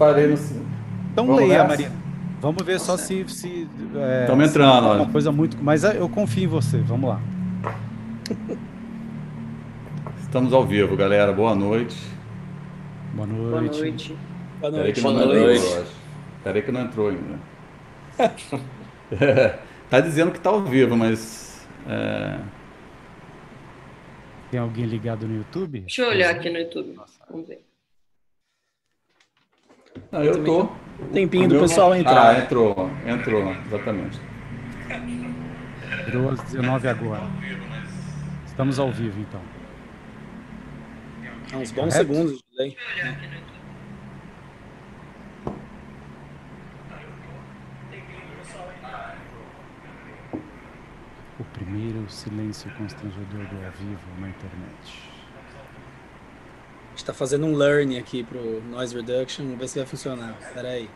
Parei 0.00 0.28
no. 0.28 0.32
Então 1.12 1.26
Vamos 1.26 1.42
leia, 1.42 1.62
Marina. 1.62 1.92
Vamos 2.40 2.64
ver 2.64 2.80
só 2.80 2.96
se. 2.96 3.22
se 3.28 3.68
Estamos 4.22 4.46
é, 4.46 4.48
entrando, 4.48 4.88
é 4.88 4.92
Uma 4.92 5.12
coisa 5.12 5.30
muito. 5.30 5.58
Mas 5.62 5.84
eu 5.84 6.08
confio 6.08 6.44
em 6.44 6.46
você. 6.46 6.78
Vamos 6.78 7.10
lá. 7.10 7.20
Estamos 10.22 10.54
ao 10.54 10.64
vivo, 10.64 10.96
galera. 10.96 11.34
Boa 11.34 11.54
noite. 11.54 11.98
Boa 13.12 13.26
noite. 13.26 13.60
Boa 13.60 13.60
noite. 13.60 14.16
Boa 14.58 14.72
noite. 14.72 15.00
Boa 15.02 15.12
noite. 15.12 15.86
Peraí 16.42 16.62
que 16.62 16.72
não 16.72 16.80
entrou 16.80 17.10
ainda. 17.10 17.38
tá 19.90 20.00
dizendo 20.00 20.30
que 20.30 20.40
tá 20.40 20.48
ao 20.48 20.62
vivo, 20.62 20.96
mas. 20.96 21.68
É... 21.86 22.38
Tem 24.50 24.58
alguém 24.58 24.86
ligado 24.86 25.28
no 25.28 25.36
YouTube? 25.36 25.80
Deixa 25.80 26.00
eu 26.00 26.08
olhar 26.08 26.30
aqui 26.30 26.48
no 26.48 26.58
YouTube. 26.58 26.98
Vamos 27.28 27.46
ver. 27.46 27.69
Não, 30.10 30.22
eu 30.24 30.44
tô. 30.44 30.68
Tempinho 31.12 31.48
do 31.48 31.60
pessoal 31.60 31.94
entrar. 31.94 32.36
Ah, 32.36 32.38
entrou, 32.38 32.90
entrou, 33.06 33.52
exatamente. 33.66 34.20
Entrou 36.06 36.30
às 36.30 36.40
19 36.42 36.88
agora. 36.88 37.22
Estamos 38.46 38.78
ao 38.78 38.92
vivo, 38.92 39.18
então. 39.20 39.40
Uns 41.58 41.72
bons 41.72 41.92
Correto? 41.94 42.12
segundos 42.12 42.32
de 42.36 42.44
delay. 42.52 42.76
O 51.38 51.44
primeiro 51.44 52.08
silêncio 52.10 52.70
constrangedor 52.76 53.46
do 53.46 53.66
ao 53.66 53.70
vivo 53.70 54.20
na 54.20 54.28
internet 54.28 55.09
está 57.00 57.14
fazendo 57.14 57.46
um 57.46 57.54
learning 57.54 57.98
aqui 57.98 58.22
para 58.22 58.38
o 58.38 58.62
noise 58.70 58.94
reduction, 58.94 59.44
vamos 59.44 59.58
ver 59.58 59.68
se 59.68 59.78
vai 59.78 59.86
funcionar. 59.86 60.36
Espera 60.40 60.68
aí. 60.68 60.90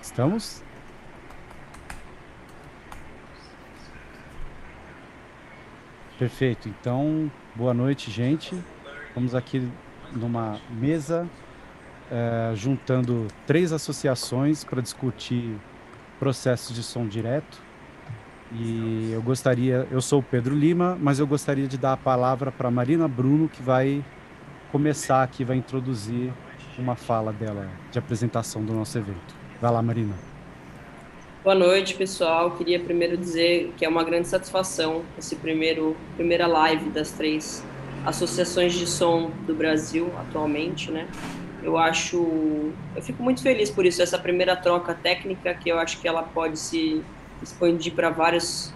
Estamos? 0.00 0.62
Perfeito. 6.18 6.68
Então, 6.68 7.30
boa 7.54 7.74
noite, 7.74 8.10
gente. 8.10 8.54
Estamos 9.08 9.34
aqui 9.34 9.70
numa 10.12 10.58
mesa 10.70 11.28
é, 12.10 12.54
juntando 12.54 13.26
três 13.46 13.72
associações 13.72 14.64
para 14.64 14.80
discutir 14.80 15.56
processos 16.18 16.74
de 16.74 16.82
som 16.82 17.06
direto 17.06 17.65
e 18.52 19.10
eu 19.12 19.20
gostaria, 19.22 19.86
eu 19.90 20.00
sou 20.00 20.20
o 20.20 20.22
Pedro 20.22 20.54
Lima, 20.54 20.96
mas 21.00 21.18
eu 21.18 21.26
gostaria 21.26 21.66
de 21.66 21.76
dar 21.76 21.94
a 21.94 21.96
palavra 21.96 22.52
para 22.52 22.70
Marina 22.70 23.08
Bruno, 23.08 23.48
que 23.48 23.62
vai 23.62 24.04
começar 24.70 25.22
aqui, 25.22 25.44
vai 25.44 25.56
introduzir 25.56 26.32
uma 26.78 26.94
fala 26.94 27.32
dela 27.32 27.68
de 27.90 27.98
apresentação 27.98 28.64
do 28.64 28.72
nosso 28.72 28.96
evento. 28.98 29.34
Vai 29.60 29.70
lá, 29.72 29.82
Marina. 29.82 30.14
Boa 31.42 31.54
noite, 31.54 31.94
pessoal. 31.94 32.50
Queria 32.52 32.78
primeiro 32.78 33.16
dizer 33.16 33.72
que 33.76 33.84
é 33.84 33.88
uma 33.88 34.04
grande 34.04 34.28
satisfação 34.28 35.02
esse 35.16 35.36
primeiro 35.36 35.96
primeira 36.16 36.46
live 36.46 36.90
das 36.90 37.12
três 37.12 37.64
associações 38.04 38.74
de 38.74 38.86
som 38.86 39.30
do 39.46 39.54
Brasil 39.54 40.12
atualmente, 40.18 40.90
né? 40.90 41.08
Eu 41.62 41.78
acho, 41.78 42.72
eu 42.94 43.02
fico 43.02 43.22
muito 43.22 43.42
feliz 43.42 43.70
por 43.70 43.84
isso 43.84 44.02
essa 44.02 44.18
primeira 44.18 44.54
troca 44.54 44.94
técnica 44.94 45.54
que 45.54 45.68
eu 45.68 45.78
acho 45.78 46.00
que 46.00 46.06
ela 46.06 46.22
pode 46.22 46.58
se 46.58 47.02
expandir 47.42 47.94
para 47.94 48.10
vários 48.10 48.72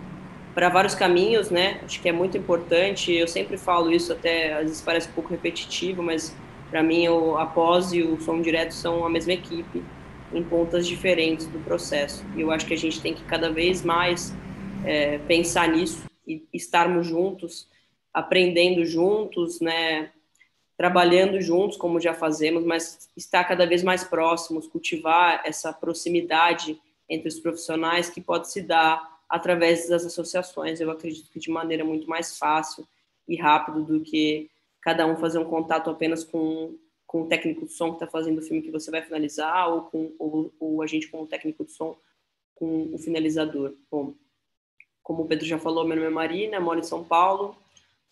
para 0.55 0.69
vários 0.69 0.95
caminhos, 0.95 1.49
né? 1.49 1.81
Acho 1.85 2.01
que 2.03 2.09
é 2.09 2.13
muito 2.13 2.37
importante. 2.37 3.13
Eu 3.13 3.29
sempre 3.29 3.57
falo 3.57 3.91
isso, 3.91 4.13
até 4.13 4.55
às 4.55 4.63
vezes 4.63 4.81
parece 4.81 5.09
um 5.09 5.13
pouco 5.13 5.31
repetitivo, 5.31 6.03
mas 6.03 6.35
para 6.71 6.83
mim 6.83 7.09
o 7.09 7.37
a 7.39 7.47
pós 7.47 7.93
e 7.93 8.03
o 8.03 8.21
som 8.21 8.41
direto 8.41 8.75
são 8.75 9.05
a 9.05 9.11
mesma 9.11 9.33
equipe 9.33 9.83
em 10.33 10.43
pontas 10.43 10.87
diferentes 10.87 11.47
do 11.47 11.59
processo. 11.61 12.25
E 12.37 12.41
eu 12.41 12.51
acho 12.51 12.67
que 12.67 12.75
a 12.75 12.79
gente 12.79 13.01
tem 13.01 13.15
que 13.15 13.23
cada 13.25 13.51
vez 13.51 13.83
mais 13.83 14.35
é, 14.85 15.19
pensar 15.19 15.69
nisso 15.69 16.05
e 16.27 16.43
estarmos 16.53 17.07
juntos, 17.07 17.69
aprendendo 18.13 18.85
juntos, 18.85 19.61
né? 19.61 20.11
Trabalhando 20.77 21.41
juntos, 21.41 21.77
como 21.77 22.01
já 22.01 22.15
fazemos, 22.15 22.65
mas 22.65 23.11
estar 23.17 23.45
cada 23.45 23.67
vez 23.67 23.83
mais 23.83 24.03
próximos, 24.03 24.67
cultivar 24.67 25.43
essa 25.45 25.73
proximidade 25.73 26.81
entre 27.11 27.29
os 27.29 27.41
profissionais 27.41 28.09
que 28.09 28.21
pode 28.21 28.51
se 28.51 28.63
dar 28.63 29.21
através 29.29 29.89
das 29.89 30.07
associações. 30.07 30.81
Eu 30.81 30.91
acredito 30.91 31.31
que 31.31 31.41
de 31.41 31.51
maneira 31.51 31.85
muito 31.85 32.09
mais 32.09 32.39
fácil 32.39 32.87
e 33.29 33.37
rápido 33.37 33.83
do 33.83 34.01
que 34.01 34.49
cada 34.81 35.07
um 35.07 35.17
fazer 35.17 35.39
um 35.39 35.45
contato 35.45 35.91
apenas 35.91 36.25
com, 36.25 36.77
com 37.07 37.23
o 37.23 37.27
técnico 37.27 37.67
de 37.67 37.73
som 37.73 37.89
que 37.89 37.97
está 37.97 38.07
fazendo 38.07 38.39
o 38.39 38.43
filme 38.43 38.63
que 38.63 38.71
você 38.71 38.91
vai 38.91 39.03
finalizar 39.03 39.69
ou 39.69 39.83
com 39.83 40.13
ou, 40.19 40.53
ou 40.59 40.83
a 40.83 40.87
gente 40.87 41.09
com 41.09 41.23
o 41.23 41.27
técnico 41.27 41.65
de 41.65 41.73
som 41.73 41.97
com 42.55 42.95
o 42.95 42.99
finalizador. 42.99 43.75
Bom, 43.91 44.15
como 45.03 45.23
o 45.25 45.27
Pedro 45.27 45.47
já 45.47 45.59
falou, 45.59 45.85
meu 45.85 45.97
nome 45.97 46.09
é 46.09 46.11
Marina, 46.11 46.61
moro 46.61 46.79
em 46.79 46.85
São 46.85 47.03
Paulo, 47.03 47.57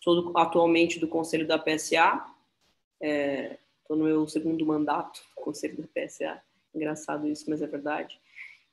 sou 0.01 0.21
do, 0.21 0.37
atualmente 0.37 0.99
do 0.99 1.07
conselho 1.07 1.47
da 1.47 1.57
PSA, 1.57 2.25
estou 2.99 3.01
é, 3.01 3.57
no 3.89 4.03
meu 4.03 4.27
segundo 4.27 4.65
mandato 4.65 5.21
do 5.35 5.43
conselho 5.43 5.77
da 5.77 5.87
PSA. 5.87 6.41
Engraçado 6.73 7.27
isso, 7.27 7.49
mas 7.49 7.61
é 7.61 7.67
verdade. 7.67 8.19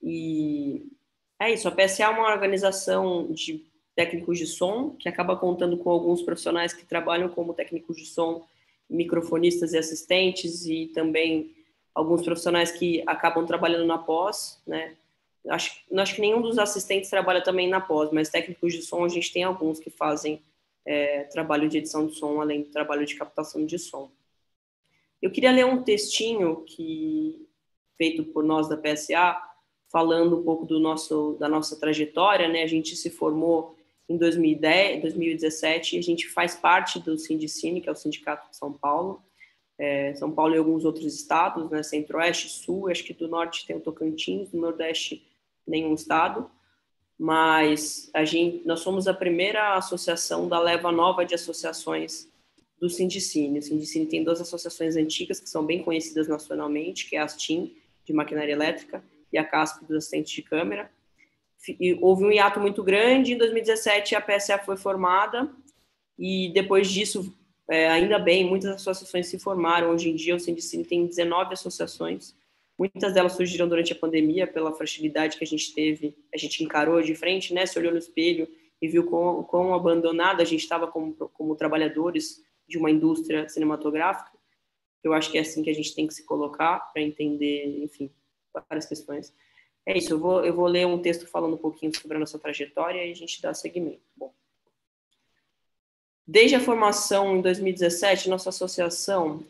E 0.02 0.86
é 1.40 1.52
isso, 1.52 1.68
a 1.68 1.70
PSA 1.70 2.04
é 2.04 2.08
uma 2.08 2.30
organização 2.30 3.30
de 3.32 3.64
técnicos 3.94 4.38
de 4.38 4.46
som 4.46 4.90
que 4.90 5.08
acaba 5.08 5.36
contando 5.36 5.76
com 5.78 5.90
alguns 5.90 6.22
profissionais 6.22 6.72
que 6.72 6.84
trabalham 6.84 7.28
como 7.28 7.54
técnicos 7.54 7.96
de 7.96 8.06
som, 8.06 8.46
microfonistas 8.88 9.72
e 9.72 9.78
assistentes 9.78 10.66
e 10.66 10.86
também 10.94 11.54
alguns 11.94 12.22
profissionais 12.22 12.70
que 12.70 13.02
acabam 13.06 13.46
trabalhando 13.46 13.86
na 13.86 13.98
pós, 13.98 14.60
né? 14.66 14.96
Acho, 15.48 15.80
acho 15.96 16.14
que 16.14 16.20
nenhum 16.20 16.42
dos 16.42 16.58
assistentes 16.58 17.08
trabalha 17.08 17.42
também 17.42 17.68
na 17.68 17.80
pós, 17.80 18.10
mas 18.12 18.28
técnicos 18.28 18.72
de 18.72 18.82
som 18.82 19.04
a 19.04 19.08
gente 19.08 19.32
tem 19.32 19.44
alguns 19.44 19.78
que 19.78 19.90
fazem 19.90 20.42
é, 20.84 21.24
trabalho 21.24 21.68
de 21.68 21.78
edição 21.78 22.06
de 22.06 22.14
som, 22.14 22.40
além 22.40 22.62
do 22.62 22.70
trabalho 22.70 23.06
de 23.06 23.14
captação 23.14 23.64
de 23.64 23.78
som. 23.78 24.10
Eu 25.22 25.30
queria 25.30 25.50
ler 25.50 25.64
um 25.64 25.82
textinho 25.82 26.62
que 26.64 27.48
feito 27.96 28.24
por 28.24 28.44
nós 28.44 28.68
da 28.68 28.76
PSA, 28.76 29.40
falando 29.96 30.38
um 30.38 30.42
pouco 30.42 30.66
do 30.66 30.78
nosso, 30.78 31.38
da 31.40 31.48
nossa 31.48 31.74
trajetória, 31.74 32.48
né? 32.48 32.62
A 32.62 32.66
gente 32.66 32.94
se 32.94 33.08
formou 33.08 33.78
em 34.06 34.18
2010, 34.18 35.00
2017 35.00 35.96
e 35.96 35.98
a 35.98 36.02
gente 36.02 36.28
faz 36.28 36.54
parte 36.54 36.98
do 36.98 37.16
Sindicine, 37.16 37.80
que 37.80 37.88
é 37.88 37.92
o 37.92 37.96
Sindicato 37.96 38.50
de 38.50 38.58
São 38.58 38.70
Paulo. 38.74 39.22
É, 39.78 40.14
São 40.16 40.30
Paulo 40.30 40.54
e 40.54 40.58
alguns 40.58 40.84
outros 40.84 41.14
estados, 41.14 41.70
né? 41.70 41.82
Centro-Oeste, 41.82 42.46
Sul, 42.46 42.90
acho 42.90 43.04
que 43.04 43.14
do 43.14 43.26
Norte 43.26 43.66
tem 43.66 43.74
o 43.74 43.80
Tocantins, 43.80 44.50
do 44.50 44.58
Nordeste 44.58 45.26
nenhum 45.66 45.94
estado. 45.94 46.50
Mas 47.18 48.10
a 48.12 48.22
gente, 48.22 48.66
nós 48.66 48.80
somos 48.80 49.08
a 49.08 49.14
primeira 49.14 49.76
associação 49.76 50.46
da 50.46 50.60
leva 50.60 50.92
nova 50.92 51.24
de 51.24 51.34
associações 51.34 52.28
do 52.78 52.90
Sindicine. 52.90 53.60
O 53.60 53.62
Sindicine 53.62 54.04
tem 54.04 54.22
duas 54.22 54.42
associações 54.42 54.94
antigas 54.94 55.40
que 55.40 55.48
são 55.48 55.64
bem 55.64 55.82
conhecidas 55.82 56.28
nacionalmente, 56.28 57.08
que 57.08 57.16
é 57.16 57.20
a 57.20 57.24
Astim, 57.24 57.74
de 58.04 58.12
maquinária 58.12 58.52
elétrica, 58.52 59.02
e 59.32 59.38
a 59.38 59.44
CASP 59.44 59.84
dos 59.84 59.96
assistentes 59.96 60.32
de 60.32 60.42
câmera. 60.42 60.90
E 61.80 61.94
houve 62.00 62.24
um 62.24 62.30
hiato 62.30 62.60
muito 62.60 62.82
grande, 62.82 63.32
em 63.32 63.38
2017 63.38 64.14
a 64.14 64.20
PSA 64.20 64.58
foi 64.58 64.76
formada, 64.76 65.50
e 66.18 66.50
depois 66.54 66.90
disso, 66.90 67.34
é, 67.68 67.88
ainda 67.88 68.18
bem, 68.18 68.44
muitas 68.44 68.70
associações 68.70 69.26
se 69.26 69.38
formaram. 69.38 69.90
Hoje 69.90 70.10
em 70.10 70.14
dia, 70.14 70.36
o 70.36 70.40
Sindicine 70.40 70.84
tem 70.84 71.06
19 71.06 71.54
associações, 71.54 72.34
muitas 72.78 73.12
delas 73.12 73.32
surgiram 73.32 73.68
durante 73.68 73.92
a 73.92 73.96
pandemia, 73.96 74.46
pela 74.46 74.72
fragilidade 74.72 75.36
que 75.36 75.44
a 75.44 75.46
gente 75.46 75.74
teve, 75.74 76.16
a 76.32 76.36
gente 76.36 76.62
encarou 76.62 77.02
de 77.02 77.14
frente, 77.14 77.52
né, 77.52 77.66
se 77.66 77.78
olhou 77.78 77.92
no 77.92 77.98
espelho 77.98 78.48
e 78.80 78.88
viu 78.88 79.06
quão, 79.06 79.42
quão 79.42 79.74
abandonada 79.74 80.42
a 80.42 80.46
gente 80.46 80.60
estava 80.60 80.86
como, 80.86 81.14
como 81.14 81.56
trabalhadores 81.56 82.42
de 82.68 82.76
uma 82.78 82.90
indústria 82.90 83.48
cinematográfica. 83.48 84.30
Eu 85.02 85.12
acho 85.12 85.30
que 85.30 85.38
é 85.38 85.40
assim 85.40 85.62
que 85.62 85.70
a 85.70 85.74
gente 85.74 85.94
tem 85.94 86.06
que 86.06 86.14
se 86.14 86.24
colocar 86.24 86.80
para 86.92 87.00
entender, 87.00 87.82
enfim, 87.82 88.10
várias 88.68 88.86
questões. 88.86 89.32
É 89.86 89.96
isso, 89.96 90.12
eu 90.12 90.18
vou, 90.18 90.44
eu 90.44 90.52
vou 90.52 90.66
ler 90.66 90.84
um 90.84 91.00
texto 91.00 91.28
falando 91.28 91.54
um 91.54 91.58
pouquinho 91.58 91.94
sobre 91.94 92.16
a 92.16 92.20
nossa 92.20 92.36
trajetória 92.40 93.06
e 93.06 93.12
a 93.12 93.14
gente 93.14 93.40
dá 93.40 93.54
seguimento. 93.54 94.02
Bom, 94.16 94.32
desde 96.26 96.56
a 96.56 96.60
formação 96.60 97.36
em 97.36 97.40
2017, 97.40 98.28
nossa 98.28 98.48
associação 98.48 99.44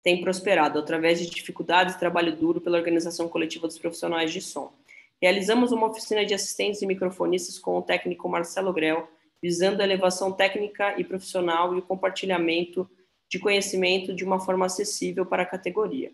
tem 0.00 0.20
prosperado 0.20 0.78
através 0.78 1.18
de 1.18 1.28
dificuldades 1.28 1.96
e 1.96 1.98
trabalho 1.98 2.36
duro 2.36 2.60
pela 2.60 2.78
organização 2.78 3.28
coletiva 3.28 3.66
dos 3.66 3.78
profissionais 3.78 4.32
de 4.32 4.40
som. 4.40 4.72
Realizamos 5.20 5.72
uma 5.72 5.88
oficina 5.88 6.24
de 6.24 6.34
assistentes 6.34 6.80
e 6.80 6.86
microfonistas 6.86 7.58
com 7.58 7.76
o 7.76 7.82
técnico 7.82 8.28
Marcelo 8.28 8.72
Grell, 8.72 9.08
visando 9.42 9.80
a 9.80 9.84
elevação 9.84 10.30
técnica 10.30 10.94
e 11.00 11.02
profissional 11.02 11.74
e 11.74 11.78
o 11.78 11.82
compartilhamento 11.82 12.88
de 13.28 13.40
conhecimento 13.40 14.14
de 14.14 14.22
uma 14.22 14.38
forma 14.38 14.66
acessível 14.66 15.26
para 15.26 15.42
a 15.42 15.46
categoria 15.46 16.12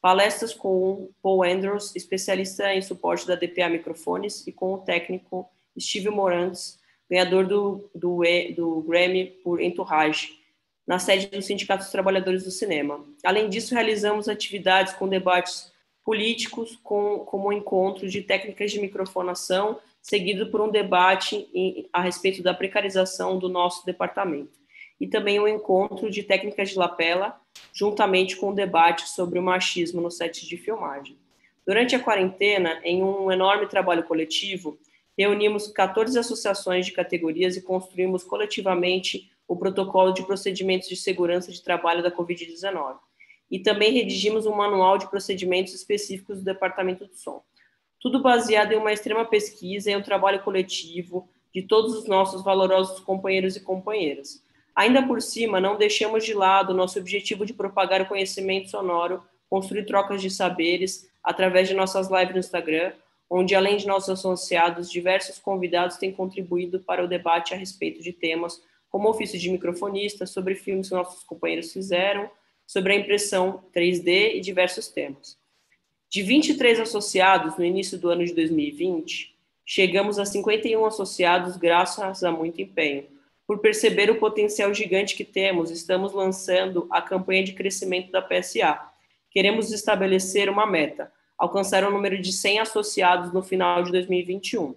palestras 0.00 0.54
com 0.54 1.10
Paul 1.22 1.44
Andrews, 1.44 1.94
especialista 1.94 2.74
em 2.74 2.82
suporte 2.82 3.26
da 3.26 3.34
DPA 3.34 3.68
Microfones, 3.68 4.46
e 4.46 4.52
com 4.52 4.74
o 4.74 4.78
técnico 4.78 5.48
Steve 5.78 6.08
Morantes, 6.08 6.78
ganhador 7.08 7.46
do, 7.46 7.90
do, 7.94 8.22
do 8.56 8.82
Grammy 8.82 9.26
por 9.42 9.60
Entourage, 9.60 10.38
na 10.86 10.98
sede 10.98 11.26
do 11.26 11.42
Sindicato 11.42 11.84
dos 11.84 11.92
Trabalhadores 11.92 12.44
do 12.44 12.50
Cinema. 12.50 13.04
Além 13.24 13.48
disso, 13.48 13.74
realizamos 13.74 14.28
atividades 14.28 14.92
com 14.94 15.08
debates 15.08 15.72
políticos, 16.04 16.78
com, 16.82 17.20
como 17.20 17.48
um 17.48 17.52
encontro 17.52 18.08
de 18.08 18.22
técnicas 18.22 18.70
de 18.72 18.80
microfonação, 18.80 19.78
seguido 20.02 20.50
por 20.50 20.60
um 20.60 20.70
debate 20.70 21.48
em, 21.54 21.88
a 21.92 22.00
respeito 22.00 22.42
da 22.42 22.54
precarização 22.54 23.38
do 23.38 23.48
nosso 23.48 23.84
departamento. 23.84 24.59
E 25.00 25.06
também 25.06 25.40
um 25.40 25.48
encontro 25.48 26.10
de 26.10 26.22
técnicas 26.22 26.70
de 26.70 26.78
lapela, 26.78 27.40
juntamente 27.72 28.36
com 28.36 28.50
um 28.50 28.54
debate 28.54 29.08
sobre 29.08 29.38
o 29.38 29.42
machismo 29.42 30.00
no 30.00 30.10
set 30.10 30.46
de 30.46 30.56
filmagem. 30.56 31.16
Durante 31.66 31.96
a 31.96 32.00
quarentena, 32.00 32.80
em 32.84 33.02
um 33.02 33.30
enorme 33.32 33.66
trabalho 33.66 34.02
coletivo, 34.02 34.78
reunimos 35.16 35.68
14 35.68 36.18
associações 36.18 36.86
de 36.86 36.92
categorias 36.92 37.56
e 37.56 37.62
construímos 37.62 38.24
coletivamente 38.24 39.30
o 39.46 39.56
protocolo 39.56 40.12
de 40.12 40.24
procedimentos 40.24 40.88
de 40.88 40.96
segurança 40.96 41.50
de 41.50 41.62
trabalho 41.62 42.02
da 42.02 42.10
Covid-19. 42.10 42.96
E 43.50 43.58
também 43.58 43.92
redigimos 43.92 44.46
um 44.46 44.54
manual 44.54 44.96
de 44.96 45.10
procedimentos 45.10 45.74
específicos 45.74 46.38
do 46.38 46.44
Departamento 46.44 47.06
do 47.06 47.14
Som. 47.14 47.42
Tudo 47.98 48.22
baseado 48.22 48.72
em 48.72 48.76
uma 48.76 48.92
extrema 48.92 49.24
pesquisa 49.24 49.90
e 49.90 49.96
um 49.96 50.02
trabalho 50.02 50.42
coletivo 50.42 51.28
de 51.52 51.62
todos 51.62 51.94
os 51.94 52.06
nossos 52.06 52.42
valorosos 52.42 53.00
companheiros 53.00 53.56
e 53.56 53.60
companheiras. 53.60 54.42
Ainda 54.80 55.06
por 55.06 55.20
cima, 55.20 55.60
não 55.60 55.76
deixamos 55.76 56.24
de 56.24 56.32
lado 56.32 56.72
nosso 56.72 56.98
objetivo 56.98 57.44
de 57.44 57.52
propagar 57.52 58.00
o 58.00 58.06
conhecimento 58.06 58.70
sonoro, 58.70 59.22
construir 59.46 59.84
trocas 59.84 60.22
de 60.22 60.30
saberes 60.30 61.06
através 61.22 61.68
de 61.68 61.74
nossas 61.74 62.08
lives 62.08 62.32
no 62.32 62.38
Instagram, 62.38 62.94
onde, 63.28 63.54
além 63.54 63.76
de 63.76 63.86
nossos 63.86 64.08
associados, 64.08 64.90
diversos 64.90 65.38
convidados 65.38 65.98
têm 65.98 66.10
contribuído 66.10 66.80
para 66.80 67.04
o 67.04 67.06
debate 67.06 67.52
a 67.52 67.58
respeito 67.58 68.02
de 68.02 68.10
temas 68.10 68.62
como 68.88 69.10
ofício 69.10 69.38
de 69.38 69.50
microfonista, 69.50 70.24
sobre 70.24 70.54
filmes 70.54 70.88
que 70.88 70.94
nossos 70.94 71.24
companheiros 71.24 71.70
fizeram, 71.74 72.30
sobre 72.66 72.94
a 72.94 72.96
impressão 72.96 73.62
3D 73.76 74.36
e 74.36 74.40
diversos 74.40 74.88
temas. 74.88 75.36
De 76.08 76.22
23 76.22 76.80
associados 76.80 77.58
no 77.58 77.66
início 77.66 77.98
do 77.98 78.08
ano 78.08 78.24
de 78.24 78.32
2020, 78.32 79.36
chegamos 79.62 80.18
a 80.18 80.24
51 80.24 80.82
associados 80.86 81.58
graças 81.58 82.24
a 82.24 82.32
muito 82.32 82.62
empenho. 82.62 83.19
Por 83.50 83.58
perceber 83.58 84.08
o 84.08 84.20
potencial 84.20 84.72
gigante 84.72 85.16
que 85.16 85.24
temos, 85.24 85.72
estamos 85.72 86.12
lançando 86.12 86.86
a 86.88 87.02
campanha 87.02 87.42
de 87.42 87.52
crescimento 87.52 88.08
da 88.12 88.22
PSA. 88.22 88.80
Queremos 89.28 89.72
estabelecer 89.72 90.48
uma 90.48 90.64
meta, 90.64 91.12
alcançar 91.36 91.82
o 91.82 91.90
número 91.90 92.22
de 92.22 92.32
100 92.32 92.60
associados 92.60 93.32
no 93.32 93.42
final 93.42 93.82
de 93.82 93.90
2021. 93.90 94.76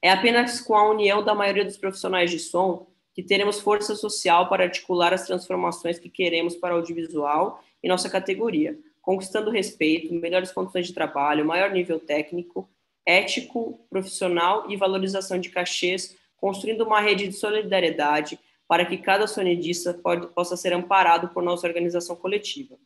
É 0.00 0.10
apenas 0.10 0.58
com 0.58 0.74
a 0.74 0.88
união 0.88 1.22
da 1.22 1.34
maioria 1.34 1.66
dos 1.66 1.76
profissionais 1.76 2.30
de 2.30 2.38
som 2.38 2.86
que 3.14 3.22
teremos 3.22 3.60
força 3.60 3.94
social 3.94 4.48
para 4.48 4.64
articular 4.64 5.12
as 5.12 5.26
transformações 5.26 5.98
que 5.98 6.08
queremos 6.08 6.56
para 6.56 6.74
o 6.74 6.78
audiovisual 6.78 7.62
em 7.84 7.88
nossa 7.88 8.08
categoria, 8.08 8.78
conquistando 9.02 9.50
respeito, 9.50 10.14
melhores 10.14 10.50
condições 10.50 10.86
de 10.86 10.94
trabalho, 10.94 11.44
maior 11.44 11.70
nível 11.70 12.00
técnico, 12.00 12.66
ético, 13.04 13.78
profissional 13.90 14.64
e 14.70 14.78
valorização 14.78 15.38
de 15.38 15.50
cachês, 15.50 16.16
construindo 16.36 16.82
uma 16.82 17.00
rede 17.00 17.28
de 17.28 17.34
solidariedade 17.34 18.38
para 18.68 18.84
que 18.84 18.96
cada 18.96 19.26
sonidista 19.26 19.94
pode, 19.94 20.26
possa 20.28 20.56
ser 20.56 20.72
amparado 20.72 21.28
por 21.28 21.42
nossa 21.42 21.66
organização 21.66 22.16
coletiva. 22.16 22.76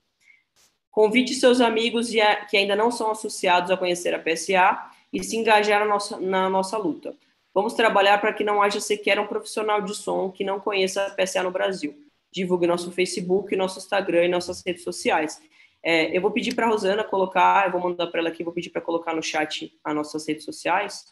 Convide 0.90 1.34
seus 1.34 1.60
amigos 1.60 2.10
que 2.50 2.56
ainda 2.56 2.74
não 2.74 2.90
são 2.90 3.10
associados 3.10 3.70
a 3.70 3.76
conhecer 3.76 4.14
a 4.14 4.18
PSA 4.18 4.90
e 5.12 5.22
se 5.22 5.36
engajar 5.36 5.80
na 5.80 5.86
nossa, 5.86 6.20
na 6.20 6.48
nossa 6.48 6.76
luta. 6.76 7.14
Vamos 7.54 7.74
trabalhar 7.74 8.20
para 8.20 8.32
que 8.32 8.44
não 8.44 8.62
haja 8.62 8.80
sequer 8.80 9.18
um 9.18 9.26
profissional 9.26 9.80
de 9.80 9.94
som 9.94 10.30
que 10.30 10.44
não 10.44 10.60
conheça 10.60 11.06
a 11.06 11.10
PSA 11.10 11.42
no 11.42 11.50
Brasil. 11.50 11.94
Divulgue 12.32 12.66
nosso 12.66 12.92
Facebook, 12.92 13.54
nosso 13.56 13.78
Instagram 13.78 14.26
e 14.26 14.28
nossas 14.28 14.62
redes 14.64 14.84
sociais. 14.84 15.40
É, 15.82 16.16
eu 16.16 16.20
vou 16.20 16.30
pedir 16.30 16.54
para 16.54 16.66
a 16.66 16.68
Rosana 16.68 17.02
colocar, 17.02 17.66
eu 17.66 17.72
vou 17.72 17.80
mandar 17.80 18.06
para 18.08 18.20
ela 18.20 18.28
aqui, 18.28 18.44
vou 18.44 18.52
pedir 18.52 18.70
para 18.70 18.82
colocar 18.82 19.14
no 19.14 19.22
chat 19.22 19.72
as 19.82 19.94
nossas 19.94 20.26
redes 20.28 20.44
sociais. 20.44 21.06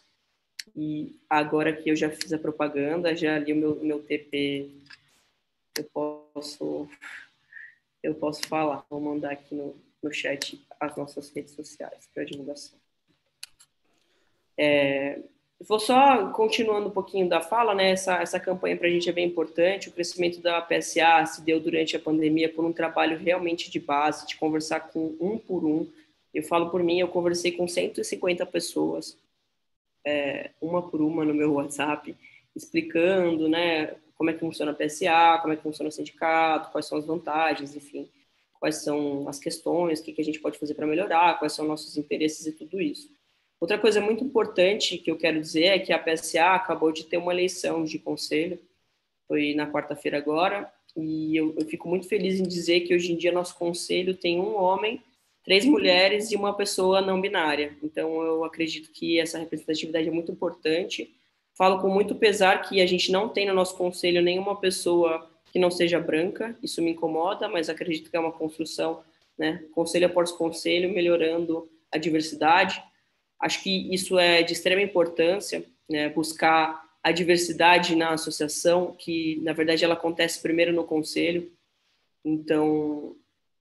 E 0.77 1.17
agora 1.29 1.73
que 1.73 1.91
eu 1.91 1.97
já 1.97 2.11
fiz 2.11 2.33
a 2.33 2.39
propaganda, 2.39 3.15
já 3.15 3.39
li 3.39 3.53
o 3.53 3.57
meu, 3.57 3.75
meu 3.77 4.03
TP, 4.03 4.71
eu 5.77 5.85
posso, 5.85 6.89
eu 8.03 8.15
posso 8.15 8.47
falar. 8.47 8.85
Vou 8.89 9.01
mandar 9.01 9.33
aqui 9.33 9.55
no, 9.55 9.77
no 10.03 10.13
chat 10.13 10.65
as 10.81 10.97
nossas 10.97 11.31
redes 11.31 11.53
sociais 11.53 12.09
para 12.15 12.25
divulgação. 12.25 12.79
É, 14.57 15.21
Vou 15.67 15.81
só 15.81 16.31
continuando 16.31 16.87
um 16.87 16.93
pouquinho 16.93 17.29
da 17.29 17.41
fala, 17.41 17.75
né? 17.75 17.91
Essa, 17.91 18.23
essa 18.23 18.39
campanha 18.39 18.77
para 18.77 18.87
a 18.87 18.91
gente 18.91 19.09
é 19.09 19.13
bem 19.13 19.27
importante. 19.27 19.89
O 19.89 19.93
crescimento 19.93 20.41
da 20.41 20.61
PSA 20.63 21.27
se 21.27 21.43
deu 21.43 21.59
durante 21.59 21.97
a 21.97 22.01
pandemia 22.01 22.49
por 22.49 22.65
um 22.65 22.73
trabalho 22.73 23.19
realmente 23.19 23.69
de 23.69 23.81
base, 23.81 24.25
de 24.25 24.37
conversar 24.37 24.81
com 24.93 25.17
um 25.21 25.37
por 25.37 25.65
um. 25.65 25.85
Eu 26.33 26.45
falo 26.45 26.71
por 26.71 26.81
mim, 26.81 27.01
eu 27.01 27.09
conversei 27.09 27.51
com 27.51 27.67
150 27.67 28.47
pessoas, 28.47 29.19
é, 30.09 30.51
uma 30.61 30.83
por 30.83 31.03
uma 31.03 31.25
no 31.25 31.35
meu 31.35 31.53
WhatsApp, 31.55 32.17
explicando, 32.57 33.49
né? 33.49 33.95
Como 34.17 34.31
é 34.31 34.33
que 34.33 34.41
funciona 34.41 34.73
a 34.73 34.75
PSA, 34.75 35.39
como 35.41 35.53
é 35.53 35.57
que 35.57 35.63
funciona 35.63 35.89
o 35.89 35.93
sindicato, 35.93 36.73
quais 36.73 36.87
são 36.87 36.99
as 36.99 37.07
vantagens, 37.07 37.77
enfim, 37.77 38.09
quais 38.59 38.77
são 38.77 39.29
as 39.29 39.39
questões, 39.39 40.01
o 40.01 40.05
que, 40.05 40.13
que 40.13 40.21
a 40.21 40.25
gente 40.25 40.41
pode 40.41 40.59
fazer 40.59 40.75
para 40.75 40.87
melhorar, 40.87 41.39
quais 41.39 41.53
são 41.53 41.67
nossos 41.67 41.97
interesses 41.97 42.47
e 42.47 42.53
tudo 42.53 42.81
isso. 42.81 43.09
Outra 43.61 43.79
coisa 43.79 44.01
muito 44.01 44.25
importante 44.25 44.99
que 44.99 45.11
eu 45.11 45.17
quero 45.17 45.41
dizer 45.41 45.65
é 45.65 45.79
que 45.79 45.93
a 45.93 45.99
PSA 45.99 46.55
acabou 46.55 46.91
de 46.91 47.05
ter 47.05 47.17
uma 47.17 47.33
eleição 47.33 47.85
de 47.85 47.99
conselho, 47.99 48.59
foi 49.27 49.55
na 49.55 49.71
quarta-feira 49.71 50.17
agora, 50.17 50.73
e 50.97 51.37
eu, 51.37 51.55
eu, 51.57 51.67
fico 51.67 51.89
muito 51.89 52.09
feliz 52.09 52.41
em 52.41 52.45
dizer 52.45 52.81
que 52.81 52.95
hoje 52.95 53.13
em 53.13 53.17
dia 53.17 53.31
nosso 53.31 53.57
conselho 53.57 54.15
tem 54.17 54.41
um 54.41 54.57
homem, 54.57 55.01
três 55.49 55.65
mulheres 55.65 56.31
e 56.31 56.37
uma 56.37 56.53
pessoa 56.53 57.01
não 57.01 57.19
binária. 57.19 57.75
Então 57.83 58.21
eu 58.21 58.45
acredito 58.45 58.91
que 58.93 59.19
essa 59.19 59.39
representatividade 59.39 60.07
é 60.07 60.11
muito 60.11 60.31
importante. 60.31 61.11
Falo 61.57 61.81
com 61.81 61.89
muito 61.89 62.15
pesar 62.15 62.69
que 62.69 62.83
a 62.83 62.87
gente 62.87 63.11
não 63.11 63.31
tem 63.31 63.47
no 63.47 63.55
nosso 63.55 63.75
conselho 63.75 64.21
nenhuma 64.21 64.61
pessoa 64.61 65.27
que 65.51 65.59
não 65.59 65.71
seja 65.71 65.99
branca, 65.99 66.55
isso 66.63 66.83
me 66.83 66.91
incomoda, 66.91 67.49
mas 67.49 67.71
acredito 67.71 68.11
que 68.11 68.17
é 68.19 68.21
uma 68.21 68.31
construção, 68.31 69.03
né, 69.39 69.65
conselho 69.73 70.05
após 70.05 70.31
conselho, 70.31 70.93
melhorando 70.93 71.67
a 71.91 71.97
diversidade. 71.97 72.83
Acho 73.41 73.63
que 73.63 73.91
isso 73.91 74.19
é 74.19 74.43
de 74.43 74.53
extrema 74.53 74.83
importância, 74.83 75.65
né, 75.89 76.11
buscar 76.11 76.85
a 77.03 77.11
diversidade 77.11 77.97
na 77.97 78.11
associação, 78.11 78.95
que 78.99 79.41
na 79.43 79.55
verdade 79.55 79.83
ela 79.83 79.95
acontece 79.95 80.43
primeiro 80.43 80.75
no 80.75 80.85
conselho. 80.85 81.51
Então, 82.23 83.17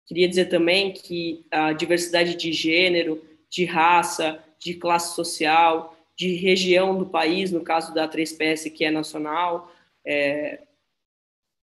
queria 0.07 0.27
dizer 0.27 0.45
também 0.45 0.93
que 0.93 1.45
a 1.51 1.73
diversidade 1.73 2.35
de 2.35 2.51
gênero, 2.53 3.21
de 3.49 3.65
raça, 3.65 4.41
de 4.57 4.73
classe 4.73 5.15
social, 5.15 5.95
de 6.15 6.33
região 6.33 6.97
do 6.97 7.05
país, 7.05 7.51
no 7.51 7.61
caso 7.61 7.93
da 7.93 8.09
3PS, 8.09 8.71
que 8.71 8.83
é 8.83 8.89
nacional, 8.89 9.71
é, 10.05 10.61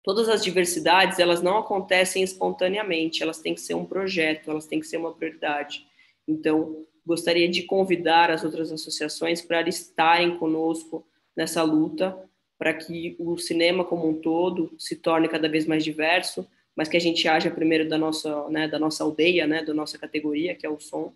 todas 0.05 0.29
as 0.29 0.45
diversidades, 0.45 1.19
elas 1.19 1.43
não 1.43 1.59
acontecem 1.59 2.23
espontaneamente, 2.23 3.23
elas 3.23 3.41
têm 3.41 3.55
que 3.55 3.61
ser 3.61 3.75
um 3.75 3.85
projeto, 3.85 4.51
elas 4.51 4.67
têm 4.67 4.79
que 4.79 4.87
ser 4.87 4.99
uma 4.99 5.13
prioridade. 5.13 5.85
Então, 6.29 6.85
gostaria 7.05 7.49
de 7.49 7.63
convidar 7.63 8.31
as 8.31 8.45
outras 8.45 8.71
associações 8.71 9.41
para 9.41 9.69
estarem 9.69 10.37
conosco 10.39 11.05
nessa 11.37 11.63
luta, 11.63 12.17
para 12.59 12.73
que 12.73 13.17
o 13.19 13.37
cinema 13.37 13.85
como 13.85 14.09
um 14.09 14.21
todo 14.21 14.73
se 14.79 14.97
torne 14.97 15.29
cada 15.29 15.49
vez 15.49 15.67
mais 15.67 15.83
diverso, 15.83 16.47
mas 16.77 16.89
que 16.89 16.97
a 16.97 17.01
gente 17.01 17.27
haja 17.27 17.51
primeiro 17.51 17.89
da 17.89 17.97
nossa, 17.97 18.49
né, 18.51 18.69
da 18.69 18.79
nossa 18.79 19.03
aldeia, 19.03 19.47
né, 19.47 19.65
da 19.65 19.73
nossa 19.73 19.99
categoria, 19.99 20.55
que 20.55 20.67
é 20.67 20.69
o 20.69 20.79
som, 20.79 21.13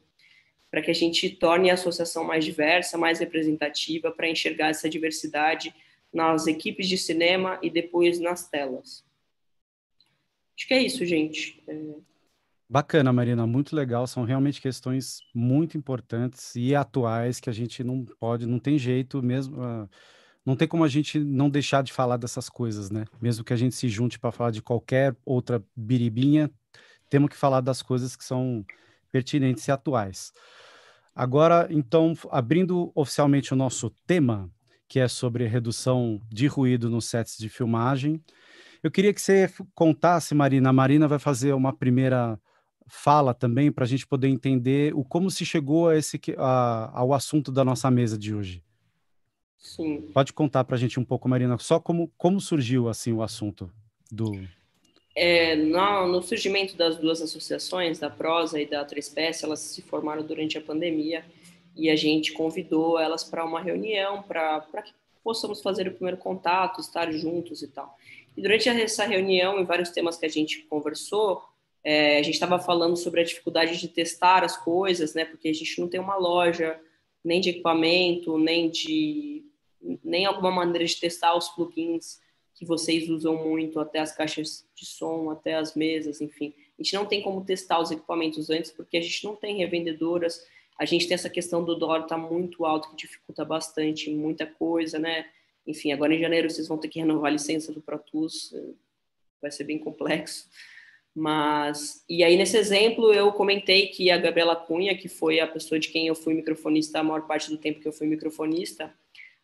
para 0.71 0.81
que 0.81 0.91
a 0.91 0.95
gente 0.95 1.29
torne 1.29 1.71
a 1.71 1.75
associação 1.75 2.25
mais 2.25 2.45
diversa, 2.45 2.97
mais 2.97 3.19
representativa, 3.19 4.11
para 4.11 4.29
enxergar 4.29 4.69
essa 4.69 4.89
diversidade 4.89 5.75
nas 6.13 6.47
equipes 6.47 6.89
de 6.89 6.97
cinema 6.97 7.59
e 7.63 7.69
depois 7.69 8.19
nas 8.19 8.49
telas. 8.49 9.05
Acho 10.57 10.67
que 10.67 10.75
é 10.75 10.83
isso, 10.83 11.05
gente. 11.05 11.63
É... 11.69 11.95
Bacana, 12.69 13.13
Marina, 13.13 13.47
muito 13.47 13.75
legal. 13.75 14.07
São 14.07 14.25
realmente 14.25 14.61
questões 14.61 15.23
muito 15.35 15.77
importantes 15.77 16.55
e 16.55 16.75
atuais 16.75 17.41
que 17.41 17.51
a 17.51 17.53
gente 17.53 17.83
não 17.83 18.05
pode, 18.05 18.47
não 18.47 18.61
tem 18.61 18.79
jeito 18.79 19.23
mesmo. 19.23 19.57
Uh, 19.61 19.89
não 20.45 20.57
tem 20.57 20.67
como 20.67 20.85
a 20.85 20.89
gente 20.89 21.19
não 21.19 21.51
deixar 21.51 21.83
de 21.83 21.93
falar 21.93 22.17
dessas 22.17 22.49
coisas, 22.49 22.91
né? 22.91 23.05
Mesmo 23.21 23.45
que 23.45 23.53
a 23.53 23.57
gente 23.57 23.75
se 23.75 23.89
junte 23.89 24.19
para 24.19 24.33
falar 24.33 24.51
de 24.51 24.63
qualquer 24.63 25.15
outra 25.25 25.63
biribinha, 25.77 26.51
temos 27.09 27.31
que 27.31 27.37
falar 27.37 27.61
das 27.61 27.83
coisas 27.83 28.17
que 28.17 28.25
são 28.25 28.65
pertinentes 29.13 29.67
e 29.67 29.73
atuais. 29.73 30.33
Agora, 31.15 31.67
então, 31.71 32.15
abrindo 32.31 32.93
oficialmente 32.95 33.53
o 33.53 33.57
nosso 33.57 33.91
tema, 34.07 34.51
que 34.89 34.99
é 34.99 35.09
sobre 35.09 35.47
redução 35.47 36.21
de 36.29 36.47
ruído 36.47 36.89
nos 36.89 37.05
sets 37.07 37.37
de 37.37 37.49
filmagem, 37.49 38.23
eu 38.83 38.91
queria 38.91 39.13
que 39.13 39.21
você 39.21 39.51
contasse, 39.75 40.35
Marina. 40.35 40.71
A 40.71 40.73
Marina 40.73 41.07
vai 41.07 41.19
fazer 41.19 41.53
uma 41.53 41.73
primeira 41.73 42.41
fala 42.89 43.35
também 43.35 43.71
para 43.71 43.85
a 43.85 43.87
gente 43.87 44.07
poder 44.07 44.29
entender 44.29 44.95
o 44.95 45.05
como 45.05 45.31
se 45.31 45.45
chegou 45.45 45.89
a 45.89 45.97
esse 45.97 46.21
a, 46.37 46.91
ao 46.93 47.13
assunto 47.13 47.53
da 47.53 47.65
nossa 47.65 47.91
mesa 47.91 48.19
de 48.19 48.35
hoje. 48.35 48.65
Sim. 49.61 50.09
Pode 50.15 50.33
contar 50.33 50.65
para 50.65 50.75
a 50.75 50.79
gente 50.79 50.99
um 50.99 51.05
pouco, 51.05 51.29
Marina, 51.29 51.59
só 51.59 51.79
como, 51.79 52.11
como 52.17 52.41
surgiu 52.41 52.89
assim 52.89 53.13
o 53.13 53.23
assunto 53.23 53.71
do. 54.11 54.33
É, 55.15 55.55
no, 55.55 56.09
no, 56.09 56.23
surgimento 56.23 56.75
das 56.77 56.97
duas 56.97 57.21
associações, 57.21 57.99
da 57.99 58.09
Prosa 58.09 58.59
e 58.59 58.65
da 58.65 58.85
Trespécie, 58.85 59.45
elas 59.45 59.61
se 59.61 59.83
formaram 59.83 60.23
durante 60.23 60.57
a 60.57 60.63
pandemia 60.63 61.25
e 61.77 61.91
a 61.91 61.97
gente 61.97 62.33
convidou 62.33 62.99
elas 62.99 63.23
para 63.23 63.45
uma 63.45 63.61
reunião 63.61 64.23
para 64.23 64.63
que 64.83 64.93
possamos 65.23 65.61
fazer 65.61 65.87
o 65.89 65.93
primeiro 65.93 66.17
contato, 66.17 66.81
estar 66.81 67.13
juntos 67.13 67.63
e 67.63 67.69
tal. 67.69 67.95
E 68.35 68.41
durante 68.41 68.67
essa 68.69 69.05
reunião, 69.05 69.61
em 69.61 69.65
vários 69.65 69.91
temas 69.91 70.17
que 70.17 70.25
a 70.25 70.31
gente 70.31 70.63
conversou, 70.63 71.43
é, 71.85 72.19
a 72.19 72.23
gente 72.23 72.35
estava 72.35 72.59
falando 72.59 72.97
sobre 72.97 73.21
a 73.21 73.25
dificuldade 73.25 73.79
de 73.79 73.89
testar 73.89 74.43
as 74.43 74.57
coisas, 74.57 75.13
né? 75.13 75.27
Porque 75.27 75.49
a 75.49 75.53
gente 75.53 75.79
não 75.79 75.89
tem 75.89 76.01
uma 76.01 76.17
loja 76.17 76.81
nem 77.23 77.41
de 77.41 77.51
equipamento, 77.51 78.39
nem 78.39 78.71
de 78.71 79.50
nem 80.05 80.27
alguma 80.27 80.51
maneira 80.51 80.85
de 80.85 80.99
testar 80.99 81.37
os 81.37 81.49
plugins 81.49 82.21
que 82.55 82.65
vocês 82.67 83.09
usam 83.09 83.37
muito, 83.43 83.81
até 83.81 84.01
as 84.01 84.15
caixas 84.15 84.67
de 84.75 84.85
som, 84.85 85.31
até 85.31 85.55
as 85.55 85.75
mesas, 85.75 86.21
enfim. 86.21 86.53
A 86.79 86.83
gente 86.83 86.95
não 86.95 87.07
tem 87.07 87.23
como 87.23 87.45
testar 87.45 87.81
os 87.81 87.91
equipamentos 87.91 88.51
antes, 88.51 88.71
porque 88.71 88.99
a 88.99 89.01
gente 89.01 89.25
não 89.25 89.35
tem 89.35 89.57
revendedoras. 89.57 90.47
A 90.79 90.85
gente 90.85 91.07
tem 91.07 91.15
essa 91.15 91.31
questão 91.31 91.65
do 91.65 91.75
dólar 91.75 92.07
tá 92.07 92.19
muito 92.19 92.65
alto, 92.67 92.91
que 92.91 92.97
dificulta 92.97 93.45
bastante 93.45 94.11
muita 94.11 94.47
coisa, 94.47 94.99
né? 94.99 95.27
Enfim, 95.67 95.93
agora 95.93 96.15
em 96.15 96.21
janeiro 96.21 96.51
vocês 96.51 96.69
vão 96.69 96.79
ter 96.79 96.89
que 96.89 96.99
renovar 96.99 97.31
a 97.31 97.33
licença 97.33 97.73
do 97.73 97.81
Pro 97.81 97.99
Tools, 97.99 98.55
vai 99.41 99.51
ser 99.51 99.65
bem 99.65 99.79
complexo. 99.79 100.49
Mas, 101.15 102.05
e 102.09 102.23
aí 102.23 102.37
nesse 102.37 102.57
exemplo 102.57 103.13
eu 103.13 103.33
comentei 103.33 103.89
que 103.89 104.11
a 104.11 104.19
Gabriela 104.19 104.55
Cunha, 104.55 104.97
que 104.97 105.09
foi 105.09 105.41
a 105.41 105.47
pessoa 105.47 105.79
de 105.79 105.89
quem 105.89 106.07
eu 106.07 106.15
fui 106.15 106.35
microfonista 106.35 107.01
a 107.01 107.03
maior 107.03 107.27
parte 107.27 107.51
do 107.51 107.57
tempo 107.57 107.81
que 107.81 107.89
eu 107.89 107.93
fui 107.93 108.07
microfonista, 108.07 108.95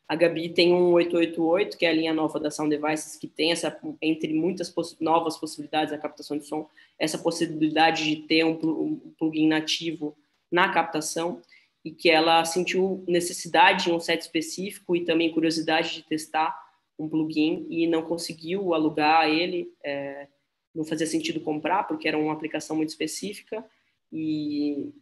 a 0.08 0.14
Gabi 0.14 0.48
tem 0.50 0.72
um 0.72 0.92
888, 0.92 1.76
que 1.76 1.84
é 1.84 1.90
a 1.90 1.92
linha 1.92 2.14
nova 2.14 2.38
da 2.38 2.50
Sound 2.50 2.74
Devices, 2.74 3.16
que 3.16 3.26
tem 3.26 3.50
essa, 3.50 3.76
entre 4.00 4.32
muitas 4.32 4.70
poss 4.70 4.96
novas 5.00 5.36
possibilidades 5.36 5.90
da 5.90 5.98
captação 5.98 6.38
de 6.38 6.46
som, 6.46 6.68
essa 6.98 7.18
possibilidade 7.18 8.04
de 8.04 8.16
ter 8.22 8.44
um, 8.44 8.52
um 8.52 9.14
plugin 9.18 9.48
nativo 9.48 10.16
na 10.50 10.68
captação, 10.68 11.42
e 11.84 11.90
que 11.90 12.10
ela 12.10 12.44
sentiu 12.44 13.04
necessidade 13.06 13.84
de 13.84 13.92
um 13.92 14.00
set 14.00 14.20
específico 14.20 14.96
e 14.96 15.04
também 15.04 15.32
curiosidade 15.32 15.94
de 15.94 16.02
testar 16.02 16.56
um 16.98 17.08
plugin 17.08 17.64
e 17.70 17.86
não 17.86 18.02
conseguiu 18.02 18.74
alugar 18.74 19.28
ele. 19.28 19.72
É, 19.84 20.26
não 20.74 20.84
fazia 20.84 21.06
sentido 21.06 21.40
comprar, 21.40 21.84
porque 21.84 22.08
era 22.08 22.18
uma 22.18 22.32
aplicação 22.32 22.76
muito 22.76 22.88
específica. 22.88 23.64
E, 24.12 24.92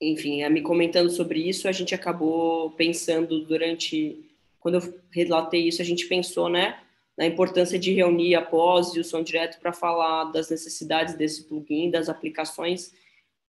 enfim, 0.00 0.48
me 0.48 0.62
comentando 0.62 1.10
sobre 1.10 1.40
isso, 1.40 1.68
a 1.68 1.72
gente 1.72 1.94
acabou 1.94 2.70
pensando 2.72 3.44
durante. 3.44 4.24
Quando 4.60 4.76
eu 4.76 5.00
relatei 5.10 5.66
isso, 5.66 5.82
a 5.82 5.84
gente 5.84 6.06
pensou, 6.06 6.48
né? 6.48 6.80
Na 7.16 7.26
importância 7.26 7.78
de 7.78 7.92
reunir 7.92 8.34
após 8.34 8.94
e 8.94 9.00
o 9.00 9.04
som 9.04 9.22
direto 9.22 9.58
para 9.60 9.72
falar 9.72 10.24
das 10.24 10.50
necessidades 10.50 11.14
desse 11.14 11.44
plugin, 11.44 11.90
das 11.90 12.08
aplicações 12.08 12.92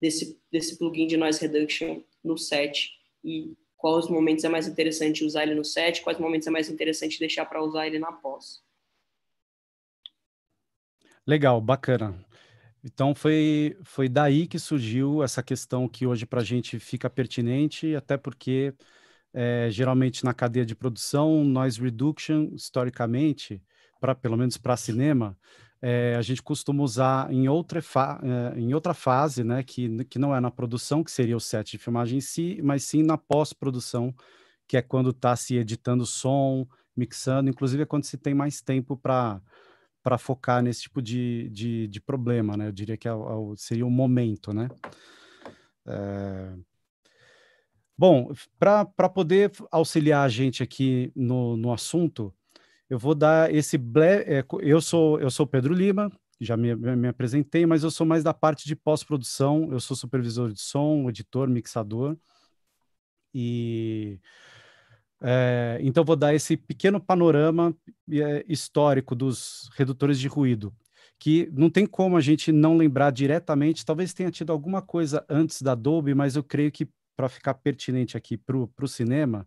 desse, 0.00 0.40
desse 0.50 0.78
plugin 0.78 1.07
de 1.07 1.17
noise 1.17 1.40
reduction 1.40 2.00
no 2.25 2.38
set 2.38 2.93
e 3.23 3.55
quais 3.76 4.09
momentos 4.09 4.45
é 4.45 4.49
mais 4.49 4.67
interessante 4.67 5.25
usar 5.25 5.43
ele 5.43 5.55
no 5.55 5.64
set, 5.64 6.02
quais 6.02 6.19
momentos 6.19 6.47
é 6.47 6.50
mais 6.50 6.69
interessante 6.69 7.19
deixar 7.19 7.45
para 7.47 7.62
usar 7.62 7.87
ele 7.87 7.99
na 7.99 8.12
pós. 8.12 8.62
Legal, 11.26 11.61
bacana. 11.61 12.25
Então 12.85 13.14
foi, 13.14 13.76
foi 13.82 14.08
daí 14.08 14.47
que 14.47 14.58
surgiu 14.58 15.23
essa 15.23 15.42
questão 15.42 15.88
que 15.88 16.06
hoje 16.06 16.25
para 16.25 16.40
a 16.40 16.44
gente 16.44 16.78
fica 16.78 17.11
pertinente, 17.11 17.94
até 17.94 18.16
porque 18.16 18.73
é, 19.32 19.68
geralmente 19.70 20.25
na 20.25 20.32
cadeia 20.32 20.64
de 20.64 20.75
produção, 20.75 21.44
noise 21.44 21.80
reduction, 21.80 22.50
historicamente, 22.54 23.62
para 24.00 24.14
pelo 24.14 24.37
menos 24.37 24.56
para 24.56 24.76
cinema, 24.76 25.37
é, 25.80 26.14
a 26.16 26.23
gente 26.23 26.42
costuma 26.42 26.82
usar 26.82 27.32
em 27.32 27.49
outra, 27.49 27.80
é, 27.80 28.58
em 28.58 28.75
outra 28.75 28.94
fase, 28.94 29.44
né, 29.44 29.62
que, 29.62 30.04
que 30.04 30.18
não 30.18 30.35
é 30.35 30.40
na 30.40 30.50
produção, 30.50 31.04
que 31.04 31.11
seria 31.11 31.37
o 31.37 31.40
set 31.40 31.73
de 31.73 31.78
filmagem 31.78 32.18
em 32.18 32.20
si, 32.20 32.61
mas 32.62 32.85
sim 32.85 33.02
na 33.02 33.16
pós-produção, 33.16 34.14
que 34.66 34.76
é 34.76 34.82
quando 34.82 35.11
está 35.11 35.35
se 35.37 35.56
editando 35.56 36.04
som, 36.04 36.66
mixando, 36.97 37.49
inclusive 37.49 37.82
é 37.85 37.87
quando 37.87 38.04
se 38.04 38.18
tem 38.18 38.35
mais 38.35 38.61
tempo 38.61 38.97
para 38.97 39.40
para 40.09 40.17
focar 40.17 40.62
nesse 40.62 40.81
tipo 40.81 41.03
de, 41.03 41.50
de, 41.50 41.87
de, 41.87 42.00
problema, 42.00 42.57
né? 42.57 42.69
Eu 42.69 42.73
diria 42.73 42.97
que 42.97 43.07
é, 43.07 43.11
é, 43.11 43.15
seria 43.57 43.85
o 43.85 43.91
momento, 43.91 44.55
né? 44.55 44.67
É... 45.87 46.55
Bom, 47.97 48.33
para 48.59 49.09
poder 49.11 49.53
auxiliar 49.71 50.25
a 50.25 50.29
gente 50.31 50.62
aqui 50.62 51.12
no, 51.15 51.59
no 51.59 51.71
assunto, 51.71 52.35
eu 52.88 52.99
vou 52.99 53.15
dar 53.15 53.55
esse... 53.55 53.77
Ble... 53.77 54.25
É, 54.27 54.43
eu 54.62 54.81
sou 54.81 55.21
eu 55.21 55.31
sou 55.31 55.47
Pedro 55.47 55.75
Lima, 55.75 56.11
já 56.41 56.57
me, 56.57 56.75
me 56.75 57.09
apresentei, 57.09 57.67
mas 57.67 57.83
eu 57.83 57.91
sou 57.91 58.07
mais 58.07 58.25
da 58.25 58.33
parte 58.33 58.67
de 58.67 58.75
pós-produção, 58.75 59.69
eu 59.71 59.79
sou 59.79 59.95
supervisor 59.95 60.50
de 60.50 60.61
som, 60.62 61.07
editor, 61.11 61.50
mixador, 61.50 62.17
e 63.35 64.19
é, 65.21 65.79
então, 65.83 66.05
vou 66.05 66.17
dar 66.17 66.35
esse 66.35 66.57
pequeno 66.57 67.01
panorama 67.01 67.75
é, 68.11 68.45
histórico 68.49 69.15
dos 69.15 69.69
redutores 69.77 70.19
de 70.19 70.29
ruído, 70.29 70.73
que 71.19 71.51
não 71.53 71.69
tem 71.69 71.87
como 71.87 72.17
a 72.17 72.21
gente 72.21 72.53
não 72.53 72.77
lembrar 72.77 73.11
diretamente, 73.11 73.85
talvez 73.85 74.15
tenha 74.15 74.31
tido 74.31 74.53
alguma 74.53 74.81
coisa 74.81 75.25
antes 75.29 75.61
da 75.63 75.75
Dolby, 75.75 76.15
mas 76.15 76.37
eu 76.37 76.45
creio 76.45 76.71
que 76.71 76.89
para 77.17 77.29
ficar 77.29 77.55
pertinente 77.55 78.17
aqui 78.17 78.37
para 78.37 78.57
o 78.57 78.89
cinema, 78.89 79.45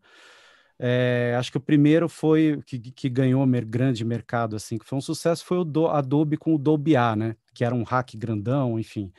é, 0.77 1.35
acho 1.37 1.51
que 1.51 1.57
o 1.57 1.61
primeiro 1.61 2.09
foi 2.09 2.59
que, 2.65 2.79
que 2.79 3.07
ganhou 3.07 3.45
mer, 3.45 3.63
grande 3.63 4.03
mercado, 4.03 4.55
assim, 4.55 4.77
que 4.77 4.85
foi 4.85 4.97
um 4.97 5.01
sucesso, 5.01 5.45
foi 5.45 5.59
o 5.59 5.63
do, 5.63 5.87
Adobe 5.87 6.35
com 6.37 6.55
o 6.55 6.57
Dolby 6.57 6.95
A, 6.97 7.15
né? 7.15 7.35
Que 7.53 7.63
era 7.63 7.75
um 7.75 7.83
hack 7.83 8.15
grandão, 8.15 8.79
enfim. 8.79 9.13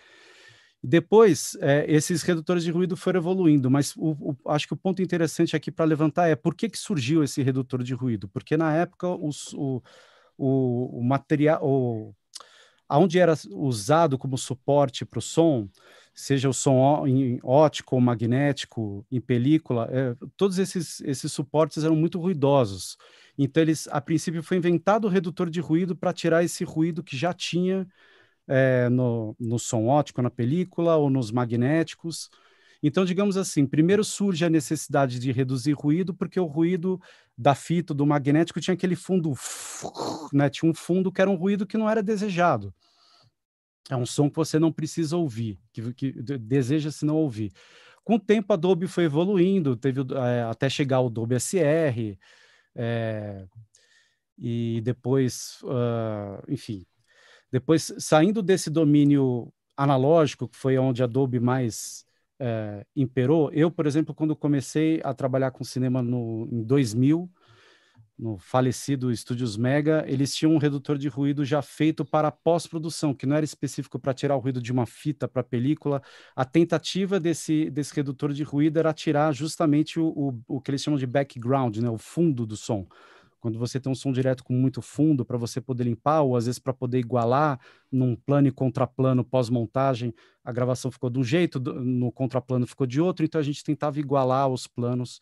Depois, 0.84 1.56
é, 1.60 1.84
esses 1.88 2.22
redutores 2.22 2.64
de 2.64 2.70
ruído 2.72 2.96
foram 2.96 3.20
evoluindo, 3.20 3.70
mas 3.70 3.94
o, 3.96 4.10
o, 4.32 4.50
acho 4.50 4.66
que 4.66 4.74
o 4.74 4.76
ponto 4.76 5.00
interessante 5.00 5.54
aqui 5.54 5.70
para 5.70 5.84
levantar 5.84 6.28
é 6.28 6.34
por 6.34 6.56
que, 6.56 6.68
que 6.68 6.78
surgiu 6.78 7.22
esse 7.22 7.40
redutor 7.40 7.84
de 7.84 7.94
ruído? 7.94 8.28
Porque 8.28 8.56
na 8.56 8.74
época 8.74 9.08
os, 9.08 9.52
o, 9.54 9.80
o, 10.36 10.98
o 10.98 11.04
material, 11.04 11.60
o, 11.62 12.12
onde 12.90 13.18
era 13.20 13.34
usado 13.50 14.18
como 14.18 14.36
suporte 14.36 15.04
para 15.04 15.20
o 15.20 15.22
som, 15.22 15.68
seja 16.12 16.48
o 16.48 16.52
som 16.52 16.78
ótico 17.44 17.94
ou 17.94 18.00
magnético, 18.00 19.06
em 19.10 19.20
película, 19.20 19.88
é, 19.90 20.16
todos 20.36 20.58
esses, 20.58 21.00
esses 21.02 21.30
suportes 21.30 21.84
eram 21.84 21.94
muito 21.94 22.18
ruidosos. 22.20 22.98
Então, 23.38 23.62
eles, 23.62 23.88
a 23.90 24.00
princípio, 24.00 24.42
foi 24.42 24.56
inventado 24.56 25.06
o 25.06 25.08
redutor 25.08 25.48
de 25.48 25.60
ruído 25.60 25.94
para 25.96 26.12
tirar 26.12 26.44
esse 26.44 26.64
ruído 26.64 27.02
que 27.04 27.16
já 27.16 27.32
tinha 27.32 27.86
é, 28.48 28.88
no, 28.88 29.36
no 29.38 29.58
som 29.58 29.86
óptico, 29.86 30.22
na 30.22 30.30
película 30.30 30.96
ou 30.96 31.10
nos 31.10 31.30
magnéticos. 31.30 32.30
Então, 32.82 33.04
digamos 33.04 33.36
assim, 33.36 33.64
primeiro 33.64 34.02
surge 34.02 34.44
a 34.44 34.50
necessidade 34.50 35.18
de 35.18 35.30
reduzir 35.30 35.72
ruído, 35.72 36.12
porque 36.12 36.40
o 36.40 36.46
ruído 36.46 37.00
da 37.38 37.54
fita, 37.54 37.94
do 37.94 38.04
magnético, 38.04 38.60
tinha 38.60 38.74
aquele 38.74 38.96
fundo, 38.96 39.32
né? 40.32 40.50
Tinha 40.50 40.70
um 40.70 40.74
fundo 40.74 41.12
que 41.12 41.20
era 41.20 41.30
um 41.30 41.36
ruído 41.36 41.66
que 41.66 41.78
não 41.78 41.88
era 41.88 42.02
desejado. 42.02 42.74
É 43.88 43.96
um 43.96 44.06
som 44.06 44.28
que 44.28 44.36
você 44.36 44.58
não 44.58 44.72
precisa 44.72 45.16
ouvir, 45.16 45.58
que, 45.72 45.94
que 45.94 46.12
deseja-se 46.12 47.04
não 47.04 47.16
ouvir. 47.16 47.52
Com 48.04 48.16
o 48.16 48.20
tempo, 48.20 48.52
a 48.52 48.56
Dolby 48.56 48.88
foi 48.88 49.04
evoluindo, 49.04 49.76
teve 49.76 50.00
é, 50.00 50.42
até 50.42 50.68
chegar 50.68 51.00
o 51.00 51.10
Dolby 51.10 51.36
SR, 51.36 52.18
é, 52.74 53.46
e 54.36 54.80
depois, 54.82 55.60
uh, 55.62 56.42
enfim, 56.48 56.84
depois, 57.52 57.92
saindo 57.98 58.42
desse 58.42 58.70
domínio 58.70 59.52
analógico, 59.76 60.48
que 60.48 60.56
foi 60.56 60.78
onde 60.78 61.02
Adobe 61.02 61.38
mais 61.38 62.06
é, 62.40 62.86
imperou, 62.96 63.50
eu, 63.52 63.70
por 63.70 63.86
exemplo, 63.86 64.14
quando 64.14 64.34
comecei 64.34 65.02
a 65.04 65.12
trabalhar 65.12 65.50
com 65.50 65.62
cinema 65.62 66.02
no, 66.02 66.48
em 66.50 66.62
2000, 66.62 67.30
no 68.18 68.38
falecido 68.38 69.10
Estúdios 69.10 69.56
Mega, 69.56 70.04
eles 70.06 70.34
tinham 70.34 70.52
um 70.54 70.58
redutor 70.58 70.96
de 70.96 71.08
ruído 71.08 71.44
já 71.44 71.60
feito 71.60 72.04
para 72.04 72.30
pós-produção, 72.30 73.12
que 73.12 73.26
não 73.26 73.36
era 73.36 73.44
específico 73.44 73.98
para 73.98 74.14
tirar 74.14 74.36
o 74.36 74.38
ruído 74.38 74.60
de 74.60 74.72
uma 74.72 74.86
fita 74.86 75.26
para 75.26 75.42
película. 75.42 76.00
A 76.34 76.44
tentativa 76.44 77.18
desse, 77.18 77.68
desse 77.68 77.94
redutor 77.94 78.32
de 78.32 78.44
ruído 78.44 78.78
era 78.78 78.94
tirar 78.94 79.32
justamente 79.32 79.98
o, 80.00 80.06
o, 80.06 80.56
o 80.56 80.60
que 80.60 80.70
eles 80.70 80.82
chamam 80.82 80.98
de 80.98 81.06
background, 81.06 81.78
né, 81.78 81.90
o 81.90 81.98
fundo 81.98 82.46
do 82.46 82.56
som. 82.56 82.86
Quando 83.42 83.58
você 83.58 83.80
tem 83.80 83.90
um 83.90 83.94
som 83.94 84.12
direto 84.12 84.44
com 84.44 84.52
muito 84.52 84.80
fundo 84.80 85.24
para 85.24 85.36
você 85.36 85.60
poder 85.60 85.82
limpar, 85.82 86.22
ou 86.22 86.36
às 86.36 86.46
vezes 86.46 86.60
para 86.60 86.72
poder 86.72 87.00
igualar 87.00 87.58
num 87.90 88.14
plano 88.14 88.46
e 88.46 88.52
contraplano 88.52 89.24
pós-montagem, 89.24 90.14
a 90.44 90.52
gravação 90.52 90.92
ficou 90.92 91.10
de 91.10 91.18
um 91.18 91.24
jeito, 91.24 91.58
no 91.58 92.12
contraplano 92.12 92.68
ficou 92.68 92.86
de 92.86 93.00
outro, 93.00 93.24
então 93.24 93.40
a 93.40 93.44
gente 93.44 93.64
tentava 93.64 93.98
igualar 93.98 94.48
os 94.48 94.68
planos 94.68 95.18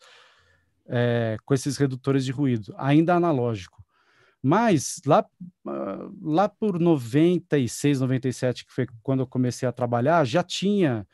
é, 0.85 1.35
com 1.43 1.55
esses 1.55 1.77
redutores 1.77 2.23
de 2.23 2.31
ruído, 2.31 2.75
ainda 2.77 3.15
analógico. 3.15 3.83
Mas 4.39 5.01
lá, 5.03 5.25
ah, 5.67 6.09
lá 6.21 6.47
por 6.47 6.79
96, 6.79 8.01
97, 8.01 8.67
que 8.67 8.71
foi 8.71 8.85
quando 9.01 9.21
eu 9.21 9.27
comecei 9.27 9.67
a 9.67 9.71
trabalhar, 9.71 10.23
já 10.25 10.43
tinha 10.43 11.07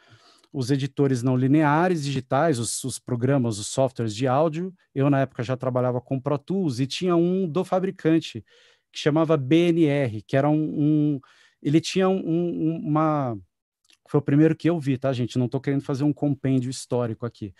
os 0.51 0.71
editores 0.71 1.21
não 1.21 1.35
lineares 1.35 2.03
digitais, 2.03 2.59
os, 2.59 2.83
os, 2.83 2.99
programas, 2.99 3.59
os 3.59 3.67
softwares 3.67 4.15
de 4.15 4.27
áudio. 4.27 4.73
Eu, 4.93 5.09
na 5.09 5.21
época, 5.21 5.43
já 5.43 5.55
trabalhava 5.57 6.01
com 6.01 6.19
Pro 6.19 6.37
Tools 6.37 6.79
e 6.79 6.87
tinha 6.87 7.15
um 7.15 7.47
do 7.47 7.63
fabricante 7.63 8.43
que 8.91 8.99
chamava 8.99 9.37
BNR, 9.37 10.21
que 10.21 10.35
era 10.35 10.49
um. 10.49 10.55
um 10.55 11.19
ele 11.61 11.81
tinha 11.81 12.07
um, 12.07 12.81
uma. 12.83 13.37
Foi 14.09 14.19
o 14.19 14.23
primeiro 14.23 14.55
que 14.55 14.69
eu 14.69 14.79
vi, 14.79 14.97
tá, 14.97 15.11
gente? 15.11 15.37
Não 15.37 15.47
estou 15.47 15.59
querendo 15.59 15.81
fazer 15.81 16.03
um 16.03 16.13
compêndio 16.13 16.69
histórico 16.69 17.25
aqui. 17.25 17.53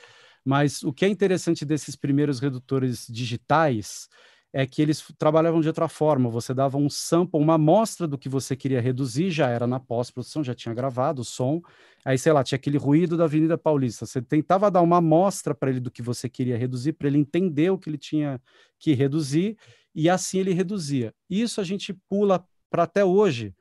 Mas 0.46 0.82
o 0.82 0.94
que 0.94 1.04
é 1.04 1.10
interessante 1.10 1.66
desses 1.66 1.96
primeiros 1.96 2.40
redutores 2.40 3.06
digitais 3.10 4.08
é 4.54 4.66
que 4.66 4.82
eles 4.82 5.04
trabalhavam 5.18 5.62
de 5.62 5.68
outra 5.68 5.88
forma. 5.88 6.30
Você 6.30 6.54
dava 6.54 6.78
um 6.78 6.90
sample, 6.90 7.40
uma 7.40 7.56
amostra 7.56 8.08
do 8.08 8.18
que 8.18 8.30
você 8.30 8.56
queria 8.56 8.82
reduzir, 8.82 9.30
já 9.30 9.50
era 9.50 9.68
na 9.68 9.80
pós-produção, 9.80 10.44
já 10.44 10.56
tinha 10.56 10.74
gravado 10.74 11.22
o 11.22 11.26
som. 11.26 11.62
Aí, 12.06 12.18
sei 12.18 12.32
lá, 12.32 12.44
tinha 12.44 12.56
aquele 12.56 12.78
ruído 12.78 13.18
da 13.18 13.26
Avenida 13.26 13.58
Paulista. 13.58 14.06
Você 14.06 14.22
tentava 14.22 14.72
dar 14.72 14.82
uma 14.82 14.98
amostra 14.98 15.54
para 15.54 15.70
ele 15.70 15.80
do 15.80 15.92
que 15.92 16.02
você 16.02 16.30
queria 16.30 16.58
reduzir, 16.58 16.94
para 16.94 17.08
ele 17.08 17.18
entender 17.18 17.70
o 17.70 17.78
que 17.78 17.90
ele 17.90 17.98
tinha 17.98 18.42
que 18.80 18.94
reduzir, 18.94 19.58
e 19.94 20.10
assim 20.10 20.40
ele 20.40 20.54
reduzia. 20.54 21.14
Isso 21.30 21.60
a 21.60 21.64
gente 21.64 21.94
pula 22.10 22.46
para 22.70 22.84
até 22.84 23.04
hoje. 23.04 23.54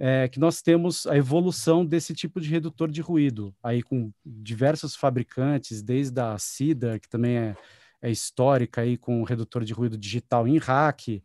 É, 0.00 0.28
que 0.28 0.38
nós 0.38 0.62
temos 0.62 1.08
a 1.08 1.16
evolução 1.16 1.84
desse 1.84 2.14
tipo 2.14 2.40
de 2.40 2.48
redutor 2.48 2.88
de 2.88 3.00
ruído, 3.00 3.52
aí 3.60 3.82
com 3.82 4.12
diversos 4.24 4.94
fabricantes, 4.94 5.82
desde 5.82 6.20
a 6.20 6.38
CIDA, 6.38 7.00
que 7.00 7.08
também 7.08 7.36
é 7.36 7.56
é, 8.00 8.10
histórica 8.10 8.80
aí 8.82 8.96
com 8.96 9.22
redutor 9.22 9.64
de 9.64 9.72
ruído 9.72 9.96
digital 9.96 10.46
em 10.46 10.58
rack. 10.58 11.22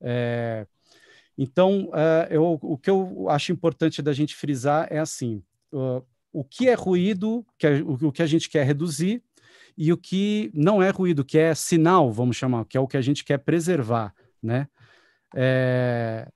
É, 0.00 0.66
então, 1.36 1.90
é, 1.94 2.28
eu, 2.30 2.58
o 2.60 2.76
que 2.76 2.90
eu 2.90 3.28
acho 3.28 3.52
importante 3.52 4.02
da 4.02 4.12
gente 4.12 4.34
frisar 4.34 4.86
é 4.90 4.98
assim: 4.98 5.42
o 6.32 6.44
que 6.44 6.68
é 6.68 6.74
ruído, 6.74 7.46
que 7.58 7.66
é, 7.66 7.82
o, 7.82 8.08
o 8.08 8.12
que 8.12 8.22
a 8.22 8.26
gente 8.26 8.48
quer 8.48 8.64
reduzir, 8.66 9.22
e 9.76 9.92
o 9.92 9.96
que 9.96 10.50
não 10.52 10.82
é 10.82 10.90
ruído, 10.90 11.24
que 11.24 11.38
é 11.38 11.54
sinal, 11.54 12.12
vamos 12.12 12.36
chamar, 12.36 12.64
que 12.66 12.76
é 12.76 12.80
o 12.80 12.86
que 12.86 12.96
a 12.96 13.00
gente 13.00 13.24
quer 13.24 13.38
preservar, 13.38 14.14
né? 14.42 14.68
É, 15.34 16.28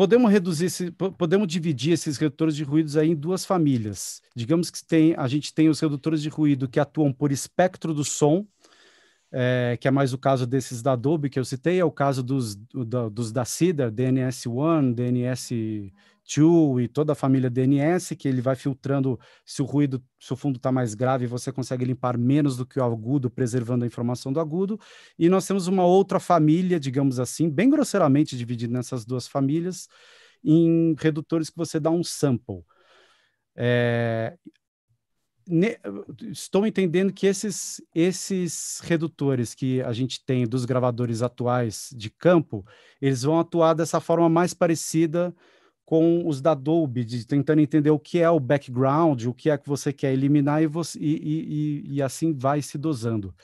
podemos 0.00 0.32
reduzir, 0.32 0.64
esse, 0.64 0.90
podemos 0.90 1.46
dividir 1.46 1.92
esses 1.92 2.16
redutores 2.16 2.56
de 2.56 2.64
ruídos 2.64 2.96
aí 2.96 3.10
em 3.10 3.14
duas 3.14 3.44
famílias. 3.44 4.22
Digamos 4.34 4.70
que 4.70 4.82
tem, 4.82 5.14
a 5.14 5.28
gente 5.28 5.52
tem 5.52 5.68
os 5.68 5.78
redutores 5.78 6.22
de 6.22 6.30
ruído 6.30 6.66
que 6.66 6.80
atuam 6.80 7.12
por 7.12 7.30
espectro 7.30 7.92
do 7.92 8.02
som, 8.02 8.46
é, 9.30 9.76
que 9.78 9.86
é 9.86 9.90
mais 9.90 10.14
o 10.14 10.18
caso 10.18 10.46
desses 10.46 10.80
da 10.80 10.92
Adobe 10.92 11.28
que 11.28 11.38
eu 11.38 11.44
citei, 11.44 11.78
é 11.78 11.84
o 11.84 11.90
caso 11.90 12.22
dos, 12.22 12.54
do, 12.54 13.10
dos 13.10 13.30
da 13.30 13.44
CIDA, 13.44 13.92
DNS1, 13.92 14.94
DNS 14.94 15.92
e 16.38 16.86
toda 16.86 17.12
a 17.12 17.14
família 17.16 17.50
DNS, 17.50 18.14
que 18.14 18.28
ele 18.28 18.40
vai 18.40 18.54
filtrando 18.54 19.18
se 19.44 19.62
o 19.62 19.64
ruído, 19.64 20.00
se 20.18 20.32
o 20.32 20.36
fundo 20.36 20.56
está 20.56 20.70
mais 20.70 20.94
grave, 20.94 21.26
você 21.26 21.50
consegue 21.50 21.84
limpar 21.84 22.16
menos 22.16 22.56
do 22.56 22.64
que 22.64 22.78
o 22.78 22.84
agudo, 22.84 23.28
preservando 23.28 23.84
a 23.84 23.86
informação 23.86 24.32
do 24.32 24.38
agudo. 24.38 24.78
E 25.18 25.28
nós 25.28 25.44
temos 25.46 25.66
uma 25.66 25.84
outra 25.84 26.20
família, 26.20 26.78
digamos 26.78 27.18
assim, 27.18 27.50
bem 27.50 27.68
grosseiramente 27.68 28.36
dividida 28.36 28.72
nessas 28.72 29.04
duas 29.04 29.26
famílias, 29.26 29.88
em 30.44 30.94
redutores 30.98 31.50
que 31.50 31.56
você 31.56 31.80
dá 31.80 31.90
um 31.90 32.04
sample. 32.04 32.62
É, 33.56 34.36
ne, 35.48 35.78
estou 36.30 36.64
entendendo 36.64 37.12
que 37.12 37.26
esses, 37.26 37.82
esses 37.92 38.80
redutores 38.84 39.52
que 39.52 39.82
a 39.82 39.92
gente 39.92 40.24
tem 40.24 40.46
dos 40.46 40.64
gravadores 40.64 41.22
atuais 41.22 41.92
de 41.96 42.08
campo, 42.08 42.64
eles 43.00 43.22
vão 43.22 43.40
atuar 43.40 43.74
dessa 43.74 44.00
forma 44.00 44.28
mais 44.28 44.54
parecida 44.54 45.34
com 45.90 46.24
os 46.24 46.40
da 46.40 46.52
Adobe, 46.52 47.04
de 47.04 47.26
tentando 47.26 47.60
entender 47.60 47.90
o 47.90 47.98
que 47.98 48.20
é 48.20 48.30
o 48.30 48.38
background, 48.38 49.24
o 49.24 49.34
que 49.34 49.50
é 49.50 49.58
que 49.58 49.68
você 49.68 49.92
quer 49.92 50.12
eliminar 50.12 50.62
e, 50.62 50.68
você, 50.68 50.96
e, 51.00 51.82
e, 51.84 51.94
e 51.96 52.00
assim 52.00 52.32
vai 52.32 52.62
se 52.62 52.78
dosando. 52.78 53.34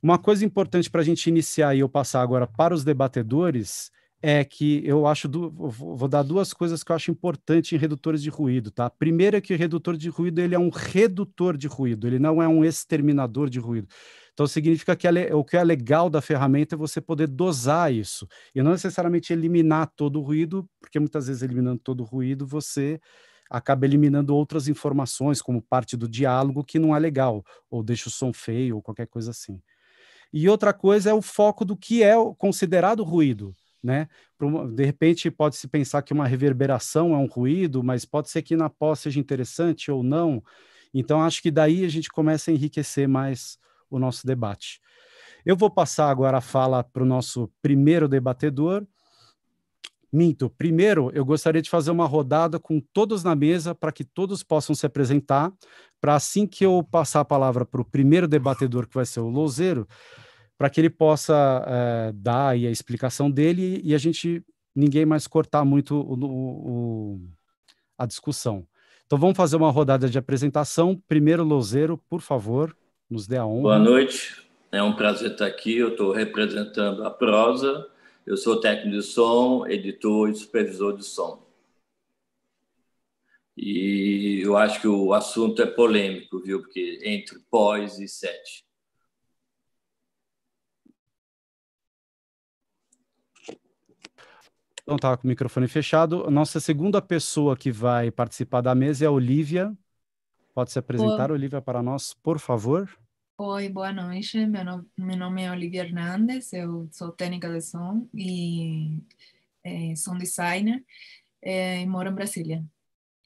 Uma 0.00 0.20
coisa 0.20 0.44
importante 0.44 0.88
para 0.88 1.00
a 1.00 1.04
gente 1.04 1.26
iniciar 1.26 1.74
e 1.74 1.80
eu 1.80 1.88
passar 1.88 2.22
agora 2.22 2.46
para 2.46 2.72
os 2.72 2.84
debatedores 2.84 3.90
é 4.22 4.44
que 4.44 4.86
eu 4.86 5.04
acho, 5.04 5.26
do, 5.26 5.50
vou 5.50 6.06
dar 6.06 6.22
duas 6.22 6.52
coisas 6.52 6.84
que 6.84 6.92
eu 6.92 6.96
acho 6.96 7.10
importante 7.10 7.74
em 7.74 7.78
redutores 7.78 8.22
de 8.22 8.30
ruído, 8.30 8.70
tá? 8.70 8.88
Primeiro 8.88 9.36
é 9.36 9.40
que 9.40 9.52
o 9.52 9.58
redutor 9.58 9.96
de 9.96 10.08
ruído 10.08 10.40
ele 10.40 10.54
é 10.54 10.58
um 10.60 10.70
redutor 10.70 11.56
de 11.56 11.66
ruído, 11.66 12.06
ele 12.06 12.20
não 12.20 12.40
é 12.40 12.46
um 12.46 12.64
exterminador 12.64 13.50
de 13.50 13.58
ruído. 13.58 13.88
Então, 14.38 14.46
significa 14.46 14.94
que 14.94 15.08
o 15.34 15.42
que 15.42 15.56
é 15.56 15.64
legal 15.64 16.08
da 16.08 16.20
ferramenta 16.20 16.76
é 16.76 16.78
você 16.78 17.00
poder 17.00 17.26
dosar 17.26 17.92
isso, 17.92 18.24
e 18.54 18.62
não 18.62 18.70
necessariamente 18.70 19.32
eliminar 19.32 19.90
todo 19.96 20.20
o 20.20 20.22
ruído, 20.22 20.64
porque 20.80 21.00
muitas 21.00 21.26
vezes 21.26 21.42
eliminando 21.42 21.80
todo 21.80 22.02
o 22.02 22.04
ruído, 22.04 22.46
você 22.46 23.00
acaba 23.50 23.84
eliminando 23.84 24.32
outras 24.36 24.68
informações, 24.68 25.42
como 25.42 25.60
parte 25.60 25.96
do 25.96 26.08
diálogo, 26.08 26.62
que 26.62 26.78
não 26.78 26.94
é 26.94 27.00
legal, 27.00 27.44
ou 27.68 27.82
deixa 27.82 28.08
o 28.08 28.12
som 28.12 28.32
feio, 28.32 28.76
ou 28.76 28.82
qualquer 28.82 29.08
coisa 29.08 29.32
assim. 29.32 29.60
E 30.32 30.48
outra 30.48 30.72
coisa 30.72 31.10
é 31.10 31.12
o 31.12 31.20
foco 31.20 31.64
do 31.64 31.76
que 31.76 32.04
é 32.04 32.14
considerado 32.38 33.02
ruído. 33.02 33.52
Né? 33.82 34.06
De 34.72 34.84
repente 34.84 35.32
pode-se 35.32 35.66
pensar 35.66 36.02
que 36.02 36.12
uma 36.12 36.28
reverberação 36.28 37.12
é 37.12 37.16
um 37.16 37.26
ruído, 37.26 37.82
mas 37.82 38.04
pode 38.04 38.30
ser 38.30 38.42
que 38.42 38.54
na 38.54 38.70
pós 38.70 39.00
seja 39.00 39.18
interessante 39.18 39.90
ou 39.90 40.04
não. 40.04 40.40
Então 40.94 41.20
acho 41.20 41.42
que 41.42 41.50
daí 41.50 41.84
a 41.84 41.88
gente 41.88 42.08
começa 42.08 42.52
a 42.52 42.54
enriquecer 42.54 43.08
mais 43.08 43.58
o 43.90 43.98
nosso 43.98 44.26
debate. 44.26 44.80
Eu 45.44 45.56
vou 45.56 45.70
passar 45.70 46.10
agora 46.10 46.38
a 46.38 46.42
fala 46.42 46.82
para 46.82 47.02
o 47.02 47.06
nosso 47.06 47.50
primeiro 47.62 48.08
debatedor. 48.08 48.86
Minto, 50.12 50.48
primeiro 50.50 51.10
eu 51.14 51.24
gostaria 51.24 51.60
de 51.60 51.68
fazer 51.68 51.90
uma 51.90 52.06
rodada 52.06 52.58
com 52.58 52.80
todos 52.80 53.22
na 53.22 53.34
mesa 53.34 53.74
para 53.74 53.92
que 53.92 54.04
todos 54.04 54.42
possam 54.42 54.74
se 54.74 54.86
apresentar, 54.86 55.52
para 56.00 56.14
assim 56.14 56.46
que 56.46 56.64
eu 56.64 56.82
passar 56.82 57.20
a 57.20 57.24
palavra 57.24 57.64
para 57.64 57.80
o 57.80 57.84
primeiro 57.84 58.26
debatedor, 58.26 58.86
que 58.86 58.94
vai 58.94 59.04
ser 59.04 59.20
o 59.20 59.28
Louzeiro, 59.28 59.86
para 60.56 60.70
que 60.70 60.80
ele 60.80 60.90
possa 60.90 61.64
é, 61.66 62.12
dar 62.12 62.48
a 62.48 62.56
explicação 62.56 63.30
dele 63.30 63.80
e 63.84 63.94
a 63.94 63.98
gente, 63.98 64.42
ninguém 64.74 65.06
mais 65.06 65.26
cortar 65.26 65.64
muito 65.64 65.94
o, 65.94 66.24
o, 66.24 67.20
a 67.96 68.06
discussão. 68.06 68.66
Então 69.06 69.18
vamos 69.18 69.36
fazer 69.36 69.56
uma 69.56 69.70
rodada 69.70 70.08
de 70.08 70.18
apresentação. 70.18 71.00
Primeiro, 71.06 71.44
Louzeiro, 71.44 71.96
por 72.08 72.20
favor. 72.20 72.76
Nos 73.08 73.26
dê 73.26 73.38
a 73.38 73.46
honra. 73.46 73.62
Boa 73.62 73.78
noite. 73.78 74.46
É 74.70 74.82
um 74.82 74.94
prazer 74.94 75.32
estar 75.32 75.46
aqui. 75.46 75.78
Eu 75.78 75.92
estou 75.92 76.12
representando 76.12 77.04
a 77.04 77.10
prosa. 77.10 77.88
Eu 78.26 78.36
sou 78.36 78.60
técnico 78.60 78.98
de 78.98 79.02
som, 79.02 79.66
editor 79.66 80.28
e 80.28 80.34
supervisor 80.34 80.94
de 80.94 81.04
som. 81.04 81.42
E 83.56 84.40
eu 84.44 84.56
acho 84.56 84.80
que 84.80 84.86
o 84.86 85.14
assunto 85.14 85.62
é 85.62 85.66
polêmico, 85.66 86.38
viu? 86.38 86.60
Porque 86.60 87.00
entre 87.02 87.38
pós 87.50 87.98
e 87.98 88.06
sete. 88.06 88.64
Então 94.82 94.96
estava 94.96 95.16
com 95.16 95.24
o 95.24 95.28
microfone 95.28 95.66
fechado. 95.66 96.30
Nossa 96.30 96.60
segunda 96.60 97.00
pessoa 97.00 97.56
que 97.56 97.72
vai 97.72 98.10
participar 98.10 98.60
da 98.60 98.74
mesa 98.74 99.04
é 99.04 99.08
a 99.08 99.10
Olivia. 99.10 99.74
Pode 100.58 100.72
se 100.72 100.78
apresentar, 100.80 101.30
Olivia, 101.30 101.62
para 101.62 101.80
nós, 101.80 102.14
por 102.14 102.40
favor? 102.40 102.90
Oi, 103.38 103.68
boa 103.68 103.92
noite. 103.92 104.44
Meu 104.44 104.64
nome, 104.64 104.84
meu 104.98 105.16
nome 105.16 105.44
é 105.44 105.52
Olivia 105.52 105.84
Hernandes, 105.84 106.52
eu 106.52 106.88
sou 106.90 107.12
técnica 107.12 107.48
de 107.48 107.60
som 107.60 108.08
e 108.12 108.98
é, 109.62 109.94
som 109.94 110.18
designer 110.18 110.84
é, 111.40 111.80
e 111.80 111.86
moro 111.86 112.10
em 112.10 112.12
Brasília. 112.12 112.64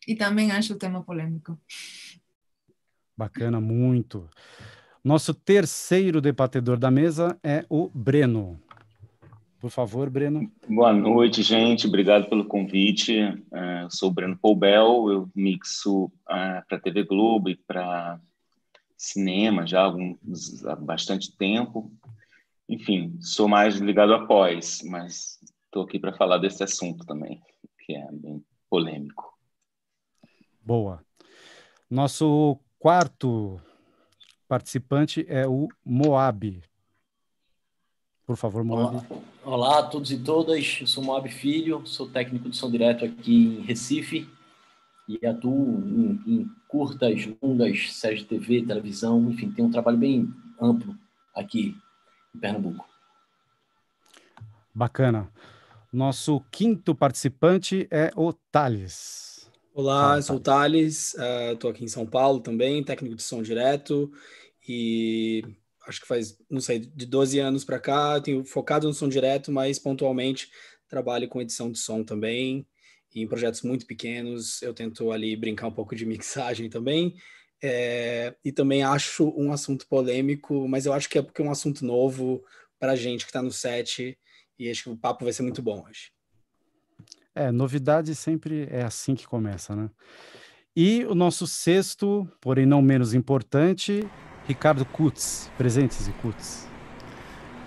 E 0.07 0.15
também 0.15 0.53
acho 0.53 0.75
o 0.75 0.79
tema 0.79 1.03
polêmico. 1.03 1.59
Bacana, 3.17 3.63
muito. 3.63 4.29
Nosso 5.03 5.33
terceiro 5.33 6.21
debatedor 6.21 6.79
da 6.79 6.91
mesa 6.91 7.39
é 7.43 7.65
o 7.71 7.89
Breno. 7.89 8.63
Por 9.63 9.71
favor, 9.71 10.11
Breno. 10.11 10.51
Boa 10.69 10.93
noite, 10.93 11.41
gente. 11.41 11.87
Obrigado 11.87 12.29
pelo 12.29 12.47
convite. 12.47 13.23
Uh, 13.23 13.89
sou 13.89 14.09
o 14.09 14.13
Breno 14.13 14.37
Poubel, 14.37 15.09
eu 15.09 15.31
mixo 15.37 16.11
é, 16.29 16.63
para 16.63 16.79
a 16.79 16.81
TV 16.81 17.05
Globo 17.05 17.49
e 17.49 17.55
para 17.55 18.21
cinema 18.97 19.65
já 19.65 19.83
há, 19.83 19.85
alguns, 19.85 20.67
há 20.67 20.75
bastante 20.75 21.37
tempo. 21.37 21.93
Enfim, 22.69 23.17
sou 23.21 23.47
mais 23.47 23.77
ligado 23.77 24.13
a 24.15 24.27
pós, 24.27 24.83
mas 24.85 25.39
estou 25.67 25.85
aqui 25.85 25.97
para 25.97 26.13
falar 26.13 26.39
desse 26.39 26.65
assunto 26.65 27.07
também, 27.07 27.41
que 27.87 27.95
é 27.95 28.09
bem 28.11 28.45
polêmico. 28.69 29.33
Boa. 30.61 31.05
Nosso 31.89 32.59
quarto 32.81 33.61
participante 34.49 35.25
é 35.29 35.47
o 35.47 35.69
Moab. 35.85 36.61
Por 38.33 38.39
favor, 38.39 38.65
Moab. 38.65 38.97
Olá, 38.97 39.23
Olá 39.45 39.79
a 39.81 39.83
todos 39.83 40.11
e 40.11 40.17
todas. 40.17 40.79
Eu 40.81 40.87
sou 40.87 41.05
Moab 41.05 41.29
Filho, 41.29 41.83
sou 41.85 42.09
técnico 42.09 42.49
de 42.49 42.57
som 42.57 42.71
direto 42.71 43.05
aqui 43.05 43.59
em 43.59 43.61
Recife 43.61 44.27
e 45.07 45.27
atuo 45.27 45.85
em, 45.87 46.23
em 46.27 46.51
curtas, 46.67 47.29
longas, 47.43 47.93
séries 47.93 48.21
de 48.21 48.25
TV, 48.25 48.63
televisão, 48.63 49.31
enfim, 49.31 49.51
tem 49.51 49.63
um 49.63 49.71
trabalho 49.71 49.99
bem 49.99 50.33
amplo 50.59 50.97
aqui 51.35 51.77
em 52.35 52.39
Pernambuco. 52.39 52.87
Bacana. 54.75 55.29
Nosso 55.93 56.41
quinto 56.51 56.95
participante 56.95 57.87
é 57.91 58.11
o 58.17 58.33
Thales. 58.33 59.47
Olá, 59.75 60.17
eu 60.17 60.23
sou 60.23 60.37
o 60.37 60.41
Thales, 60.41 61.15
estou 61.53 61.71
uh, 61.71 61.75
aqui 61.75 61.85
em 61.85 61.89
São 61.89 62.07
Paulo 62.07 62.41
também, 62.41 62.83
técnico 62.83 63.15
de 63.15 63.23
som 63.23 63.43
direto, 63.43 64.11
e 64.67 65.45
acho 65.87 66.01
que 66.01 66.07
faz, 66.07 66.37
não 66.51 66.61
sei, 66.61 66.79
de 66.79 67.07
12 67.07 67.39
anos 67.39 67.65
para 67.65 67.79
cá, 67.79 68.21
tenho 68.21 68.45
focado 68.45 68.87
no 68.87 68.95
som 68.95 69.09
direto, 69.09 69.51
mas 69.51 69.79
pontualmente 69.79 70.51
trabalho 70.89 71.29
com 71.29 71.41
edição 71.41 71.71
de 71.71 71.79
som 71.79 72.05
também, 72.05 72.67
em 73.15 73.27
projetos 73.27 73.63
muito 73.63 73.87
pequenos, 73.87 74.63
eu 74.63 74.73
tento 74.73 75.11
ali 75.11 75.37
brincar 75.37 75.67
um 75.67 75.73
pouco 75.73 75.95
de 75.95 76.05
mixagem 76.07 76.69
também, 76.69 77.15
é, 77.63 78.35
e 78.45 78.51
também 78.51 78.83
acho 78.83 79.33
um 79.37 79.53
assunto 79.53 79.87
polêmico, 79.87 80.67
mas 80.69 80.87
eu 80.87 80.93
acho 80.93 81.09
que 81.09 81.19
é 81.19 81.23
porque 81.23 81.41
é 81.41 81.45
um 81.45 81.51
assunto 81.51 81.85
novo 81.85 82.43
para 82.79 82.97
gente 82.97 83.25
que 83.25 83.31
está 83.31 83.43
no 83.43 83.53
set, 83.53 84.19
e 84.59 84.71
acho 84.71 84.85
que 84.85 84.91
o 84.91 84.97
papo 84.97 85.25
vai 85.25 85.33
ser 85.33 85.43
muito 85.43 85.63
bom 85.63 85.85
hoje. 85.89 86.11
É, 87.35 87.51
novidade 87.51 88.15
sempre 88.15 88.69
é 88.71 88.83
assim 88.83 89.15
que 89.15 89.27
começa, 89.27 89.75
né? 89.75 89.91
E 90.75 91.05
o 91.05 91.15
nosso 91.15 91.47
sexto, 91.47 92.29
porém 92.41 92.67
não 92.67 92.81
menos 92.81 93.15
importante, 93.15 94.03
Ricardo 94.47 94.85
Kutz. 94.85 95.51
Presentes, 95.57 96.11
Kutz. 96.21 96.67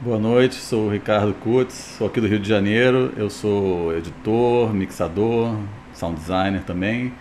Boa 0.01 0.19
noite, 0.19 0.55
sou 0.55 0.87
o 0.87 0.91
Ricardo 0.91 1.33
Kutz, 1.35 1.73
sou 1.97 2.07
aqui 2.07 2.19
do 2.19 2.27
Rio 2.27 2.39
de 2.39 2.49
Janeiro. 2.49 3.13
Eu 3.15 3.29
sou 3.29 3.95
editor, 3.95 4.73
mixador, 4.73 5.57
sound 5.93 6.19
designer 6.19 6.63
também. 6.63 7.13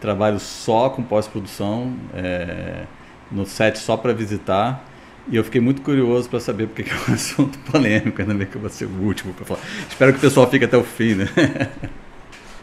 Trabalho 0.00 0.40
só 0.40 0.90
com 0.90 1.02
pós-produção, 1.04 1.94
é, 2.12 2.84
no 3.30 3.46
set 3.46 3.78
só 3.78 3.96
para 3.96 4.12
visitar. 4.12 4.84
E 5.28 5.36
eu 5.36 5.44
fiquei 5.44 5.60
muito 5.60 5.82
curioso 5.82 6.28
para 6.28 6.40
saber 6.40 6.66
porque 6.68 6.82
é 6.90 7.10
um 7.10 7.14
assunto 7.14 7.58
polêmico, 7.70 8.20
ainda 8.20 8.34
bem 8.34 8.46
que 8.46 8.56
eu 8.56 8.60
vou 8.60 8.70
ser 8.70 8.86
o 8.86 9.02
último 9.02 9.32
para 9.32 9.44
falar. 9.44 9.60
Espero 9.88 10.12
que 10.12 10.18
o 10.18 10.20
pessoal 10.20 10.50
fique 10.50 10.64
até 10.64 10.76
o 10.76 10.84
fim, 10.84 11.14
né? 11.14 11.26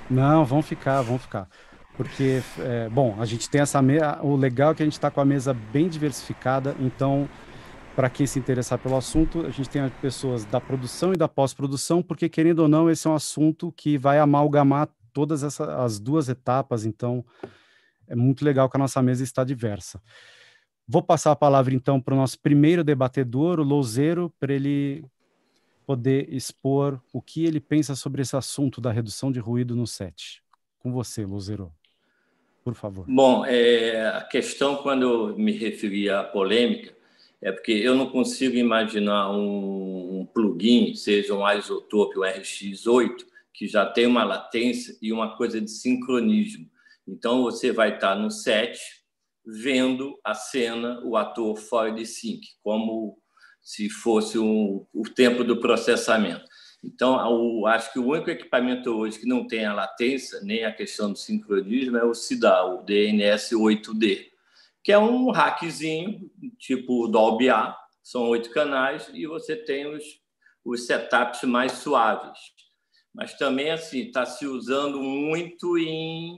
Não, 0.09 0.45
vão 0.45 0.61
ficar, 0.61 1.01
vão 1.01 1.17
ficar. 1.17 1.47
Porque, 1.95 2.41
é, 2.59 2.89
bom, 2.89 3.15
a 3.19 3.25
gente 3.25 3.49
tem 3.49 3.61
essa 3.61 3.81
mesa. 3.81 4.19
O 4.21 4.35
legal 4.35 4.71
é 4.71 4.75
que 4.75 4.83
a 4.83 4.85
gente 4.85 4.93
está 4.93 5.11
com 5.11 5.21
a 5.21 5.25
mesa 5.25 5.53
bem 5.53 5.87
diversificada, 5.87 6.75
então, 6.79 7.29
para 7.95 8.09
quem 8.09 8.25
se 8.25 8.39
interessar 8.39 8.79
pelo 8.79 8.97
assunto, 8.97 9.45
a 9.45 9.49
gente 9.49 9.69
tem 9.69 9.87
pessoas 10.01 10.43
da 10.45 10.59
produção 10.59 11.13
e 11.13 11.17
da 11.17 11.27
pós-produção, 11.27 12.01
porque, 12.01 12.27
querendo 12.27 12.59
ou 12.59 12.67
não, 12.67 12.89
esse 12.89 13.07
é 13.07 13.09
um 13.09 13.15
assunto 13.15 13.71
que 13.71 13.97
vai 13.97 14.17
amalgamar 14.17 14.89
todas 15.13 15.43
as 15.59 15.99
duas 15.99 16.27
etapas, 16.27 16.85
então 16.85 17.23
é 18.07 18.15
muito 18.15 18.43
legal 18.43 18.67
que 18.67 18.75
a 18.75 18.79
nossa 18.79 19.01
mesa 19.01 19.23
está 19.23 19.43
diversa. 19.43 20.01
Vou 20.87 21.01
passar 21.01 21.31
a 21.31 21.35
palavra 21.35 21.73
então 21.73 22.01
para 22.01 22.13
o 22.13 22.17
nosso 22.17 22.39
primeiro 22.39 22.83
debatedor, 22.83 23.59
o 23.59 23.63
Louzeiro, 23.63 24.33
para 24.39 24.53
ele 24.53 25.05
poder 25.85 26.33
expor 26.33 27.01
o 27.13 27.21
que 27.21 27.45
ele 27.45 27.59
pensa 27.59 27.95
sobre 27.95 28.21
esse 28.21 28.35
assunto 28.35 28.81
da 28.81 28.91
redução 28.91 29.31
de 29.31 29.39
ruído 29.39 29.75
no 29.75 29.85
set. 29.85 30.41
Com 30.79 30.91
você, 30.91 31.25
Louzeiro, 31.25 31.71
por 32.63 32.75
favor. 32.75 33.05
Bom, 33.07 33.45
é, 33.45 34.07
a 34.07 34.21
questão, 34.21 34.77
quando 34.77 35.03
eu 35.03 35.37
me 35.37 35.51
referi 35.51 36.09
à 36.09 36.23
polêmica, 36.23 36.95
é 37.41 37.51
porque 37.51 37.73
eu 37.73 37.93
não 37.93 38.09
consigo 38.09 38.55
imaginar 38.55 39.31
um, 39.31 40.21
um 40.21 40.25
plugin, 40.25 40.95
seja 40.95 41.33
um 41.33 41.47
Isotope, 41.49 42.17
um 42.17 42.21
RX8, 42.21 43.25
que 43.53 43.67
já 43.67 43.85
tem 43.85 44.07
uma 44.07 44.23
latência 44.23 44.95
e 45.01 45.11
uma 45.11 45.35
coisa 45.35 45.59
de 45.59 45.69
sincronismo. 45.69 46.69
Então, 47.05 47.43
você 47.43 47.71
vai 47.71 47.95
estar 47.95 48.15
no 48.15 48.31
set, 48.31 48.79
vendo 49.45 50.17
a 50.23 50.33
cena, 50.33 51.01
o 51.03 51.17
ator 51.17 51.57
fora 51.57 51.91
de 51.91 52.05
sync, 52.05 52.47
como 52.63 53.17
se 53.61 53.89
fosse 53.89 54.39
um, 54.39 54.85
o 54.93 55.03
tempo 55.03 55.43
do 55.43 55.59
processamento. 55.59 56.45
Então, 56.83 57.65
acho 57.65 57.93
que 57.93 57.99
o 57.99 58.07
único 58.07 58.29
equipamento 58.29 58.89
hoje 58.89 59.19
que 59.19 59.25
não 59.25 59.47
tem 59.47 59.65
a 59.65 59.73
latência, 59.73 60.41
nem 60.41 60.65
a 60.65 60.71
questão 60.71 61.13
do 61.13 61.17
sincronismo, 61.17 61.97
é 61.97 62.03
o 62.03 62.13
CIDAL, 62.13 62.79
o 62.79 62.83
DNS 62.83 63.55
8D, 63.55 64.27
que 64.83 64.91
é 64.91 64.99
um 64.99 65.31
hackzinho, 65.31 66.29
tipo 66.59 67.07
Dolby 67.07 67.49
A, 67.49 67.73
são 68.01 68.27
oito 68.27 68.49
canais, 68.49 69.09
e 69.13 69.25
você 69.25 69.55
tem 69.55 69.87
os, 69.87 70.03
os 70.65 70.85
setups 70.85 71.43
mais 71.43 71.71
suaves. 71.71 72.37
Mas 73.13 73.33
também, 73.37 73.71
assim, 73.71 74.01
está 74.01 74.25
se 74.25 74.45
usando 74.45 75.01
muito 75.01 75.77
em 75.77 76.37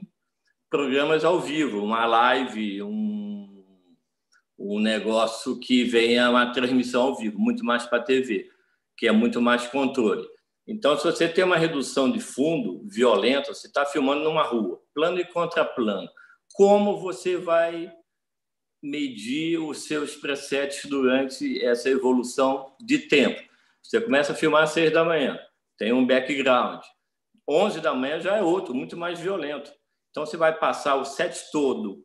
programas 0.70 1.24
ao 1.24 1.40
vivo, 1.40 1.82
uma 1.82 2.06
live, 2.06 2.82
um, 2.82 3.64
um 4.56 4.78
negócio 4.78 5.58
que 5.58 5.82
venha 5.82 6.30
uma 6.30 6.52
transmissão 6.52 7.02
ao 7.02 7.16
vivo, 7.16 7.36
muito 7.36 7.64
mais 7.64 7.84
para 7.84 7.98
a 7.98 8.02
TV, 8.02 8.48
que 8.96 9.08
é 9.08 9.12
muito 9.12 9.40
mais 9.40 9.66
controle. 9.66 10.35
Então, 10.66 10.98
se 10.98 11.04
você 11.04 11.28
tem 11.28 11.44
uma 11.44 11.56
redução 11.56 12.10
de 12.10 12.18
fundo 12.18 12.82
violenta, 12.88 13.54
você 13.54 13.68
está 13.68 13.86
filmando 13.86 14.24
numa 14.24 14.42
rua, 14.42 14.82
plano 14.92 15.20
e 15.20 15.24
contraplano, 15.24 16.08
como 16.54 16.98
você 16.98 17.36
vai 17.36 17.92
medir 18.82 19.58
os 19.58 19.86
seus 19.86 20.16
presets 20.16 20.84
durante 20.86 21.64
essa 21.64 21.88
evolução 21.88 22.74
de 22.80 22.98
tempo? 22.98 23.40
Você 23.82 24.00
começa 24.00 24.32
a 24.32 24.34
filmar 24.34 24.64
às 24.64 24.70
seis 24.70 24.92
da 24.92 25.04
manhã, 25.04 25.38
tem 25.78 25.92
um 25.92 26.06
background. 26.06 26.82
11 27.48 27.80
da 27.80 27.94
manhã 27.94 28.18
já 28.18 28.36
é 28.36 28.42
outro, 28.42 28.74
muito 28.74 28.96
mais 28.96 29.20
violento. 29.20 29.72
Então, 30.10 30.26
você 30.26 30.36
vai 30.36 30.58
passar 30.58 30.96
o 30.96 31.04
set 31.04 31.50
todo 31.52 32.04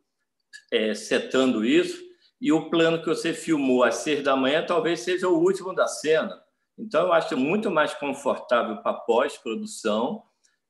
é, 0.71 0.93
setando 0.93 1.65
isso, 1.65 2.00
e 2.39 2.52
o 2.52 2.69
plano 2.69 3.00
que 3.00 3.08
você 3.08 3.34
filmou 3.34 3.84
às 3.84 3.95
seis 3.95 4.24
da 4.24 4.36
manhã 4.36 4.65
talvez 4.65 5.02
seja 5.02 5.28
o 5.28 5.38
último 5.38 5.74
da 5.74 5.88
cena. 5.88 6.41
Então, 6.82 7.08
eu 7.08 7.13
acho 7.13 7.38
muito 7.38 7.70
mais 7.70 7.94
confortável 7.94 8.78
para 8.78 8.94
pós-produção 8.94 10.24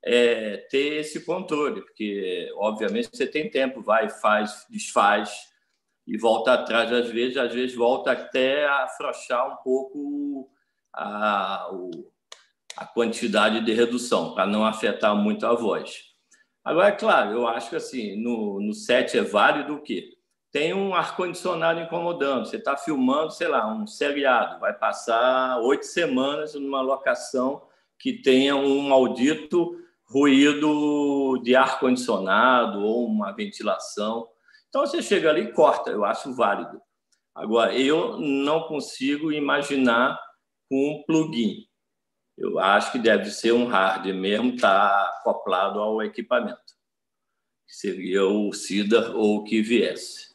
é, 0.03 0.57
ter 0.69 0.99
esse 0.99 1.25
controle, 1.25 1.81
porque, 1.81 2.51
obviamente, 2.57 3.09
você 3.11 3.25
tem 3.25 3.49
tempo, 3.49 3.81
vai, 3.81 4.09
faz, 4.09 4.65
desfaz 4.69 5.49
e 6.05 6.17
volta 6.17 6.53
atrás 6.53 6.91
às 6.91 7.09
vezes, 7.09 7.37
às 7.37 7.53
vezes 7.53 7.75
volta 7.75 8.11
até 8.11 8.65
a 8.65 8.83
afrouxar 8.83 9.53
um 9.53 9.63
pouco 9.63 10.49
a, 10.93 11.69
a 12.75 12.85
quantidade 12.87 13.63
de 13.63 13.71
redução, 13.71 14.33
para 14.33 14.45
não 14.45 14.65
afetar 14.65 15.15
muito 15.15 15.45
a 15.45 15.53
voz. 15.53 16.03
Agora, 16.63 16.89
é 16.89 16.91
claro, 16.91 17.31
eu 17.31 17.47
acho 17.47 17.69
que 17.69 17.75
assim, 17.75 18.21
no, 18.21 18.59
no 18.59 18.73
set 18.73 19.17
é 19.17 19.21
válido 19.21 19.75
o 19.75 19.81
quê? 19.81 20.17
Tem 20.51 20.73
um 20.73 20.93
ar-condicionado 20.93 21.79
incomodando. 21.79 22.45
Você 22.45 22.57
está 22.57 22.75
filmando, 22.75 23.31
sei 23.31 23.47
lá, 23.47 23.65
um 23.73 23.87
seriado, 23.87 24.59
vai 24.59 24.73
passar 24.73 25.59
oito 25.59 25.85
semanas 25.85 26.53
numa 26.55 26.81
locação 26.81 27.65
que 27.97 28.21
tenha 28.21 28.55
um 28.55 28.89
maldito 28.89 29.79
ruído 30.03 31.39
de 31.41 31.55
ar-condicionado 31.55 32.83
ou 32.83 33.05
uma 33.05 33.31
ventilação. 33.31 34.27
Então 34.67 34.85
você 34.85 35.01
chega 35.01 35.29
ali 35.29 35.41
e 35.43 35.53
corta, 35.53 35.89
eu 35.89 36.03
acho 36.03 36.33
válido. 36.33 36.81
Agora, 37.33 37.73
eu 37.73 38.17
não 38.19 38.63
consigo 38.63 39.31
imaginar 39.31 40.19
um 40.69 41.03
plugin. 41.07 41.65
Eu 42.37 42.59
acho 42.59 42.91
que 42.91 42.99
deve 42.99 43.29
ser 43.29 43.53
um 43.53 43.67
hardware 43.67 44.15
mesmo, 44.15 44.55
está 44.55 45.05
acoplado 45.19 45.79
ao 45.79 46.01
equipamento, 46.01 46.59
seria 47.67 48.25
o 48.25 48.51
CIDA 48.51 49.11
ou 49.15 49.37
o 49.37 49.43
que 49.43 49.61
viesse. 49.61 50.30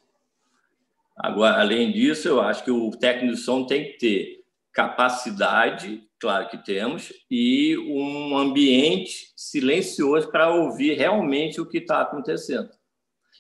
Agora, 1.16 1.60
além 1.60 1.92
disso, 1.92 2.28
eu 2.28 2.40
acho 2.40 2.64
que 2.64 2.70
o 2.70 2.90
técnico 2.90 3.34
de 3.34 3.40
som 3.40 3.64
tem 3.64 3.84
que 3.84 3.98
ter 3.98 4.44
capacidade, 4.72 6.02
claro 6.20 6.48
que 6.48 6.58
temos, 6.58 7.12
e 7.30 7.76
um 7.78 8.36
ambiente 8.36 9.32
silencioso 9.34 10.30
para 10.30 10.54
ouvir 10.54 10.94
realmente 10.94 11.60
o 11.60 11.66
que 11.66 11.78
está 11.78 12.02
acontecendo. 12.02 12.68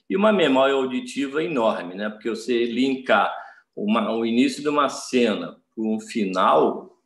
E 0.08 0.16
uma 0.16 0.32
memória 0.32 0.74
auditiva 0.74 1.42
enorme, 1.42 1.94
né? 1.94 2.08
porque 2.08 2.30
você 2.30 2.64
linkar 2.64 3.34
uma, 3.74 4.10
o 4.12 4.24
início 4.24 4.62
de 4.62 4.68
uma 4.68 4.88
cena 4.88 5.56
com 5.74 5.96
um 5.96 6.00
final 6.00 6.96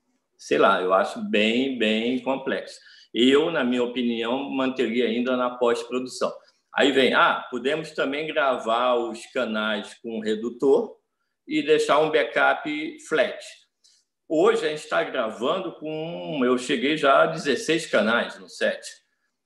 sei 0.41 0.57
lá, 0.57 0.81
eu 0.81 0.95
acho 0.95 1.21
bem, 1.21 1.79
bem 1.79 2.19
complexo. 2.19 2.81
Eu, 3.13 3.51
na 3.51 3.63
minha 3.63 3.85
opinião, 3.85 4.49
manteria 4.49 5.05
ainda 5.05 5.37
na 5.37 5.51
pós-produção. 5.51 6.33
Aí 6.75 6.93
vem, 6.93 7.15
ah, 7.15 7.47
podemos 7.51 7.91
também 7.93 8.27
gravar 8.27 8.95
os 8.95 9.25
canais 9.27 9.95
com 10.03 10.21
redutor 10.21 10.97
e 11.47 11.63
deixar 11.63 11.99
um 11.99 12.11
backup 12.11 12.99
flat. 13.09 13.45
Hoje 14.29 14.65
a 14.65 14.69
gente 14.69 14.85
está 14.85 15.03
gravando 15.03 15.75
com. 15.75 16.41
Eu 16.45 16.57
cheguei 16.57 16.97
já 16.97 17.25
a 17.25 17.27
16 17.27 17.87
canais 17.87 18.39
no 18.39 18.49
set. 18.49 18.81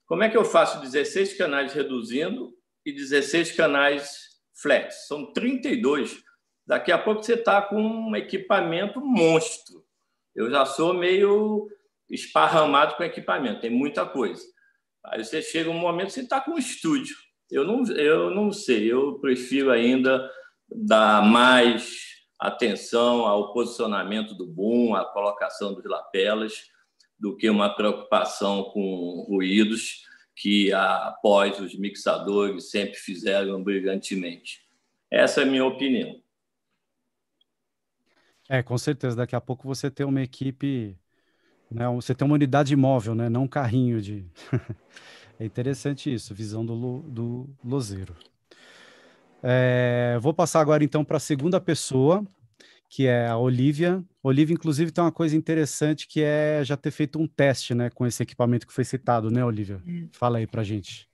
Como 0.07 0.23
é 0.23 0.29
que 0.29 0.37
eu 0.37 0.45
faço 0.45 0.81
16 0.81 1.35
canais 1.39 1.73
reduzindo 1.73 2.53
e 2.85 2.93
16 2.93 3.53
canais 3.53 4.21
flat? 4.61 4.93
São 4.93 5.33
32. 5.33 6.23
Daqui 6.67 6.93
a 6.93 6.99
pouco 6.99 7.23
você 7.23 7.35
está 7.35 7.63
com 7.63 7.81
um 7.81 8.15
equipamento 8.15 9.01
monstro 9.01 9.85
eu 10.35 10.51
já 10.51 10.67
sou 10.67 10.93
meio 10.93 11.69
esparramado 12.11 12.97
com 12.97 13.05
equipamento, 13.05 13.61
tem 13.61 13.71
muita 13.71 14.05
coisa. 14.05 14.43
Aí 15.05 15.23
você 15.23 15.43
chega 15.43 15.71
um 15.71 15.79
momento 15.79 16.07
que 16.07 16.15
você 16.15 16.21
está 16.21 16.41
com 16.41 16.53
um 16.53 16.59
estúdio. 16.59 17.17
Eu 17.51 17.65
não, 17.67 17.85
eu 17.93 18.31
não 18.31 18.51
sei, 18.51 18.91
eu 18.91 19.19
prefiro 19.19 19.71
ainda 19.71 20.31
dar 20.69 21.23
mais 21.23 22.15
atenção 22.39 23.27
ao 23.27 23.53
posicionamento 23.53 24.35
do 24.35 24.47
boom, 24.47 24.95
à 24.95 25.05
colocação 25.05 25.75
dos 25.75 25.85
lapelas, 25.85 26.71
do 27.19 27.37
que 27.37 27.49
uma 27.49 27.75
preocupação 27.75 28.65
com 28.65 29.25
ruídos, 29.29 30.03
que 30.35 30.73
após 30.73 31.61
os 31.61 31.79
mixadores 31.79 32.71
sempre 32.71 32.97
fizeram 32.97 33.63
brilhantemente. 33.63 34.65
Essa 35.11 35.43
é 35.43 35.45
a 35.45 35.47
minha 35.47 35.65
opinião. 35.65 36.21
É, 38.49 38.63
com 38.63 38.77
certeza. 38.77 39.17
Daqui 39.17 39.37
a 39.37 39.41
pouco 39.41 39.67
você 39.67 39.91
tem 39.91 40.05
uma 40.05 40.23
equipe, 40.23 40.99
né? 41.71 41.89
Você 41.89 42.15
tem 42.15 42.27
uma 42.27 42.35
unidade 42.35 42.75
móvel, 42.77 43.15
né? 43.15 43.29
Não 43.29 43.45
um 43.45 43.49
carrinho 43.49 44.01
de. 44.01 44.25
é 45.39 45.45
interessante 45.45 46.13
isso, 46.13 46.35
visão 46.35 46.65
do, 46.65 47.01
do 47.01 47.49
lozeiro. 47.65 48.15
É, 49.43 50.19
vou 50.23 50.33
passar 50.33 50.61
agora 50.61 50.83
então 50.83 51.05
para 51.05 51.19
a 51.19 51.21
segunda 51.21 51.61
pessoa, 51.61 52.25
que 52.89 53.07
é 53.07 53.27
a 53.27 53.37
Olivia. 53.37 54.03
Olivia, 54.23 54.55
inclusive, 54.55 54.91
tem 54.91 55.05
uma 55.05 55.13
coisa 55.13 55.37
interessante 55.37 56.09
que 56.09 56.23
é 56.23 56.63
já 56.65 56.77
ter 56.77 56.91
feito 56.91 57.19
um 57.19 57.27
teste, 57.27 57.75
né, 57.75 57.91
com 57.91 58.07
esse 58.07 58.23
equipamento 58.23 58.67
que 58.67 58.73
foi 58.73 58.85
citado, 58.85 59.31
né, 59.31 59.45
Olivia? 59.45 59.83
Hum. 59.87 60.09
Fala 60.13 60.39
aí 60.39 60.47
para 60.47 60.63
gente. 60.63 61.07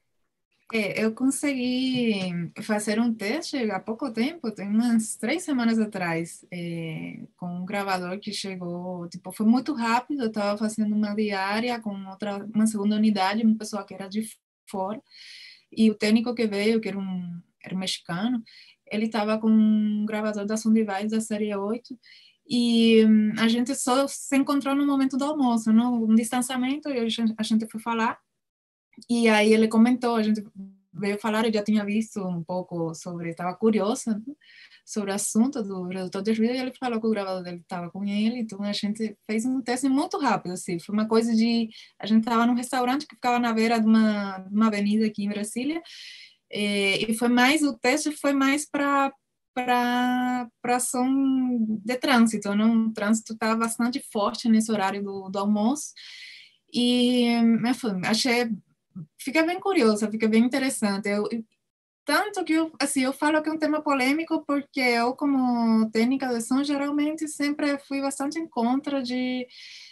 É, 0.72 1.04
eu 1.04 1.12
consegui 1.12 2.52
fazer 2.62 3.00
um 3.00 3.12
teste 3.12 3.56
há 3.70 3.80
pouco 3.80 4.12
tempo, 4.12 4.52
tem 4.52 4.68
umas 4.68 5.16
três 5.16 5.42
semanas 5.42 5.80
atrás, 5.80 6.44
é, 6.52 7.24
com 7.37 7.46
um 7.46 7.64
gravador 7.64 8.18
que 8.20 8.33
chegou, 8.33 9.09
tipo, 9.09 9.33
foi 9.33 9.46
muito 9.46 9.72
rápido, 9.74 10.22
eu 10.22 10.28
estava 10.28 10.56
fazendo 10.56 10.94
uma 10.94 11.14
diária 11.14 11.80
com 11.80 11.90
outra, 12.09 12.46
uma 12.54 12.66
segunda 12.66 12.94
unidade, 12.94 13.44
uma 13.44 13.59
pessoa 13.59 13.85
que 13.85 13.94
era 13.94 14.09
de 14.09 14.28
fora, 14.68 15.02
e 15.72 15.90
o 15.90 15.94
técnico 15.94 16.35
que 16.35 16.46
veio, 16.46 16.80
que 16.80 16.88
era 16.88 16.98
um, 16.98 17.40
era 17.64 17.74
um 17.74 17.78
mexicano, 17.78 18.42
ele 18.87 19.06
estava 19.06 19.38
com 19.38 19.48
um 19.50 20.04
gravador 20.06 20.46
da 20.46 20.56
Sounddevice 20.56 21.09
da 21.09 21.20
série 21.20 21.54
8 21.54 21.98
e 22.48 23.04
hum, 23.06 23.33
a 23.38 23.48
gente 23.48 23.74
só 23.76 24.06
se 24.09 24.37
encontrou 24.37 24.74
no 24.74 24.87
momento 24.87 25.16
do 25.16 25.24
almoço, 25.24 25.72
não? 25.72 26.02
um 26.04 26.14
distanciamento, 26.14 26.88
e 26.88 26.98
a 26.98 27.42
gente 27.42 27.66
foi 27.68 27.80
falar 27.80 28.18
e 29.08 29.28
aí 29.28 29.52
ele 29.52 29.68
comentou, 29.68 30.16
a 30.16 30.22
gente 30.22 30.42
veio 30.92 31.18
falar, 31.18 31.46
eu 31.46 31.52
já 31.52 31.62
tinha 31.62 31.84
visto 31.84 32.20
um 32.26 32.42
pouco 32.42 32.94
sobre, 32.94 33.30
estava 33.30 33.54
curiosa 33.54 34.14
né? 34.14 34.34
sobre 34.84 35.10
o 35.10 35.14
assunto 35.14 35.62
do 35.62 35.84
redutor 35.84 36.22
de 36.22 36.32
ruído, 36.32 36.54
e 36.54 36.58
ele 36.58 36.72
falou 36.78 37.00
que 37.00 37.06
o 37.06 37.10
gravador 37.10 37.42
dele 37.42 37.58
estava 37.58 37.90
com 37.90 38.04
ele, 38.04 38.40
então 38.40 38.62
a 38.62 38.72
gente 38.72 39.16
fez 39.26 39.44
um 39.44 39.60
teste 39.62 39.88
muito 39.88 40.18
rápido, 40.18 40.52
assim, 40.52 40.78
foi 40.78 40.92
uma 40.92 41.06
coisa 41.06 41.34
de, 41.34 41.68
a 41.98 42.06
gente 42.06 42.20
estava 42.20 42.44
num 42.46 42.54
restaurante 42.54 43.06
que 43.06 43.14
ficava 43.14 43.38
na 43.38 43.52
beira 43.52 43.78
de 43.80 43.86
uma, 43.86 44.38
de 44.38 44.54
uma 44.54 44.66
avenida 44.66 45.06
aqui 45.06 45.24
em 45.24 45.28
Brasília, 45.28 45.80
e, 46.50 47.06
e 47.08 47.14
foi 47.14 47.28
mais, 47.28 47.62
o 47.62 47.78
teste 47.78 48.10
foi 48.12 48.32
mais 48.32 48.68
para 48.68 49.12
para 49.52 50.78
som 50.80 51.58
de 51.84 51.96
trânsito, 51.96 52.54
não? 52.54 52.86
o 52.86 52.92
trânsito 52.92 53.32
estava 53.32 53.56
bastante 53.56 54.02
forte 54.12 54.48
nesse 54.48 54.70
horário 54.70 55.02
do, 55.02 55.28
do 55.28 55.38
almoço, 55.38 55.92
e 56.72 57.26
enfim, 57.66 58.00
achei, 58.04 58.48
fica 59.18 59.42
bem 59.42 59.61
curiosa, 59.61 60.11
fica 60.11 60.29
bem 60.29 60.44
interessante, 60.44 61.09
eu, 61.09 61.29
tanto 62.05 62.44
que 62.44 62.55
eu, 62.55 62.72
assim, 62.81 63.03
eu 63.03 63.12
falo 63.12 63.40
que 63.42 63.48
é 63.48 63.53
um 63.53 63.59
tema 63.59 63.81
polêmico 63.83 64.44
porque 64.44 64.81
eu, 64.81 65.14
como 65.14 65.88
técnica 65.90 66.29
de 66.29 66.40
som, 66.40 66.64
geralmente 66.64 67.29
sempre 67.29 67.79
fui 67.79 68.00
bastante 68.00 68.38
em 68.38 68.48
contra 68.48 69.03
de, 69.03 69.46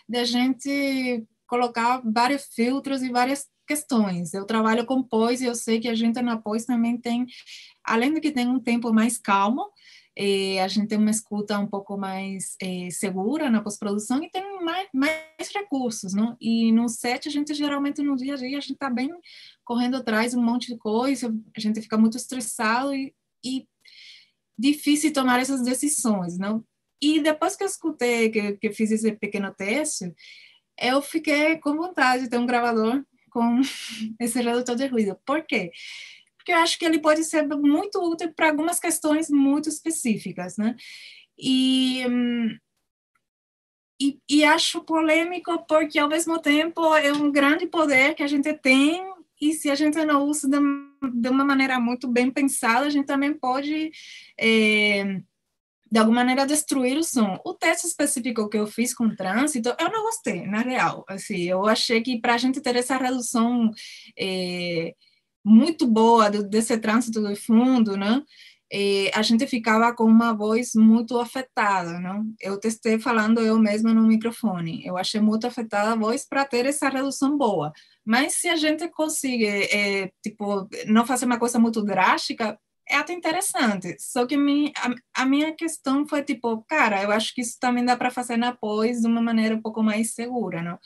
de 0.09 0.19
a 0.19 0.25
gente 0.25 1.25
colocar 1.47 2.03
vários 2.05 2.47
filtros 2.47 3.03
e 3.03 3.11
várias 3.11 3.47
questões. 3.67 4.35
Eu 4.35 4.45
trabalho 4.45 4.85
com 4.85 5.03
pós 5.03 5.41
e 5.41 5.45
eu 5.45 5.55
sei 5.55 5.79
que 5.79 5.89
a 5.89 5.95
gente 5.95 6.21
na 6.21 6.37
pós 6.37 6.65
também 6.65 6.99
tem, 6.99 7.27
além 7.85 8.13
de 8.13 8.21
que 8.21 8.33
tem 8.33 8.49
um 8.49 8.59
tempo 8.59 8.93
mais 8.93 9.19
calmo, 9.19 9.71
eh, 10.21 10.61
a 10.61 10.67
gente 10.67 10.89
tem 10.89 10.99
uma 10.99 11.13
escuta 11.13 11.57
um 11.61 11.67
pouco 11.67 11.97
mais 11.97 12.57
eh, 12.61 12.89
segura 12.91 13.49
na 13.49 13.63
pós-produção 13.63 14.21
e 14.21 14.29
tem 14.29 14.43
mais, 14.65 14.89
mais 14.93 15.23
recursos, 15.55 16.13
não? 16.13 16.37
E 16.41 16.73
no 16.73 16.89
set, 16.89 17.29
a 17.29 17.31
gente 17.31 17.55
geralmente 17.55 18.03
no 18.03 18.17
dia 18.17 18.35
a 18.35 18.37
dia, 18.37 18.59
a 18.59 18.61
gente 18.61 18.73
está 18.73 18.91
bem 18.91 19.09
correndo 19.65 19.97
atrás 19.97 20.35
um 20.35 20.43
monte 20.43 20.73
de 20.73 20.77
coisa, 20.77 21.33
a 21.57 21.61
gente 21.61 21.81
fica 21.81 21.97
muito 21.97 22.17
estressado 22.17 22.93
e, 22.93 23.15
e 23.45 23.65
difícil 24.59 25.13
tomar 25.13 25.39
essas 25.39 25.63
decisões, 25.63 26.37
não? 26.37 26.65
E 27.01 27.21
depois 27.21 27.55
que 27.55 27.63
eu 27.63 27.69
escutei, 27.69 28.29
que, 28.29 28.57
que 28.57 28.73
fiz 28.73 28.91
esse 28.91 29.13
pequeno 29.13 29.55
teste, 29.55 30.13
eu 30.81 31.01
fiquei 31.01 31.59
com 31.59 31.77
vontade 31.77 32.25
de 32.25 32.31
ter 32.31 32.39
um 32.39 32.47
gravador 32.47 33.05
com 33.31 33.61
esse 34.19 34.43
redutor 34.43 34.75
de 34.75 34.87
ruído. 34.87 35.17
Por 35.25 35.45
quê? 35.47 35.71
Porque 35.71 35.73
eu 36.53 36.59
acho 36.59 36.79
que 36.79 36.85
ele 36.85 36.99
pode 36.99 37.25
ser 37.25 37.47
muito 37.47 37.99
útil 38.01 38.33
para 38.33 38.51
algumas 38.51 38.81
questões 38.81 39.31
muito 39.31 39.69
específicas, 39.69 40.57
né? 40.57 40.77
E, 41.39 42.05
e, 44.01 44.19
e, 44.29 44.45
acho 44.45 44.83
polêmico 44.83 45.65
porque, 45.67 45.99
ao 45.99 46.09
mesmo 46.09 46.41
tempo, 46.41 46.95
é 46.97 47.13
um 47.13 47.31
grande 47.31 47.67
poder 47.67 48.15
que 48.15 48.23
a 48.23 48.27
gente 48.27 48.53
tem 48.55 49.03
e 49.41 49.53
se 49.53 49.71
a 49.71 49.75
gente 49.75 50.05
não 50.05 50.25
usa 50.25 50.49
de 50.49 51.29
uma 51.29 51.45
maneira 51.45 51.79
muito 51.79 52.09
bem 52.09 52.31
pensada, 52.31 52.87
a 52.87 52.91
gente 52.91 53.07
também 53.07 53.33
pode... 53.33 53.93
É, 54.39 55.21
de 55.91 55.99
alguma 55.99 56.17
maneira 56.17 56.47
destruir 56.47 56.99
o 56.99 57.03
som. 57.03 57.41
O 57.45 57.55
teste 57.55 57.87
específico 57.87 58.49
que 58.49 58.59
eu 58.59 58.67
fiz 58.67 58.93
com 58.93 59.15
trânsito, 59.15 59.75
eu 59.81 59.91
não 59.91 60.03
gostei, 60.03 60.47
na 60.47 60.61
real. 60.61 61.05
Assim, 61.09 61.45
eu 61.45 61.67
achei 61.67 62.03
que 62.03 62.21
para 62.21 62.35
a 62.35 62.39
gente 62.39 62.61
ter 62.61 62.77
essa 62.77 62.97
redução 62.97 63.71
é, 64.19 64.95
muito 65.49 65.87
boa 65.87 66.31
do, 66.31 66.43
desse 66.43 66.77
trânsito 66.79 67.27
de 67.27 67.35
fundo, 67.37 67.97
né? 67.97 68.23
É, 68.71 69.11
a 69.15 69.23
gente 69.23 69.47
ficava 69.47 69.95
com 69.95 70.05
uma 70.05 70.35
voz 70.35 70.73
muito 70.75 71.19
afetada, 71.19 71.99
não? 71.99 72.25
Eu 72.39 72.61
testei 72.61 72.99
falando 72.99 73.41
eu 73.41 73.59
mesma 73.59 73.95
no 73.95 74.07
microfone. 74.07 74.85
Eu 74.87 74.99
achei 74.99 75.21
muito 75.21 75.47
afetada 75.47 75.93
a 75.93 75.97
voz 75.97 76.27
para 76.29 76.45
ter 76.45 76.67
essa 76.67 76.89
redução 76.89 77.39
boa. 77.39 77.73
Mas 78.05 78.35
se 78.35 78.49
a 78.49 78.57
gente 78.57 78.87
conseguir, 78.91 79.47
é, 79.75 80.11
tipo, 80.23 80.69
não 80.87 81.07
fazer 81.07 81.25
uma 81.25 81.39
coisa 81.39 81.59
muito 81.59 81.83
drástica, 81.83 82.59
é 82.91 82.97
até 82.97 83.13
interessante. 83.13 83.97
Só 83.99 84.27
que 84.27 84.35
a, 84.35 85.23
a, 85.23 85.27
minha 85.27 85.53
questão 85.55 86.07
foi 86.07 86.23
tipo, 86.23 86.65
cara, 86.69 87.03
eu 87.03 87.11
acho 87.11 87.35
que 87.35 87.41
isso 87.41 87.59
também 87.61 87.85
dá 87.85 87.97
para 87.97 88.11
fazer 88.11 88.37
na 88.37 88.55
pós 88.55 89.01
de 89.01 89.07
uma 89.07 89.21
maneira 89.21 89.55
um 89.55 89.61
pouco 89.61 89.83
mais 89.83 90.15
segura, 90.15 90.63
não? 90.63 90.79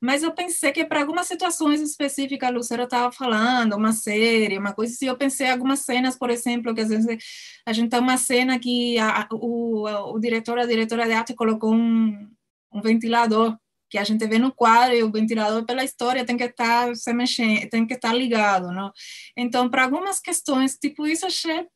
Mas 0.00 0.22
eu 0.22 0.32
pensei 0.32 0.72
que 0.72 0.84
para 0.84 1.00
algumas 1.00 1.26
situações 1.26 1.80
específicas, 1.80 2.48
a 2.48 2.52
Lucero 2.52 2.84
estava 2.84 3.12
falando, 3.12 3.74
uma 3.74 3.92
série, 3.92 4.58
uma 4.58 4.72
coisa 4.72 4.92
assim, 4.94 5.06
eu 5.06 5.16
pensei 5.16 5.50
algumas 5.50 5.80
cenas, 5.80 6.16
por 6.16 6.30
exemplo, 6.30 6.74
que 6.74 6.80
às 6.80 6.88
vezes 6.88 7.06
a 7.66 7.72
gente 7.72 7.90
tem 7.90 8.00
uma 8.00 8.16
cena 8.16 8.58
que 8.58 8.98
a, 8.98 9.26
o, 9.32 9.86
o 10.14 10.18
diretor, 10.20 10.58
a 10.58 10.66
diretora 10.66 11.06
de 11.06 11.12
arte 11.12 11.34
colocou 11.34 11.74
um, 11.74 12.28
um 12.72 12.80
ventilador 12.80 13.56
que 13.88 13.98
a 13.98 14.04
gente 14.04 14.26
vê 14.26 14.38
no 14.38 14.52
quadro 14.52 14.94
e 14.94 15.02
o 15.02 15.10
ventilador 15.10 15.64
pela 15.64 15.84
história 15.84 16.24
tem 16.24 16.36
que 16.36 16.44
estar 16.44 16.94
se 16.94 17.12
mexendo, 17.12 17.68
tem 17.68 17.86
que 17.86 17.94
estar 17.94 18.12
ligado, 18.14 18.70
não? 18.72 18.92
Então, 19.36 19.68
para 19.68 19.84
algumas 19.84 20.20
questões, 20.20 20.76
tipo 20.76 21.06
isso, 21.06 21.26
achei 21.26 21.66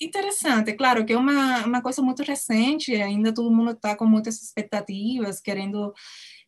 interessante. 0.00 0.74
Claro 0.74 1.04
que 1.04 1.12
é 1.12 1.16
uma, 1.16 1.64
uma 1.64 1.82
coisa 1.82 2.02
muito 2.02 2.22
recente, 2.22 2.94
ainda 2.94 3.32
todo 3.32 3.50
mundo 3.50 3.72
está 3.72 3.96
com 3.96 4.04
muitas 4.06 4.42
expectativas, 4.42 5.40
querendo 5.40 5.92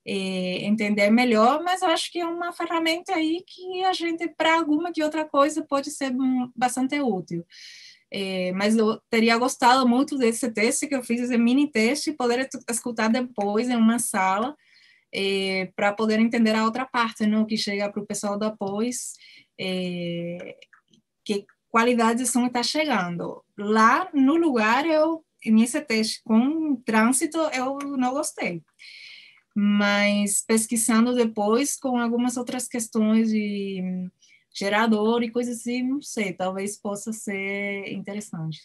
eh, 0.07 0.64
entender 0.64 1.11
melhor, 1.11 1.62
mas 1.62 1.83
eu 1.83 1.88
acho 1.88 2.11
que 2.12 2.18
é 2.21 2.27
uma 2.27 2.53
ferramenta 2.53 3.14
aí 3.14 3.42
que 3.47 3.85
a 3.85 3.92
gente, 3.92 4.29
para 4.29 4.55
alguma 4.55 4.92
que 4.92 5.03
outra 5.03 5.25
coisa, 5.25 5.64
pode 5.64 5.90
ser 5.90 6.12
bastante 6.57 7.01
útil. 7.01 7.44
É, 8.11 8.53
mas 8.53 8.75
eu 8.77 8.99
teria 9.11 9.37
gostado 9.37 9.87
muito 9.87 10.16
desse 10.16 10.51
teste 10.51 10.87
que 10.87 10.94
eu 10.94 11.03
fiz, 11.03 11.21
esse 11.21 11.37
mini 11.37 11.71
teste, 11.71 12.12
poder 12.12 12.49
escutar 12.71 13.09
depois 13.09 13.68
em 13.68 13.77
uma 13.77 13.99
sala, 13.99 14.57
é, 15.12 15.71
para 15.75 15.92
poder 15.92 16.18
entender 16.18 16.55
a 16.55 16.64
outra 16.64 16.85
parte, 16.87 17.27
não? 17.27 17.44
que 17.47 17.57
chega 17.57 17.90
para 17.90 18.03
o 18.03 18.07
pessoal 18.07 18.38
do 18.38 18.44
apoio, 18.44 18.90
é, 19.59 20.57
que 21.25 21.47
qualidade 21.71 22.21
de 22.21 22.27
som 22.27 22.47
está 22.47 22.62
chegando. 22.62 23.44
Lá 23.57 24.09
no 24.12 24.37
lugar, 24.37 24.87
eu, 24.87 25.25
nesse 25.47 25.81
teste 25.81 26.23
com 26.25 26.77
trânsito, 26.77 27.38
eu 27.53 27.79
não 27.97 28.12
gostei. 28.12 28.62
Mas 29.55 30.42
pesquisando 30.47 31.14
depois 31.14 31.77
com 31.77 31.99
algumas 31.99 32.37
outras 32.37 32.68
questões 32.68 33.31
de 33.31 34.09
gerador 34.55 35.23
e 35.23 35.31
coisas 35.31 35.59
assim, 35.59 35.83
não 35.83 36.03
sei, 36.03 36.33
talvez 36.33 36.77
possa 36.77 37.12
ser 37.12 37.92
interessante. 37.92 38.61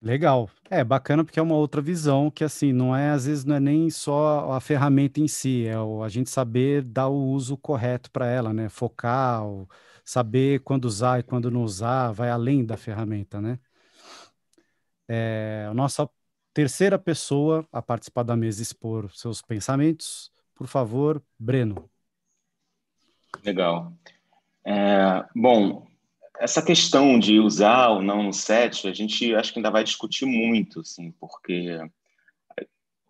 Legal. 0.00 0.48
É 0.70 0.84
bacana 0.84 1.24
porque 1.24 1.40
é 1.40 1.42
uma 1.42 1.56
outra 1.56 1.82
visão 1.82 2.30
que 2.30 2.44
assim, 2.44 2.72
não 2.72 2.94
é 2.94 3.10
às 3.10 3.26
vezes 3.26 3.44
não 3.44 3.56
é 3.56 3.60
nem 3.60 3.90
só 3.90 4.52
a 4.52 4.60
ferramenta 4.60 5.18
em 5.20 5.26
si, 5.26 5.66
é 5.66 5.78
o, 5.78 6.04
a 6.04 6.08
gente 6.08 6.30
saber 6.30 6.82
dar 6.82 7.08
o 7.08 7.16
uso 7.32 7.56
correto 7.56 8.10
para 8.10 8.26
ela, 8.26 8.52
né? 8.52 8.68
Focar, 8.68 9.42
saber 10.04 10.60
quando 10.60 10.84
usar 10.84 11.18
e 11.18 11.22
quando 11.24 11.50
não 11.50 11.62
usar, 11.64 12.12
vai 12.12 12.30
além 12.30 12.64
da 12.64 12.76
ferramenta, 12.76 13.40
né? 13.40 13.58
É, 15.08 15.66
a 15.68 15.74
nossa 15.74 16.08
terceira 16.54 16.98
pessoa 16.98 17.66
a 17.72 17.82
participar 17.82 18.22
da 18.22 18.36
mesa 18.36 18.62
expor 18.62 19.10
seus 19.16 19.42
pensamentos, 19.42 20.30
por 20.54 20.68
favor, 20.68 21.20
Breno. 21.38 21.90
Legal. 23.44 23.92
É, 24.64 25.24
bom, 25.34 25.87
essa 26.38 26.62
questão 26.62 27.18
de 27.18 27.38
usar 27.38 27.88
ou 27.88 28.02
não 28.02 28.22
no 28.22 28.32
set, 28.32 28.86
a 28.86 28.92
gente 28.92 29.34
acho 29.34 29.52
que 29.52 29.58
ainda 29.58 29.70
vai 29.70 29.84
discutir 29.84 30.26
muito, 30.26 30.80
assim, 30.80 31.12
porque 31.12 31.78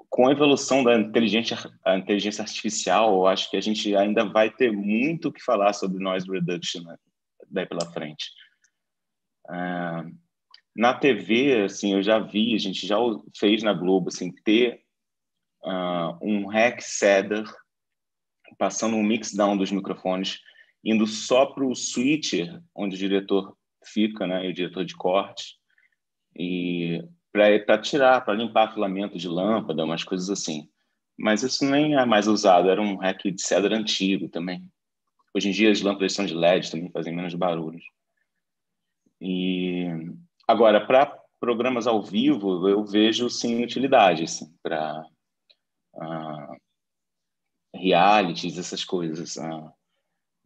com 0.08 0.26
a 0.26 0.32
evolução 0.32 0.82
da 0.82 0.98
inteligência, 0.98 1.56
inteligência 1.96 2.42
artificial, 2.42 3.14
eu 3.14 3.26
acho 3.26 3.50
que 3.50 3.56
a 3.56 3.60
gente 3.60 3.94
ainda 3.94 4.24
vai 4.24 4.50
ter 4.50 4.72
muito 4.72 5.28
o 5.28 5.32
que 5.32 5.42
falar 5.42 5.72
sobre 5.74 6.02
noise 6.02 6.28
reduction 6.28 6.82
né, 6.82 6.96
daí 7.50 7.66
pela 7.66 7.90
frente. 7.92 8.30
Uh, 9.46 10.16
na 10.74 10.94
TV, 10.94 11.64
assim, 11.64 11.92
eu 11.94 12.02
já 12.02 12.18
vi, 12.18 12.54
a 12.54 12.58
gente 12.58 12.86
já 12.86 12.96
fez 13.36 13.62
na 13.62 13.72
Globo, 13.72 14.08
assim, 14.08 14.32
ter 14.44 14.80
uh, 15.62 16.16
um 16.22 16.46
hack 16.46 16.80
cedar 16.80 17.44
passando 18.56 18.96
um 18.96 19.02
mix 19.02 19.34
down 19.34 19.56
dos 19.56 19.70
microfones, 19.70 20.40
indo 20.84 21.06
só 21.06 21.46
para 21.46 21.64
o 21.64 21.74
switcher, 21.74 22.62
onde 22.74 22.96
o 22.96 22.98
diretor 22.98 23.56
fica, 23.84 24.26
né, 24.26 24.46
e 24.46 24.50
o 24.50 24.54
diretor 24.54 24.84
de 24.84 24.94
corte, 24.94 25.56
e 26.36 27.02
para 27.32 27.78
tirar, 27.78 28.24
para 28.24 28.34
limpar 28.34 28.72
filamento 28.72 29.18
de 29.18 29.28
lâmpada, 29.28 29.84
umas 29.84 30.04
coisas 30.04 30.30
assim. 30.30 30.68
Mas 31.16 31.42
isso 31.42 31.64
nem 31.64 31.96
é 31.96 32.04
mais 32.04 32.26
usado, 32.26 32.68
era 32.68 32.80
um 32.80 32.96
hack 32.96 33.22
de 33.24 33.42
cedar 33.42 33.72
antigo 33.72 34.28
também. 34.28 34.70
Hoje 35.34 35.48
em 35.48 35.52
dia 35.52 35.70
as 35.70 35.80
lâmpadas 35.80 36.12
são 36.12 36.24
de 36.24 36.34
LED, 36.34 36.70
também 36.70 36.90
fazem 36.90 37.14
menos 37.14 37.34
barulhos. 37.34 37.84
E 39.20 39.84
agora, 40.46 40.84
para 40.84 41.06
programas 41.40 41.86
ao 41.86 42.02
vivo, 42.02 42.68
eu 42.68 42.84
vejo 42.84 43.28
sim 43.28 43.62
utilidade 43.62 44.24
assim, 44.24 44.52
para 44.62 45.04
uh, 45.94 46.02
ah, 46.02 46.56
realities, 47.74 48.58
essas 48.58 48.84
coisas. 48.84 49.36
Uh, 49.36 49.72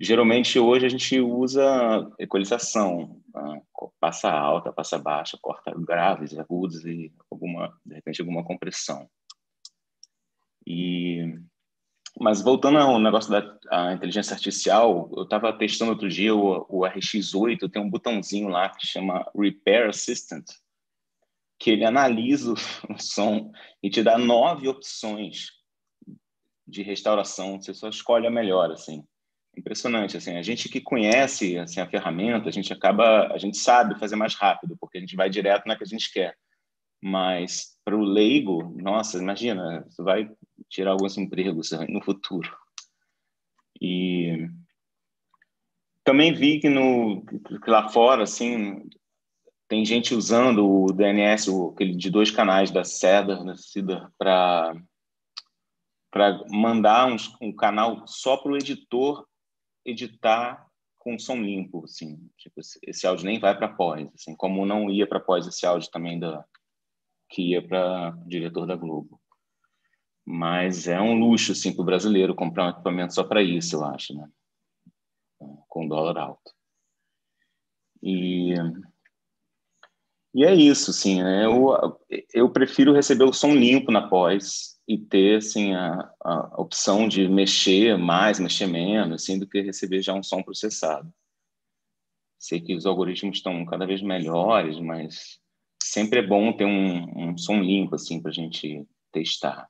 geralmente 0.02 0.58
hoje 0.58 0.84
a 0.84 0.88
gente 0.88 1.20
usa 1.20 2.10
equalização, 2.18 3.22
uh, 3.34 3.92
passa 4.00 4.30
alta, 4.30 4.72
passa 4.72 4.98
baixa, 4.98 5.38
corta 5.40 5.72
graves, 5.76 6.36
agudos 6.36 6.84
e 6.84 7.12
alguma, 7.30 7.78
de 7.86 7.94
repente 7.94 8.20
alguma 8.20 8.42
compressão. 8.42 9.08
E 10.66 11.38
mas 12.20 12.42
voltando 12.42 12.78
ao 12.78 12.98
negócio 12.98 13.30
da 13.30 13.94
inteligência 13.94 14.34
artificial, 14.34 15.10
eu 15.16 15.22
estava 15.22 15.50
testando 15.56 15.92
outro 15.92 16.08
dia 16.10 16.34
o, 16.34 16.66
o, 16.68 16.80
RX8, 16.82 17.70
tem 17.70 17.80
um 17.80 17.88
botãozinho 17.88 18.48
lá 18.48 18.68
que 18.68 18.86
chama 18.86 19.26
Repair 19.34 19.88
Assistant, 19.88 20.44
que 21.58 21.70
ele 21.70 21.86
analisa 21.86 22.52
o 22.52 22.98
som 22.98 23.50
e 23.82 23.88
te 23.88 24.02
dá 24.02 24.18
nove 24.18 24.68
opções 24.68 25.52
de 26.66 26.82
restauração, 26.82 27.60
você 27.60 27.72
só 27.72 27.88
escolhe 27.88 28.26
a 28.26 28.30
melhor, 28.30 28.70
assim. 28.70 29.04
Impressionante, 29.56 30.16
assim. 30.16 30.36
A 30.36 30.42
gente 30.42 30.68
que 30.68 30.80
conhece 30.80 31.58
assim, 31.58 31.80
a 31.80 31.88
ferramenta, 31.88 32.48
a 32.48 32.52
gente 32.52 32.72
acaba, 32.72 33.32
a 33.32 33.38
gente 33.38 33.58
sabe 33.58 33.98
fazer 33.98 34.16
mais 34.16 34.34
rápido, 34.34 34.76
porque 34.80 34.98
a 34.98 35.00
gente 35.00 35.16
vai 35.16 35.28
direto 35.28 35.66
na 35.66 35.76
que 35.76 35.84
a 35.84 35.86
gente 35.86 36.10
quer. 36.12 36.36
Mas 37.02 37.76
para 37.84 37.96
o 37.96 38.02
leigo, 38.02 38.74
nossa, 38.80 39.18
imagina, 39.18 39.84
você 39.88 40.02
vai 40.02 40.30
tirar 40.68 40.92
alguns 40.92 41.18
empregos 41.18 41.70
no 41.88 42.02
futuro. 42.02 42.56
E 43.80 44.48
também 46.04 46.32
vi 46.32 46.60
que, 46.60 46.68
no, 46.68 47.24
que 47.24 47.70
lá 47.70 47.88
fora, 47.88 48.22
assim, 48.22 48.88
tem 49.68 49.84
gente 49.84 50.14
usando 50.14 50.68
o 50.68 50.92
DNS, 50.92 51.48
o, 51.50 51.70
aquele 51.70 51.96
de 51.96 52.10
dois 52.10 52.30
canais 52.30 52.70
da 52.70 52.84
Cedar, 52.84 53.44
da 53.44 53.56
Cedar 53.56 54.10
para 54.18 54.74
para 56.10 56.44
mandar 56.50 57.10
um, 57.10 57.16
um, 57.40 57.56
canal 57.56 58.06
só 58.06 58.36
para 58.36 58.52
o 58.52 58.56
editor 58.56 59.26
editar 59.84 60.66
com 60.98 61.18
som 61.18 61.42
limpo, 61.42 61.84
assim, 61.84 62.30
tipo, 62.38 62.60
esse 62.86 63.06
áudio 63.06 63.26
nem 63.26 63.40
vai 63.40 63.56
para 63.56 63.68
pós, 63.68 64.08
assim, 64.14 64.36
como 64.36 64.64
não 64.64 64.88
ia 64.88 65.06
para 65.06 65.18
pós 65.18 65.46
esse 65.46 65.66
áudio 65.66 65.90
também 65.90 66.18
da 66.18 66.44
que 67.28 67.42
ia 67.50 67.66
para 67.66 68.10
diretor 68.26 68.66
da 68.66 68.76
Globo. 68.76 69.20
Mas 70.24 70.86
é 70.86 71.00
um 71.00 71.18
luxo, 71.18 71.52
assim, 71.52 71.72
para 71.72 71.82
o 71.82 71.86
brasileiro 71.86 72.34
comprar 72.34 72.66
um 72.66 72.70
equipamento 72.70 73.14
só 73.14 73.24
para 73.24 73.42
isso, 73.42 73.76
eu 73.76 73.84
acho, 73.84 74.14
né? 74.14 74.28
Com 75.66 75.88
dólar 75.88 76.18
alto. 76.18 76.52
E, 78.00 78.54
e 80.34 80.44
é 80.44 80.54
isso, 80.54 80.90
assim, 80.90 81.22
né? 81.22 81.46
eu, 81.46 81.98
eu 82.32 82.52
prefiro 82.52 82.92
receber 82.92 83.24
o 83.24 83.32
som 83.32 83.54
limpo 83.54 83.90
na 83.90 84.08
pós 84.08 84.71
e 84.92 84.98
ter, 84.98 85.38
assim, 85.38 85.72
a, 85.72 86.12
a 86.20 86.60
opção 86.60 87.08
de 87.08 87.26
mexer 87.26 87.96
mais, 87.96 88.38
mexer 88.38 88.66
menos, 88.66 89.22
assim, 89.22 89.38
do 89.38 89.46
que 89.46 89.62
receber 89.62 90.02
já 90.02 90.12
um 90.12 90.22
som 90.22 90.42
processado. 90.42 91.12
Sei 92.38 92.60
que 92.60 92.74
os 92.74 92.84
algoritmos 92.84 93.38
estão 93.38 93.64
cada 93.64 93.86
vez 93.86 94.02
melhores, 94.02 94.78
mas 94.78 95.40
sempre 95.82 96.18
é 96.18 96.26
bom 96.26 96.52
ter 96.52 96.66
um, 96.66 97.30
um 97.30 97.38
som 97.38 97.60
limpo, 97.60 97.94
assim, 97.94 98.20
para 98.20 98.30
a 98.30 98.34
gente 98.34 98.86
testar. 99.10 99.66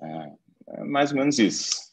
É, 0.00 0.32
é 0.68 0.84
mais 0.84 1.10
ou 1.10 1.18
menos 1.18 1.38
isso. 1.38 1.90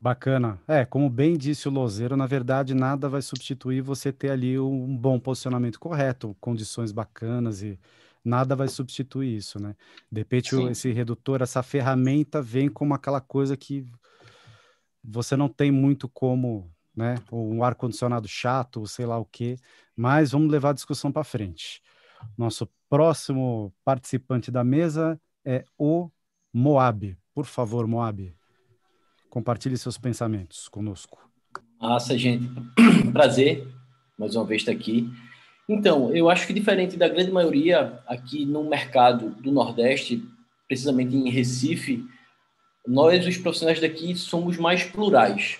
Bacana. 0.00 0.60
É, 0.66 0.84
como 0.84 1.08
bem 1.08 1.36
disse 1.36 1.68
o 1.68 1.70
Lozeiro, 1.70 2.16
na 2.16 2.26
verdade, 2.26 2.74
nada 2.74 3.08
vai 3.08 3.22
substituir 3.22 3.82
você 3.82 4.12
ter 4.12 4.32
ali 4.32 4.58
um 4.58 4.96
bom 4.96 5.20
posicionamento 5.20 5.78
correto, 5.78 6.36
condições 6.40 6.90
bacanas 6.90 7.62
e 7.62 7.78
nada 8.24 8.54
vai 8.54 8.68
substituir 8.68 9.36
isso, 9.36 9.60
né? 9.60 9.74
De 10.10 10.20
repente, 10.20 10.54
esse 10.70 10.92
redutor, 10.92 11.42
essa 11.42 11.62
ferramenta 11.62 12.40
vem 12.40 12.68
como 12.68 12.94
aquela 12.94 13.20
coisa 13.20 13.56
que 13.56 13.84
você 15.02 15.36
não 15.36 15.48
tem 15.48 15.70
muito 15.70 16.08
como, 16.08 16.70
né? 16.94 17.16
Um 17.30 17.64
ar-condicionado 17.64 18.28
chato, 18.28 18.86
sei 18.86 19.06
lá 19.06 19.18
o 19.18 19.24
quê, 19.24 19.56
mas 19.96 20.32
vamos 20.32 20.50
levar 20.50 20.70
a 20.70 20.74
discussão 20.74 21.10
para 21.10 21.24
frente. 21.24 21.82
Nosso 22.38 22.68
próximo 22.88 23.74
participante 23.84 24.50
da 24.50 24.62
mesa 24.62 25.20
é 25.44 25.64
o 25.76 26.10
Moab. 26.52 27.16
Por 27.34 27.46
favor, 27.46 27.86
Moab, 27.86 28.34
compartilhe 29.30 29.76
seus 29.76 29.98
pensamentos 29.98 30.68
conosco. 30.68 31.18
Massa, 31.80 32.16
gente. 32.16 32.46
Prazer, 33.12 33.66
mais 34.16 34.36
uma 34.36 34.44
vez 34.44 34.62
estar 34.62 34.72
aqui. 34.72 35.10
Então, 35.68 36.14
eu 36.14 36.28
acho 36.28 36.46
que 36.46 36.52
diferente 36.52 36.96
da 36.96 37.08
grande 37.08 37.30
maioria 37.30 38.00
aqui 38.06 38.44
no 38.44 38.64
mercado 38.64 39.30
do 39.40 39.52
Nordeste, 39.52 40.22
precisamente 40.66 41.14
em 41.14 41.30
Recife, 41.30 42.04
nós, 42.86 43.26
os 43.26 43.36
profissionais 43.36 43.80
daqui, 43.80 44.14
somos 44.16 44.56
mais 44.58 44.82
plurais. 44.82 45.58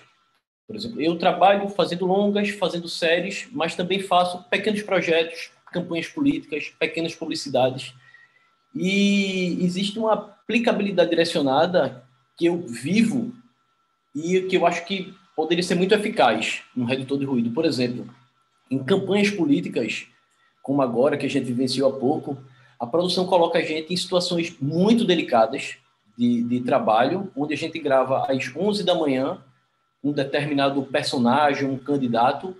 Por 0.67 0.75
exemplo, 0.75 1.01
eu 1.01 1.17
trabalho 1.17 1.69
fazendo 1.69 2.05
longas, 2.05 2.49
fazendo 2.49 2.87
séries, 2.89 3.47
mas 3.51 3.75
também 3.75 3.99
faço 3.99 4.43
pequenos 4.49 4.81
projetos, 4.81 5.51
campanhas 5.71 6.07
políticas, 6.07 6.73
pequenas 6.79 7.15
publicidades. 7.15 7.93
E 8.75 9.57
existe 9.61 9.99
uma 9.99 10.13
aplicabilidade 10.13 11.09
direcionada 11.09 12.03
que 12.37 12.45
eu 12.45 12.61
vivo 12.61 13.33
e 14.15 14.41
que 14.41 14.57
eu 14.57 14.65
acho 14.65 14.85
que 14.85 15.13
poderia 15.35 15.63
ser 15.63 15.75
muito 15.75 15.93
eficaz 15.93 16.61
no 16.75 16.85
redutor 16.85 17.19
de 17.19 17.25
ruído. 17.25 17.51
Por 17.51 17.65
exemplo, 17.65 18.07
em 18.69 18.83
campanhas 18.83 19.29
políticas, 19.29 20.07
como 20.61 20.81
agora 20.81 21.17
que 21.17 21.25
a 21.25 21.29
gente 21.29 21.45
vivenciou 21.45 21.89
há 21.89 21.99
pouco, 21.99 22.37
a 22.79 22.85
produção 22.85 23.25
coloca 23.25 23.59
a 23.59 23.61
gente 23.61 23.93
em 23.93 23.97
situações 23.97 24.55
muito 24.59 25.05
delicadas 25.05 25.77
de, 26.17 26.43
de 26.43 26.61
trabalho, 26.61 27.31
onde 27.35 27.53
a 27.53 27.57
gente 27.57 27.79
grava 27.79 28.25
às 28.31 28.55
11 28.55 28.83
da 28.83 28.95
manhã 28.95 29.41
um 30.03 30.11
determinado 30.11 30.83
personagem, 30.83 31.67
um 31.67 31.77
candidato, 31.77 32.55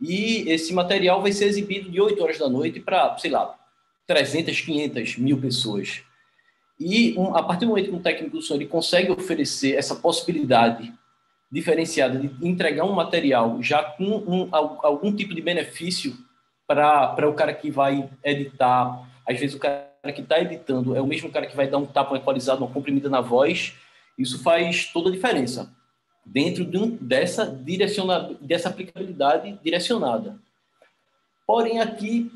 e 0.00 0.48
esse 0.48 0.72
material 0.72 1.22
vai 1.22 1.32
ser 1.32 1.44
exibido 1.44 1.90
de 1.90 2.00
8 2.00 2.20
horas 2.22 2.38
da 2.38 2.48
noite 2.48 2.80
para, 2.80 3.16
sei 3.18 3.30
lá, 3.30 3.54
300, 4.06 4.60
500 4.60 5.18
mil 5.18 5.40
pessoas. 5.40 6.02
E 6.78 7.14
um, 7.18 7.36
a 7.36 7.42
partir 7.42 7.66
do 7.66 7.70
momento 7.70 7.90
que 7.90 7.96
um 7.96 8.02
técnico 8.02 8.36
do 8.36 8.42
som 8.42 8.54
ele 8.54 8.66
consegue 8.66 9.10
oferecer 9.10 9.74
essa 9.74 9.96
possibilidade 9.96 10.92
diferenciada 11.50 12.18
de 12.18 12.46
entregar 12.46 12.84
um 12.84 12.92
material 12.92 13.62
já 13.62 13.82
com 13.82 14.04
um, 14.04 14.48
algum 14.52 15.14
tipo 15.14 15.34
de 15.34 15.40
benefício 15.40 16.16
para 16.66 17.28
o 17.28 17.34
cara 17.34 17.54
que 17.54 17.70
vai 17.70 18.10
editar, 18.22 19.08
às 19.26 19.40
vezes 19.40 19.56
o 19.56 19.58
cara 19.58 19.88
que 20.14 20.20
está 20.20 20.38
editando 20.38 20.94
é 20.94 21.00
o 21.00 21.06
mesmo 21.06 21.30
cara 21.30 21.46
que 21.46 21.56
vai 21.56 21.66
dar 21.66 21.78
um 21.78 21.86
tapa 21.86 22.16
equalizado, 22.16 22.62
uma 22.62 22.72
comprimida 22.72 23.08
na 23.08 23.22
voz, 23.22 23.74
isso 24.18 24.42
faz 24.42 24.86
toda 24.92 25.08
a 25.08 25.12
diferença 25.12 25.72
dentro 26.24 26.64
de 26.64 26.76
um, 26.76 26.90
dessa 26.90 27.46
direciona, 27.46 28.36
dessa 28.40 28.68
aplicabilidade 28.68 29.58
direcionada. 29.64 30.38
Porém 31.46 31.80
aqui, 31.80 32.30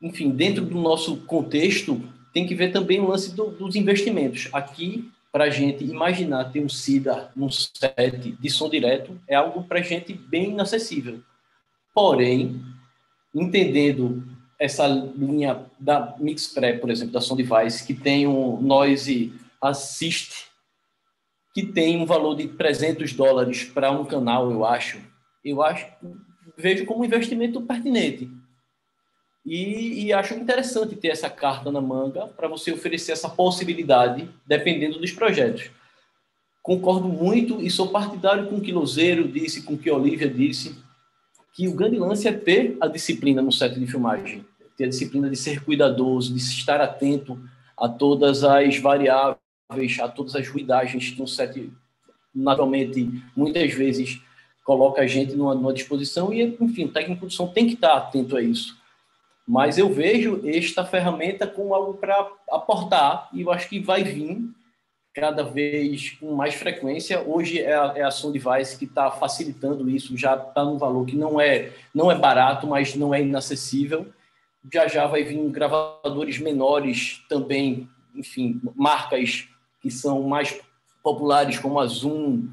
enfim, 0.00 0.30
dentro 0.30 0.64
do 0.64 0.80
nosso 0.80 1.16
contexto, 1.22 2.00
tem 2.32 2.46
que 2.46 2.54
ver 2.54 2.70
também 2.70 3.00
o 3.00 3.08
lance 3.08 3.34
do, 3.34 3.50
dos 3.50 3.74
investimentos. 3.74 4.48
Aqui, 4.52 5.10
para 5.34 5.46
a 5.46 5.50
gente 5.50 5.82
imaginar 5.82 6.52
ter 6.52 6.64
um 6.64 6.68
SIDA 6.68 7.28
num 7.34 7.50
set 7.50 8.36
de 8.38 8.48
som 8.48 8.70
direto, 8.70 9.20
é 9.26 9.34
algo 9.34 9.64
para 9.64 9.80
a 9.80 9.82
gente 9.82 10.14
bem 10.14 10.50
inacessível. 10.50 11.20
Porém, 11.92 12.62
entendendo 13.34 14.22
essa 14.60 14.86
linha 14.86 15.66
da 15.76 16.14
MixPre, 16.20 16.78
por 16.78 16.88
exemplo, 16.88 17.14
da 17.14 17.20
Sound 17.20 17.42
Device, 17.42 17.84
que 17.84 17.94
tem 17.94 18.28
um 18.28 18.60
noise 18.60 19.32
assist, 19.60 20.46
que 21.52 21.66
tem 21.66 22.00
um 22.00 22.06
valor 22.06 22.36
de 22.36 22.46
300 22.46 23.12
dólares 23.12 23.64
para 23.64 23.90
um 23.90 24.04
canal, 24.04 24.52
eu 24.52 24.64
acho, 24.64 25.00
eu 25.44 25.60
acho, 25.62 25.84
vejo 26.56 26.86
como 26.86 27.00
um 27.00 27.04
investimento 27.04 27.60
pertinente 27.60 28.30
E, 29.44 30.06
e, 30.06 30.12
acho 30.12 30.34
interessante 30.34 30.96
ter 30.96 31.08
essa 31.08 31.28
carta 31.28 31.70
na 31.70 31.80
manga 31.80 32.26
para 32.28 32.48
você 32.48 32.72
oferecer 32.72 33.12
essa 33.12 33.28
possibilidade, 33.28 34.28
dependendo 34.46 34.98
dos 34.98 35.12
projetos. 35.12 35.70
Concordo 36.62 37.08
muito 37.08 37.60
e 37.60 37.70
sou 37.70 37.88
partidário 37.88 38.46
com 38.46 38.56
o 38.56 38.60
que 38.60 38.72
Lozeiro 38.72 39.28
disse, 39.28 39.62
com 39.62 39.74
o 39.74 39.78
que 39.78 39.90
Olivia 39.90 40.30
disse, 40.30 40.82
que 41.52 41.68
o 41.68 41.74
grande 41.74 41.98
lance 41.98 42.26
é 42.26 42.32
ter 42.32 42.76
a 42.80 42.86
disciplina 42.86 43.42
no 43.42 43.52
set 43.52 43.78
de 43.78 43.86
filmagem, 43.86 44.46
ter 44.78 44.84
a 44.84 44.88
disciplina 44.88 45.28
de 45.28 45.36
ser 45.36 45.62
cuidadoso, 45.62 46.32
de 46.32 46.40
estar 46.40 46.80
atento 46.80 47.38
a 47.76 47.86
todas 47.86 48.42
as 48.44 48.78
variáveis, 48.78 49.38
a 50.00 50.08
todas 50.08 50.34
as 50.34 50.48
ruidagens 50.48 51.10
que 51.10 51.20
um 51.20 51.26
set 51.26 51.70
naturalmente 52.34 53.22
muitas 53.36 53.72
vezes 53.74 54.20
coloca 54.64 55.02
a 55.02 55.06
gente 55.06 55.36
numa, 55.36 55.54
numa 55.54 55.72
disposição 55.72 56.32
e, 56.32 56.42
enfim, 56.58 56.86
o 56.86 56.92
técnico 56.92 57.26
de 57.26 57.34
som 57.34 57.46
tem 57.46 57.66
que 57.66 57.74
estar 57.74 57.94
atento 57.94 58.36
a 58.36 58.42
isso. 58.42 58.74
Mas 59.46 59.76
eu 59.76 59.92
vejo 59.92 60.40
esta 60.44 60.84
ferramenta 60.84 61.46
como 61.46 61.74
algo 61.74 61.94
para 61.94 62.30
aportar 62.50 63.28
e 63.32 63.42
eu 63.42 63.52
acho 63.52 63.68
que 63.68 63.78
vai 63.78 64.02
vir 64.02 64.50
cada 65.14 65.44
vez 65.44 66.10
com 66.12 66.34
mais 66.34 66.54
frequência. 66.54 67.22
Hoje 67.22 67.60
é 67.60 67.74
a, 67.74 67.92
é 67.96 68.02
a 68.02 68.08
Device 68.08 68.76
que 68.76 68.84
está 68.84 69.10
facilitando 69.10 69.88
isso, 69.88 70.16
já 70.16 70.34
está 70.34 70.64
num 70.64 70.76
valor 70.76 71.06
que 71.06 71.16
não 71.16 71.40
é, 71.40 71.72
não 71.94 72.10
é 72.10 72.18
barato, 72.18 72.66
mas 72.66 72.94
não 72.96 73.14
é 73.14 73.22
inacessível. 73.22 74.06
Já 74.72 74.88
já 74.88 75.06
vai 75.06 75.22
vir 75.22 75.38
gravadores 75.50 76.38
menores 76.38 77.22
também, 77.28 77.88
enfim, 78.14 78.60
marcas 78.74 79.46
que 79.80 79.90
são 79.90 80.22
mais 80.22 80.58
populares 81.02 81.58
como 81.58 81.78
a 81.78 81.86
Zoom, 81.86 82.48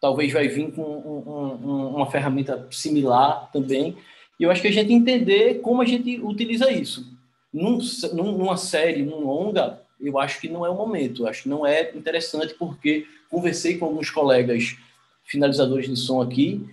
talvez 0.00 0.32
vai 0.32 0.48
vir 0.48 0.72
com 0.72 0.82
um, 0.82 1.68
um, 1.68 1.96
uma 1.96 2.10
ferramenta 2.10 2.66
similar 2.70 3.48
também. 3.52 3.96
E 4.42 4.44
eu 4.44 4.50
acho 4.50 4.60
que 4.60 4.66
a 4.66 4.72
gente 4.72 4.92
entender 4.92 5.60
como 5.60 5.80
a 5.80 5.84
gente 5.84 6.18
utiliza 6.20 6.68
isso. 6.68 7.06
Num, 7.52 7.78
numa 8.12 8.56
série, 8.56 9.04
num 9.04 9.20
longa, 9.20 9.80
eu 10.00 10.18
acho 10.18 10.40
que 10.40 10.48
não 10.48 10.66
é 10.66 10.68
o 10.68 10.74
momento. 10.74 11.22
Eu 11.22 11.28
acho 11.28 11.44
que 11.44 11.48
não 11.48 11.64
é 11.64 11.96
interessante, 11.96 12.52
porque 12.54 13.06
conversei 13.30 13.78
com 13.78 13.84
alguns 13.84 14.10
colegas 14.10 14.76
finalizadores 15.22 15.88
de 15.88 15.94
som 15.94 16.20
aqui, 16.20 16.68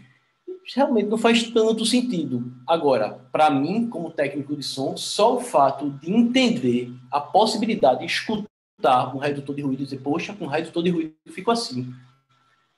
realmente 0.74 1.10
não 1.10 1.18
faz 1.20 1.44
tanto 1.44 1.86
sentido. 1.86 2.52
Agora, 2.66 3.20
para 3.32 3.52
mim, 3.52 3.88
como 3.88 4.10
técnico 4.10 4.56
de 4.56 4.64
som, 4.64 4.98
só 4.98 5.36
o 5.36 5.40
fato 5.40 5.92
de 5.92 6.12
entender 6.12 6.92
a 7.12 7.22
possibilidade 7.22 8.00
de 8.00 8.08
escutar 8.08 9.16
um 9.16 9.20
redutor 9.20 9.56
de 9.56 9.62
ruído 9.62 9.82
e 9.82 9.86
dizer, 9.86 10.00
poxa, 10.00 10.34
com 10.34 10.46
um 10.46 10.50
redutor 10.50 10.82
de 10.82 10.90
ruído 10.90 11.14
eu 11.24 11.32
fico 11.32 11.52
assim. 11.52 11.94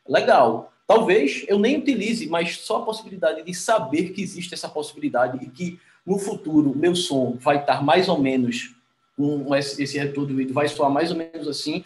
Legal. 0.06 0.74
Talvez 0.92 1.46
eu 1.48 1.58
nem 1.58 1.78
utilize, 1.78 2.28
mas 2.28 2.58
só 2.58 2.80
a 2.80 2.82
possibilidade 2.82 3.44
de 3.44 3.54
saber 3.54 4.10
que 4.10 4.22
existe 4.22 4.54
essa 4.54 4.68
possibilidade 4.68 5.42
e 5.42 5.50
que 5.50 5.80
no 6.06 6.20
futuro 6.20 6.76
meu 6.76 6.94
som 6.98 7.38
vai 7.40 7.60
estar 7.60 7.82
mais 7.82 8.10
ou 8.10 8.20
menos 8.20 8.76
com 9.16 9.56
esse 9.56 9.98
retorno 9.98 10.28
de 10.28 10.34
ruído, 10.34 10.54
vai 10.54 10.68
soar 10.68 10.92
mais 10.92 11.10
ou 11.10 11.16
menos 11.16 11.48
assim, 11.48 11.86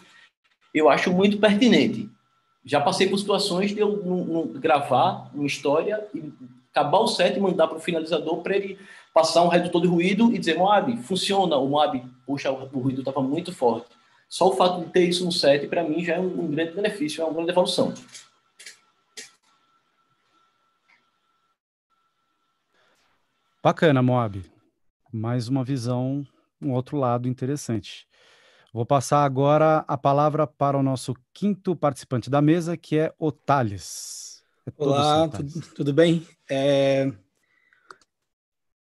eu 0.74 0.90
acho 0.90 1.12
muito 1.12 1.38
pertinente. 1.38 2.10
Já 2.66 2.82
passei 2.82 3.08
por 3.08 3.20
situações 3.20 3.76
de 3.76 3.80
eu 3.80 4.04
não, 4.04 4.26
não, 4.26 4.48
gravar 4.48 5.30
uma 5.36 5.46
história 5.46 6.04
e 6.12 6.24
acabar 6.72 6.98
o 6.98 7.08
set 7.08 7.38
e 7.38 7.40
mandar 7.40 7.68
para 7.68 7.78
o 7.78 7.82
finalizador 7.82 8.42
para 8.42 8.56
ele 8.56 8.80
passar 9.14 9.44
um 9.44 9.50
redutor 9.50 9.84
de 9.84 9.88
ruído 9.88 10.34
e 10.34 10.40
dizer, 10.40 10.58
Moab, 10.58 10.98
funciona. 11.04 11.58
O 11.58 11.68
Moab, 11.68 12.04
puxa, 12.26 12.52
o 12.52 12.80
ruído 12.80 13.02
estava 13.02 13.22
muito 13.22 13.54
forte. 13.54 13.86
Só 14.28 14.50
o 14.50 14.56
fato 14.56 14.84
de 14.84 14.90
ter 14.90 15.08
isso 15.08 15.24
no 15.24 15.32
set, 15.32 15.68
para 15.68 15.84
mim, 15.84 16.04
já 16.04 16.16
é 16.16 16.20
um, 16.20 16.46
um 16.46 16.48
grande 16.48 16.72
benefício, 16.72 17.22
é 17.22 17.24
uma 17.24 17.36
grande 17.36 17.52
evolução. 17.52 17.94
Bacana, 23.66 24.00
Moab. 24.00 24.46
Mais 25.12 25.48
uma 25.48 25.64
visão, 25.64 26.24
um 26.62 26.72
outro 26.72 26.98
lado 26.98 27.28
interessante. 27.28 28.08
Vou 28.72 28.86
passar 28.86 29.26
agora 29.26 29.84
a 29.88 29.98
palavra 29.98 30.46
para 30.46 30.78
o 30.78 30.84
nosso 30.84 31.16
quinto 31.34 31.76
participante 31.76 32.30
da 32.30 32.44
mesa, 32.44 32.78
que 32.78 32.96
é 32.96 33.12
o 33.18 33.32
Thales. 33.32 34.44
É 34.68 34.72
Olá, 34.78 35.28
tudo, 35.30 35.62
tudo, 35.74 35.94
bem? 35.96 36.28
É... 36.48 37.12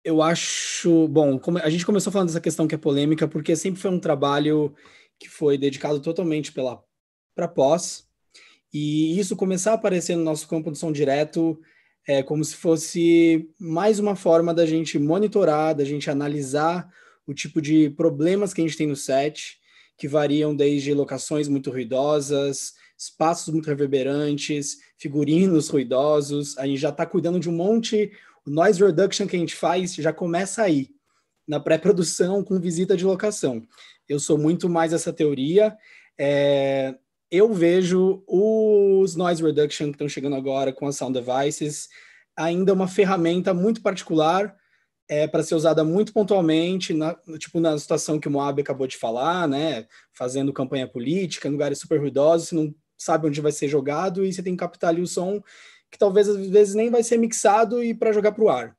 Eu 0.03 0.21
acho. 0.21 1.07
Bom, 1.07 1.41
a 1.63 1.69
gente 1.71 1.83
começou 1.83 2.13
falando 2.13 2.27
dessa 2.27 2.39
questão 2.39 2.67
que 2.67 2.75
é 2.75 2.77
polêmica, 2.77 3.27
porque 3.27 3.55
sempre 3.55 3.81
foi 3.81 3.89
um 3.89 3.99
trabalho 3.99 4.75
que 5.19 5.27
foi 5.27 5.57
dedicado 5.57 5.99
totalmente 5.99 6.51
pela 6.51 6.83
para 7.35 7.47
pós, 7.47 8.07
e 8.71 9.19
isso 9.19 9.35
começar 9.35 9.71
a 9.71 9.73
aparecer 9.73 10.15
no 10.15 10.23
nosso 10.23 10.47
campo 10.47 10.71
de 10.71 10.77
som 10.77 10.91
direto 10.91 11.59
é 12.07 12.23
como 12.23 12.43
se 12.43 12.55
fosse 12.55 13.49
mais 13.59 13.99
uma 13.99 14.15
forma 14.15 14.53
da 14.53 14.65
gente 14.65 14.97
monitorar, 14.97 15.75
da 15.75 15.83
gente 15.83 16.09
analisar 16.09 16.89
o 17.27 17.33
tipo 17.33 17.61
de 17.61 17.89
problemas 17.89 18.53
que 18.53 18.61
a 18.61 18.63
gente 18.63 18.77
tem 18.77 18.87
no 18.87 18.95
set, 18.95 19.59
que 19.97 20.07
variam 20.07 20.55
desde 20.55 20.93
locações 20.93 21.49
muito 21.49 21.69
ruidosas, 21.69 22.75
espaços 22.97 23.53
muito 23.53 23.67
reverberantes, 23.67 24.77
figurinos 24.97 25.67
ruidosos. 25.67 26.57
A 26.57 26.65
gente 26.65 26.79
já 26.79 26.89
está 26.89 27.05
cuidando 27.05 27.41
de 27.41 27.49
um 27.49 27.53
monte. 27.53 28.11
O 28.45 28.49
noise 28.49 28.81
reduction 28.81 29.27
que 29.27 29.35
a 29.35 29.39
gente 29.39 29.55
faz 29.55 29.93
já 29.93 30.13
começa 30.13 30.63
aí, 30.63 30.89
na 31.45 31.59
pré-produção 31.59 32.41
com 32.41 32.57
visita 32.57 32.95
de 32.95 33.03
locação. 33.03 33.61
Eu 34.07 34.19
sou 34.19 34.37
muito 34.37 34.69
mais 34.69 34.93
essa 34.93 35.11
teoria. 35.11 35.75
É, 36.17 36.95
eu 37.31 37.53
vejo 37.53 38.23
os 38.27 39.15
noise 39.15 39.43
reduction 39.43 39.87
que 39.87 39.91
estão 39.91 40.09
chegando 40.09 40.35
agora 40.35 40.71
com 40.71 40.87
as 40.87 40.95
sound 40.95 41.19
devices 41.19 41.89
ainda 42.37 42.71
uma 42.71 42.87
ferramenta 42.87 43.53
muito 43.53 43.81
particular 43.81 44.55
é, 45.09 45.25
para 45.25 45.41
ser 45.41 45.55
usada 45.55 45.83
muito 45.83 46.13
pontualmente, 46.13 46.93
na, 46.93 47.15
tipo 47.39 47.59
na 47.59 47.77
situação 47.79 48.19
que 48.19 48.27
o 48.27 48.31
Moab 48.31 48.61
acabou 48.61 48.85
de 48.85 48.97
falar, 48.97 49.47
né? 49.47 49.87
Fazendo 50.13 50.53
campanha 50.53 50.87
política, 50.87 51.47
em 51.47 51.51
lugares 51.51 51.79
super 51.79 51.99
ruidosos, 51.99 52.49
você 52.49 52.55
não 52.55 52.75
sabe 52.97 53.27
onde 53.27 53.41
vai 53.41 53.51
ser 53.51 53.67
jogado 53.67 54.23
e 54.23 54.31
você 54.31 54.43
tem 54.43 54.53
que 54.53 54.59
captar 54.59 54.89
ali 54.89 55.01
o 55.01 55.07
som 55.07 55.41
que 55.89 55.97
talvez 55.97 56.27
às 56.27 56.35
vezes 56.49 56.75
nem 56.75 56.89
vai 56.89 57.01
ser 57.01 57.17
mixado 57.17 57.81
e 57.81 57.93
para 57.93 58.11
jogar 58.11 58.33
para 58.33 58.43
o 58.43 58.49
ar. 58.49 58.75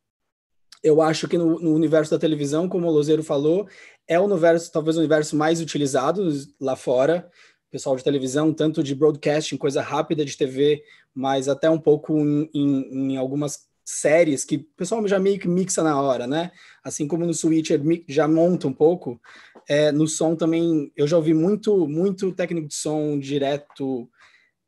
Eu 0.82 1.00
acho 1.00 1.26
que 1.26 1.38
no, 1.38 1.58
no, 1.58 1.74
universo 1.74 2.10
da 2.10 2.18
televisão, 2.18 2.68
como 2.68 2.86
o 2.86 2.90
Lozeiro 2.90 3.22
falou, 3.22 3.66
é 4.06 4.20
o 4.20 4.24
universo, 4.24 4.70
talvez 4.70 4.96
o 4.96 5.00
universo 5.00 5.34
mais 5.34 5.60
utilizado 5.60 6.28
lá 6.60 6.76
fora. 6.76 7.30
Pessoal 7.70 7.96
de 7.96 8.04
televisão, 8.04 8.52
tanto 8.52 8.82
de 8.82 8.94
broadcasting, 8.94 9.56
coisa 9.56 9.82
rápida 9.82 10.24
de 10.24 10.36
TV, 10.36 10.82
mas 11.14 11.48
até 11.48 11.68
um 11.68 11.78
pouco 11.78 12.18
em, 12.18 12.48
em, 12.54 13.12
em 13.12 13.16
algumas 13.16 13.68
séries 13.84 14.44
que 14.44 14.56
o 14.56 14.64
pessoal 14.76 15.06
já 15.08 15.18
meio 15.18 15.38
que 15.38 15.48
mixa 15.48 15.82
na 15.82 16.00
hora, 16.00 16.26
né? 16.26 16.50
Assim 16.84 17.06
como 17.06 17.26
no 17.26 17.32
Switcher 17.32 17.80
já 18.06 18.28
monta 18.28 18.68
um 18.68 18.72
pouco, 18.72 19.20
é, 19.68 19.92
no 19.92 20.06
som 20.06 20.34
também 20.34 20.92
eu 20.96 21.06
já 21.06 21.16
ouvi 21.16 21.34
muito, 21.34 21.86
muito 21.86 22.32
técnico 22.32 22.68
de 22.68 22.74
som 22.74 23.18
direto 23.18 24.08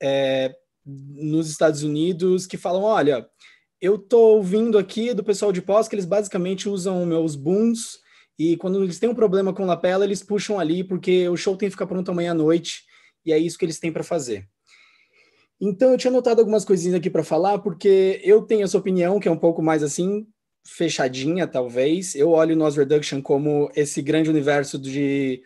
é, 0.03 0.55
nos 0.85 1.51
Estados 1.51 1.83
Unidos 1.83 2.47
que 2.47 2.57
falam: 2.57 2.83
olha, 2.83 3.27
eu 3.81 3.99
tô 3.99 4.37
ouvindo 4.37 4.77
aqui 4.77 5.15
do 5.15 5.25
pessoal 5.25 5.53
de 5.53 5.63
pós 5.63 5.89
que 5.89 5.95
eles 5.95 6.05
basicamente 6.05 6.69
usam 6.69 7.07
meus 7.07 7.35
booms 7.35 7.99
e 8.39 8.57
quando 8.57 8.83
eles 8.83 8.99
têm 8.99 9.11
um 9.11 9.15
problema 9.15 9.53
com 9.53 9.67
lapela, 9.67 10.05
eles 10.05 10.23
puxam 10.23 10.59
ali, 10.59 10.83
porque 10.83 11.29
o 11.29 11.37
show 11.37 11.57
tem 11.57 11.69
que 11.69 11.73
ficar 11.73 11.87
pronto 11.87 12.11
amanhã 12.11 12.31
à 12.31 12.35
noite, 12.35 12.85
e 13.25 13.33
é 13.33 13.39
isso 13.39 13.59
que 13.59 13.65
eles 13.65 13.79
têm 13.79 13.93
para 13.93 14.03
fazer. 14.03 14.49
Então, 15.61 15.93
eu 15.93 15.99
tinha 15.99 16.11
anotado 16.11 16.41
algumas 16.41 16.65
coisinhas 16.65 16.97
aqui 16.97 17.11
para 17.11 17.23
falar, 17.23 17.59
porque 17.59 18.21
eu 18.25 18.43
tenho 18.43 18.65
essa 18.65 18.79
opinião, 18.79 19.21
que 19.21 19.29
é 19.29 19.31
um 19.31 19.37
pouco 19.37 19.63
mais 19.63 19.83
assim, 19.83 20.27
fechadinha, 20.67 21.47
talvez. 21.47 22.15
Eu 22.15 22.31
olho 22.31 22.55
o 22.55 22.59
Noise 22.59 22.79
Reduction 22.79 23.21
como 23.21 23.71
esse 23.75 24.01
grande 24.01 24.31
universo 24.31 24.79
de. 24.79 25.43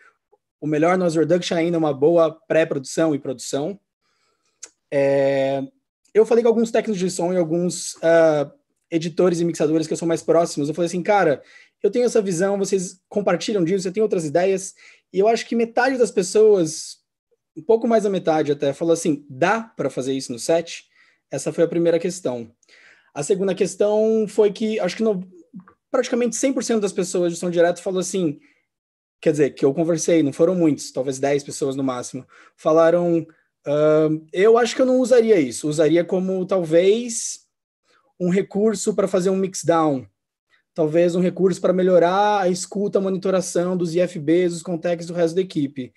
O 0.61 0.67
melhor 0.67 0.97
Noise 0.97 1.19
Reduction 1.19 1.57
ainda 1.57 1.75
é 1.75 1.79
uma 1.79 1.93
boa 1.93 2.31
pré-produção 2.47 3.13
e 3.13 3.19
produção. 3.19 3.79
É... 4.91 5.61
Eu 6.13 6.25
falei 6.25 6.41
com 6.43 6.47
alguns 6.47 6.71
técnicos 6.71 6.97
de 6.97 7.11
som 7.11 7.33
e 7.33 7.37
alguns 7.37 7.95
uh, 7.95 8.49
editores 8.89 9.41
e 9.41 9.45
mixadores 9.45 9.85
que 9.85 9.95
sou 9.97 10.07
mais 10.07 10.23
próximos. 10.23 10.69
Eu 10.69 10.73
falei 10.73 10.87
assim, 10.87 11.03
cara, 11.03 11.43
eu 11.83 11.91
tenho 11.91 12.05
essa 12.05 12.21
visão, 12.21 12.57
vocês 12.57 13.01
compartilham 13.09 13.63
disso, 13.63 13.83
você 13.83 13.91
tem 13.91 14.01
outras 14.01 14.25
ideias, 14.25 14.73
e 15.11 15.19
eu 15.19 15.27
acho 15.27 15.45
que 15.45 15.55
metade 15.55 15.97
das 15.97 16.11
pessoas, 16.11 16.97
um 17.55 17.61
pouco 17.61 17.87
mais 17.87 18.03
da 18.03 18.09
metade 18.09 18.51
até, 18.51 18.73
falou 18.73 18.93
assim: 18.93 19.25
dá 19.29 19.61
para 19.61 19.89
fazer 19.89 20.13
isso 20.13 20.31
no 20.31 20.39
set? 20.39 20.85
Essa 21.31 21.51
foi 21.51 21.63
a 21.63 21.67
primeira 21.67 21.99
questão. 21.99 22.51
A 23.13 23.23
segunda 23.23 23.55
questão 23.55 24.25
foi 24.27 24.51
que 24.51 24.79
acho 24.79 24.97
que 24.97 25.03
no, 25.03 25.25
praticamente 25.89 26.35
100% 26.35 26.79
das 26.79 26.91
pessoas 26.91 27.33
de 27.33 27.39
som 27.39 27.49
direto 27.49 27.81
falou 27.81 27.99
assim, 27.99 28.39
quer 29.21 29.31
dizer, 29.31 29.51
que 29.51 29.63
eu 29.63 29.73
conversei, 29.73 30.21
não 30.21 30.33
foram 30.33 30.53
muitos, 30.53 30.91
talvez 30.91 31.17
10 31.17 31.43
pessoas 31.43 31.75
no 31.75 31.83
máximo, 31.83 32.27
falaram: 32.57 33.19
uh, 33.19 34.27
eu 34.33 34.57
acho 34.57 34.75
que 34.75 34.81
eu 34.81 34.85
não 34.85 34.99
usaria 34.99 35.39
isso, 35.39 35.69
usaria 35.69 36.03
como 36.03 36.45
talvez 36.45 37.45
um 38.19 38.29
recurso 38.29 38.93
para 38.93 39.07
fazer 39.07 39.29
um 39.29 39.35
mix 39.35 39.63
down 39.63 40.07
talvez 40.75 41.15
um 41.15 41.21
recurso 41.21 41.61
para 41.61 41.71
melhorar 41.71 42.41
a 42.41 42.49
escuta, 42.49 42.99
a 42.99 43.01
monitoração 43.01 43.77
dos 43.77 43.95
IFBs, 43.95 44.53
os 44.53 44.61
contextos 44.61 45.07
do 45.07 45.13
resto 45.13 45.33
da 45.33 45.41
equipe. 45.41 45.93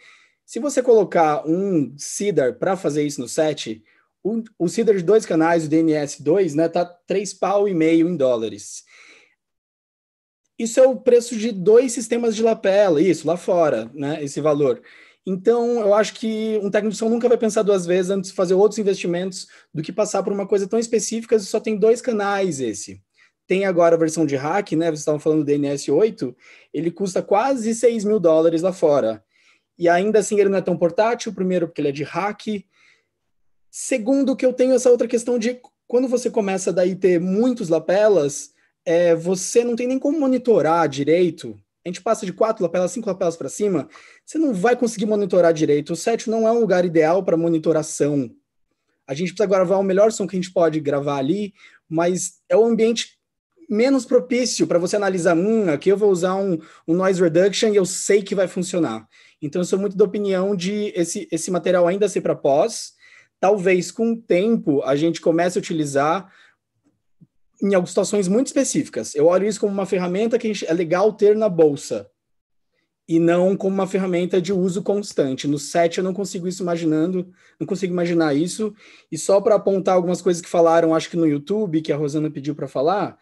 Se 0.49 0.59
você 0.59 0.83
colocar 0.83 1.47
um 1.47 1.95
CIDAR 1.99 2.55
para 2.55 2.75
fazer 2.75 3.07
isso 3.07 3.21
no 3.21 3.29
set, 3.29 3.85
o, 4.25 4.43
o 4.59 4.67
CIDAR 4.67 4.97
de 4.97 5.03
dois 5.03 5.27
canais, 5.27 5.67
o 5.67 5.69
DNS2, 5.69 6.55
né, 6.55 6.71
tá 6.71 6.87
três 6.87 7.35
pau 7.35 7.69
e 7.69 7.75
meio 7.75 8.09
em 8.09 8.17
dólares. 8.17 8.83
isso 10.59 10.81
é 10.81 10.87
o 10.87 10.97
preço 10.97 11.37
de 11.37 11.53
dois 11.53 11.93
sistemas 11.93 12.35
de 12.35 12.43
lapela, 12.43 12.99
isso, 12.99 13.27
lá 13.27 13.37
fora, 13.37 13.91
né? 13.93 14.25
Esse 14.25 14.41
valor. 14.41 14.81
Então, 15.27 15.81
eu 15.81 15.93
acho 15.93 16.15
que 16.15 16.59
um 16.63 16.71
técnico 16.71 16.93
de 16.93 16.99
som 16.99 17.11
nunca 17.11 17.29
vai 17.29 17.37
pensar 17.37 17.63
duas 17.63 17.85
vezes 17.85 18.11
antes 18.11 18.31
de 18.31 18.37
fazer 18.37 18.55
outros 18.55 18.79
investimentos 18.79 19.49
do 19.75 19.83
que 19.83 19.93
passar 19.93 20.23
por 20.23 20.33
uma 20.33 20.49
coisa 20.49 20.67
tão 20.67 20.79
específica 20.79 21.37
e 21.37 21.41
só 21.41 21.61
tem 21.61 21.77
dois 21.77 22.01
canais 22.01 22.59
esse. 22.59 23.03
Tem 23.47 23.67
agora 23.67 23.97
a 23.97 23.99
versão 23.99 24.25
de 24.25 24.35
hack, 24.35 24.73
né? 24.73 24.87
Vocês 24.87 25.01
estavam 25.01 25.21
falando 25.21 25.41
do 25.41 25.45
DNS 25.45 25.91
8, 25.91 26.35
ele 26.73 26.91
custa 26.91 27.21
quase 27.23 27.75
6 27.75 28.05
mil 28.05 28.19
dólares 28.19 28.63
lá 28.63 28.73
fora. 28.73 29.23
E 29.79 29.89
ainda 29.89 30.19
assim 30.19 30.39
ele 30.41 30.49
não 30.49 30.59
é 30.59 30.63
tão 30.63 30.77
portátil, 30.77 31.33
primeiro 31.33 31.69
porque 31.69 31.81
ele 31.81 31.89
é 31.89 31.93
de 31.93 32.03
hack. 32.03 32.65
Segundo, 33.71 34.35
que 34.35 34.45
eu 34.45 34.53
tenho 34.53 34.75
essa 34.75 34.91
outra 34.91 35.07
questão 35.07 35.39
de 35.39 35.61
quando 35.87 36.09
você 36.09 36.31
começa 36.31 36.73
daí 36.73 36.97
ter 36.97 37.21
muitos 37.21 37.69
lapelas, 37.69 38.51
é, 38.85 39.15
você 39.15 39.63
não 39.63 39.77
tem 39.77 39.87
nem 39.87 39.99
como 39.99 40.19
monitorar 40.19 40.89
direito. 40.89 41.59
A 41.85 41.89
gente 41.89 42.03
passa 42.03 42.27
de 42.27 42.33
quatro 42.33 42.63
lapelas, 42.63 42.91
cinco 42.91 43.09
lapelas 43.09 43.37
para 43.37 43.49
cima, 43.49 43.89
você 44.25 44.37
não 44.37 44.53
vai 44.53 44.77
conseguir 44.77 45.07
monitorar 45.07 45.53
direito. 45.53 45.93
O 45.93 45.97
set 45.97 46.29
não 46.29 46.47
é 46.47 46.53
um 46.53 46.61
lugar 46.61 46.85
ideal 46.85 47.23
para 47.23 47.37
monitoração. 47.37 48.31
A 49.07 49.15
gente 49.15 49.29
precisa 49.29 49.49
gravar 49.49 49.79
o 49.79 49.83
melhor 49.83 50.13
som 50.13 50.27
que 50.27 50.37
a 50.37 50.41
gente 50.41 50.53
pode 50.53 50.81
gravar 50.81 51.17
ali, 51.17 51.55
mas 51.89 52.43
é 52.49 52.57
o 52.57 52.65
ambiente 52.65 53.18
menos 53.69 54.07
propício 54.07 54.67
para 54.67 54.79
você 54.79 54.97
analisar, 54.97 55.37
hum, 55.37 55.71
aqui 55.71 55.91
eu 55.91 55.97
vou 55.97 56.11
usar 56.11 56.35
um, 56.37 56.59
um 56.87 56.95
noise 56.95 57.21
reduction 57.21 57.69
e 57.69 57.77
eu 57.77 57.85
sei 57.85 58.23
que 58.23 58.35
vai 58.35 58.49
funcionar. 58.49 59.07
Então, 59.41 59.61
eu 59.61 59.67
sou 59.67 59.79
muito 59.79 59.97
da 59.97 60.05
opinião 60.05 60.57
de 60.57 60.93
esse, 60.97 61.29
esse 61.31 61.51
material 61.51 61.87
ainda 61.87 62.09
ser 62.09 62.23
para 62.23 62.35
pós. 62.35 62.93
Talvez 63.39 63.91
com 63.91 64.13
o 64.13 64.17
tempo 64.17 64.83
a 64.83 64.97
gente 64.97 65.21
comece 65.21 65.59
a 65.59 65.61
utilizar 65.61 66.33
em 67.63 67.75
algumas 67.75 67.91
situações 67.91 68.27
muito 68.27 68.49
específicas. 68.49 69.15
Eu 69.15 69.27
olho 69.27 69.47
isso 69.47 69.61
como 69.61 69.73
uma 69.73 69.87
ferramenta 69.87 70.39
que 70.39 70.53
é 70.67 70.73
legal 70.73 71.13
ter 71.13 71.37
na 71.37 71.49
bolsa 71.49 72.09
e 73.09 73.19
não 73.19 73.57
como 73.57 73.75
uma 73.75 73.87
ferramenta 73.87 74.41
de 74.41 74.53
uso 74.53 74.83
constante. 74.83 75.49
No 75.49 75.59
set 75.59 75.97
eu 75.97 76.05
não 76.05 76.13
consigo 76.13 76.47
isso 76.47 76.63
imaginando, 76.63 77.33
não 77.59 77.67
consigo 77.67 77.93
imaginar 77.93 78.35
isso. 78.35 78.75
E 79.11 79.17
só 79.17 79.41
para 79.41 79.55
apontar 79.55 79.95
algumas 79.95 80.21
coisas 80.21 80.43
que 80.43 80.49
falaram, 80.49 80.95
acho 80.95 81.09
que 81.09 81.17
no 81.17 81.27
YouTube, 81.27 81.81
que 81.81 81.93
a 81.93 81.97
Rosana 81.97 82.31
pediu 82.31 82.55
para 82.55 82.69
falar, 82.69 83.17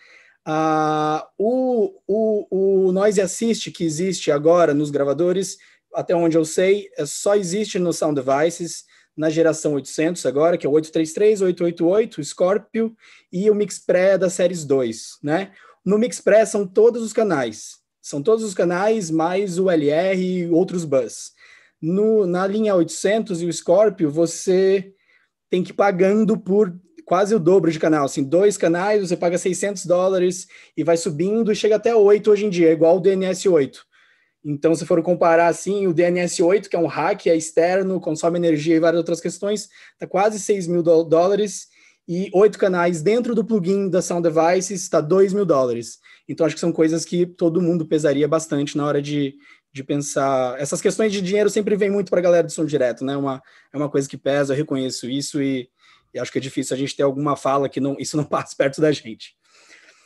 uh, 0.46 1.26
o, 1.36 1.92
o, 2.06 2.86
o 2.88 2.92
Noise 2.92 3.20
Assist 3.20 3.70
que 3.70 3.84
existe 3.84 4.30
agora 4.30 4.72
nos 4.72 4.90
gravadores, 4.90 5.58
até 5.94 6.14
onde 6.14 6.36
eu 6.36 6.44
sei, 6.44 6.88
é, 6.96 7.04
só 7.04 7.34
existe 7.34 7.78
no 7.78 7.92
Sound 7.92 8.20
Devices 8.20 8.84
na 9.16 9.30
geração 9.30 9.72
800 9.74 10.26
agora, 10.26 10.58
que 10.58 10.66
é 10.66 10.68
o 10.68 10.72
833, 10.72 11.40
888, 11.40 12.20
o 12.20 12.24
Scorpio 12.24 12.96
e 13.32 13.50
o 13.50 13.54
Mix 13.54 13.78
Pré 13.78 14.18
da 14.18 14.28
Séries 14.28 14.64
2, 14.64 15.18
né? 15.22 15.52
No 15.84 15.98
Mix 15.98 16.20
Pré 16.20 16.44
são 16.44 16.66
todos 16.66 17.02
os 17.02 17.12
canais, 17.12 17.78
são 18.02 18.22
todos 18.22 18.44
os 18.44 18.52
canais 18.52 19.10
mais 19.10 19.58
o 19.58 19.70
LR 19.70 20.20
e 20.20 20.50
outros 20.50 20.84
bus. 20.84 21.32
No, 21.80 22.26
na 22.26 22.46
linha 22.46 22.74
800 22.74 23.40
e 23.42 23.46
o 23.46 23.52
Scorpio, 23.52 24.10
você 24.10 24.92
tem 25.48 25.62
que 25.62 25.70
ir 25.70 25.74
pagando 25.74 26.38
por 26.38 26.74
quase 27.06 27.36
o 27.36 27.38
dobro 27.38 27.70
de 27.70 27.78
canal, 27.78 28.04
assim, 28.04 28.24
dois 28.24 28.58
canais, 28.58 29.00
você 29.00 29.16
paga 29.16 29.38
600 29.38 29.86
dólares 29.86 30.48
e 30.76 30.82
vai 30.82 30.96
subindo 30.96 31.52
e 31.52 31.56
chega 31.56 31.76
até 31.76 31.94
8 31.94 32.28
hoje 32.28 32.44
em 32.44 32.50
dia, 32.50 32.72
igual 32.72 32.96
o 32.96 33.00
DNS 33.00 33.48
8. 33.48 33.86
Então, 34.44 34.74
se 34.74 34.84
for 34.84 35.00
comparar 35.02 35.46
assim, 35.46 35.86
o 35.86 35.94
DNS8, 35.94 36.68
que 36.68 36.74
é 36.74 36.78
um 36.78 36.86
hack, 36.86 37.26
é 37.28 37.36
externo, 37.36 38.00
consome 38.00 38.38
energia 38.38 38.74
e 38.74 38.80
várias 38.80 38.98
outras 38.98 39.20
questões, 39.20 39.68
está 39.92 40.06
quase 40.06 40.40
6 40.40 40.66
mil 40.66 40.82
dólares, 40.82 41.68
e 42.08 42.30
oito 42.32 42.58
canais 42.58 43.02
dentro 43.02 43.34
do 43.34 43.44
plugin 43.44 43.88
da 43.88 44.00
Sound 44.00 44.28
Devices 44.28 44.82
está 44.82 45.00
2 45.00 45.32
mil 45.32 45.44
dólares. 45.44 45.98
Então, 46.28 46.44
acho 46.44 46.56
que 46.56 46.60
são 46.60 46.72
coisas 46.72 47.04
que 47.04 47.24
todo 47.24 47.62
mundo 47.62 47.86
pesaria 47.86 48.26
bastante 48.26 48.76
na 48.76 48.84
hora 48.84 49.00
de, 49.00 49.34
de 49.72 49.82
pensar. 49.82 50.60
Essas 50.60 50.80
questões 50.80 51.12
de 51.12 51.20
dinheiro 51.20 51.50
sempre 51.50 51.76
vêm 51.76 51.90
muito 51.90 52.10
para 52.10 52.18
a 52.18 52.22
galera 52.22 52.46
do 52.46 52.52
som 52.52 52.64
direto, 52.64 53.04
né? 53.04 53.16
Uma, 53.16 53.40
é 53.72 53.76
uma 53.76 53.88
coisa 53.88 54.08
que 54.08 54.16
pesa, 54.16 54.52
eu 54.52 54.56
reconheço 54.56 55.08
isso, 55.08 55.42
e, 55.42 55.68
e 56.12 56.18
acho 56.18 56.32
que 56.32 56.38
é 56.38 56.40
difícil 56.40 56.74
a 56.74 56.78
gente 56.78 56.96
ter 56.96 57.02
alguma 57.02 57.36
fala 57.36 57.68
que 57.68 57.80
não, 57.80 57.96
isso 57.98 58.16
não 58.16 58.24
passa 58.26 58.54
perto 58.56 58.80
da 58.80 58.92
gente. 58.92 59.34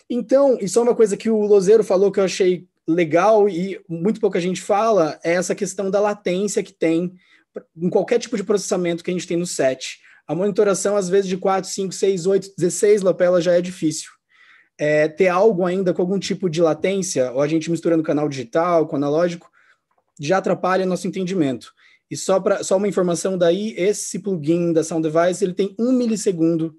Então, 0.09 0.59
isso 0.61 0.79
é 0.79 0.83
uma 0.83 0.95
coisa 0.95 1.17
que 1.17 1.31
o 1.31 1.41
Lozeiro 1.41 1.85
falou 1.85 2.11
que 2.11 2.19
eu 2.19 2.25
achei 2.25 2.67
legal 2.89 3.49
e 3.49 3.81
muito 3.89 4.21
pouca 4.21 4.41
gente 4.41 4.61
fala 4.61 5.19
é 5.23 5.35
essa 5.35 5.55
questão 5.55 5.91
da 5.91 6.01
latência 6.01 6.63
que 6.63 6.73
tem 6.73 7.15
em 7.77 7.89
qualquer 7.89 8.19
tipo 8.19 8.37
de 8.37 8.45
processamento 8.45 9.05
que 9.05 9.11
a 9.11 9.15
gente 9.15 9.27
tem 9.27 9.37
no 9.37 9.47
set. 9.47 10.01
A 10.27 10.35
monitoração, 10.35 10.97
às 10.97 11.09
vezes, 11.09 11.29
de 11.29 11.37
4, 11.37 11.69
5, 11.69 11.93
6, 11.93 12.27
8, 12.27 12.51
16 12.57 13.03
lapelas 13.03 13.43
já 13.43 13.53
é 13.53 13.61
difícil. 13.61 14.11
É, 14.79 15.09
ter 15.09 15.29
algo 15.29 15.67
ainda 15.67 15.93
com 15.93 16.01
algum 16.01 16.19
tipo 16.19 16.49
de 16.49 16.63
latência, 16.63 17.33
ou 17.33 17.41
a 17.43 17.49
gente 17.49 17.71
misturando 17.71 18.03
canal 18.03 18.29
digital 18.29 18.87
com 18.87 18.97
analógico, 18.97 19.51
já 20.19 20.39
atrapalha 20.39 20.87
nosso 20.87 21.07
entendimento. 21.07 21.73
E 22.11 22.17
só, 22.17 22.41
pra, 22.41 22.63
só 22.65 22.77
uma 22.77 22.89
informação 22.89 23.39
daí, 23.39 23.73
esse 23.77 24.19
plugin 24.19 24.73
da 24.73 24.83
Sound 24.83 25.09
Device, 25.09 25.45
ele 25.45 25.55
tem 25.55 25.75
um 25.79 25.93
milissegundo 25.93 26.77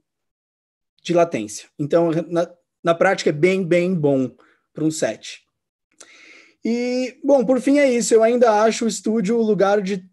de 1.02 1.14
latência. 1.14 1.70
Então, 1.80 2.12
na, 2.28 2.52
na 2.84 2.94
prática, 2.94 3.30
é 3.30 3.34
bem, 3.34 3.66
bem 3.66 3.96
bom 3.96 4.30
para 4.74 4.84
um 4.84 4.92
set. 4.92 5.42
E, 6.64 7.18
bom, 7.24 7.46
por 7.46 7.62
fim 7.62 7.80
é 7.80 7.90
isso. 7.90 8.14
Eu 8.14 8.24
ainda 8.24 8.62
acho 8.62 8.86
o 8.86 8.88
estúdio 8.88 9.38
o 9.38 9.42
lugar 9.42 9.82
de 9.82 10.04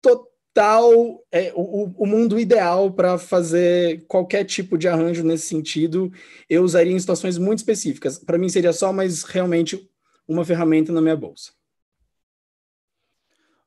total, 0.00 1.24
é, 1.32 1.52
o, 1.56 1.92
o 1.96 2.06
mundo 2.06 2.38
ideal 2.38 2.92
para 2.92 3.18
fazer 3.18 4.04
qualquer 4.06 4.44
tipo 4.44 4.76
de 4.76 4.86
arranjo 4.86 5.24
nesse 5.24 5.46
sentido. 5.46 6.12
Eu 6.48 6.62
usaria 6.62 6.92
em 6.92 7.00
situações 7.00 7.38
muito 7.38 7.58
específicas. 7.58 8.18
Para 8.18 8.38
mim 8.38 8.50
seria 8.50 8.72
só, 8.72 8.92
mas 8.92 9.22
realmente 9.22 9.90
uma 10.28 10.44
ferramenta 10.44 10.92
na 10.92 11.00
minha 11.00 11.16
bolsa. 11.16 11.52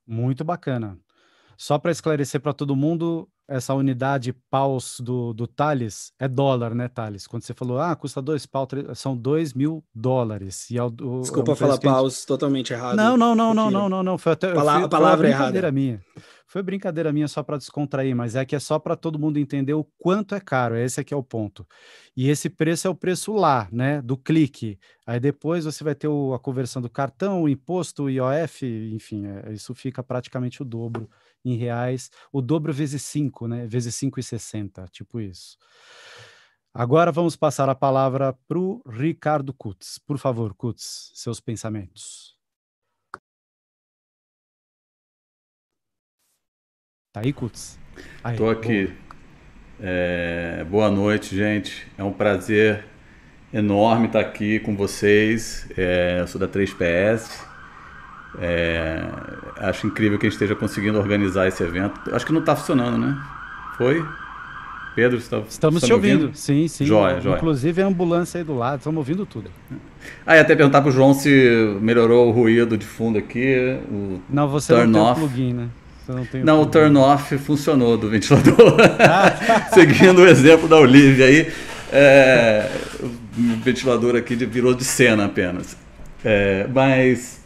Muito 0.07 0.43
bacana. 0.43 0.99
Só 1.57 1.79
para 1.79 1.91
esclarecer 1.91 2.41
para 2.41 2.53
todo 2.53 2.75
mundo, 2.75 3.29
essa 3.47 3.73
unidade 3.73 4.33
paus 4.49 4.99
do, 4.99 5.33
do 5.33 5.47
Thales 5.47 6.11
é 6.19 6.27
dólar, 6.27 6.73
né, 6.73 6.87
Thales? 6.87 7.27
Quando 7.27 7.43
você 7.43 7.53
falou, 7.53 7.79
ah, 7.79 7.95
custa 7.95 8.21
dois 8.21 8.45
pau, 8.45 8.67
são 8.95 9.15
dois 9.15 9.53
mil 9.53 9.83
dólares. 9.93 10.69
E 10.71 10.77
é 10.77 10.83
o, 10.83 10.89
Desculpa 10.89 11.51
é 11.51 11.55
falar 11.55 11.77
paus 11.79 12.15
gente... 12.15 12.27
totalmente 12.27 12.73
errado. 12.73 12.95
Não, 12.95 13.15
não, 13.15 13.35
não, 13.35 13.53
não, 13.53 13.69
não, 13.69 13.89
não, 13.89 14.03
não. 14.03 14.17
Foi 14.17 14.33
até 14.33 14.53
Pala 14.53 14.79
foi, 14.79 14.89
palavra 14.89 15.27
foi 15.27 15.35
errada. 15.35 15.71
minha. 15.71 16.01
Foi 16.47 16.63
brincadeira 16.63 17.11
minha 17.11 17.27
só 17.27 17.43
para 17.43 17.57
descontrair, 17.57 18.15
mas 18.15 18.35
é 18.35 18.45
que 18.45 18.55
é 18.55 18.59
só 18.59 18.79
para 18.79 18.95
todo 18.95 19.19
mundo 19.19 19.37
entender 19.37 19.73
o 19.73 19.83
quanto 19.97 20.35
é 20.35 20.39
caro. 20.39 20.77
Esse 20.77 21.01
aqui 21.01 21.13
é 21.13 21.17
o 21.17 21.23
ponto. 21.23 21.67
E 22.15 22.29
esse 22.29 22.49
preço 22.49 22.87
é 22.87 22.89
o 22.89 22.95
preço 22.95 23.33
lá, 23.33 23.67
né, 23.71 24.01
do 24.01 24.15
clique. 24.15 24.79
Aí 25.05 25.19
depois 25.19 25.65
você 25.65 25.83
vai 25.83 25.93
ter 25.93 26.07
o, 26.07 26.33
a 26.33 26.39
conversão 26.39 26.81
do 26.81 26.89
cartão, 26.89 27.43
o 27.43 27.49
imposto, 27.49 28.03
o 28.03 28.09
IOF, 28.09 28.65
enfim, 28.93 29.25
é, 29.25 29.51
isso 29.51 29.75
fica 29.75 30.01
praticamente 30.01 30.61
o 30.61 30.65
dobro 30.65 31.09
em 31.45 31.55
reais, 31.55 32.09
o 32.31 32.41
dobro 32.41 32.73
vezes 32.73 33.03
5, 33.03 33.47
né? 33.47 33.67
Vezes 33.67 33.95
5,60, 33.95 34.89
tipo 34.89 35.21
isso. 35.21 35.57
Agora 36.73 37.11
vamos 37.11 37.35
passar 37.37 37.69
a 37.69 37.75
palavra 37.75 38.33
para 38.47 38.59
o 38.59 38.81
Ricardo 38.85 39.53
Kutz. 39.53 39.97
Por 39.97 40.17
favor, 40.17 40.53
Kutz, 40.53 41.11
seus 41.13 41.39
pensamentos. 41.39 42.35
Tá 47.13 47.21
aí, 47.21 47.31
Kutz? 47.31 47.79
Estou 48.29 48.49
aqui. 48.49 48.93
É, 49.79 50.65
boa 50.65 50.91
noite, 50.91 51.33
gente. 51.33 51.89
É 51.97 52.03
um 52.03 52.11
prazer 52.11 52.85
enorme 53.53 54.07
estar 54.07 54.19
aqui 54.19 54.59
com 54.59 54.75
vocês. 54.75 55.69
É, 55.77 56.19
eu 56.19 56.27
sou 56.27 56.41
da 56.41 56.47
3PS. 56.47 57.54
É, 58.39 59.01
acho 59.57 59.87
incrível 59.87 60.17
que 60.19 60.25
a 60.25 60.29
gente 60.29 60.35
esteja 60.35 60.55
conseguindo 60.55 60.97
organizar 60.97 61.47
esse 61.47 61.63
evento. 61.63 61.99
Acho 62.13 62.25
que 62.25 62.33
não 62.33 62.41
está 62.41 62.55
funcionando, 62.55 62.97
né? 62.97 63.17
Foi? 63.77 64.05
Pedro, 64.95 65.19
você 65.19 65.29
tá, 65.29 65.41
Estamos 65.49 65.81
tá 65.81 65.87
te 65.87 65.93
ouvindo? 65.93 66.21
ouvindo? 66.21 66.37
Sim, 66.37 66.67
sim. 66.69 66.85
Joia, 66.85 67.19
joia. 67.19 67.35
Inclusive 67.35 67.81
a 67.81 67.87
ambulância 67.87 68.37
aí 68.37 68.45
do 68.45 68.55
lado, 68.55 68.77
estamos 68.77 68.97
ouvindo 68.97 69.25
tudo. 69.25 69.51
Ah, 70.25 70.37
e 70.37 70.39
até 70.39 70.55
perguntar 70.55 70.81
para 70.81 70.89
o 70.89 70.91
João 70.91 71.13
se 71.13 71.77
melhorou 71.81 72.29
o 72.29 72.31
ruído 72.31 72.77
de 72.77 72.85
fundo 72.85 73.17
aqui. 73.17 73.77
O 73.91 74.21
não, 74.29 74.47
você 74.47 74.73
turn 74.73 74.91
não 74.91 75.01
off. 75.01 75.19
tem 75.19 75.25
o 75.25 75.29
plugin, 75.29 75.53
né? 75.53 75.69
não, 76.07 76.45
não 76.45 76.61
o 76.61 76.65
turn 76.65 76.97
off 76.97 77.37
funcionou 77.39 77.97
do 77.97 78.09
ventilador. 78.09 78.77
Ah. 78.99 79.67
Seguindo 79.73 80.19
o 80.19 80.27
exemplo 80.27 80.67
da 80.67 80.77
Olivia 80.77 81.25
aí, 81.25 81.51
é, 81.91 82.69
o 83.03 83.61
ventilador 83.63 84.15
aqui 84.15 84.35
virou 84.35 84.73
de 84.73 84.85
cena 84.85 85.25
apenas. 85.25 85.75
É, 86.23 86.67
mas 86.73 87.41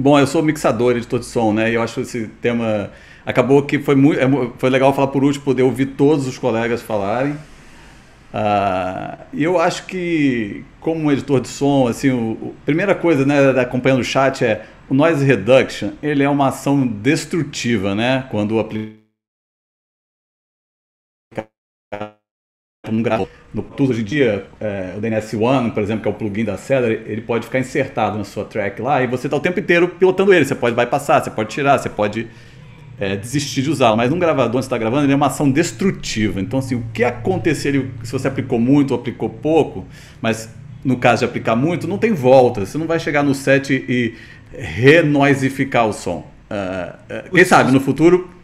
Bom, 0.00 0.16
eu 0.16 0.28
sou 0.28 0.44
mixador, 0.44 0.96
editor 0.96 1.18
de 1.18 1.26
som, 1.26 1.52
né? 1.52 1.72
E 1.72 1.74
eu 1.74 1.82
acho 1.82 2.00
esse 2.02 2.28
tema. 2.40 2.88
Acabou 3.26 3.64
que 3.64 3.80
foi, 3.80 3.96
muito, 3.96 4.20
é 4.20 4.28
foi 4.56 4.70
legal 4.70 4.94
falar 4.94 5.08
por 5.08 5.24
último, 5.24 5.44
poder 5.44 5.64
ouvir 5.64 5.86
todos 5.86 6.28
os 6.28 6.38
colegas 6.38 6.80
falarem. 6.80 7.32
Uh, 7.32 9.18
eu 9.34 9.58
acho 9.58 9.86
que, 9.86 10.62
como 10.78 11.10
editor 11.10 11.40
de 11.40 11.48
som, 11.48 11.88
assim, 11.88 12.10
o, 12.10 12.54
a 12.62 12.64
primeira 12.64 12.94
coisa, 12.94 13.26
né, 13.26 13.50
acompanhando 13.60 13.98
o 13.98 14.04
chat 14.04 14.44
é 14.44 14.66
o 14.88 14.94
noise 14.94 15.24
reduction, 15.24 15.90
ele 16.00 16.22
é 16.22 16.28
uma 16.28 16.46
ação 16.48 16.86
destrutiva, 16.86 17.92
né? 17.92 18.24
Quando 18.30 18.54
o 18.54 18.60
aplicativo 18.60 18.97
como 22.88 23.02
grava 23.02 23.28
no 23.52 23.62
tudo 23.62 23.90
hoje 23.90 24.02
em 24.02 24.04
dia, 24.04 24.46
é, 24.60 24.94
o 24.96 25.00
DNS 25.00 25.34
One, 25.36 25.70
por 25.70 25.82
exemplo, 25.82 26.02
que 26.02 26.08
é 26.08 26.10
o 26.10 26.14
plugin 26.14 26.44
da 26.44 26.56
Cedar, 26.56 26.90
ele 26.90 27.20
pode 27.22 27.46
ficar 27.46 27.58
insertado 27.58 28.18
na 28.18 28.24
sua 28.24 28.44
track 28.44 28.80
lá 28.82 29.02
e 29.02 29.06
você 29.06 29.26
está 29.26 29.36
o 29.36 29.40
tempo 29.40 29.58
inteiro 29.58 29.88
pilotando 29.88 30.34
ele. 30.34 30.44
Você 30.44 30.54
pode 30.54 30.76
bypassar, 30.76 31.22
você 31.22 31.30
pode 31.30 31.48
tirar, 31.48 31.78
você 31.78 31.88
pode 31.88 32.28
é, 33.00 33.16
desistir 33.16 33.62
de 33.62 33.70
usá-lo. 33.70 33.96
Mas 33.96 34.10
num 34.10 34.18
gravador, 34.18 34.56
onde 34.56 34.64
você 34.64 34.66
está 34.66 34.76
gravando, 34.76 35.04
ele 35.04 35.12
é 35.12 35.16
uma 35.16 35.26
ação 35.26 35.50
destrutiva. 35.50 36.40
Então, 36.40 36.58
assim, 36.58 36.74
o 36.74 36.84
que 36.92 37.04
acontecer 37.04 37.90
se 38.02 38.12
você 38.12 38.28
aplicou 38.28 38.58
muito 38.58 38.92
ou 38.92 39.00
aplicou 39.00 39.30
pouco, 39.30 39.86
mas 40.20 40.54
no 40.84 40.96
caso 40.96 41.20
de 41.20 41.24
aplicar 41.24 41.56
muito, 41.56 41.88
não 41.88 41.98
tem 41.98 42.12
volta. 42.12 42.64
Você 42.64 42.76
não 42.76 42.86
vai 42.86 43.00
chegar 43.00 43.22
no 43.22 43.34
set 43.34 43.72
e 43.72 44.14
renoisificar 44.52 45.86
o 45.86 45.92
som. 45.92 46.26
Uh, 46.50 47.28
uh, 47.28 47.34
quem 47.34 47.44
sabe 47.44 47.72
no 47.72 47.80
futuro 47.80 48.37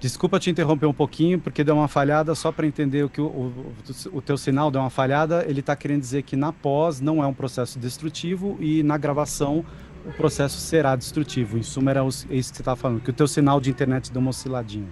Desculpa 0.00 0.40
te 0.40 0.48
interromper 0.48 0.86
um 0.86 0.94
pouquinho, 0.94 1.38
porque 1.38 1.62
deu 1.62 1.74
uma 1.74 1.86
falhada, 1.86 2.34
só 2.34 2.50
para 2.50 2.66
entender 2.66 3.04
o 3.04 3.08
que 3.10 3.20
o, 3.20 3.26
o, 3.26 3.74
o, 4.14 4.22
teu 4.22 4.38
sinal 4.38 4.70
deu 4.70 4.80
uma 4.80 4.88
falhada, 4.88 5.44
ele 5.46 5.60
está 5.60 5.76
querendo 5.76 6.00
dizer 6.00 6.22
que 6.22 6.36
na 6.36 6.54
pós 6.54 7.02
não 7.02 7.22
é 7.22 7.26
um 7.26 7.34
processo 7.34 7.78
destrutivo 7.78 8.56
e 8.58 8.82
na 8.82 8.96
gravação 8.96 9.62
o 10.06 10.12
processo 10.12 10.58
será 10.58 10.96
destrutivo. 10.96 11.58
Em 11.58 11.62
suma, 11.62 11.90
era 11.90 12.02
isso 12.06 12.26
que 12.26 12.42
você 12.42 12.62
estava 12.62 12.76
falando, 12.76 13.00
que 13.02 13.10
o 13.10 13.12
teu 13.12 13.28
sinal 13.28 13.60
de 13.60 13.68
internet 13.68 14.10
deu 14.10 14.22
uma 14.22 14.30
osciladinha. 14.30 14.88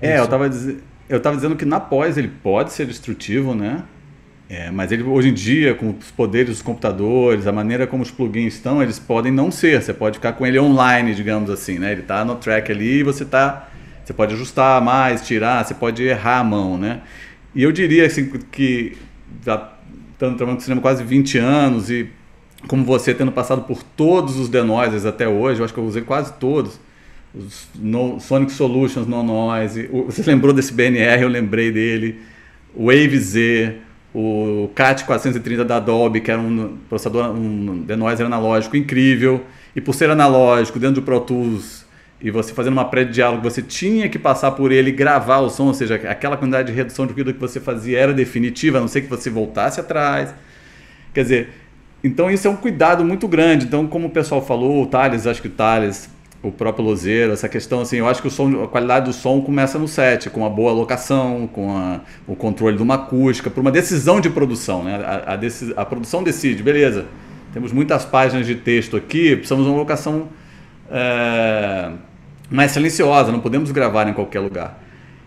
É, 0.00 0.14
é 0.14 0.18
eu 0.18 0.24
estava 0.24 0.50
eu 1.08 1.20
tava 1.20 1.36
dizendo 1.36 1.54
que 1.54 1.64
na 1.64 1.78
pós 1.78 2.18
ele 2.18 2.28
pode 2.28 2.72
ser 2.72 2.86
destrutivo, 2.86 3.54
né? 3.54 3.84
É, 4.48 4.70
mas 4.70 4.90
ele 4.90 5.02
hoje 5.02 5.28
em 5.28 5.34
dia, 5.34 5.74
com 5.74 5.90
os 5.90 6.10
poderes 6.10 6.48
dos 6.50 6.62
computadores, 6.62 7.46
a 7.46 7.52
maneira 7.52 7.86
como 7.86 8.02
os 8.02 8.10
plugins 8.10 8.54
estão, 8.54 8.82
eles 8.82 8.98
podem 8.98 9.30
não 9.30 9.50
ser. 9.50 9.80
Você 9.80 9.94
pode 9.94 10.18
ficar 10.18 10.32
com 10.32 10.46
ele 10.46 10.58
online, 10.58 11.14
digamos 11.14 11.48
assim, 11.48 11.78
né? 11.78 11.92
Ele 11.92 12.00
está 12.00 12.24
no 12.24 12.34
track 12.36 12.70
ali 12.72 12.98
e 12.98 13.02
você 13.02 13.22
está 13.22 13.68
você 14.04 14.12
pode 14.12 14.34
ajustar 14.34 14.80
mais, 14.82 15.26
tirar, 15.26 15.64
você 15.64 15.74
pode 15.74 16.02
errar 16.02 16.40
a 16.40 16.44
mão, 16.44 16.76
né? 16.76 17.02
E 17.54 17.62
eu 17.62 17.72
diria 17.72 18.06
assim, 18.06 18.30
que 18.50 18.96
já 19.44 19.72
estando 20.12 20.36
trabalhando 20.36 20.58
com 20.58 20.64
cinema 20.64 20.80
quase 20.80 21.02
20 21.04 21.38
anos 21.38 21.90
e 21.90 22.08
como 22.68 22.84
você 22.84 23.12
tendo 23.12 23.32
passado 23.32 23.62
por 23.62 23.82
todos 23.82 24.38
os 24.38 24.48
denoises 24.48 25.04
até 25.04 25.28
hoje, 25.28 25.60
eu 25.60 25.64
acho 25.64 25.74
que 25.74 25.80
eu 25.80 25.84
usei 25.84 26.02
quase 26.02 26.32
todos, 26.34 26.78
os 27.34 27.68
no, 27.74 28.20
Sonic 28.20 28.52
Solutions, 28.52 29.06
No 29.06 29.22
Noise, 29.22 29.88
o, 29.92 30.04
você 30.10 30.22
lembrou 30.22 30.52
desse 30.52 30.72
BNR, 30.72 31.22
eu 31.22 31.28
lembrei 31.28 31.72
dele, 31.72 32.20
o 32.74 32.86
Wave 32.86 33.18
Z, 33.18 33.76
o 34.14 34.70
CAT 34.74 35.04
430 35.04 35.64
da 35.64 35.76
Adobe, 35.76 36.20
que 36.20 36.30
era 36.30 36.40
um 36.40 36.76
processador, 36.88 37.30
um 37.30 37.82
denoiser 37.82 38.26
analógico 38.26 38.76
incrível, 38.76 39.44
e 39.74 39.80
por 39.80 39.94
ser 39.94 40.10
analógico, 40.10 40.78
dentro 40.78 40.96
do 40.96 41.02
Pro 41.02 41.20
Tools, 41.20 41.81
e 42.22 42.30
você 42.30 42.54
fazendo 42.54 42.74
uma 42.74 42.84
pré-diálogo, 42.84 43.42
você 43.42 43.60
tinha 43.60 44.08
que 44.08 44.18
passar 44.18 44.52
por 44.52 44.70
ele 44.70 44.92
gravar 44.92 45.40
o 45.40 45.50
som, 45.50 45.66
ou 45.66 45.74
seja, 45.74 45.96
aquela 45.96 46.36
quantidade 46.36 46.70
de 46.70 46.74
redução 46.74 47.04
de 47.04 47.12
ruído 47.12 47.34
que 47.34 47.40
você 47.40 47.58
fazia 47.58 47.98
era 47.98 48.14
definitiva, 48.14 48.78
a 48.78 48.80
não 48.80 48.86
ser 48.86 49.00
que 49.00 49.08
você 49.08 49.28
voltasse 49.28 49.80
atrás. 49.80 50.32
Quer 51.12 51.22
dizer, 51.22 51.48
então 52.04 52.30
isso 52.30 52.46
é 52.46 52.50
um 52.50 52.56
cuidado 52.56 53.04
muito 53.04 53.26
grande. 53.26 53.66
Então, 53.66 53.88
como 53.88 54.06
o 54.06 54.10
pessoal 54.10 54.40
falou, 54.40 54.82
o 54.82 54.86
Thales, 54.86 55.26
acho 55.26 55.42
que 55.42 55.48
o 55.48 55.50
Thales, 55.50 56.08
o 56.40 56.52
próprio 56.52 56.84
Lozeiro, 56.84 57.32
essa 57.32 57.48
questão 57.48 57.80
assim, 57.80 57.96
eu 57.96 58.08
acho 58.08 58.22
que 58.22 58.30
som, 58.30 58.62
a 58.62 58.68
qualidade 58.68 59.06
do 59.06 59.12
som 59.12 59.40
começa 59.40 59.76
no 59.76 59.88
set, 59.88 60.30
com 60.30 60.40
uma 60.40 60.50
boa 60.50 60.70
alocação, 60.70 61.48
com 61.52 61.76
a, 61.76 62.02
o 62.24 62.36
controle 62.36 62.76
de 62.76 62.82
uma 62.84 62.94
acústica, 62.94 63.50
por 63.50 63.60
uma 63.60 63.72
decisão 63.72 64.20
de 64.20 64.30
produção, 64.30 64.84
né? 64.84 64.94
A, 65.04 65.34
a, 65.34 65.82
a 65.82 65.84
produção 65.84 66.22
decide, 66.22 66.62
beleza, 66.62 67.06
temos 67.52 67.72
muitas 67.72 68.04
páginas 68.04 68.46
de 68.46 68.54
texto 68.54 68.96
aqui, 68.96 69.34
precisamos 69.34 69.64
de 69.64 69.70
uma 69.70 69.78
locação 69.78 70.28
é, 70.88 71.90
mais 72.52 72.72
silenciosa, 72.72 73.32
não 73.32 73.40
podemos 73.40 73.70
gravar 73.70 74.08
em 74.08 74.12
qualquer 74.12 74.40
lugar. 74.40 74.82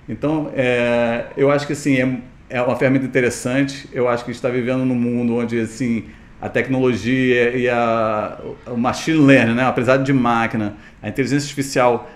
Então, 0.07 0.51
é, 0.55 1.25
eu 1.35 1.49
acho 1.51 1.65
que 1.65 1.73
assim, 1.73 1.95
é, 1.97 2.57
é 2.57 2.61
uma 2.61 2.75
ferramenta 2.75 3.05
interessante. 3.05 3.89
Eu 3.91 4.07
acho 4.07 4.23
que 4.23 4.31
a 4.31 4.33
gente 4.33 4.39
está 4.39 4.49
vivendo 4.49 4.85
num 4.85 4.95
mundo 4.95 5.35
onde 5.35 5.59
assim, 5.59 6.05
a 6.41 6.47
tecnologia 6.47 7.55
e 7.55 7.67
a, 7.67 8.39
o 8.67 8.77
machine 8.77 9.17
learning, 9.17 9.55
né, 9.55 9.63
aprendizado 9.63 10.03
de 10.03 10.13
máquina, 10.13 10.75
a 11.01 11.09
inteligência 11.09 11.45
artificial 11.45 12.09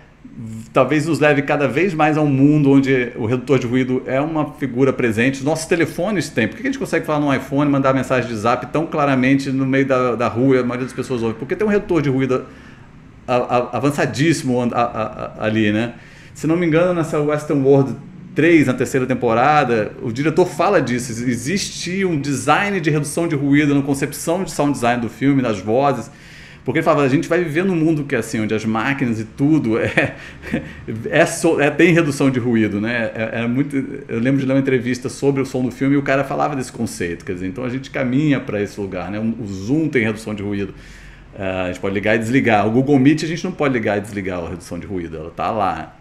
talvez 0.72 1.05
nos 1.05 1.20
leve 1.20 1.41
cada 1.41 1.68
vez 1.68 1.93
mais 1.93 2.18
a 2.18 2.22
um 2.22 2.28
mundo 2.28 2.72
onde 2.72 3.12
o 3.16 3.26
redutor 3.26 3.60
de 3.60 3.68
ruído 3.68 4.03
é 4.05 4.20
uma 4.22 4.53
figura 4.53 4.93
presente. 4.93 5.39
Os 5.39 5.45
nossos 5.45 5.66
telefones 5.66 6.30
têm. 6.30 6.47
Por 6.47 6.57
que 6.57 6.64
a 6.64 6.66
gente 6.66 6.80
consegue 6.80 7.05
falar 7.05 7.20
no 7.20 7.34
iPhone, 7.34 7.70
mandar 7.70 7.93
mensagem 7.93 8.30
de 8.30 8.36
zap 8.36 8.66
tão 8.68 8.86
claramente 8.86 9.49
no 9.49 9.66
meio 9.66 9.86
da, 9.86 10.16
da 10.16 10.28
rua 10.28 10.57
e 10.57 10.60
a 10.60 10.64
maioria 10.64 10.86
das 10.86 10.93
pessoas 10.93 11.24
ouve? 11.24 11.36
Porque 11.36 11.55
tem 11.55 11.66
um 11.66 11.70
redutor 11.70 12.01
de 12.01 12.10
ruído 12.10 12.45
avançadíssimo 13.72 14.58
ali, 15.38 15.72
né? 15.72 15.94
Se 16.34 16.48
não 16.48 16.56
me 16.56 16.66
engano, 16.66 16.94
nessa 16.94 17.20
Western 17.20 17.62
World 17.64 17.96
3, 18.36 18.68
na 18.68 18.74
terceira 18.74 19.06
temporada, 19.06 19.92
o 20.02 20.12
diretor 20.12 20.46
fala 20.46 20.82
disso. 20.82 21.12
Existe 21.12 22.06
um 22.06 22.20
design 22.20 22.80
de 22.80 22.90
redução 22.90 23.28
de 23.28 23.36
ruído, 23.36 23.76
na 23.76 23.82
concepção 23.82 24.44
de 24.44 24.52
sound 24.52 24.74
design 24.74 25.02
do 25.02 25.10
filme, 25.10 25.42
das 25.42 25.60
vozes. 25.60 26.10
Porque 26.64 26.80
ele 26.80 26.86
falava, 26.86 27.04
a 27.04 27.10
gente 27.10 27.28
vai 27.28 27.44
viver 27.44 27.66
num 27.66 27.76
mundo 27.76 28.04
que 28.04 28.16
é 28.16 28.20
assim, 28.20 28.42
onde 28.42 28.54
as 28.54 28.64
máquinas 28.64 29.20
e 29.20 29.24
tudo 29.24 29.80
é, 29.80 30.16
é, 31.10 31.26
so, 31.26 31.60
é 31.60 31.70
tem 31.72 31.94
redução 31.94 32.30
de 32.30 32.38
ruído, 32.38 32.80
né? 32.80 33.12
É, 33.16 33.42
é, 33.42 33.48
muito, 33.48 33.76
eu 34.08 34.20
lembro 34.20 34.40
de 34.40 34.46
ler 34.46 34.54
uma 34.54 34.60
entrevista 34.60 35.10
sobre 35.10 35.42
o 35.42 35.46
som 35.46 35.64
do 35.64 35.72
filme 35.72 35.96
e 35.96 35.98
o 35.98 36.04
cara 36.04 36.24
falava 36.24 36.56
desse 36.56 36.72
conceito, 36.72 37.26
quer 37.26 37.34
dizer, 37.34 37.48
então 37.48 37.64
a 37.64 37.70
gente 37.70 37.90
caminha 37.90 38.40
para 38.40 38.62
esse 38.62 38.80
lugar, 38.80 39.10
né? 39.10 39.20
O 39.20 39.48
zoom 39.48 39.88
tem 39.88 40.04
redução 40.04 40.36
de 40.36 40.44
ruído. 40.44 40.74
Uh, 41.34 41.66
a 41.66 41.68
gente 41.68 41.80
pode 41.80 41.94
ligar 41.94 42.16
e 42.16 42.20
desligar. 42.20 42.68
O 42.68 42.72
Google 42.72 42.98
Meet 43.00 43.24
a 43.24 43.28
gente 43.28 43.44
não 43.44 43.52
pode 43.52 43.74
ligar 43.74 43.98
e 43.98 44.02
desligar 44.02 44.40
a 44.40 44.50
redução 44.50 44.80
de 44.80 44.88
ruído, 44.88 45.16
ela 45.18 45.30
está 45.30 45.52
lá. 45.52 45.96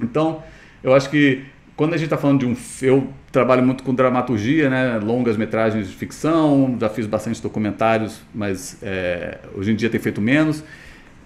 Então, 0.00 0.42
eu 0.82 0.94
acho 0.94 1.10
que 1.10 1.44
quando 1.76 1.94
a 1.94 1.96
gente 1.96 2.06
está 2.06 2.16
falando 2.16 2.40
de 2.40 2.46
um. 2.46 2.56
Eu 2.80 3.08
trabalho 3.30 3.62
muito 3.62 3.82
com 3.82 3.94
dramaturgia, 3.94 4.68
né? 4.68 4.98
longas 4.98 5.36
metragens 5.36 5.88
de 5.88 5.94
ficção, 5.94 6.76
já 6.78 6.88
fiz 6.88 7.06
bastante 7.06 7.40
documentários, 7.40 8.20
mas 8.34 8.78
é, 8.82 9.38
hoje 9.54 9.72
em 9.72 9.74
dia 9.74 9.88
tem 9.88 9.98
feito 9.98 10.20
menos. 10.20 10.62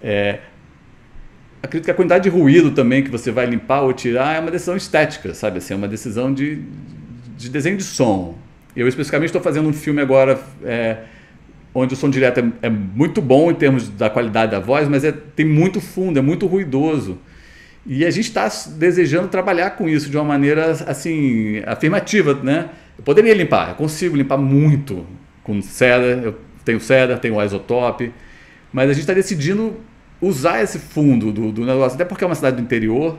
É, 0.03 0.38
acredito 1.62 1.86
que 1.86 1.90
a 1.90 1.94
quantidade 1.94 2.24
de 2.24 2.30
ruído 2.30 2.70
também 2.70 3.03
que 3.03 3.11
você 3.11 3.30
vai 3.30 3.47
limpar 3.47 3.80
ou 3.80 3.92
tirar 3.92 4.36
é 4.36 4.40
uma 4.40 4.51
decisão 4.51 4.76
estética, 4.76 5.34
sabe? 5.34 5.59
Assim, 5.59 5.74
é 5.74 5.76
uma 5.76 5.88
decisão 5.88 6.32
de, 6.32 6.62
de 7.36 7.49
desenho 7.49 7.76
de 7.76 7.84
som. 7.84 8.38
Eu 8.76 8.86
especificamente 8.86 9.28
estou 9.28 9.42
fazendo 9.42 9.68
um 9.68 9.72
filme 9.72 10.01
agora. 10.01 10.40
É, 10.64 10.99
onde 11.78 11.92
o 11.92 11.96
som 11.96 12.08
direto 12.08 12.40
é, 12.40 12.66
é, 12.66 12.70
muito 12.70 13.20
bom 13.20 13.50
em 13.50 13.54
termos 13.54 13.90
da 13.90 14.08
qualidade 14.08 14.52
da 14.52 14.58
voz, 14.58 14.88
mas 14.88 15.04
é, 15.04 15.12
tem 15.12 15.44
muito 15.44 15.78
fundo, 15.78 16.18
é 16.18 16.22
muito 16.22 16.46
ruidoso. 16.46 17.18
E 17.84 18.04
a 18.04 18.10
gente 18.10 18.28
está 18.28 18.48
desejando 18.78 19.28
trabalhar 19.28 19.70
com 19.70 19.86
isso 19.86 20.08
de 20.08 20.16
uma 20.16 20.24
maneira 20.24 20.70
assim 20.70 21.62
afirmativa, 21.66 22.32
né? 22.34 22.70
Eu 22.96 23.04
poderia 23.04 23.34
limpar, 23.34 23.70
eu 23.70 23.74
consigo 23.74 24.16
limpar 24.16 24.38
muito 24.38 25.06
com 25.42 25.60
cedar, 25.60 26.24
eu 26.24 26.34
tenho 26.64 26.80
cedar, 26.80 27.18
tenho 27.18 27.40
isotope, 27.44 28.10
mas 28.72 28.88
a 28.88 28.92
gente 28.94 29.02
está 29.02 29.12
decidindo 29.12 29.76
usar 30.18 30.62
esse 30.62 30.78
fundo 30.78 31.30
do, 31.30 31.52
do, 31.52 31.64
negócio, 31.66 31.94
até 31.94 32.06
porque 32.06 32.24
é 32.24 32.26
uma 32.26 32.34
cidade 32.34 32.56
do 32.56 32.62
interior, 32.62 33.18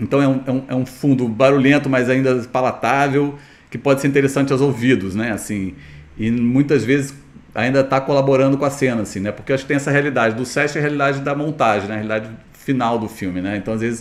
então 0.00 0.22
é 0.22 0.26
um, 0.26 0.40
é 0.46 0.50
um, 0.50 0.64
é 0.68 0.74
um 0.74 0.86
fundo 0.86 1.28
barulhento, 1.28 1.90
mas 1.90 2.08
ainda 2.08 2.42
palatável, 2.50 3.38
que 3.70 3.76
pode 3.76 4.00
ser 4.00 4.08
interessante 4.08 4.52
aos 4.52 4.62
ouvidos, 4.62 5.14
né? 5.14 5.32
Assim, 5.32 5.74
e 6.16 6.30
muitas 6.30 6.82
vezes 6.82 7.14
ainda 7.54 7.80
está 7.80 8.00
colaborando 8.00 8.58
com 8.58 8.64
a 8.64 8.70
cena, 8.70 9.02
assim, 9.02 9.20
né? 9.20 9.30
Porque 9.30 9.52
acho 9.52 9.62
que 9.62 9.68
tem 9.68 9.76
essa 9.76 9.90
realidade 9.90 10.34
do 10.34 10.44
set 10.44 10.74
e 10.74 10.78
a 10.78 10.80
realidade 10.80 11.20
da 11.20 11.34
montagem, 11.34 11.88
né? 11.88 11.94
A 11.94 11.98
realidade 11.98 12.28
final 12.52 12.98
do 12.98 13.08
filme, 13.08 13.40
né? 13.40 13.56
Então, 13.56 13.74
às 13.74 13.80
vezes, 13.80 14.00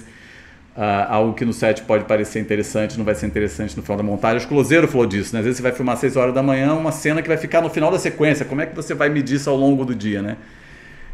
uh, 0.76 1.08
algo 1.08 1.34
que 1.34 1.46
no 1.46 1.54
set 1.54 1.84
pode 1.84 2.06
parecer 2.06 2.40
interessante 2.40 2.98
não 2.98 3.06
vai 3.06 3.14
ser 3.14 3.28
interessante 3.28 3.76
no 3.78 3.84
final 3.84 3.98
da 3.98 4.04
montagem. 4.04 4.38
Acho 4.38 4.48
que 4.48 4.54
o 4.54 4.58
Closeiro 4.58 4.88
falou 4.88 5.06
disso, 5.06 5.34
né? 5.34 5.40
Às 5.40 5.46
vezes 5.46 5.58
você 5.58 5.64
vai 5.64 5.72
filmar 5.72 5.94
às 5.94 6.00
6 6.00 6.16
horas 6.18 6.34
da 6.34 6.42
manhã 6.42 6.74
uma 6.74 6.92
cena 6.92 7.22
que 7.22 7.28
vai 7.28 7.38
ficar 7.38 7.62
no 7.62 7.70
final 7.70 7.92
da 7.92 8.00
sequência. 8.00 8.46
Como 8.46 8.62
é 8.62 8.66
que 8.66 8.76
você 8.76 8.94
vai 8.94 9.10
medir 9.10 9.36
isso 9.36 9.50
ao 9.50 9.56
longo 9.56 9.86
do 9.86 9.94
dia, 9.94 10.22
né? 10.22 10.38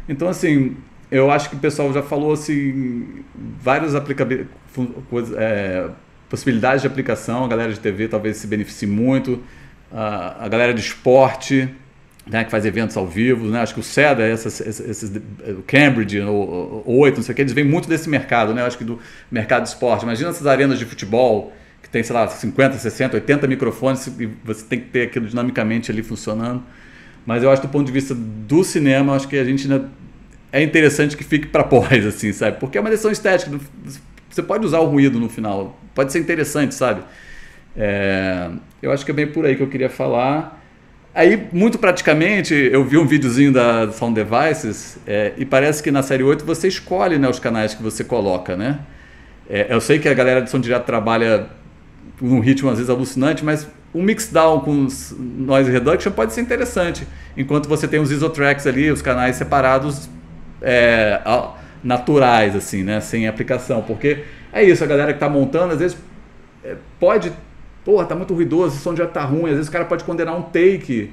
Então, 0.08 0.28
assim, 0.28 0.76
eu 1.10 1.30
acho 1.30 1.50
que 1.50 1.56
o 1.56 1.58
pessoal 1.58 1.92
já 1.92 2.02
falou, 2.02 2.32
assim, 2.32 3.22
várias 3.60 3.92
é, 5.36 5.88
possibilidades 6.28 6.80
de 6.82 6.86
aplicação. 6.86 7.44
A 7.44 7.48
galera 7.48 7.72
de 7.72 7.80
TV 7.80 8.08
talvez 8.08 8.38
se 8.38 8.46
beneficie 8.46 8.88
muito. 8.88 9.32
Uh, 9.92 10.38
a 10.38 10.48
galera 10.48 10.72
de 10.72 10.80
esporte 10.80 11.68
né, 12.26 12.44
que 12.44 12.50
faz 12.50 12.64
eventos 12.66 12.96
ao 12.96 13.06
vivo, 13.06 13.46
né? 13.46 13.60
acho 13.60 13.74
que 13.74 13.80
o 13.80 13.82
SEDA, 13.82 14.28
esses, 14.28 14.60
esses, 14.60 15.10
o 15.48 15.62
Cambridge, 15.66 16.20
o, 16.20 16.82
o 16.84 16.98
8, 16.98 17.16
não 17.16 17.22
sei 17.22 17.32
o 17.32 17.36
que, 17.36 17.42
eles 17.42 17.52
vêm 17.52 17.64
muito 17.64 17.88
desse 17.88 18.08
mercado, 18.08 18.54
né? 18.54 18.62
acho 18.62 18.78
que 18.78 18.84
do 18.84 18.98
mercado 19.30 19.62
de 19.62 19.70
esporte. 19.70 20.02
Imagina 20.02 20.30
essas 20.30 20.46
arenas 20.46 20.78
de 20.78 20.84
futebol 20.84 21.52
que 21.82 21.88
tem, 21.88 22.02
sei 22.02 22.14
lá, 22.14 22.28
50, 22.28 22.76
60, 22.76 23.16
80 23.16 23.46
microfones 23.46 24.06
e 24.06 24.26
você 24.44 24.64
tem 24.64 24.80
que 24.80 24.86
ter 24.86 25.02
aquilo 25.02 25.26
dinamicamente 25.26 25.90
ali 25.90 26.02
funcionando. 26.02 26.62
Mas 27.24 27.42
eu 27.42 27.50
acho 27.50 27.60
que 27.60 27.68
do 27.68 27.70
ponto 27.70 27.86
de 27.86 27.92
vista 27.92 28.14
do 28.14 28.62
cinema, 28.64 29.14
acho 29.14 29.28
que 29.28 29.38
a 29.38 29.44
gente 29.44 29.70
ainda 29.70 29.88
é 30.52 30.62
interessante 30.62 31.16
que 31.16 31.24
fique 31.24 31.46
para 31.46 31.64
pós, 31.64 32.04
assim, 32.06 32.32
sabe? 32.32 32.58
Porque 32.58 32.78
é 32.78 32.80
uma 32.80 32.90
decisão 32.90 33.10
estética. 33.10 33.58
Você 34.28 34.42
pode 34.42 34.64
usar 34.64 34.80
o 34.80 34.86
ruído 34.86 35.18
no 35.18 35.28
final, 35.28 35.78
pode 35.94 36.12
ser 36.12 36.20
interessante, 36.20 36.74
sabe? 36.74 37.02
É, 37.76 38.50
eu 38.82 38.92
acho 38.92 39.04
que 39.04 39.10
é 39.10 39.14
bem 39.14 39.26
por 39.26 39.44
aí 39.44 39.56
que 39.56 39.62
eu 39.62 39.68
queria 39.68 39.88
falar. 39.88 40.59
Aí, 41.12 41.48
muito 41.52 41.76
praticamente, 41.76 42.54
eu 42.54 42.84
vi 42.84 42.96
um 42.96 43.04
videozinho 43.04 43.52
da 43.52 43.90
Sound 43.90 44.14
Devices 44.14 44.96
é, 45.04 45.32
e 45.36 45.44
parece 45.44 45.82
que 45.82 45.90
na 45.90 46.04
série 46.04 46.22
8 46.22 46.44
você 46.44 46.68
escolhe 46.68 47.18
né, 47.18 47.28
os 47.28 47.40
canais 47.40 47.74
que 47.74 47.82
você 47.82 48.04
coloca, 48.04 48.56
né? 48.56 48.78
É, 49.48 49.66
eu 49.68 49.80
sei 49.80 49.98
que 49.98 50.08
a 50.08 50.14
galera 50.14 50.40
de 50.40 50.48
som 50.48 50.60
direto 50.60 50.84
trabalha 50.84 51.48
um 52.22 52.38
ritmo 52.38 52.70
às 52.70 52.76
vezes 52.76 52.88
alucinante, 52.88 53.44
mas 53.44 53.66
um 53.92 54.04
mixdown 54.04 54.60
com 54.60 54.86
noise 55.18 55.68
reduction 55.68 56.12
pode 56.12 56.32
ser 56.32 56.42
interessante, 56.42 57.04
enquanto 57.36 57.68
você 57.68 57.88
tem 57.88 57.98
os 57.98 58.12
isotracks 58.12 58.64
ali, 58.68 58.88
os 58.88 59.02
canais 59.02 59.34
separados 59.34 60.08
é, 60.62 61.20
naturais, 61.82 62.54
assim, 62.54 62.84
né, 62.84 63.00
sem 63.00 63.26
aplicação, 63.26 63.82
porque 63.82 64.22
é 64.52 64.62
isso, 64.62 64.84
a 64.84 64.86
galera 64.86 65.12
que 65.12 65.16
está 65.16 65.28
montando, 65.28 65.72
às 65.72 65.80
vezes 65.80 65.96
é, 66.62 66.76
pode, 67.00 67.32
porra, 67.90 68.06
tá 68.06 68.14
muito 68.14 68.32
ruidoso, 68.32 68.76
o 68.76 68.78
som 68.78 68.94
já 68.94 69.04
tá 69.04 69.24
ruim, 69.24 69.50
às 69.50 69.56
vezes 69.56 69.68
o 69.68 69.72
cara 69.72 69.84
pode 69.84 70.04
condenar 70.04 70.36
um 70.36 70.42
take 70.42 71.10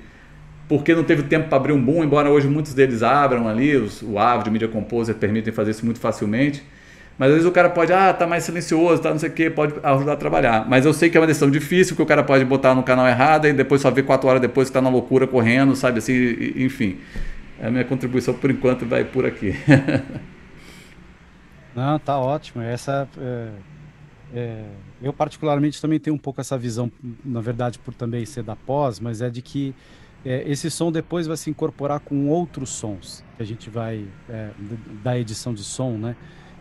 porque 0.69 0.93
não 0.93 1.03
teve 1.03 1.23
tempo 1.23 1.49
para 1.49 1.57
abrir 1.57 1.73
um 1.73 1.81
boom, 1.81 2.03
embora 2.03 2.29
hoje 2.29 2.47
muitos 2.47 2.75
deles 2.75 3.01
abram 3.01 3.47
ali, 3.47 3.75
os, 3.75 4.03
o 4.03 4.19
Avid, 4.19 4.47
o 4.47 4.51
Media 4.51 4.67
Composer 4.67 5.15
permitem 5.15 5.51
fazer 5.51 5.71
isso 5.71 5.83
muito 5.83 5.99
facilmente. 5.99 6.63
Mas 7.17 7.29
às 7.29 7.35
vezes 7.35 7.49
o 7.49 7.51
cara 7.51 7.67
pode, 7.67 7.91
ah, 7.91 8.13
tá 8.13 8.27
mais 8.27 8.43
silencioso, 8.43 9.01
tá 9.01 9.09
não 9.09 9.17
sei 9.17 9.29
o 9.29 9.31
que, 9.31 9.49
pode 9.49 9.73
ajudar 9.81 10.13
a 10.13 10.15
trabalhar. 10.17 10.69
Mas 10.69 10.85
eu 10.85 10.93
sei 10.93 11.09
que 11.09 11.17
é 11.17 11.19
uma 11.19 11.25
decisão 11.25 11.49
difícil, 11.49 11.95
que 11.95 12.01
o 12.01 12.05
cara 12.05 12.23
pode 12.23 12.45
botar 12.45 12.75
no 12.75 12.83
canal 12.83 13.07
errado 13.07 13.47
e 13.47 13.53
depois 13.53 13.81
só 13.81 13.89
ver 13.89 14.03
quatro 14.03 14.27
horas 14.29 14.39
depois 14.39 14.67
que 14.67 14.73
tá 14.73 14.81
na 14.81 14.89
loucura 14.89 15.25
correndo, 15.25 15.75
sabe 15.75 15.97
assim, 15.97 16.13
enfim. 16.57 16.99
A 17.63 17.71
minha 17.71 17.85
contribuição 17.85 18.35
por 18.35 18.51
enquanto 18.51 18.85
vai 18.85 19.03
por 19.03 19.25
aqui. 19.25 19.55
não, 21.73 21.97
tá 21.97 22.19
ótimo. 22.19 22.61
Essa 22.61 23.07
é, 23.19 23.47
é, 24.33 24.65
eu 25.01 25.13
particularmente 25.13 25.81
também 25.81 25.99
tenho 25.99 26.15
um 26.15 26.19
pouco 26.19 26.41
essa 26.41 26.57
visão, 26.57 26.91
na 27.23 27.41
verdade, 27.41 27.79
por 27.79 27.93
também 27.93 28.25
ser 28.25 28.43
da 28.43 28.55
pós, 28.55 28.99
mas 28.99 29.21
é 29.21 29.29
de 29.29 29.41
que 29.41 29.73
é, 30.25 30.43
esse 30.49 30.69
som 30.69 30.91
depois 30.91 31.27
vai 31.27 31.37
se 31.37 31.49
incorporar 31.49 31.99
com 31.99 32.27
outros 32.27 32.69
sons 32.69 33.23
que 33.37 33.43
a 33.43 33.45
gente 33.45 33.69
vai 33.69 34.05
é, 34.29 34.49
da 35.03 35.17
edição 35.17 35.53
de 35.53 35.63
som, 35.63 35.91
né? 35.97 36.15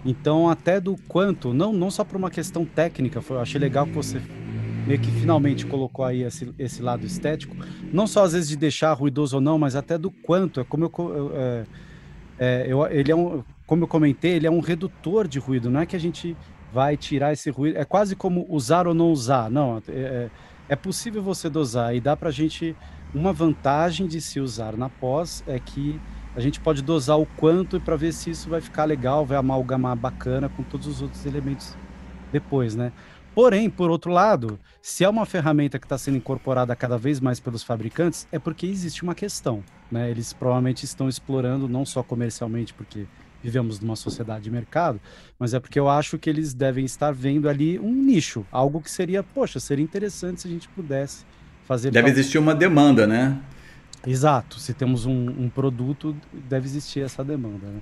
Então, 0.05 0.49
até 0.49 0.81
do 0.81 0.97
quanto, 1.09 1.53
não, 1.53 1.73
não 1.73 1.91
só 1.91 2.05
por 2.05 2.17
uma 2.17 2.31
questão 2.31 2.65
técnica, 2.65 3.21
foi, 3.21 3.37
eu 3.37 3.41
achei 3.41 3.61
legal 3.61 3.87
que 3.87 3.93
você 3.93 4.23
meio 4.87 5.01
que 5.01 5.11
finalmente 5.11 5.67
colocou 5.67 6.05
aí 6.05 6.23
esse, 6.23 6.55
esse 6.57 6.81
lado 6.81 7.05
estético, 7.05 7.57
não 7.93 8.07
só 8.07 8.23
às 8.23 8.33
vezes 8.33 8.49
de 8.49 8.57
deixar 8.57 8.93
ruidoso 8.93 9.37
ou 9.37 9.43
não, 9.43 9.59
mas 9.59 9.75
até 9.75 9.99
do 9.99 10.13
quanto, 10.13 10.61
é 10.61 10.65
como 10.65 10.85
eu, 10.85 11.33
é, 11.35 11.65
é, 12.39 12.67
eu, 12.69 12.87
ele 12.87 13.11
é 13.11 13.17
um, 13.17 13.43
como 13.67 13.83
eu 13.83 13.89
comentei, 13.89 14.35
ele 14.35 14.47
é 14.47 14.51
um 14.51 14.61
redutor 14.61 15.27
de 15.27 15.41
ruído, 15.41 15.69
não 15.69 15.81
é 15.81 15.87
que 15.87 15.97
a 15.97 15.99
gente 15.99 16.37
vai 16.77 16.95
tirar 16.95 17.33
esse 17.33 17.49
ruído, 17.49 17.79
é 17.79 17.87
quase 17.87 18.15
como 18.15 18.45
usar 18.51 18.87
ou 18.87 18.93
não 18.93 19.11
usar, 19.11 19.51
não, 19.51 19.79
é, 19.89 19.91
é, 19.91 20.31
é 20.69 20.77
possível 20.77 21.23
você 21.23 21.49
dosar 21.49 21.97
e 21.97 22.03
dá 22.03 22.15
pra 22.15 22.31
gente, 22.31 22.77
uma 23.15 23.33
vantagem 23.33 24.07
de 24.07 24.21
se 24.21 24.41
usar 24.41 24.77
na 24.77 24.91
pós 24.91 25.43
é 25.47 25.59
que 25.59 25.99
a 26.35 26.41
gente 26.41 26.61
pode 26.61 26.83
dosar 26.83 27.19
o 27.19 27.25
quanto 27.25 27.81
para 27.81 27.97
ver 27.97 28.13
se 28.13 28.29
isso 28.29 28.51
vai 28.51 28.61
ficar 28.61 28.85
legal, 28.85 29.25
vai 29.25 29.39
amalgamar 29.39 29.97
bacana 29.97 30.51
com 30.51 30.63
todos 30.63 30.87
os 30.87 31.01
outros 31.01 31.25
elementos 31.25 31.75
depois, 32.31 32.77
né? 32.77 32.93
Porém, 33.35 33.71
por 33.71 33.91
outro 33.91 34.13
lado, 34.13 34.59
se 34.83 35.03
é 35.03 35.09
uma 35.09 35.25
ferramenta 35.25 35.79
que 35.79 35.87
está 35.87 35.97
sendo 35.97 36.19
incorporada 36.19 36.77
cada 36.77 36.99
vez 36.99 37.21
mais 37.21 37.41
pelos 37.41 37.63
fabricantes, 37.63 38.29
é 38.31 38.39
porque 38.39 38.67
existe 38.67 39.03
uma 39.03 39.15
questão, 39.15 39.65
né? 39.91 40.11
Eles 40.11 40.35
provavelmente 40.35 40.85
estão 40.85 41.09
explorando 41.09 41.67
não 41.67 41.87
só 41.87 42.03
comercialmente, 42.03 42.75
porque 42.75 43.07
vivemos 43.47 43.79
numa 43.79 43.95
sociedade 43.95 44.45
de 44.45 44.51
mercado, 44.51 45.01
mas 45.39 45.55
é 45.55 45.61
porque 45.61 45.79
eu 45.79 45.89
acho 45.89 46.19
que 46.19 46.29
eles 46.29 46.53
devem 46.53 46.85
estar 46.85 47.13
vendo 47.13 47.49
ali 47.49 47.79
um 47.79 47.93
nicho, 47.93 48.45
algo 48.51 48.81
que 48.81 48.91
seria, 48.91 49.23
poxa, 49.23 49.61
seria 49.61 49.85
interessante 49.85 50.43
se 50.43 50.49
a 50.49 50.51
gente 50.51 50.69
pudesse 50.71 51.25
fazer. 51.65 51.93
Deve 51.93 52.11
existir 52.11 52.39
uma 52.39 52.55
demanda, 52.55 53.07
né? 53.07 53.39
Exato. 54.05 54.59
Se 54.59 54.75
temos 54.75 55.07
um, 55.07 55.29
um 55.39 55.49
produto, 55.49 56.17
deve 56.33 56.67
existir 56.67 57.01
essa 57.01 57.23
demanda. 57.23 57.67
Né? 57.67 57.81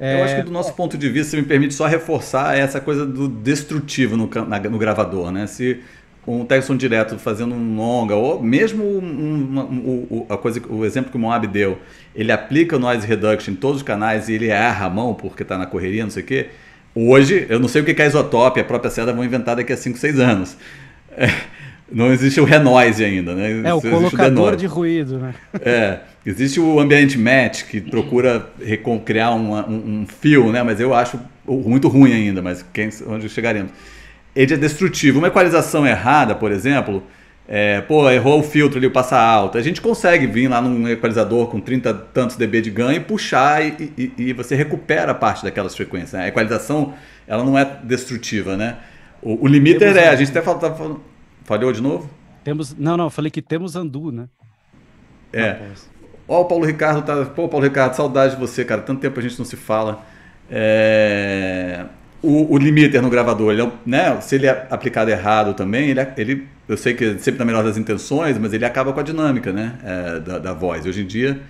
É... 0.00 0.20
Eu 0.20 0.24
acho 0.24 0.36
que 0.36 0.42
do 0.42 0.50
nosso 0.50 0.74
ponto 0.74 0.98
de 0.98 1.08
vista, 1.08 1.30
se 1.30 1.36
me 1.36 1.44
permite 1.44 1.72
só 1.72 1.86
reforçar 1.86 2.56
essa 2.58 2.80
coisa 2.80 3.06
do 3.06 3.28
destrutivo 3.28 4.16
no, 4.16 4.28
na, 4.46 4.58
no 4.58 4.78
gravador, 4.78 5.30
né? 5.30 5.46
Se 5.46 5.80
um 6.26 6.44
Texon 6.44 6.76
direto 6.76 7.18
fazendo 7.18 7.54
um 7.54 7.76
longa, 7.76 8.14
ou 8.14 8.42
mesmo 8.42 8.82
um, 8.82 8.98
um, 8.98 10.06
um, 10.10 10.26
a 10.28 10.36
coisa, 10.36 10.60
o 10.68 10.84
exemplo 10.84 11.10
que 11.10 11.16
o 11.16 11.20
Moab 11.20 11.46
deu, 11.46 11.78
ele 12.14 12.32
aplica 12.32 12.76
o 12.76 12.78
noise 12.78 13.06
reduction 13.06 13.52
em 13.52 13.56
todos 13.56 13.78
os 13.78 13.82
canais 13.82 14.28
e 14.28 14.34
ele 14.34 14.48
erra 14.48 14.86
a 14.86 14.90
mão 14.90 15.14
porque 15.14 15.42
está 15.42 15.58
na 15.58 15.66
correria, 15.66 16.02
não 16.02 16.10
sei 16.10 16.22
o 16.22 16.26
quê. 16.26 16.46
Hoje, 16.94 17.46
eu 17.48 17.58
não 17.58 17.68
sei 17.68 17.82
o 17.82 17.84
que 17.84 18.00
a 18.00 18.06
Isotope 18.06 18.60
e 18.60 18.62
a 18.62 18.64
própria 18.64 18.90
Seda 18.90 19.12
vão 19.12 19.24
inventar 19.24 19.56
daqui 19.56 19.72
a 19.72 19.76
5, 19.76 19.98
6 19.98 20.20
anos. 20.20 20.56
É, 21.10 21.28
não 21.90 22.12
existe 22.12 22.40
o 22.40 22.44
renoise 22.44 23.04
ainda, 23.04 23.34
né? 23.34 23.62
É, 23.64 23.74
o 23.74 23.80
colocador 23.80 24.54
o 24.54 24.56
de 24.56 24.66
ruído, 24.66 25.18
né? 25.18 25.34
É, 25.60 25.98
existe 26.24 26.60
o 26.60 26.78
Ambient 26.78 27.16
Match, 27.16 27.64
que 27.64 27.80
procura 27.80 28.48
criar 29.04 29.32
um, 29.32 29.54
um, 29.54 30.00
um, 30.02 30.06
fio, 30.06 30.50
né? 30.52 30.62
Mas 30.62 30.80
eu 30.80 30.94
acho 30.94 31.18
muito 31.46 31.88
ruim 31.88 32.12
ainda, 32.12 32.40
mas 32.40 32.64
quem, 32.72 32.88
onde 33.06 33.28
chegaremos. 33.28 33.72
Ele 34.34 34.54
é 34.54 34.56
destrutivo. 34.56 35.18
Uma 35.18 35.28
equalização 35.28 35.86
errada, 35.86 36.34
por 36.34 36.50
exemplo, 36.50 37.02
é, 37.46 37.80
pô, 37.82 38.10
errou 38.10 38.40
o 38.40 38.42
filtro 38.42 38.78
ali, 38.78 38.86
o 38.86 38.90
passa 38.90 39.18
alto. 39.18 39.58
A 39.58 39.62
gente 39.62 39.80
consegue 39.80 40.26
vir 40.26 40.48
lá 40.48 40.60
num 40.60 40.88
equalizador 40.88 41.48
com 41.48 41.60
30 41.60 41.94
tantos 42.12 42.36
dB 42.36 42.62
de 42.62 42.70
ganho 42.70 42.96
e 42.96 43.00
puxar 43.00 43.64
e, 43.64 43.92
e, 43.96 44.12
e 44.18 44.32
você 44.32 44.54
recupera 44.54 45.14
parte 45.14 45.44
daquelas 45.44 45.76
frequências. 45.76 46.12
Né? 46.12 46.24
A 46.24 46.28
equalização, 46.28 46.94
ela 47.26 47.44
não 47.44 47.58
é 47.58 47.64
destrutiva, 47.84 48.56
né? 48.56 48.78
O, 49.22 49.44
o 49.44 49.46
limiter 49.46 49.96
é, 49.96 50.08
a 50.08 50.16
gente 50.16 50.30
até 50.30 50.42
fala, 50.42 50.58
tá 50.58 50.74
falando 50.74 51.00
Falhou 51.44 51.72
de 51.72 51.82
novo? 51.82 52.10
Temos, 52.42 52.74
não, 52.74 52.96
não, 52.96 53.10
falei 53.10 53.30
que 53.30 53.42
temos 53.42 53.76
Andu, 53.76 54.10
né? 54.10 54.28
É. 55.32 55.58
Ó, 56.26 56.40
o 56.40 56.44
Paulo 56.46 56.64
Ricardo 56.64 57.02
tá. 57.02 57.24
Pô, 57.26 57.48
Paulo 57.48 57.64
Ricardo, 57.64 57.94
saudade 57.94 58.34
de 58.34 58.40
você, 58.40 58.64
cara. 58.64 58.80
Tanto 58.80 59.00
tempo 59.00 59.18
a 59.20 59.22
gente 59.22 59.38
não 59.38 59.44
se 59.44 59.56
fala. 59.56 60.04
É... 60.50 61.84
O, 62.26 62.54
o 62.54 62.58
limiter 62.58 63.02
no 63.02 63.10
gravador, 63.10 63.52
ele 63.52 63.62
é, 63.62 63.72
né? 63.84 64.20
Se 64.20 64.36
ele 64.36 64.46
é 64.46 64.66
aplicado 64.70 65.10
errado 65.10 65.54
também, 65.54 65.90
ele, 65.90 66.00
é, 66.00 66.14
ele 66.16 66.46
eu 66.68 66.76
sei 66.76 66.94
que 66.94 67.04
é 67.04 67.18
sempre 67.18 67.38
na 67.38 67.44
melhor 67.44 67.62
das 67.62 67.76
intenções, 67.76 68.38
mas 68.38 68.52
ele 68.52 68.64
acaba 68.64 68.92
com 68.92 69.00
a 69.00 69.02
dinâmica, 69.02 69.52
né? 69.52 69.74
É, 69.84 70.20
da, 70.20 70.38
da 70.38 70.52
voz. 70.52 70.86
Hoje 70.86 71.02
em 71.02 71.06
dia 71.06 71.40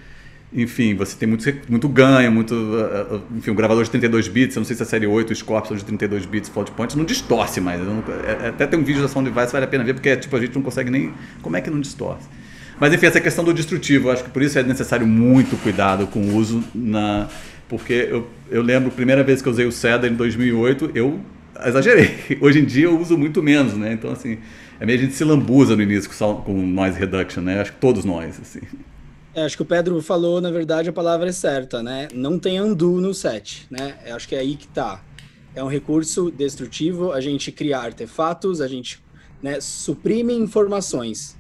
enfim, 0.54 0.94
você 0.94 1.16
tem 1.16 1.28
muito, 1.28 1.44
muito 1.68 1.88
ganho, 1.88 2.30
muito. 2.30 2.54
Uh, 2.54 3.22
enfim, 3.36 3.50
um 3.50 3.54
gravador 3.56 3.82
de 3.82 3.90
32 3.90 4.28
bits, 4.28 4.54
eu 4.54 4.60
não 4.60 4.64
sei 4.64 4.76
se 4.76 4.82
a 4.84 4.86
série 4.86 5.04
8, 5.04 5.32
o 5.32 5.34
Scorpion 5.34 5.74
de 5.74 5.84
32 5.84 6.26
bits, 6.26 6.48
float 6.48 6.70
point, 6.70 6.96
não 6.96 7.04
distorce 7.04 7.60
mais. 7.60 7.80
Não, 7.80 8.04
é, 8.24 8.48
até 8.48 8.64
tem 8.64 8.78
um 8.78 8.84
vídeo 8.84 9.02
da 9.02 9.08
Sound 9.08 9.28
Device, 9.28 9.52
vale 9.52 9.64
a 9.64 9.68
pena 9.68 9.82
ver, 9.82 9.94
porque 9.94 10.16
tipo, 10.16 10.34
a 10.36 10.40
gente 10.40 10.54
não 10.54 10.62
consegue 10.62 10.90
nem. 10.90 11.12
Como 11.42 11.56
é 11.56 11.60
que 11.60 11.68
não 11.68 11.80
distorce? 11.80 12.28
Mas 12.78 12.94
enfim, 12.94 13.06
essa 13.06 13.20
questão 13.20 13.44
do 13.44 13.52
destrutivo, 13.52 14.08
eu 14.08 14.12
acho 14.12 14.22
que 14.22 14.30
por 14.30 14.42
isso 14.42 14.56
é 14.56 14.62
necessário 14.62 15.06
muito 15.06 15.56
cuidado 15.60 16.06
com 16.06 16.20
o 16.20 16.36
uso 16.36 16.62
na. 16.72 17.28
Porque 17.68 18.08
eu, 18.10 18.26
eu 18.50 18.62
lembro, 18.62 18.88
a 18.88 18.92
primeira 18.92 19.22
vez 19.22 19.40
que 19.40 19.48
eu 19.48 19.52
usei 19.52 19.66
o 19.66 19.72
Cedar 19.72 20.10
em 20.10 20.14
2008, 20.14 20.92
eu 20.94 21.20
exagerei. 21.64 22.38
Hoje 22.40 22.60
em 22.60 22.64
dia 22.64 22.86
eu 22.86 22.98
uso 22.98 23.16
muito 23.16 23.42
menos, 23.42 23.74
né? 23.74 23.92
Então, 23.92 24.10
assim, 24.10 24.38
é 24.78 24.86
meio 24.86 24.98
a 24.98 25.02
gente 25.02 25.14
se 25.14 25.24
lambuza 25.24 25.76
no 25.76 25.82
início 25.82 26.10
com, 26.10 26.42
com 26.42 26.52
noise 26.54 26.98
reduction, 26.98 27.42
né? 27.42 27.60
Acho 27.60 27.72
que 27.72 27.78
todos 27.78 28.04
nós, 28.04 28.38
assim. 28.40 28.60
É, 29.34 29.44
acho 29.44 29.56
que 29.56 29.62
o 29.62 29.66
Pedro 29.66 30.00
falou, 30.00 30.40
na 30.40 30.50
verdade, 30.50 30.88
a 30.88 30.92
palavra 30.92 31.28
é 31.28 31.32
certa, 31.32 31.82
né? 31.82 32.08
Não 32.14 32.38
tem 32.38 32.60
undo 32.60 33.00
no 33.00 33.12
set, 33.12 33.66
né? 33.70 33.96
Eu 34.06 34.14
acho 34.14 34.28
que 34.28 34.34
é 34.34 34.38
aí 34.38 34.56
que 34.56 34.68
tá. 34.68 35.02
É 35.54 35.62
um 35.62 35.68
recurso 35.68 36.30
destrutivo, 36.30 37.12
a 37.12 37.20
gente 37.20 37.50
cria 37.50 37.78
artefatos, 37.78 38.60
a 38.60 38.68
gente 38.68 39.02
né, 39.42 39.60
suprime 39.60 40.34
informações. 40.34 41.36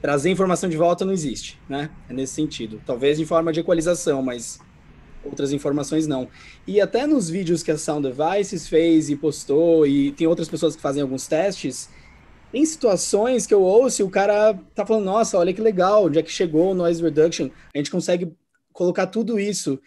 Trazer 0.00 0.30
informação 0.30 0.68
de 0.68 0.76
volta 0.76 1.04
não 1.04 1.12
existe, 1.12 1.58
né? 1.68 1.90
É 2.08 2.12
nesse 2.12 2.34
sentido. 2.34 2.80
Talvez 2.84 3.20
em 3.20 3.24
forma 3.24 3.52
de 3.52 3.60
equalização, 3.60 4.20
mas 4.20 4.58
outras 5.24 5.52
informações 5.52 6.06
não. 6.06 6.28
E 6.66 6.80
até 6.80 7.06
nos 7.06 7.28
vídeos 7.28 7.62
que 7.62 7.70
a 7.70 7.78
Sound 7.78 8.08
Devices 8.08 8.68
fez 8.68 9.10
e 9.10 9.16
postou, 9.16 9.86
e 9.86 10.12
tem 10.12 10.26
outras 10.26 10.48
pessoas 10.48 10.76
que 10.76 10.82
fazem 10.82 11.02
alguns 11.02 11.26
testes, 11.26 11.88
tem 12.50 12.64
situações 12.66 13.46
que 13.46 13.54
eu 13.54 13.62
ouço 13.62 14.02
e 14.02 14.04
o 14.04 14.10
cara 14.10 14.54
tá 14.74 14.84
falando, 14.84 15.04
nossa, 15.04 15.38
olha 15.38 15.54
que 15.54 15.60
legal, 15.60 16.04
onde 16.04 16.18
é 16.18 16.22
que 16.22 16.30
chegou 16.30 16.70
o 16.70 16.74
noise 16.74 17.02
reduction, 17.02 17.48
a 17.74 17.78
gente 17.78 17.90
consegue 17.90 18.32
colocar 18.72 19.06
tudo 19.06 19.40
isso. 19.40 19.80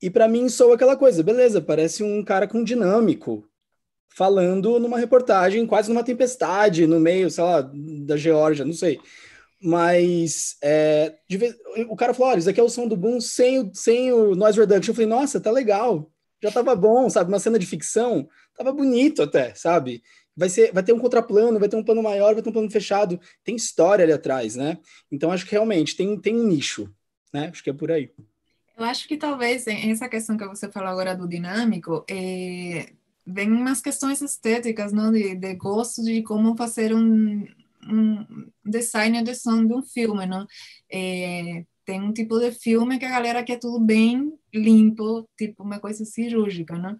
E 0.00 0.10
para 0.10 0.28
mim 0.28 0.48
soa 0.48 0.74
aquela 0.74 0.96
coisa, 0.96 1.22
beleza, 1.22 1.60
parece 1.60 2.02
um 2.02 2.22
cara 2.22 2.46
com 2.46 2.62
dinâmico, 2.62 3.48
falando 4.08 4.78
numa 4.78 4.98
reportagem, 4.98 5.66
quase 5.66 5.88
numa 5.88 6.04
tempestade, 6.04 6.86
no 6.86 7.00
meio, 7.00 7.30
sei 7.30 7.44
lá, 7.44 7.70
da 7.72 8.16
Geórgia, 8.16 8.64
não 8.64 8.74
sei. 8.74 9.00
Mas 9.62 10.56
é, 10.62 11.14
vez, 11.30 11.54
o 11.88 11.96
cara 11.96 12.12
falou: 12.12 12.32
olha, 12.32 12.38
isso 12.40 12.50
aqui 12.50 12.60
é 12.60 12.64
o 12.64 12.68
som 12.68 12.88
do 12.88 12.96
boom 12.96 13.20
sem 13.20 13.60
o, 13.60 13.70
sem 13.74 14.12
o 14.12 14.34
noise 14.34 14.58
reduction. 14.58 14.90
Eu 14.90 14.94
falei, 14.94 15.08
nossa, 15.08 15.40
tá 15.40 15.50
legal, 15.50 16.10
já 16.42 16.50
tava 16.50 16.74
bom, 16.74 17.08
sabe? 17.08 17.30
Uma 17.30 17.38
cena 17.38 17.58
de 17.58 17.66
ficção, 17.66 18.28
tava 18.56 18.72
bonito 18.72 19.22
até, 19.22 19.54
sabe? 19.54 20.02
vai, 20.36 20.48
ser, 20.48 20.72
vai 20.72 20.82
ter 20.82 20.92
um 20.92 20.98
contraplano, 20.98 21.58
vai 21.58 21.68
ter 21.68 21.76
um 21.76 21.84
plano 21.84 22.02
maior, 22.02 22.34
vai 22.34 22.42
ter 22.42 22.48
um 22.48 22.52
plano 22.52 22.70
fechado, 22.70 23.20
tem 23.44 23.54
história 23.54 24.04
ali 24.04 24.12
atrás, 24.12 24.56
né? 24.56 24.78
Então 25.10 25.30
acho 25.30 25.44
que 25.44 25.52
realmente 25.52 25.96
tem, 25.96 26.18
tem 26.18 26.34
um 26.34 26.46
nicho, 26.46 26.92
né? 27.32 27.48
Acho 27.48 27.62
que 27.62 27.70
é 27.70 27.72
por 27.74 27.90
aí. 27.90 28.10
Eu 28.76 28.84
acho 28.84 29.06
que 29.06 29.16
talvez 29.16 29.66
essa 29.66 30.08
questão 30.08 30.36
que 30.36 30.46
você 30.46 30.70
falou 30.70 30.88
agora 30.88 31.14
do 31.14 31.28
dinâmico, 31.28 32.04
é, 32.10 32.92
vem 33.26 33.52
umas 33.52 33.80
questões 33.80 34.20
estéticas, 34.22 34.92
não? 34.92 35.12
De, 35.12 35.34
de 35.34 35.54
gosto 35.54 36.02
de 36.02 36.22
como 36.22 36.56
fazer 36.56 36.94
um, 36.94 37.46
um 37.88 38.24
design 38.64 39.22
de 39.22 39.34
som 39.34 39.66
de 39.66 39.74
um 39.74 39.82
filme, 39.82 40.26
não? 40.26 40.46
É, 40.90 41.64
tem 41.84 42.00
um 42.00 42.12
tipo 42.12 42.38
de 42.38 42.52
filme 42.52 42.98
que 42.98 43.04
a 43.04 43.10
galera 43.10 43.42
quer 43.42 43.58
tudo 43.58 43.80
bem 43.80 44.32
limpo, 44.54 45.28
tipo 45.36 45.62
uma 45.62 45.80
coisa 45.80 46.04
cirúrgica, 46.04 46.78
não? 46.78 46.96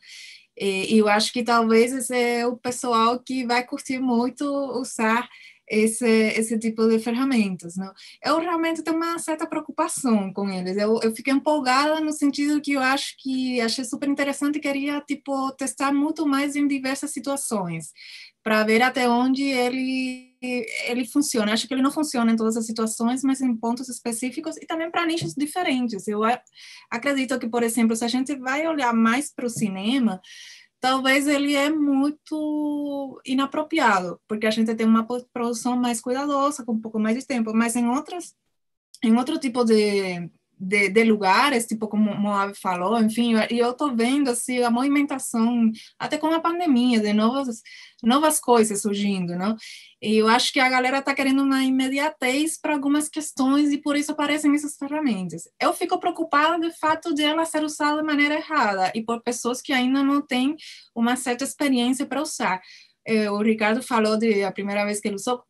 E, 0.56 0.94
e 0.94 0.98
eu 0.98 1.08
acho 1.08 1.32
que 1.32 1.42
talvez 1.42 1.92
esse 1.92 2.14
é 2.14 2.46
o 2.46 2.56
pessoal 2.56 3.18
que 3.20 3.46
vai 3.46 3.64
curtir 3.64 3.98
muito 3.98 4.44
usar 4.78 5.28
esse, 5.68 6.06
esse 6.06 6.58
tipo 6.58 6.86
de 6.86 6.98
ferramentas. 6.98 7.76
Não? 7.76 7.92
Eu 8.24 8.38
realmente 8.38 8.82
tenho 8.82 8.96
uma 8.96 9.18
certa 9.18 9.46
preocupação 9.46 10.32
com 10.32 10.48
eles. 10.50 10.76
Eu, 10.76 11.00
eu 11.02 11.14
fiquei 11.14 11.32
empolgada 11.32 12.00
no 12.00 12.12
sentido 12.12 12.60
que 12.60 12.72
eu 12.72 12.80
acho 12.80 13.14
que 13.18 13.60
achei 13.60 13.84
super 13.84 14.08
interessante 14.08 14.56
e 14.56 14.60
queria 14.60 15.00
tipo 15.00 15.50
testar 15.52 15.92
muito 15.92 16.26
mais 16.26 16.56
em 16.56 16.66
diversas 16.66 17.12
situações 17.12 17.92
para 18.42 18.64
ver 18.64 18.82
até 18.82 19.08
onde 19.08 19.42
ele 19.44 20.31
ele 20.86 21.06
funciona. 21.06 21.52
Acho 21.52 21.68
que 21.68 21.74
ele 21.74 21.82
não 21.82 21.90
funciona 21.90 22.32
em 22.32 22.36
todas 22.36 22.56
as 22.56 22.66
situações, 22.66 23.22
mas 23.22 23.40
em 23.40 23.56
pontos 23.56 23.88
específicos 23.88 24.56
e 24.56 24.66
também 24.66 24.90
para 24.90 25.06
nichos 25.06 25.34
diferentes. 25.34 26.08
Eu 26.08 26.20
acredito 26.90 27.38
que, 27.38 27.48
por 27.48 27.62
exemplo, 27.62 27.94
se 27.94 28.04
a 28.04 28.08
gente 28.08 28.34
vai 28.36 28.66
olhar 28.66 28.92
mais 28.92 29.32
para 29.32 29.46
o 29.46 29.50
cinema, 29.50 30.20
talvez 30.80 31.28
ele 31.28 31.54
é 31.54 31.70
muito 31.70 33.20
inapropriado, 33.24 34.20
porque 34.26 34.46
a 34.46 34.50
gente 34.50 34.74
tem 34.74 34.86
uma 34.86 35.06
produção 35.32 35.76
mais 35.76 36.00
cuidadosa, 36.00 36.64
com 36.64 36.72
um 36.72 36.80
pouco 36.80 36.98
mais 36.98 37.16
de 37.16 37.26
tempo, 37.26 37.54
mas 37.54 37.76
em 37.76 37.86
outras 37.88 38.34
em 39.02 39.16
outro 39.16 39.38
tipo 39.38 39.64
de 39.64 40.30
de, 40.62 40.88
de, 40.88 41.04
lugares, 41.04 41.66
tipo 41.66 41.88
como 41.88 42.14
Moab 42.14 42.54
falou, 42.54 43.00
enfim, 43.02 43.34
e 43.50 43.58
eu 43.58 43.72
estou 43.72 43.94
vendo 43.94 44.30
assim 44.30 44.62
a 44.62 44.70
movimentação, 44.70 45.70
até 45.98 46.16
com 46.16 46.28
a 46.28 46.40
pandemia, 46.40 47.00
de 47.00 47.12
novas 47.12 47.62
novas 48.02 48.40
coisas 48.40 48.82
surgindo, 48.82 49.36
não? 49.36 49.56
E 50.00 50.16
eu 50.16 50.28
acho 50.28 50.52
que 50.52 50.58
a 50.58 50.68
galera 50.68 50.98
está 50.98 51.14
querendo 51.14 51.42
uma 51.42 51.62
imediatez 51.62 52.58
para 52.60 52.74
algumas 52.74 53.08
questões 53.08 53.70
e 53.70 53.78
por 53.78 53.96
isso 53.96 54.10
aparecem 54.10 54.54
essas 54.54 54.76
ferramentas. 54.76 55.48
Eu 55.60 55.72
fico 55.72 55.98
preocupada 56.00 56.58
do 56.58 56.74
fato 56.74 57.14
de 57.14 57.22
ela 57.22 57.44
ser 57.44 57.62
usada 57.62 58.00
de 58.00 58.06
maneira 58.06 58.34
errada 58.34 58.90
e 58.94 59.02
por 59.02 59.22
pessoas 59.22 59.62
que 59.62 59.72
ainda 59.72 60.02
não 60.02 60.20
têm 60.20 60.56
uma 60.94 61.14
certa 61.16 61.44
experiência 61.44 62.04
para 62.04 62.22
usar. 62.22 62.60
Eh, 63.06 63.30
o 63.30 63.38
Ricardo 63.38 63.82
falou 63.82 64.16
de 64.16 64.42
a 64.42 64.52
primeira 64.52 64.84
vez 64.84 65.00
que 65.00 65.08
ele 65.08 65.16
usou, 65.16 65.42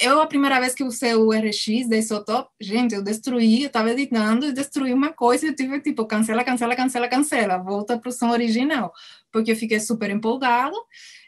eu, 0.00 0.20
a 0.20 0.26
primeira 0.26 0.58
vez 0.58 0.74
que 0.74 0.82
usei 0.82 1.14
o 1.14 1.30
RX 1.30 1.88
da 1.88 1.96
Isotop, 1.96 2.50
gente, 2.60 2.94
eu 2.94 3.02
destruí, 3.02 3.62
eu 3.62 3.66
estava 3.66 3.90
editando 3.90 4.46
e 4.46 4.52
destruí 4.52 4.92
uma 4.94 5.12
coisa 5.12 5.46
e 5.46 5.54
tive 5.54 5.80
tipo, 5.80 6.06
cancela, 6.06 6.42
cancela, 6.42 6.74
cancela, 6.74 7.08
cancela, 7.08 7.58
volta 7.58 7.98
para 7.98 8.08
o 8.08 8.12
som 8.12 8.30
original, 8.30 8.92
porque 9.30 9.52
eu 9.52 9.56
fiquei 9.56 9.78
super 9.78 10.08
empolgado 10.10 10.74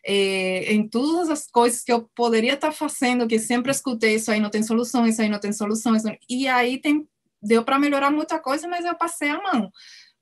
é, 0.04 0.72
em 0.72 0.88
todas 0.88 1.28
as 1.28 1.46
coisas 1.50 1.82
que 1.82 1.92
eu 1.92 2.08
poderia 2.14 2.54
estar 2.54 2.68
tá 2.68 2.72
fazendo, 2.72 3.28
que 3.28 3.38
sempre 3.38 3.70
escutei, 3.70 4.14
isso 4.14 4.30
aí 4.30 4.40
não 4.40 4.48
tem 4.48 4.62
solução, 4.62 5.06
isso 5.06 5.20
aí 5.20 5.28
não 5.28 5.38
tem 5.38 5.52
solução, 5.52 5.94
isso... 5.94 6.08
e 6.28 6.48
aí 6.48 6.80
tem, 6.80 7.06
deu 7.42 7.62
para 7.62 7.78
melhorar 7.78 8.10
muita 8.10 8.38
coisa, 8.38 8.66
mas 8.66 8.84
eu 8.84 8.94
passei 8.94 9.28
a 9.28 9.42
mão. 9.42 9.70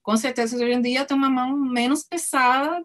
Com 0.03 0.17
certeza, 0.17 0.57
hoje 0.57 0.73
em 0.73 0.81
dia, 0.81 1.01
eu 1.01 1.07
tenho 1.07 1.19
uma 1.19 1.31
mão 1.31 1.57
menos 1.57 2.03
pesada 2.03 2.85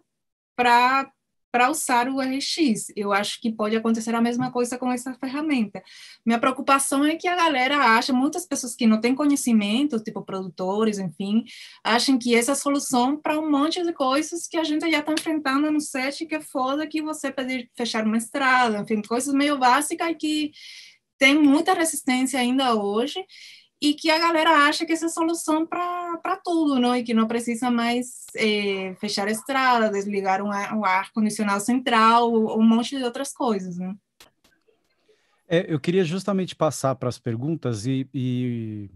para 0.56 1.10
para 1.52 1.70
usar 1.70 2.08
o 2.08 2.18
RX. 2.18 2.86
Eu 2.96 3.12
acho 3.12 3.38
que 3.38 3.52
pode 3.52 3.76
acontecer 3.76 4.14
a 4.14 4.22
mesma 4.22 4.50
coisa 4.50 4.78
com 4.78 4.90
essa 4.90 5.12
ferramenta. 5.14 5.82
Minha 6.24 6.38
preocupação 6.38 7.04
é 7.04 7.14
que 7.14 7.28
a 7.28 7.36
galera 7.36 7.76
acha, 7.76 8.12
muitas 8.12 8.46
pessoas 8.46 8.74
que 8.74 8.86
não 8.86 9.00
têm 9.00 9.14
conhecimento, 9.14 10.02
tipo 10.02 10.24
produtores, 10.24 10.98
enfim, 10.98 11.44
acham 11.84 12.18
que 12.18 12.34
essa 12.34 12.52
é 12.52 12.54
a 12.54 12.56
solução 12.56 13.18
para 13.20 13.38
um 13.38 13.50
monte 13.50 13.82
de 13.82 13.92
coisas 13.92 14.48
que 14.48 14.56
a 14.56 14.64
gente 14.64 14.90
já 14.90 15.00
está 15.00 15.12
enfrentando 15.12 15.70
no 15.70 15.80
set, 15.80 16.24
que 16.24 16.34
é 16.34 16.40
foda 16.40 16.86
que 16.86 17.02
você 17.02 17.30
pedir 17.30 17.70
fechar 17.76 18.06
uma 18.06 18.16
estrada, 18.16 18.78
enfim, 18.78 19.02
coisas 19.02 19.34
meio 19.34 19.58
básicas 19.58 20.16
que 20.18 20.52
tem 21.18 21.38
muita 21.38 21.74
resistência 21.74 22.40
ainda 22.40 22.74
hoje 22.74 23.24
e 23.82 23.94
que 23.94 24.08
a 24.08 24.18
galera 24.18 24.68
acha 24.68 24.86
que 24.86 24.92
essa 24.92 25.06
é 25.06 25.08
a 25.08 25.10
solução 25.10 25.66
para 25.66 26.40
tudo, 26.44 26.78
não? 26.78 26.94
E 26.94 27.02
que 27.02 27.12
não 27.12 27.26
precisa 27.26 27.68
mais 27.68 28.26
é, 28.36 28.94
fechar 29.00 29.26
a 29.26 29.32
estrada, 29.32 29.90
desligar 29.90 30.40
um 30.40 30.52
um 30.78 30.84
ar 30.84 31.10
condicionado 31.12 31.64
central, 31.64 32.32
um 32.32 32.62
monte 32.62 32.96
de 32.96 33.02
outras 33.02 33.32
coisas, 33.32 33.76
né? 33.76 33.92
É, 35.48 35.66
eu 35.68 35.80
queria 35.80 36.04
justamente 36.04 36.54
passar 36.54 36.94
para 36.94 37.08
as 37.08 37.18
perguntas 37.18 37.84
e, 37.84 38.08
e 38.14 38.88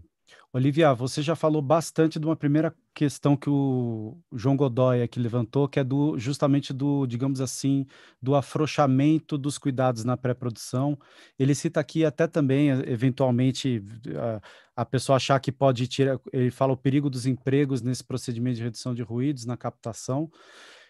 Olivia, 0.53 0.93
você 0.93 1.21
já 1.21 1.35
falou 1.35 1.61
bastante 1.61 2.17
de 2.17 2.25
uma 2.25 2.35
primeira 2.35 2.73
questão 2.93 3.35
que 3.35 3.49
o 3.49 4.17
João 4.31 4.55
Godoy 4.55 5.03
aqui 5.03 5.19
levantou, 5.19 5.67
que 5.67 5.79
é 5.79 5.83
do 5.83 6.17
justamente 6.17 6.73
do, 6.73 7.05
digamos 7.05 7.41
assim, 7.41 7.85
do 8.21 8.33
afrouxamento 8.33 9.37
dos 9.37 9.57
cuidados 9.57 10.05
na 10.05 10.15
pré-produção. 10.15 10.97
Ele 11.37 11.53
cita 11.53 11.81
aqui 11.81 12.05
até 12.05 12.27
também, 12.27 12.69
eventualmente, 12.69 13.83
a, 14.15 14.81
a, 14.81 14.85
pessoa 14.85 15.17
achar 15.17 15.37
que 15.41 15.51
pode 15.51 15.85
tirar, 15.85 16.17
ele 16.31 16.49
fala 16.49 16.73
o 16.73 16.77
perigo 16.77 17.09
dos 17.09 17.25
empregos 17.25 17.81
nesse 17.81 18.03
procedimento 18.03 18.55
de 18.55 18.63
redução 18.63 18.95
de 18.95 19.03
ruídos 19.03 19.45
na 19.45 19.57
captação, 19.57 20.31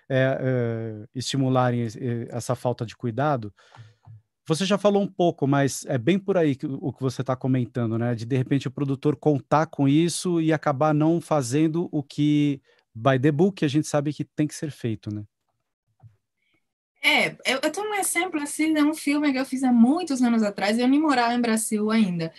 é, 0.07 0.37
é, 0.39 1.07
estimularem 1.15 1.87
essa 2.29 2.55
falta 2.55 2.85
de 2.85 2.95
cuidado. 2.95 3.51
Você 4.47 4.63
já 4.63 4.77
falou 4.77 5.03
um 5.03 5.07
pouco, 5.07 5.45
mas 5.45 5.85
é 5.87 5.97
bem 5.97 6.17
por 6.17 6.37
aí 6.37 6.55
que, 6.55 6.65
o 6.65 6.93
que 6.93 7.01
você 7.01 7.19
está 7.19 7.35
comentando, 7.35 7.97
né? 7.97 8.15
De 8.15 8.25
de 8.25 8.37
repente 8.37 8.67
o 8.67 8.71
produtor 8.71 9.17
contar 9.17 9.65
com 9.65 9.89
isso 9.89 10.39
e 10.39 10.53
acabar 10.53 10.93
não 10.93 11.19
fazendo 11.19 11.89
o 11.91 12.01
que, 12.01 12.61
by 12.95 13.19
the 13.19 13.29
book, 13.29 13.65
a 13.65 13.67
gente 13.67 13.87
sabe 13.87 14.13
que 14.13 14.23
tem 14.23 14.47
que 14.47 14.55
ser 14.55 14.71
feito, 14.71 15.13
né? 15.13 15.23
É, 17.03 17.31
eu, 17.45 17.59
eu 17.61 17.71
tenho 17.71 17.89
um 17.89 17.95
exemplo 17.95 18.41
assim 18.41 18.73
de 18.73 18.81
um 18.81 18.93
filme 18.93 19.33
que 19.33 19.39
eu 19.39 19.45
fiz 19.45 19.63
há 19.63 19.71
muitos 19.71 20.21
anos 20.21 20.41
atrás, 20.41 20.79
eu 20.79 20.87
nem 20.87 20.99
morava 20.99 21.33
em 21.33 21.41
Brasil 21.41 21.91
ainda. 21.91 22.33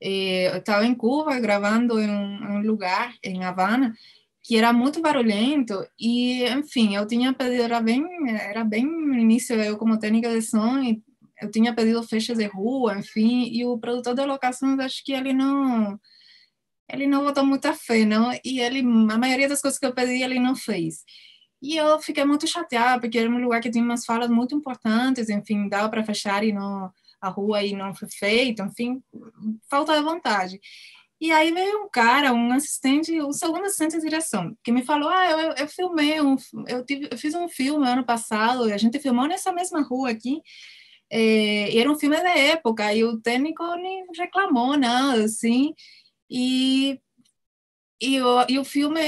Eu 0.00 0.56
estava 0.56 0.86
em 0.86 0.94
Cuba 0.94 1.38
gravando 1.38 2.00
em 2.00 2.08
um, 2.08 2.62
lugar, 2.62 3.14
em 3.22 3.44
Havana, 3.44 3.94
que 4.42 4.56
era 4.56 4.72
muito 4.72 5.02
barulhento 5.02 5.86
e 5.98 6.42
enfim 6.48 6.96
eu 6.96 7.06
tinha 7.06 7.36
era 7.38 7.80
bem 7.82 8.02
era 8.30 8.64
bem 8.64 8.86
no 8.86 9.14
início 9.14 9.54
eu 9.56 9.76
como 9.76 9.98
técnica 9.98 10.30
de 10.30 10.40
som 10.40 10.78
e 10.82 11.02
eu 11.40 11.50
tinha 11.50 11.74
pedido 11.74 12.02
fechas 12.02 12.38
de 12.38 12.46
rua, 12.46 12.98
enfim, 12.98 13.48
e 13.52 13.64
o 13.64 13.78
produtor 13.78 14.14
de 14.14 14.24
locações, 14.24 14.78
acho 14.78 15.04
que 15.04 15.12
ele 15.12 15.32
não 15.32 15.98
ele 16.92 17.06
não 17.06 17.24
botou 17.24 17.46
muita 17.46 17.72
fé, 17.72 18.04
não, 18.04 18.32
e 18.44 18.60
ele, 18.60 18.80
a 18.80 19.18
maioria 19.18 19.48
das 19.48 19.62
coisas 19.62 19.78
que 19.78 19.86
eu 19.86 19.94
pedi, 19.94 20.22
ele 20.22 20.40
não 20.40 20.56
fez. 20.56 21.04
E 21.62 21.76
eu 21.76 22.00
fiquei 22.00 22.24
muito 22.24 22.46
chateada, 22.48 23.00
porque 23.00 23.18
era 23.18 23.30
um 23.30 23.38
lugar 23.38 23.60
que 23.60 23.70
tinha 23.70 23.84
umas 23.84 24.04
falas 24.04 24.28
muito 24.28 24.54
importantes, 24.54 25.28
enfim, 25.28 25.68
dava 25.68 25.88
para 25.88 26.04
fechar 26.04 26.42
e 26.42 26.52
não, 26.52 26.90
a 27.20 27.28
rua 27.28 27.62
e 27.62 27.74
não 27.74 27.94
foi 27.94 28.08
feito, 28.08 28.62
enfim, 28.62 29.02
falta 29.70 29.96
de 29.96 30.02
vontade. 30.02 30.60
E 31.20 31.30
aí 31.30 31.52
veio 31.52 31.84
um 31.84 31.88
cara, 31.90 32.32
um 32.32 32.50
assistente, 32.52 33.20
o 33.20 33.30
segundo 33.32 33.66
assistente 33.66 33.96
de 33.96 34.00
direção, 34.00 34.56
que 34.64 34.72
me 34.72 34.82
falou: 34.82 35.10
Ah, 35.10 35.30
eu, 35.30 35.52
eu 35.52 35.68
filmei, 35.68 36.18
um, 36.20 36.34
eu, 36.66 36.84
tive, 36.84 37.08
eu 37.10 37.18
fiz 37.18 37.34
um 37.34 37.46
filme 37.46 37.86
ano 37.86 38.04
passado, 38.04 38.64
a 38.64 38.78
gente 38.78 38.98
filmou 38.98 39.28
nessa 39.28 39.52
mesma 39.52 39.82
rua 39.82 40.10
aqui, 40.10 40.40
é, 41.10 41.76
era 41.76 41.90
um 41.90 41.98
filme 41.98 42.16
da 42.16 42.30
época 42.30 42.94
e 42.94 43.04
o 43.04 43.20
técnico 43.20 43.64
nem 43.76 44.06
reclamou 44.16 44.76
nada, 44.76 45.24
assim. 45.24 45.74
E, 46.30 47.00
e, 48.00 48.20
o, 48.22 48.46
e 48.48 48.58
o 48.58 48.64
filme, 48.64 49.00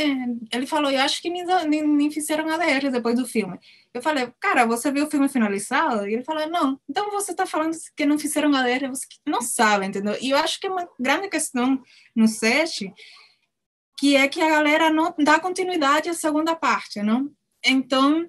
ele 0.52 0.66
falou, 0.66 0.90
eu 0.90 1.00
acho 1.00 1.22
que 1.22 1.30
nem, 1.30 1.44
nem, 1.68 1.86
nem 1.86 2.10
fizeram 2.10 2.48
ADR 2.48 2.90
depois 2.90 3.16
do 3.16 3.26
filme. 3.26 3.58
Eu 3.94 4.02
falei, 4.02 4.32
cara, 4.40 4.66
você 4.66 4.90
viu 4.90 5.06
o 5.06 5.10
filme 5.10 5.28
finalizado? 5.28 6.08
E 6.08 6.14
ele 6.14 6.24
falou, 6.24 6.48
não. 6.48 6.80
Então 6.88 7.10
você 7.10 7.30
está 7.30 7.46
falando 7.46 7.76
que 7.96 8.04
não 8.04 8.18
fizeram 8.18 8.54
ADR, 8.54 8.88
você 8.88 9.06
não 9.26 9.40
sabe, 9.40 9.86
entendeu? 9.86 10.16
E 10.20 10.30
eu 10.30 10.36
acho 10.38 10.58
que 10.58 10.66
é 10.66 10.70
uma 10.70 10.88
grande 10.98 11.28
questão 11.28 11.80
no 12.16 12.26
set, 12.26 12.92
que 13.96 14.16
é 14.16 14.26
que 14.26 14.40
a 14.40 14.48
galera 14.48 14.90
não 14.90 15.14
dá 15.18 15.38
continuidade 15.38 16.08
à 16.08 16.14
segunda 16.14 16.56
parte, 16.56 17.00
não? 17.02 17.30
Então, 17.64 18.28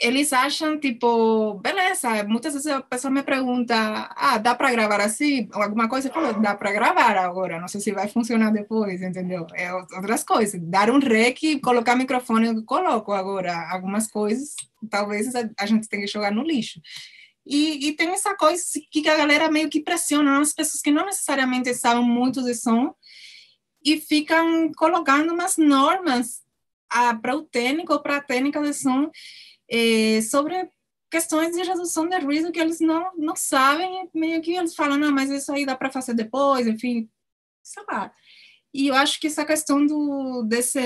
eles 0.00 0.32
acham, 0.32 0.80
tipo, 0.80 1.54
beleza, 1.60 2.24
muitas 2.24 2.54
vezes 2.54 2.66
a 2.68 2.80
pessoa 2.80 3.10
me 3.10 3.22
pergunta, 3.22 3.74
ah, 4.16 4.38
dá 4.38 4.54
para 4.54 4.72
gravar 4.72 5.00
assim? 5.00 5.46
Alguma 5.52 5.88
coisa, 5.90 6.08
eu 6.08 6.12
falo, 6.12 6.40
dá 6.40 6.54
para 6.54 6.72
gravar 6.72 7.18
agora, 7.18 7.60
não 7.60 7.68
sei 7.68 7.82
se 7.82 7.92
vai 7.92 8.08
funcionar 8.08 8.50
depois, 8.50 9.02
entendeu? 9.02 9.46
É 9.54 9.72
outras 9.74 10.24
coisas, 10.24 10.58
dar 10.62 10.90
um 10.90 10.98
rec, 10.98 11.60
colocar 11.62 11.96
microfone, 11.96 12.46
eu 12.46 12.64
coloco 12.64 13.12
agora, 13.12 13.70
algumas 13.70 14.10
coisas, 14.10 14.54
talvez 14.90 15.34
a, 15.34 15.66
gente 15.66 15.86
tenha 15.86 16.02
que 16.02 16.10
jogar 16.10 16.32
no 16.32 16.42
lixo. 16.42 16.80
E, 17.46 17.88
e, 17.88 17.92
tem 17.92 18.08
essa 18.10 18.34
coisa 18.34 18.62
que 18.90 19.06
a 19.08 19.16
galera 19.16 19.50
meio 19.50 19.68
que 19.68 19.82
pressiona 19.82 20.40
as 20.40 20.54
pessoas 20.54 20.80
que 20.80 20.90
não 20.90 21.04
necessariamente 21.04 21.74
sabem 21.74 22.04
muito 22.04 22.42
de 22.42 22.54
som 22.54 22.94
e 23.84 24.00
ficam 24.00 24.70
colocando 24.76 25.32
umas 25.34 25.56
normas 25.58 26.42
ah, 26.88 27.14
para 27.14 27.36
o 27.36 27.42
técnico 27.42 27.92
ou 27.92 28.00
para 28.00 28.16
a 28.16 28.22
técnica 28.22 28.60
de 28.62 28.72
som 28.72 29.10
é, 29.70 30.20
sobre 30.22 30.68
questões 31.10 31.54
de 31.54 31.62
redução 31.62 32.08
de 32.08 32.18
ruído 32.18 32.52
que 32.52 32.60
eles 32.60 32.80
não, 32.80 33.10
não 33.16 33.36
sabem, 33.36 34.08
meio 34.14 34.40
que 34.40 34.54
eles 34.54 34.74
falam, 34.74 34.98
não, 34.98 35.12
mas 35.12 35.30
isso 35.30 35.52
aí 35.52 35.66
dá 35.66 35.76
para 35.76 35.90
fazer 35.90 36.14
depois, 36.14 36.66
enfim, 36.66 37.08
sei 37.62 37.82
lá. 37.90 38.12
E 38.72 38.86
eu 38.86 38.94
acho 38.94 39.18
que 39.18 39.26
essa 39.26 39.44
questão 39.44 39.84
do, 39.84 40.44
desse, 40.44 40.80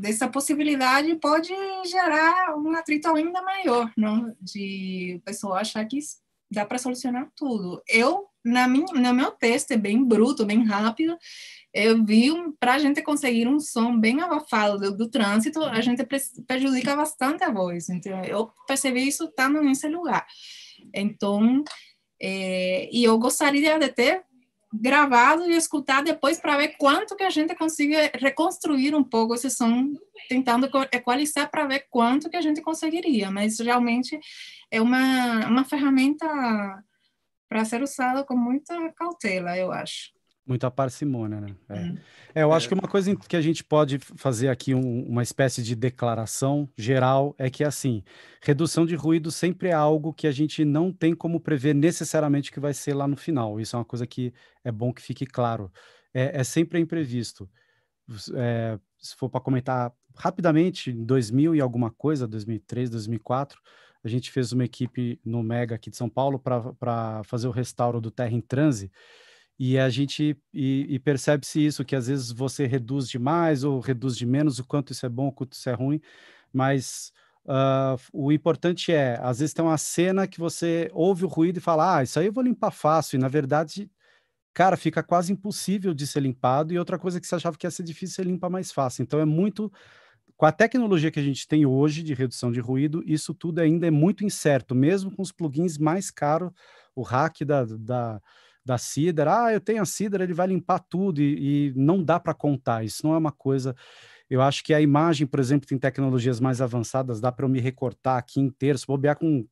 dessa 0.00 0.26
possibilidade 0.26 1.14
pode 1.16 1.52
gerar 1.84 2.56
um 2.56 2.74
atrito 2.74 3.08
ainda 3.08 3.42
maior, 3.42 3.92
não? 3.96 4.34
de 4.40 5.16
o 5.18 5.20
pessoal 5.20 5.54
achar 5.54 5.84
que 5.84 5.98
dá 6.50 6.64
para 6.64 6.78
solucionar 6.78 7.30
tudo. 7.36 7.82
Eu, 7.88 8.26
na 8.44 8.66
minha, 8.66 8.86
no 8.92 9.14
meu 9.14 9.30
teste, 9.30 9.76
bem 9.76 10.04
bruto, 10.04 10.44
bem 10.44 10.64
rápido, 10.64 11.16
eu 11.72 12.04
vi 12.04 12.30
para 12.58 12.74
a 12.74 12.78
gente 12.78 13.00
conseguir 13.02 13.46
um 13.46 13.60
som 13.60 13.98
bem 13.98 14.20
abafado 14.20 14.78
do, 14.78 14.96
do, 14.96 15.08
trânsito, 15.08 15.62
a 15.62 15.80
gente 15.80 16.04
prejudica 16.46 16.96
bastante 16.96 17.44
a 17.44 17.50
voz. 17.50 17.88
Então, 17.88 18.24
eu 18.24 18.50
percebi 18.66 19.06
isso 19.06 19.24
estando 19.24 19.62
nesse 19.62 19.88
lugar. 19.88 20.26
Então, 20.92 21.62
é, 22.20 22.88
e 22.92 23.04
eu 23.04 23.18
gostaria 23.18 23.78
de 23.78 23.88
ter 23.88 24.22
gravado 24.72 25.50
e 25.50 25.56
escutar 25.56 26.02
depois 26.02 26.38
para 26.38 26.56
ver 26.56 26.76
quanto 26.78 27.16
que 27.16 27.24
a 27.24 27.30
gente 27.30 27.54
consiga 27.54 28.10
reconstruir 28.14 28.94
um 28.94 29.02
pouco 29.02 29.34
esse 29.34 29.50
som, 29.50 29.92
tentando 30.28 30.70
equalizar 30.92 31.50
para 31.50 31.66
ver 31.66 31.86
quanto 31.90 32.30
que 32.30 32.36
a 32.36 32.40
gente 32.40 32.62
conseguiria. 32.62 33.30
Mas 33.30 33.58
realmente 33.58 34.18
é 34.70 34.80
uma, 34.80 35.46
uma 35.46 35.64
ferramenta 35.64 36.26
para 37.48 37.64
ser 37.64 37.82
usada 37.82 38.22
com 38.24 38.36
muita 38.36 38.92
cautela, 38.92 39.56
eu 39.56 39.72
acho. 39.72 40.12
Muita 40.50 40.68
parcimônia, 40.68 41.40
né? 41.40 41.54
É. 41.68 41.74
Hum. 41.78 41.96
é 42.34 42.42
eu 42.42 42.52
acho 42.52 42.66
que 42.66 42.74
uma 42.74 42.88
coisa 42.88 43.14
que 43.14 43.36
a 43.36 43.40
gente 43.40 43.62
pode 43.62 44.00
fazer 44.00 44.48
aqui, 44.48 44.74
um, 44.74 45.06
uma 45.06 45.22
espécie 45.22 45.62
de 45.62 45.76
declaração 45.76 46.68
geral, 46.76 47.36
é 47.38 47.48
que, 47.48 47.62
assim, 47.62 48.02
redução 48.42 48.84
de 48.84 48.96
ruído 48.96 49.30
sempre 49.30 49.68
é 49.68 49.72
algo 49.72 50.12
que 50.12 50.26
a 50.26 50.32
gente 50.32 50.64
não 50.64 50.92
tem 50.92 51.14
como 51.14 51.38
prever 51.38 51.72
necessariamente 51.72 52.50
que 52.50 52.58
vai 52.58 52.74
ser 52.74 52.94
lá 52.94 53.06
no 53.06 53.16
final. 53.16 53.60
Isso 53.60 53.76
é 53.76 53.78
uma 53.78 53.84
coisa 53.84 54.04
que 54.08 54.34
é 54.64 54.72
bom 54.72 54.92
que 54.92 55.00
fique 55.00 55.24
claro. 55.24 55.70
É, 56.12 56.40
é 56.40 56.42
sempre 56.42 56.80
imprevisto. 56.80 57.48
É, 58.34 58.76
se 58.98 59.14
for 59.14 59.30
para 59.30 59.40
comentar 59.40 59.92
rapidamente, 60.16 60.90
em 60.90 61.04
2000 61.04 61.54
e 61.54 61.60
alguma 61.60 61.92
coisa, 61.92 62.26
2003, 62.26 62.90
2004, 62.90 63.60
a 64.02 64.08
gente 64.08 64.32
fez 64.32 64.50
uma 64.50 64.64
equipe 64.64 65.20
no 65.24 65.44
Mega 65.44 65.76
aqui 65.76 65.90
de 65.90 65.96
São 65.96 66.08
Paulo 66.08 66.40
para 66.40 67.22
fazer 67.22 67.46
o 67.46 67.52
restauro 67.52 68.00
do 68.00 68.10
Terra 68.10 68.32
em 68.32 68.40
Transe, 68.40 68.90
e 69.62 69.78
a 69.78 69.90
gente 69.90 70.34
e, 70.54 70.86
e 70.88 70.98
percebe-se 70.98 71.62
isso, 71.62 71.84
que 71.84 71.94
às 71.94 72.06
vezes 72.06 72.32
você 72.32 72.64
reduz 72.64 73.06
demais 73.06 73.62
ou 73.62 73.78
reduz 73.78 74.16
de 74.16 74.24
menos, 74.24 74.58
o 74.58 74.64
quanto 74.64 74.90
isso 74.90 75.04
é 75.04 75.08
bom, 75.10 75.28
o 75.28 75.32
quanto 75.32 75.52
isso 75.52 75.68
é 75.68 75.74
ruim, 75.74 76.00
mas 76.50 77.12
uh, 77.44 78.00
o 78.10 78.32
importante 78.32 78.90
é, 78.90 79.18
às 79.20 79.40
vezes 79.40 79.52
tem 79.52 79.62
uma 79.62 79.76
cena 79.76 80.26
que 80.26 80.40
você 80.40 80.90
ouve 80.94 81.26
o 81.26 81.28
ruído 81.28 81.58
e 81.58 81.60
fala, 81.60 81.98
ah, 81.98 82.02
isso 82.02 82.18
aí 82.18 82.24
eu 82.24 82.32
vou 82.32 82.42
limpar 82.42 82.70
fácil, 82.70 83.18
e 83.18 83.20
na 83.20 83.28
verdade, 83.28 83.90
cara, 84.54 84.78
fica 84.78 85.02
quase 85.02 85.30
impossível 85.30 85.92
de 85.92 86.06
ser 86.06 86.20
limpado, 86.20 86.72
e 86.72 86.78
outra 86.78 86.98
coisa 86.98 87.20
que 87.20 87.26
você 87.26 87.34
achava 87.34 87.58
que 87.58 87.66
ia 87.66 87.70
ser 87.70 87.82
difícil, 87.82 88.16
você 88.16 88.22
limpa 88.24 88.48
mais 88.48 88.72
fácil. 88.72 89.02
Então 89.02 89.20
é 89.20 89.26
muito 89.26 89.70
com 90.38 90.46
a 90.46 90.52
tecnologia 90.52 91.10
que 91.10 91.20
a 91.20 91.22
gente 91.22 91.46
tem 91.46 91.66
hoje 91.66 92.02
de 92.02 92.14
redução 92.14 92.50
de 92.50 92.60
ruído, 92.60 93.02
isso 93.06 93.34
tudo 93.34 93.58
ainda 93.60 93.86
é 93.86 93.90
muito 93.90 94.24
incerto, 94.24 94.74
mesmo 94.74 95.10
com 95.14 95.20
os 95.20 95.32
plugins 95.32 95.76
mais 95.76 96.10
caros, 96.10 96.50
o 96.94 97.02
hack 97.02 97.44
da, 97.44 97.64
da, 97.64 98.22
da 98.70 98.78
Cider, 98.78 99.26
ah, 99.28 99.52
eu 99.52 99.60
tenho 99.60 99.82
a 99.82 99.84
Cider, 99.84 100.20
ele 100.20 100.32
vai 100.32 100.46
limpar 100.46 100.78
tudo, 100.78 101.20
e, 101.20 101.68
e 101.68 101.72
não 101.74 102.02
dá 102.02 102.20
para 102.20 102.32
contar, 102.32 102.84
isso 102.84 103.06
não 103.06 103.14
é 103.14 103.18
uma 103.18 103.32
coisa... 103.32 103.74
Eu 104.28 104.40
acho 104.40 104.62
que 104.62 104.72
a 104.72 104.80
imagem, 104.80 105.26
por 105.26 105.40
exemplo, 105.40 105.66
tem 105.66 105.76
tecnologias 105.76 106.38
mais 106.38 106.60
avançadas, 106.60 107.20
dá 107.20 107.32
para 107.32 107.44
eu 107.44 107.48
me 107.48 107.60
recortar 107.60 108.16
aqui 108.16 108.38
inteiro, 108.38 108.78
se 108.78 108.86
bobear 108.86 109.18
com 109.18 109.44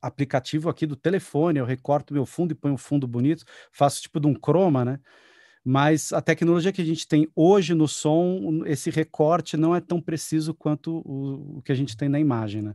aplicativo 0.00 0.70
aqui 0.70 0.86
do 0.86 0.96
telefone, 0.96 1.58
eu 1.58 1.66
recorto 1.66 2.14
meu 2.14 2.24
fundo 2.24 2.52
e 2.52 2.54
ponho 2.54 2.74
um 2.74 2.78
fundo 2.78 3.06
bonito, 3.06 3.44
faço 3.70 4.00
tipo 4.00 4.18
de 4.18 4.26
um 4.26 4.32
croma, 4.32 4.86
né? 4.86 5.00
mas 5.64 6.12
a 6.12 6.20
tecnologia 6.22 6.72
que 6.72 6.80
a 6.80 6.84
gente 6.84 7.06
tem 7.06 7.28
hoje 7.36 7.74
no 7.74 7.86
som, 7.86 8.62
esse 8.64 8.90
recorte 8.90 9.56
não 9.56 9.74
é 9.74 9.80
tão 9.80 10.00
preciso 10.00 10.54
quanto 10.54 11.02
o, 11.04 11.58
o 11.58 11.62
que 11.62 11.72
a 11.72 11.74
gente 11.74 11.96
tem 11.96 12.08
na 12.08 12.18
imagem, 12.18 12.62
né? 12.62 12.74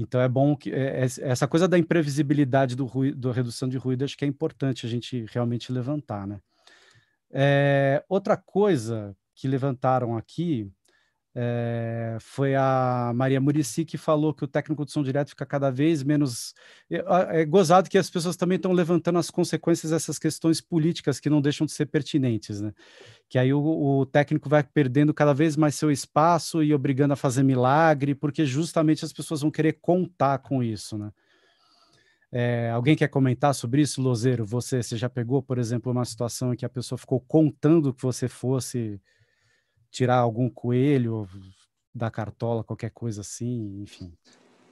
Então 0.00 0.20
é 0.20 0.28
bom 0.28 0.56
que 0.56 0.72
é, 0.72 1.02
é, 1.02 1.06
essa 1.20 1.46
coisa 1.46 1.68
da 1.68 1.78
imprevisibilidade 1.78 2.74
do 2.74 2.86
ruído, 2.86 3.28
da 3.28 3.34
redução 3.34 3.68
de 3.68 3.76
ruído, 3.76 4.04
acho 4.04 4.16
que 4.16 4.24
é 4.24 4.28
importante 4.28 4.86
a 4.86 4.88
gente 4.88 5.26
realmente 5.30 5.70
levantar, 5.70 6.26
né? 6.26 6.40
É, 7.30 8.02
outra 8.08 8.36
coisa 8.36 9.14
que 9.34 9.46
levantaram 9.46 10.16
aqui 10.16 10.70
é, 11.32 12.16
foi 12.20 12.56
a 12.56 13.12
Maria 13.14 13.40
Murici 13.40 13.84
que 13.84 13.96
falou 13.96 14.34
que 14.34 14.42
o 14.42 14.48
técnico 14.48 14.84
de 14.84 14.90
som 14.90 15.02
direto 15.02 15.28
fica 15.28 15.46
cada 15.46 15.70
vez 15.70 16.02
menos. 16.02 16.54
É, 16.90 17.40
é 17.40 17.44
gozado 17.44 17.88
que 17.88 17.96
as 17.96 18.10
pessoas 18.10 18.36
também 18.36 18.56
estão 18.56 18.72
levantando 18.72 19.18
as 19.18 19.30
consequências 19.30 19.92
dessas 19.92 20.18
questões 20.18 20.60
políticas 20.60 21.20
que 21.20 21.30
não 21.30 21.40
deixam 21.40 21.66
de 21.66 21.72
ser 21.72 21.86
pertinentes, 21.86 22.60
né? 22.60 22.72
Que 23.28 23.38
aí 23.38 23.52
o, 23.52 23.60
o 23.60 24.06
técnico 24.06 24.48
vai 24.48 24.64
perdendo 24.64 25.14
cada 25.14 25.32
vez 25.32 25.56
mais 25.56 25.76
seu 25.76 25.90
espaço 25.90 26.64
e 26.64 26.74
obrigando 26.74 27.12
a 27.12 27.16
fazer 27.16 27.44
milagre, 27.44 28.14
porque 28.14 28.44
justamente 28.44 29.04
as 29.04 29.12
pessoas 29.12 29.42
vão 29.42 29.52
querer 29.52 29.74
contar 29.80 30.38
com 30.38 30.62
isso, 30.64 30.98
né? 30.98 31.12
É, 32.32 32.70
alguém 32.70 32.94
quer 32.96 33.08
comentar 33.08 33.54
sobre 33.54 33.82
isso, 33.82 34.00
Lozeiro? 34.00 34.44
Você, 34.46 34.82
você 34.82 34.96
já 34.96 35.08
pegou, 35.08 35.42
por 35.42 35.58
exemplo, 35.58 35.90
uma 35.90 36.04
situação 36.04 36.52
em 36.52 36.56
que 36.56 36.64
a 36.64 36.68
pessoa 36.68 36.96
ficou 36.98 37.20
contando 37.20 37.92
que 37.92 38.02
você 38.02 38.28
fosse 38.28 39.00
tirar 39.90 40.16
algum 40.16 40.48
coelho 40.48 41.28
da 41.94 42.10
cartola, 42.10 42.64
qualquer 42.64 42.90
coisa 42.90 43.20
assim, 43.20 43.80
enfim. 43.82 44.12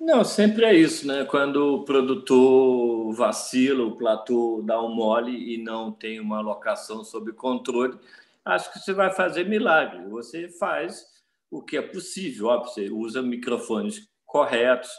Não, 0.00 0.24
sempre 0.24 0.64
é 0.64 0.74
isso, 0.74 1.06
né? 1.06 1.24
Quando 1.24 1.56
o 1.74 1.84
produtor 1.84 3.12
vacila, 3.14 3.84
o 3.84 3.96
platô 3.96 4.62
dá 4.64 4.80
um 4.80 4.94
mole 4.94 5.54
e 5.54 5.58
não 5.58 5.90
tem 5.90 6.20
uma 6.20 6.38
alocação 6.38 7.04
sob 7.04 7.32
controle, 7.32 7.98
acho 8.44 8.72
que 8.72 8.78
você 8.78 8.92
vai 8.92 9.12
fazer 9.12 9.44
milagre. 9.44 10.08
Você 10.08 10.48
faz 10.48 11.04
o 11.50 11.62
que 11.62 11.76
é 11.76 11.82
possível, 11.82 12.46
óbvio, 12.46 12.72
você 12.72 12.90
usa 12.90 13.22
microfones 13.22 14.08
corretos. 14.24 14.90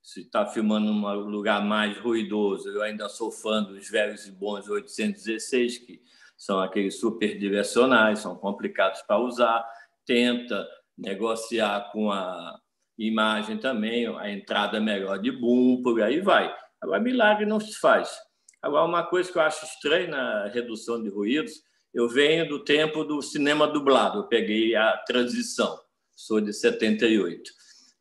Se 0.00 0.20
está 0.20 0.46
filmando 0.46 0.92
num 0.92 1.30
lugar 1.30 1.64
mais 1.64 1.98
ruidoso, 1.98 2.68
eu 2.68 2.82
ainda 2.82 3.08
sou 3.08 3.32
fã 3.32 3.62
dos 3.62 3.88
velhos 3.88 4.26
e 4.26 4.30
bons 4.30 4.68
816, 4.68 5.78
que 5.78 6.02
são 6.36 6.60
aqueles 6.60 6.98
super 6.98 7.38
direcionais, 7.38 8.20
são 8.20 8.36
complicados 8.36 9.02
para 9.02 9.18
usar, 9.18 9.64
tenta 10.06 10.66
negociar 10.96 11.90
com 11.92 12.10
a 12.10 12.58
imagem 12.98 13.58
também, 13.58 14.06
a 14.06 14.30
entrada 14.30 14.80
melhor 14.80 15.18
de 15.18 15.30
boom, 15.30 15.82
por 15.82 16.00
aí 16.02 16.20
vai. 16.20 16.54
Agora, 16.80 17.00
milagre 17.00 17.46
não 17.46 17.58
se 17.58 17.78
faz. 17.78 18.16
Agora, 18.62 18.84
uma 18.84 19.02
coisa 19.02 19.30
que 19.30 19.38
eu 19.38 19.42
acho 19.42 19.64
estranha 19.64 20.08
na 20.08 20.46
redução 20.48 21.02
de 21.02 21.08
ruídos, 21.08 21.62
eu 21.92 22.08
venho 22.08 22.48
do 22.48 22.64
tempo 22.64 23.04
do 23.04 23.22
cinema 23.22 23.66
dublado, 23.66 24.18
eu 24.18 24.24
peguei 24.24 24.74
a 24.74 24.96
transição, 24.98 25.78
sou 26.14 26.40
de 26.40 26.52
78. 26.52 27.50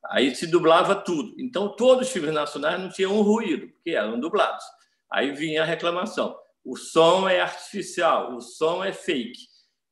Aí 0.08 0.36
se 0.36 0.48
dublava 0.48 0.96
tudo. 0.96 1.34
Então, 1.40 1.76
todos 1.76 2.08
os 2.08 2.14
filmes 2.14 2.34
nacionais 2.34 2.80
não 2.80 2.90
tinham 2.90 3.16
um 3.18 3.22
ruído, 3.22 3.70
porque 3.70 3.92
eram 3.92 4.20
dublados. 4.20 4.64
Aí 5.10 5.32
vinha 5.32 5.62
a 5.62 5.66
reclamação 5.66 6.36
o 6.64 6.78
som 6.78 7.28
é 7.28 7.42
artificial, 7.42 8.36
o 8.36 8.42
som 8.42 8.84
é 8.84 8.94
fake. 8.94 9.40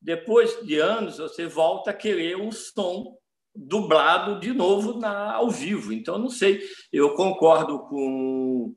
Depois 0.01 0.65
de 0.65 0.79
anos, 0.79 1.17
você 1.17 1.45
volta 1.45 1.91
a 1.91 1.93
querer 1.93 2.37
um 2.37 2.51
som 2.51 3.17
dublado 3.53 4.39
de 4.39 4.53
novo 4.53 4.97
na, 4.97 5.33
ao 5.33 5.49
vivo. 5.49 5.91
Então, 5.91 6.17
não 6.17 6.29
sei, 6.29 6.61
eu 6.91 7.13
concordo 7.15 7.79
com 7.87 8.73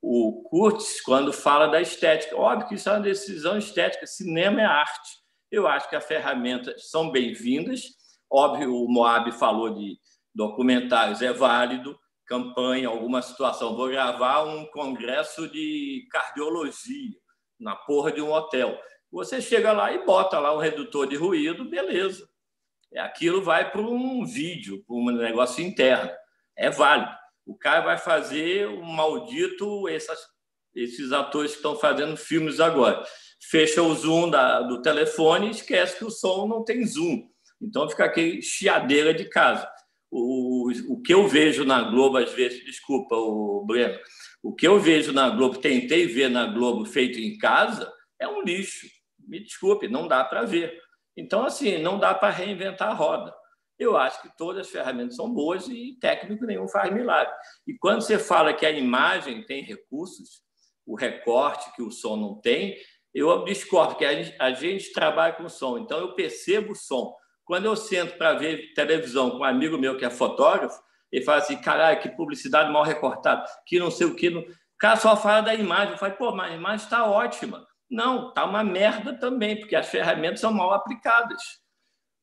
o 0.00 0.42
Kurtz 0.42 1.00
quando 1.00 1.32
fala 1.32 1.66
da 1.66 1.80
estética. 1.80 2.36
Óbvio 2.36 2.68
que 2.68 2.74
isso 2.74 2.88
é 2.88 2.92
uma 2.92 3.00
decisão 3.00 3.56
estética, 3.56 4.06
cinema 4.06 4.60
é 4.60 4.64
arte. 4.64 5.10
Eu 5.50 5.66
acho 5.66 5.88
que 5.88 5.96
as 5.96 6.04
ferramentas 6.04 6.90
são 6.90 7.10
bem-vindas. 7.10 7.84
Óbvio, 8.30 8.74
o 8.74 8.92
Moab 8.92 9.32
falou 9.32 9.70
de 9.70 9.98
documentários, 10.34 11.22
é 11.22 11.32
válido, 11.32 11.98
campanha, 12.26 12.88
alguma 12.88 13.22
situação. 13.22 13.74
Vou 13.74 13.88
gravar 13.88 14.44
um 14.44 14.66
congresso 14.66 15.48
de 15.48 16.06
cardiologia 16.10 17.16
na 17.58 17.74
porra 17.74 18.12
de 18.12 18.20
um 18.20 18.32
hotel. 18.32 18.78
Você 19.10 19.40
chega 19.40 19.72
lá 19.72 19.92
e 19.92 20.04
bota 20.04 20.38
lá 20.38 20.54
um 20.54 20.60
redutor 20.60 21.06
de 21.06 21.16
ruído, 21.16 21.64
beleza. 21.64 22.28
É, 22.92 23.00
aquilo 23.00 23.42
vai 23.42 23.70
para 23.70 23.80
um 23.80 24.24
vídeo, 24.24 24.82
para 24.86 24.96
um 24.96 25.10
negócio 25.10 25.64
interno. 25.64 26.10
É 26.56 26.70
válido. 26.70 27.10
O 27.46 27.56
cara 27.56 27.80
vai 27.80 27.98
fazer 27.98 28.68
um 28.68 28.82
maldito, 28.82 29.88
essas, 29.88 30.18
esses 30.74 31.12
atores 31.12 31.52
que 31.52 31.58
estão 31.58 31.76
fazendo 31.76 32.16
filmes 32.16 32.60
agora. 32.60 33.02
Fecha 33.40 33.82
o 33.82 33.94
zoom 33.94 34.28
da, 34.28 34.60
do 34.60 34.82
telefone 34.82 35.48
e 35.48 35.50
esquece 35.52 35.98
que 35.98 36.04
o 36.04 36.10
som 36.10 36.46
não 36.46 36.64
tem 36.64 36.84
zoom. 36.84 37.28
Então 37.60 37.88
fica 37.88 38.04
aquele 38.04 38.42
chiadeira 38.42 39.14
de 39.14 39.24
casa. 39.24 39.68
O, 40.10 40.70
o 40.88 41.02
que 41.02 41.12
eu 41.12 41.26
vejo 41.26 41.64
na 41.64 41.82
Globo, 41.82 42.16
às 42.18 42.32
vezes, 42.32 42.64
desculpa, 42.64 43.14
o 43.14 43.64
Breno, 43.66 43.98
o 44.42 44.54
que 44.54 44.66
eu 44.66 44.78
vejo 44.78 45.12
na 45.12 45.28
Globo, 45.30 45.58
tentei 45.58 46.06
ver 46.06 46.28
na 46.28 46.46
Globo 46.46 46.84
feito 46.84 47.18
em 47.18 47.36
casa, 47.38 47.92
é 48.18 48.28
um 48.28 48.42
lixo. 48.42 48.86
Me 49.18 49.40
desculpe, 49.40 49.88
não 49.88 50.08
dá 50.08 50.24
para 50.24 50.44
ver. 50.44 50.80
Então, 51.16 51.44
assim, 51.44 51.78
não 51.78 51.98
dá 51.98 52.14
para 52.14 52.30
reinventar 52.30 52.88
a 52.88 52.94
roda. 52.94 53.34
Eu 53.78 53.96
acho 53.96 54.22
que 54.22 54.36
todas 54.36 54.66
as 54.66 54.72
ferramentas 54.72 55.16
são 55.16 55.32
boas 55.32 55.68
e 55.68 55.96
técnico 56.00 56.44
nenhum 56.44 56.66
faz 56.66 56.92
milagre. 56.92 57.32
E 57.66 57.74
quando 57.74 58.02
você 58.02 58.18
fala 58.18 58.52
que 58.52 58.66
a 58.66 58.70
imagem 58.70 59.44
tem 59.44 59.62
recursos, 59.62 60.42
o 60.86 60.96
recorte 60.96 61.72
que 61.74 61.82
o 61.82 61.90
som 61.90 62.16
não 62.16 62.40
tem, 62.40 62.76
eu 63.14 63.44
discordo, 63.44 63.96
que 63.96 64.04
a 64.04 64.14
gente, 64.14 64.36
a 64.38 64.50
gente 64.52 64.92
trabalha 64.92 65.34
com 65.34 65.48
som, 65.48 65.78
então 65.78 65.98
eu 65.98 66.14
percebo 66.14 66.72
o 66.72 66.76
som. 66.76 67.14
Quando 67.44 67.64
eu 67.64 67.76
sento 67.76 68.16
para 68.16 68.34
ver 68.34 68.72
televisão 68.74 69.30
com 69.30 69.38
um 69.38 69.44
amigo 69.44 69.78
meu 69.78 69.96
que 69.96 70.04
é 70.04 70.10
fotógrafo, 70.10 70.78
ele 71.10 71.24
fala 71.24 71.38
assim, 71.38 71.56
caralho, 71.56 72.00
que 72.00 72.08
publicidade 72.08 72.70
mal 72.70 72.82
recortada, 72.82 73.44
que 73.66 73.78
não 73.78 73.90
sei 73.90 74.06
o 74.06 74.14
que. 74.14 74.30
Não... 74.30 74.44
cara 74.78 74.96
só 74.96 75.16
fala 75.16 75.40
da 75.40 75.54
imagem. 75.54 75.96
Falei, 75.96 76.14
pô, 76.16 76.34
mas 76.34 76.52
a 76.52 76.56
imagem 76.56 76.84
está 76.84 77.04
ótima. 77.06 77.66
Não, 77.90 78.28
está 78.28 78.44
uma 78.44 78.62
merda 78.62 79.14
também, 79.14 79.58
porque 79.58 79.74
as 79.74 79.88
ferramentas 79.88 80.40
são 80.40 80.52
mal 80.52 80.72
aplicadas. 80.72 81.42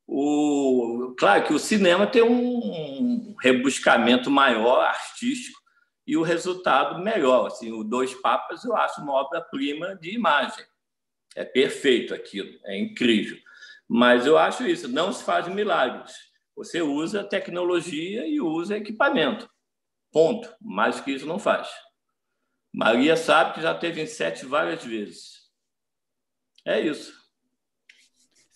O, 0.08 1.16
claro 1.18 1.44
que 1.46 1.54
o 1.54 1.60
cinema 1.60 2.06
tem 2.06 2.22
um 2.22 3.36
rebuscamento 3.42 4.30
maior, 4.30 4.86
artístico, 4.86 5.60
e 6.06 6.16
o 6.16 6.22
resultado 6.22 7.02
melhor. 7.02 7.48
Assim, 7.48 7.72
o 7.72 7.84
Dois 7.84 8.14
Papas 8.14 8.64
eu 8.64 8.76
acho 8.76 9.02
uma 9.02 9.14
obra-prima 9.14 9.96
de 9.96 10.14
imagem. 10.14 10.64
É 11.36 11.44
perfeito 11.44 12.14
aquilo, 12.14 12.52
é 12.64 12.78
incrível. 12.78 13.38
Mas 13.88 14.26
eu 14.26 14.38
acho 14.38 14.66
isso, 14.66 14.88
não 14.88 15.12
se 15.12 15.24
faz 15.24 15.48
milagres. 15.48 16.14
Você 16.56 16.82
usa 16.82 17.24
tecnologia 17.24 18.26
e 18.28 18.40
usa 18.40 18.78
equipamento. 18.78 19.50
Ponto. 20.12 20.54
Mais 20.62 21.00
que 21.00 21.12
isso 21.12 21.26
não 21.26 21.38
faz. 21.38 21.70
Maria 22.74 23.16
sabe 23.16 23.54
que 23.54 23.62
já 23.62 23.74
teve 23.74 24.02
em 24.02 24.08
sete 24.08 24.46
várias 24.46 24.84
vezes. 24.84 25.50
É 26.66 26.80
isso. 26.80 27.15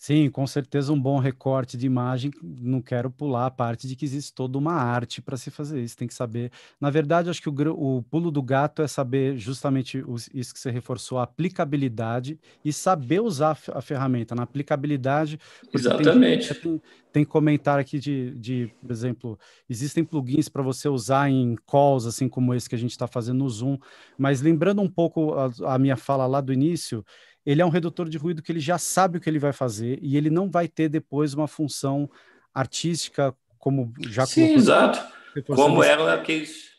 Sim, 0.00 0.30
com 0.30 0.46
certeza 0.46 0.94
um 0.94 0.98
bom 0.98 1.18
recorte 1.18 1.76
de 1.76 1.84
imagem. 1.84 2.30
Não 2.42 2.80
quero 2.80 3.10
pular 3.10 3.44
a 3.44 3.50
parte 3.50 3.86
de 3.86 3.94
que 3.94 4.06
existe 4.06 4.32
toda 4.32 4.56
uma 4.56 4.72
arte 4.72 5.20
para 5.20 5.36
se 5.36 5.50
fazer 5.50 5.82
isso. 5.82 5.94
Tem 5.94 6.08
que 6.08 6.14
saber. 6.14 6.50
Na 6.80 6.88
verdade, 6.88 7.28
acho 7.28 7.42
que 7.42 7.50
o, 7.50 7.98
o 7.98 8.02
pulo 8.04 8.30
do 8.30 8.42
gato 8.42 8.80
é 8.80 8.88
saber 8.88 9.36
justamente 9.36 10.02
os, 10.06 10.30
isso 10.32 10.54
que 10.54 10.58
você 10.58 10.70
reforçou, 10.70 11.18
a 11.18 11.24
aplicabilidade 11.24 12.40
e 12.64 12.72
saber 12.72 13.20
usar 13.20 13.58
a 13.74 13.82
ferramenta. 13.82 14.34
Na 14.34 14.44
aplicabilidade, 14.44 15.38
exatamente. 15.70 16.54
Tem, 16.54 16.62
tem, 16.62 16.82
tem 17.12 17.24
comentário 17.24 17.82
aqui 17.82 17.98
de, 17.98 18.34
de, 18.38 18.72
por 18.80 18.90
exemplo, 18.90 19.38
existem 19.68 20.02
plugins 20.02 20.48
para 20.48 20.62
você 20.62 20.88
usar 20.88 21.28
em 21.28 21.56
calls, 21.66 22.06
assim 22.06 22.26
como 22.26 22.54
esse 22.54 22.70
que 22.70 22.74
a 22.74 22.78
gente 22.78 22.92
está 22.92 23.06
fazendo 23.06 23.40
no 23.40 23.50
Zoom. 23.50 23.76
Mas 24.16 24.40
lembrando 24.40 24.80
um 24.80 24.88
pouco 24.88 25.34
a, 25.34 25.74
a 25.74 25.78
minha 25.78 25.96
fala 25.96 26.26
lá 26.26 26.40
do 26.40 26.54
início 26.54 27.04
ele 27.50 27.60
é 27.60 27.66
um 27.66 27.68
redutor 27.68 28.08
de 28.08 28.16
ruído 28.16 28.42
que 28.42 28.52
ele 28.52 28.60
já 28.60 28.78
sabe 28.78 29.18
o 29.18 29.20
que 29.20 29.28
ele 29.28 29.40
vai 29.40 29.52
fazer 29.52 29.98
e 30.00 30.16
ele 30.16 30.30
não 30.30 30.48
vai 30.48 30.68
ter 30.68 30.88
depois 30.88 31.34
uma 31.34 31.48
função 31.48 32.08
artística 32.54 33.34
como 33.58 33.92
já 34.06 34.24
Sim, 34.24 34.54
exato. 34.54 35.00
Como 35.46 35.82
eram 35.82 36.06
aqueles 36.06 36.70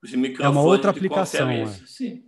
os 0.00 0.12
microfones 0.12 0.46
é 0.46 0.48
uma 0.48 0.62
outra 0.62 0.90
aplicação. 0.92 1.50
É. 1.50 1.66
Sim. 1.66 2.22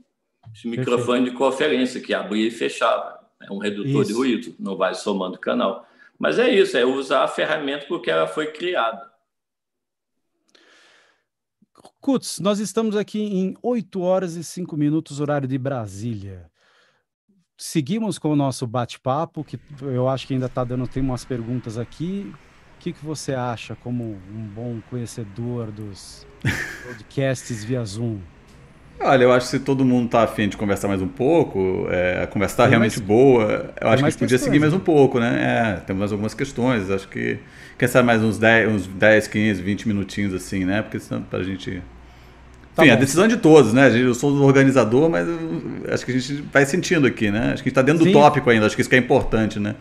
Os 0.53 0.65
microfones 0.65 1.07
Perfeito. 1.07 1.31
de 1.31 1.37
conferência 1.37 2.01
que 2.01 2.13
abria 2.13 2.49
e 2.49 2.51
fechava. 2.51 3.21
É 3.41 3.53
um 3.53 3.59
redutor 3.59 4.03
isso. 4.03 4.05
de 4.07 4.13
ruído, 4.13 4.57
não 4.59 4.77
vai 4.77 4.95
somando 4.95 5.39
canal. 5.39 5.87
Mas 6.19 6.39
é 6.39 6.53
isso, 6.53 6.77
é 6.77 6.85
usar 6.85 7.23
a 7.23 7.29
ferramenta 7.29 7.87
porque 7.87 8.11
ela 8.11 8.27
foi 8.27 8.49
criada. 8.49 9.09
Kutz, 12.01 12.41
nós 12.41 12.59
estamos 12.59 12.97
aqui 12.97 13.21
em 13.21 13.57
8 13.63 14.01
horas 14.01 14.35
e 14.35 14.43
5 14.43 14.77
minutos, 14.77 15.21
horário 15.21 15.47
de 15.47 15.57
Brasília 15.57 16.51
seguimos 17.57 18.19
com 18.19 18.31
o 18.31 18.37
nosso 18.37 18.67
bate-papo, 18.67 19.45
que 19.45 19.59
eu 19.83 20.09
acho 20.09 20.27
que 20.27 20.35
ainda 20.35 20.47
está 20.47 20.65
dando 20.65 20.87
tem 20.87 21.03
umas 21.03 21.25
perguntas 21.25 21.79
aqui. 21.79 22.33
O 22.77 22.79
que, 22.85 22.93
que 22.93 23.05
você 23.05 23.33
acha 23.33 23.75
como 23.77 24.05
um 24.05 24.47
bom 24.55 24.81
conhecedor 24.91 25.71
dos 25.71 26.27
podcasts 26.87 27.65
via 27.65 27.85
Zoom? 27.85 28.19
Olha, 29.01 29.25
eu 29.25 29.33
acho 29.33 29.47
que 29.47 29.59
se 29.59 29.61
todo 29.61 29.85
mundo 29.85 30.07
está 30.07 30.23
afim 30.23 30.49
de 30.49 30.57
conversar 30.57 30.87
mais 30.89 31.03
um 31.03 31.09
pouco, 31.09 31.87
é, 31.91 32.23
a 32.23 32.27
conversa 32.27 32.55
está 32.55 32.67
realmente 32.67 32.99
mais, 32.99 33.07
boa, 33.07 33.75
eu 33.81 33.89
acho 33.89 34.03
que 34.03 34.07
a 34.07 34.11
gente 34.11 34.19
podia 34.19 34.39
seguir 34.39 34.61
mais 34.61 34.73
um 34.73 34.79
pouco, 34.79 35.19
né? 35.19 35.75
É, 35.77 35.81
temos 35.81 36.01
mais 36.01 36.13
algumas 36.13 36.33
questões, 36.33 36.91
acho 36.91 37.09
que 37.09 37.39
quer 37.77 37.89
saber 37.89 38.07
mais 38.07 38.23
uns 38.23 38.39
10, 38.39 38.73
uns 38.73 38.87
10, 38.87 39.27
15, 39.29 39.63
20 39.63 39.89
minutinhos 39.89 40.33
assim, 40.33 40.65
né? 40.65 40.81
Porque 40.81 41.01
senão 41.01 41.23
para 41.23 41.41
a 41.41 41.43
gente 41.43 41.83
Tá 42.75 42.83
Enfim, 42.83 42.91
bom. 42.91 42.97
a 42.97 43.01
decisão 43.01 43.25
é 43.25 43.29
de 43.29 43.37
todos, 43.37 43.73
né? 43.73 43.97
Eu 43.97 44.15
sou 44.15 44.33
o 44.33 44.43
organizador, 44.43 45.09
mas 45.09 45.27
acho 45.93 46.05
que 46.05 46.13
a 46.13 46.19
gente 46.19 46.43
vai 46.53 46.67
sentindo 46.67 47.07
aqui, 47.07 47.31
né? 47.31 47.53
Acho 47.53 47.63
que 47.63 47.69
a 47.69 47.71
gente 47.71 47.79
está 47.79 47.83
dentro 47.83 48.05
Sim. 48.05 48.11
do 48.11 48.13
tópico 48.13 48.51
ainda, 48.51 48.67
acho 48.67 48.75
que 48.75 48.81
isso 48.81 48.91
que 48.91 48.97
é 48.97 48.99
importante, 48.99 49.61
né? 49.61 49.77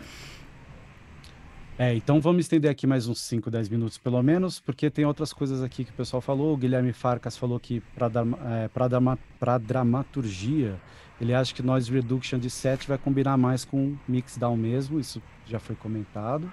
É, 1.76 1.92
então 1.92 2.20
vamos 2.20 2.44
estender 2.44 2.70
aqui 2.70 2.86
mais 2.86 3.08
uns 3.08 3.20
5, 3.22 3.50
10 3.50 3.68
minutos 3.68 3.98
pelo 3.98 4.22
menos, 4.22 4.60
porque 4.60 4.88
tem 4.88 5.04
outras 5.04 5.32
coisas 5.32 5.60
aqui 5.60 5.84
que 5.84 5.90
o 5.90 5.94
pessoal 5.94 6.20
falou. 6.20 6.54
O 6.54 6.56
Guilherme 6.56 6.92
Farcas 6.92 7.36
falou 7.36 7.58
que 7.58 7.82
para 7.96 8.06
é, 8.06 9.58
dramaturgia, 9.58 10.76
ele 11.20 11.34
acha 11.34 11.52
que 11.52 11.62
Noise 11.62 11.90
Reduction 11.90 12.38
de 12.38 12.48
7 12.48 12.86
vai 12.86 12.96
combinar 12.96 13.36
mais 13.36 13.64
com 13.64 13.96
Mixdown 14.06 14.56
mesmo, 14.56 15.00
isso 15.00 15.20
já 15.48 15.58
foi 15.58 15.74
comentado. 15.74 16.50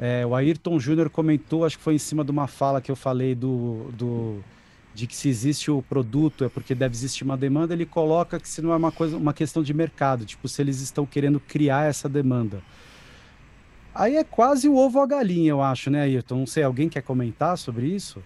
É, 0.00 0.24
o 0.24 0.34
Ayrton 0.34 0.78
Júnior 0.80 1.10
comentou, 1.10 1.66
acho 1.66 1.76
que 1.76 1.84
foi 1.84 1.94
em 1.94 1.98
cima 1.98 2.24
de 2.24 2.30
uma 2.30 2.46
fala 2.46 2.80
que 2.80 2.90
eu 2.90 2.96
falei 2.96 3.34
do, 3.34 3.90
do 3.92 4.42
de 4.98 5.06
que 5.06 5.14
se 5.14 5.28
existe 5.28 5.70
o 5.70 5.80
produto 5.80 6.44
é 6.44 6.48
porque 6.48 6.74
deve 6.74 6.92
existir 6.92 7.22
uma 7.22 7.36
demanda, 7.36 7.72
ele 7.72 7.86
coloca 7.86 8.40
que 8.40 8.48
se 8.48 8.60
não 8.60 8.72
é 8.72 8.76
uma 8.76 8.90
coisa, 8.90 9.16
uma 9.16 9.32
questão 9.32 9.62
de 9.62 9.72
mercado, 9.72 10.24
tipo 10.24 10.48
se 10.48 10.60
eles 10.60 10.80
estão 10.80 11.06
querendo 11.06 11.38
criar 11.38 11.88
essa 11.88 12.08
demanda. 12.08 12.60
Aí 13.94 14.16
é 14.16 14.24
quase 14.24 14.68
o 14.68 14.76
ovo 14.76 15.00
a 15.00 15.06
galinha, 15.06 15.50
eu 15.50 15.62
acho, 15.62 15.88
né, 15.88 16.02
Ayrton? 16.02 16.38
Não 16.38 16.46
sei, 16.46 16.64
alguém 16.64 16.88
quer 16.88 17.02
comentar 17.02 17.56
sobre 17.56 17.86
isso? 17.86 18.20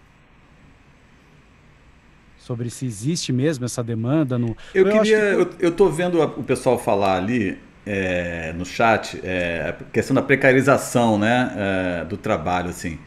Sobre 2.38 2.70
se 2.70 2.86
existe 2.86 3.34
mesmo 3.34 3.66
essa 3.66 3.84
demanda 3.84 4.38
no. 4.38 4.56
Eu, 4.74 4.86
eu 4.86 4.92
queria. 4.92 5.18
Que... 5.18 5.24
Eu, 5.24 5.50
eu 5.68 5.72
tô 5.72 5.90
vendo 5.90 6.22
o 6.22 6.42
pessoal 6.42 6.78
falar 6.78 7.18
ali 7.18 7.58
é, 7.84 8.54
no 8.54 8.64
chat 8.64 9.20
é, 9.22 9.76
a 9.78 9.84
questão 9.84 10.14
da 10.14 10.22
precarização 10.22 11.18
né, 11.18 11.52
é, 11.54 12.04
do 12.06 12.16
trabalho, 12.16 12.70
assim. 12.70 12.98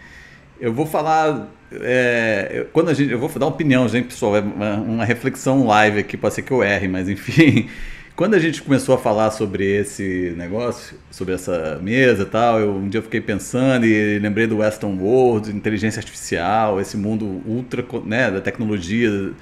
Eu 0.60 0.72
vou 0.72 0.86
falar 0.86 1.48
é, 1.82 2.66
quando 2.72 2.90
a 2.90 2.94
gente, 2.94 3.12
eu 3.12 3.20
vou 3.20 3.30
dar 3.30 3.46
uma 3.46 3.52
opinião, 3.52 3.88
gente, 3.88 4.08
pessoal, 4.08 4.38
é 4.38 4.40
uma, 4.40 4.76
uma, 4.76 5.06
reflexão 5.06 5.66
live 5.66 6.00
aqui, 6.00 6.18
pode 6.18 6.36
ser 6.36 6.42
que 6.42 6.52
eu 6.52 6.64
erre, 6.64 6.88
mas 6.88 7.10
enfim. 7.10 7.70
Quando 8.16 8.34
a 8.34 8.40
gente 8.40 8.62
começou 8.62 8.96
a 8.96 8.98
falar 8.98 9.30
sobre 9.32 9.66
esse 9.66 10.34
negócio, 10.38 10.98
sobre 11.12 11.34
essa 11.34 11.78
mesa 11.84 12.24
e 12.24 12.26
tal, 12.26 12.62
eu, 12.62 12.74
um 12.74 12.88
dia 12.88 13.02
fiquei 13.02 13.20
pensando 13.20 13.86
e 13.86 14.18
lembrei 14.20 14.48
do 14.48 14.60
Western 14.60 14.98
World, 14.98 15.52
inteligência 15.52 16.00
artificial, 16.00 16.80
esse 16.80 16.96
mundo 16.96 17.26
ultra, 17.46 17.86
né, 18.06 18.32
da 18.32 18.40
tecnologia. 18.40 19.34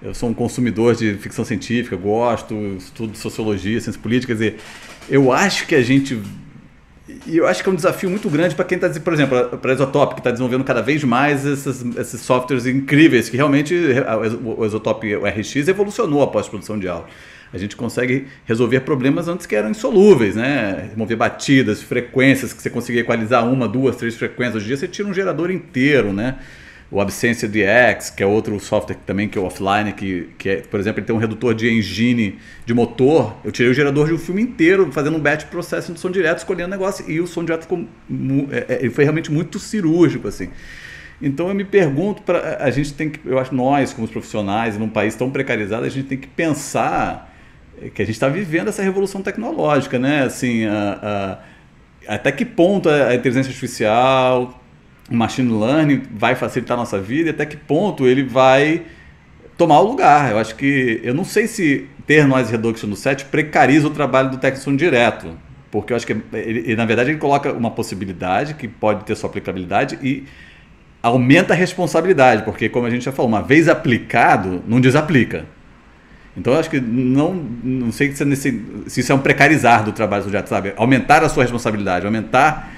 Eu 0.00 0.14
sou 0.14 0.28
um 0.28 0.34
consumidor 0.34 0.94
de 0.94 1.14
ficção 1.14 1.44
científica, 1.44 1.96
gosto, 1.96 2.54
estudo 2.78 3.16
sociologia, 3.16 3.72
ciências 3.72 3.96
políticas, 3.96 4.40
e 4.40 4.54
eu 5.08 5.32
acho 5.32 5.66
que 5.66 5.74
a 5.74 5.82
gente 5.82 6.20
e 7.26 7.36
eu 7.36 7.46
acho 7.46 7.62
que 7.62 7.68
é 7.68 7.72
um 7.72 7.76
desafio 7.76 8.10
muito 8.10 8.28
grande 8.28 8.54
para 8.54 8.64
quem 8.64 8.76
está, 8.76 8.88
por 9.00 9.12
exemplo, 9.12 9.58
para 9.58 9.70
a 9.70 9.74
Exotop, 9.74 10.14
que 10.14 10.20
está 10.20 10.30
desenvolvendo 10.30 10.64
cada 10.64 10.82
vez 10.82 11.04
mais 11.04 11.44
esses, 11.44 11.84
esses 11.96 12.20
softwares 12.20 12.66
incríveis, 12.66 13.28
que 13.28 13.36
realmente 13.36 13.74
o 14.44 14.64
Exotop 14.64 15.16
o 15.16 15.26
RX 15.26 15.68
evolucionou 15.68 16.22
a 16.22 16.26
pós-produção 16.26 16.78
de 16.78 16.88
áudio. 16.88 17.12
A 17.52 17.58
gente 17.58 17.76
consegue 17.76 18.26
resolver 18.46 18.80
problemas 18.80 19.28
antes 19.28 19.44
que 19.44 19.54
eram 19.54 19.70
insolúveis, 19.70 20.34
né? 20.34 20.88
Remover 20.90 21.16
batidas, 21.18 21.82
frequências, 21.82 22.52
que 22.52 22.62
você 22.62 22.70
conseguia 22.70 23.02
equalizar 23.02 23.46
uma, 23.46 23.68
duas, 23.68 23.96
três 23.96 24.16
frequências. 24.16 24.56
Hoje 24.56 24.64
em 24.64 24.68
dia 24.68 24.76
você 24.78 24.88
tira 24.88 25.06
um 25.06 25.12
gerador 25.12 25.50
inteiro, 25.50 26.12
né? 26.14 26.38
O 26.92 27.00
Absence 27.00 27.48
DX, 27.48 28.10
que 28.10 28.22
é 28.22 28.26
outro 28.26 28.60
software 28.60 28.98
também 29.06 29.26
que 29.26 29.38
é 29.38 29.40
offline, 29.40 29.94
que, 29.94 30.28
que 30.36 30.50
é, 30.50 30.56
por 30.56 30.78
exemplo, 30.78 31.00
ele 31.00 31.06
tem 31.06 31.16
um 31.16 31.18
redutor 31.18 31.54
de 31.54 31.66
engine 31.72 32.38
de 32.66 32.74
motor. 32.74 33.34
Eu 33.42 33.50
tirei 33.50 33.72
o 33.72 33.74
gerador 33.74 34.08
de 34.08 34.12
um 34.12 34.18
filme 34.18 34.42
inteiro, 34.42 34.92
fazendo 34.92 35.16
um 35.16 35.20
batch 35.20 35.46
processing 35.46 35.94
de 35.94 36.00
som 36.00 36.10
direto, 36.10 36.38
escolhendo 36.38 36.68
o 36.68 36.70
negócio, 36.70 37.10
e 37.10 37.18
o 37.18 37.26
som 37.26 37.42
direto 37.42 37.62
ficou, 37.62 37.88
é, 38.50 38.74
é, 38.74 38.78
ele 38.80 38.90
foi 38.90 39.04
realmente 39.04 39.32
muito 39.32 39.58
cirúrgico, 39.58 40.28
assim. 40.28 40.50
Então 41.20 41.48
eu 41.48 41.54
me 41.54 41.64
pergunto, 41.64 42.20
para 42.22 42.62
a 42.62 42.70
gente 42.70 42.92
tem 42.92 43.08
que, 43.08 43.20
eu 43.24 43.38
acho 43.38 43.54
nós 43.54 43.94
como 43.94 44.06
profissionais, 44.06 44.76
num 44.76 44.88
país 44.88 45.14
tão 45.14 45.30
precarizado, 45.30 45.86
a 45.86 45.88
gente 45.88 46.08
tem 46.08 46.18
que 46.18 46.28
pensar 46.28 47.34
que 47.94 48.02
a 48.02 48.04
gente 48.04 48.16
está 48.16 48.28
vivendo 48.28 48.68
essa 48.68 48.82
revolução 48.82 49.22
tecnológica, 49.22 49.98
né? 49.98 50.24
Assim, 50.24 50.66
a, 50.66 51.38
a, 52.06 52.14
até 52.16 52.30
que 52.30 52.44
ponto 52.44 52.90
a 52.90 53.14
inteligência 53.14 53.48
artificial 53.48 54.61
o 55.10 55.14
machine 55.14 55.52
learning 55.52 56.02
vai 56.14 56.34
facilitar 56.34 56.76
a 56.76 56.80
nossa 56.80 57.00
vida 57.00 57.28
e 57.28 57.30
até 57.30 57.44
que 57.44 57.56
ponto 57.56 58.06
ele 58.06 58.22
vai 58.22 58.82
tomar 59.56 59.80
o 59.80 59.88
lugar. 59.88 60.32
Eu 60.32 60.38
acho 60.38 60.54
que. 60.54 61.00
Eu 61.02 61.14
não 61.14 61.24
sei 61.24 61.46
se 61.46 61.88
ter 62.06 62.26
noise 62.26 62.50
reduction 62.50 62.88
no 62.88 62.96
set 62.96 63.24
precariza 63.26 63.86
o 63.86 63.90
trabalho 63.90 64.30
do 64.30 64.38
Texon 64.38 64.76
direto. 64.76 65.36
Porque 65.70 65.92
eu 65.92 65.96
acho 65.96 66.06
que, 66.06 66.14
ele, 66.34 66.76
na 66.76 66.84
verdade, 66.84 67.10
ele 67.10 67.18
coloca 67.18 67.50
uma 67.50 67.70
possibilidade 67.70 68.52
que 68.54 68.68
pode 68.68 69.04
ter 69.04 69.16
sua 69.16 69.30
aplicabilidade 69.30 69.98
e 70.02 70.24
aumenta 71.02 71.54
a 71.54 71.56
responsabilidade, 71.56 72.42
porque, 72.42 72.68
como 72.68 72.86
a 72.86 72.90
gente 72.90 73.06
já 73.06 73.10
falou, 73.10 73.30
uma 73.30 73.42
vez 73.42 73.68
aplicado, 73.68 74.62
não 74.68 74.80
desaplica. 74.80 75.46
Então, 76.36 76.52
eu 76.52 76.60
acho 76.60 76.68
que 76.68 76.80
não, 76.80 77.34
não 77.34 77.90
sei 77.90 78.12
se, 78.12 78.24
nesse, 78.24 78.62
se 78.86 79.00
isso 79.00 79.12
é 79.12 79.14
um 79.14 79.18
precarizar 79.18 79.82
do 79.82 79.92
trabalho 79.92 80.24
do 80.24 80.30
direto, 80.30 80.48
sabe? 80.48 80.74
Aumentar 80.76 81.24
a 81.24 81.28
sua 81.28 81.42
responsabilidade, 81.42 82.04
aumentar 82.04 82.71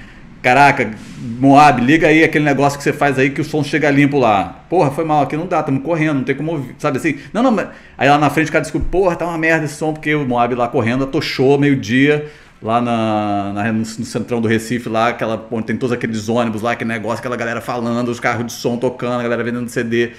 Caraca, 0.45 0.91
Moab, 1.39 1.81
liga 1.83 2.05
aí 2.05 2.23
aquele 2.23 2.45
negócio 2.45 2.77
que 2.77 2.83
você 2.83 2.93
faz 2.93 3.17
aí 3.17 3.31
que 3.31 3.41
o 3.41 3.43
som 3.43 3.63
chega 3.63 3.89
limpo 3.89 4.19
lá. 4.19 4.63
Porra, 4.69 4.91
foi 4.91 5.03
mal, 5.03 5.23
aqui 5.23 5.35
não 5.35 5.47
dá, 5.47 5.61
estamos 5.61 5.81
correndo, 5.81 6.17
não 6.17 6.23
tem 6.23 6.35
como 6.35 6.51
ouvir, 6.51 6.75
sabe 6.77 6.99
assim? 6.99 7.17
Não, 7.33 7.41
não, 7.41 7.49
mas... 7.49 7.69
aí 7.97 8.07
lá 8.07 8.19
na 8.19 8.29
frente 8.29 8.49
o 8.49 8.51
cara 8.51 8.61
descobre, 8.61 8.87
porra, 8.91 9.15
tá 9.15 9.25
uma 9.25 9.39
merda 9.39 9.65
esse 9.65 9.73
som, 9.73 9.91
porque 9.91 10.13
o 10.13 10.23
Moab 10.23 10.53
lá 10.53 10.67
correndo 10.67 11.03
atochou 11.03 11.57
meio-dia, 11.57 12.31
lá 12.61 12.79
na, 12.79 13.53
na, 13.53 13.73
no, 13.73 13.83
centrão 13.85 14.39
do 14.39 14.47
Recife, 14.47 14.87
lá, 14.87 15.07
aquela, 15.07 15.43
onde 15.49 15.65
tem 15.65 15.75
todos 15.75 15.91
aqueles 15.91 16.29
ônibus 16.29 16.61
lá, 16.61 16.73
aquele 16.73 16.91
negócio, 16.91 17.17
aquela 17.17 17.35
galera 17.35 17.59
falando, 17.59 18.09
os 18.09 18.19
carros 18.19 18.45
de 18.45 18.53
som 18.53 18.77
tocando, 18.77 19.21
a 19.21 19.23
galera 19.23 19.43
vendendo 19.43 19.67
CD. 19.67 20.11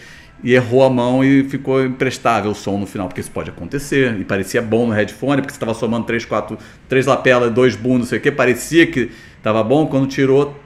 e 0.42 0.54
errou 0.54 0.82
a 0.82 0.90
mão 0.90 1.22
e 1.22 1.44
ficou 1.44 1.84
imprestável 1.84 2.50
o 2.50 2.54
som 2.54 2.78
no 2.78 2.86
final, 2.86 3.06
porque 3.06 3.20
isso 3.20 3.30
pode 3.30 3.50
acontecer. 3.50 4.18
E 4.18 4.24
parecia 4.24 4.60
bom 4.60 4.88
no 4.88 4.92
headphone, 4.92 5.40
porque 5.40 5.52
você 5.52 5.56
estava 5.56 5.72
somando 5.72 6.04
três, 6.04 6.24
quatro, 6.24 6.58
três 6.88 7.06
lapelas, 7.06 7.52
dois 7.52 7.76
boom, 7.76 7.98
não 7.98 8.04
sei 8.04 8.18
o 8.18 8.20
que, 8.20 8.32
parecia 8.32 8.88
que 8.88 9.12
estava 9.46 9.62
bom, 9.62 9.86
quando 9.86 10.08
tirou, 10.08 10.56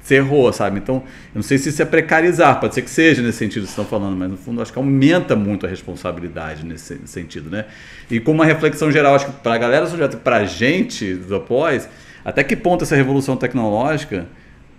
você 0.00 0.16
errou, 0.16 0.52
sabe? 0.52 0.78
Então, 0.78 0.96
eu 0.96 1.02
não 1.36 1.42
sei 1.42 1.58
se 1.58 1.70
isso 1.70 1.82
é 1.82 1.84
precarizar, 1.84 2.60
pode 2.60 2.72
ser 2.72 2.82
que 2.82 2.90
seja 2.90 3.20
nesse 3.20 3.38
sentido 3.38 3.64
que 3.64 3.70
estão 3.70 3.84
falando, 3.84 4.16
mas 4.16 4.30
no 4.30 4.36
fundo 4.36 4.62
acho 4.62 4.72
que 4.72 4.78
aumenta 4.78 5.34
muito 5.34 5.66
a 5.66 5.68
responsabilidade 5.68 6.64
nesse 6.64 7.00
sentido, 7.04 7.50
né? 7.50 7.64
E 8.08 8.20
com 8.20 8.30
uma 8.30 8.44
reflexão 8.44 8.92
geral, 8.92 9.16
acho 9.16 9.26
que 9.26 9.32
para 9.32 9.54
a 9.54 9.58
galera, 9.58 9.86
para 10.22 10.36
a 10.36 10.44
gente 10.44 11.14
do 11.14 11.34
após, 11.34 11.88
até 12.24 12.44
que 12.44 12.54
ponto 12.54 12.84
essa 12.84 12.94
revolução 12.94 13.36
tecnológica 13.36 14.28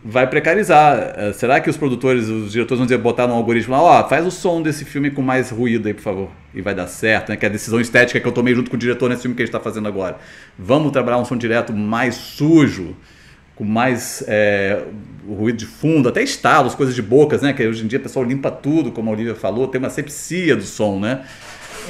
vai 0.04 0.28
precarizar. 0.28 1.14
Eh, 1.18 1.34
será 1.34 1.60
que 1.62 1.70
os 1.70 1.78
produtores, 1.78 2.28
os 2.28 2.52
diretores 2.52 2.80
vão 2.80 2.86
dizer, 2.86 2.98
botar 2.98 3.28
no 3.28 3.34
algoritmo 3.34 3.74
lá, 3.74 3.82
ó, 3.82 4.02
oh, 4.02 4.10
faz 4.10 4.26
o 4.26 4.32
som 4.32 4.62
desse 4.62 4.84
filme 4.84 5.10
com 5.12 5.22
mais 5.22 5.50
ruído 5.50 5.88
aí, 5.88 5.94
por 5.94 6.02
favor, 6.02 6.30
e 6.54 6.62
vai 6.62 6.76
dar 6.76 6.88
certo, 6.88 7.30
né? 7.30 7.38
Que 7.38 7.46
é 7.46 7.50
a 7.50 7.52
decisão 7.52 7.80
estética 7.80 8.20
que 8.20 8.28
eu 8.28 8.32
tomei 8.32 8.54
junto 8.54 8.70
com 8.70 8.76
o 8.76 8.80
diretor 8.80 9.10
nesse 9.10 9.22
filme 9.22 9.36
que 9.36 9.42
a 9.42 9.46
gente 9.46 9.56
está 9.56 9.64
fazendo 9.64 9.88
agora. 9.88 10.18
Vamos 10.58 10.92
trabalhar 10.92 11.18
um 11.18 11.26
som 11.26 11.38
direto 11.38 11.72
mais 11.72 12.16
sujo, 12.16 12.96
com 13.56 13.64
mais 13.64 14.24
é, 14.28 14.84
ruído 15.28 15.58
de 15.58 15.66
fundo, 15.66 16.10
até 16.10 16.24
estalos, 16.24 16.76
coisas 16.76 16.96
de 16.96 17.02
bocas, 17.02 17.42
né? 17.42 17.54
Que 17.54 17.68
hoje 17.68 17.84
em 17.84 17.88
dia 17.88 18.00
o 18.00 18.02
pessoal 18.02 18.26
limpa 18.26 18.50
tudo, 18.50 18.92
como 18.92 19.10
a 19.10 19.14
Olivia 19.14 19.36
falou, 19.36 19.68
tem 19.68 19.80
uma 19.80 19.90
sepsia 19.90 20.56
do 20.56 20.64
som, 20.64 21.00
né? 21.00 21.22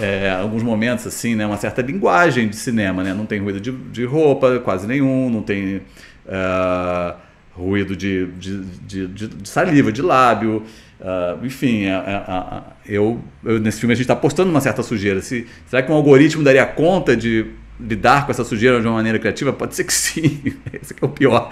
É, 0.01 0.31
alguns 0.31 0.63
momentos 0.63 1.05
assim, 1.05 1.35
né? 1.35 1.45
Uma 1.45 1.57
certa 1.57 1.81
linguagem 1.81 2.47
de 2.49 2.55
cinema, 2.55 3.03
né? 3.03 3.13
Não 3.13 3.25
tem 3.25 3.39
ruído 3.39 3.59
de, 3.59 3.71
de 3.71 4.05
roupa, 4.05 4.59
quase 4.59 4.87
nenhum, 4.87 5.29
não 5.29 5.41
tem... 5.41 5.81
Uh, 6.25 7.13
ruído 7.55 7.95
de, 7.95 8.25
de, 8.33 9.07
de, 9.07 9.49
saliva, 9.49 9.91
de 9.91 10.01
lábio. 10.01 10.63
Uh, 10.99 11.45
enfim, 11.45 11.87
a, 11.87 12.63
eu, 12.85 13.19
eu, 13.43 13.59
nesse 13.59 13.79
filme 13.79 13.93
a 13.93 13.95
gente 13.95 14.05
está 14.05 14.15
postando 14.15 14.49
uma 14.49 14.61
certa 14.61 14.81
sujeira. 14.81 15.21
Se, 15.21 15.47
será 15.67 15.83
que 15.83 15.91
um 15.91 15.95
algoritmo 15.95 16.43
daria 16.43 16.65
conta 16.65 17.15
de 17.15 17.45
lidar 17.79 18.25
com 18.25 18.31
essa 18.31 18.43
sujeira 18.43 18.79
de 18.79 18.87
uma 18.87 18.95
maneira 18.95 19.19
criativa? 19.19 19.51
Pode 19.51 19.75
ser 19.75 19.83
que 19.83 19.93
sim. 19.93 20.41
Esse 20.73 20.93
é 20.99 21.05
o 21.05 21.09
pior. 21.09 21.49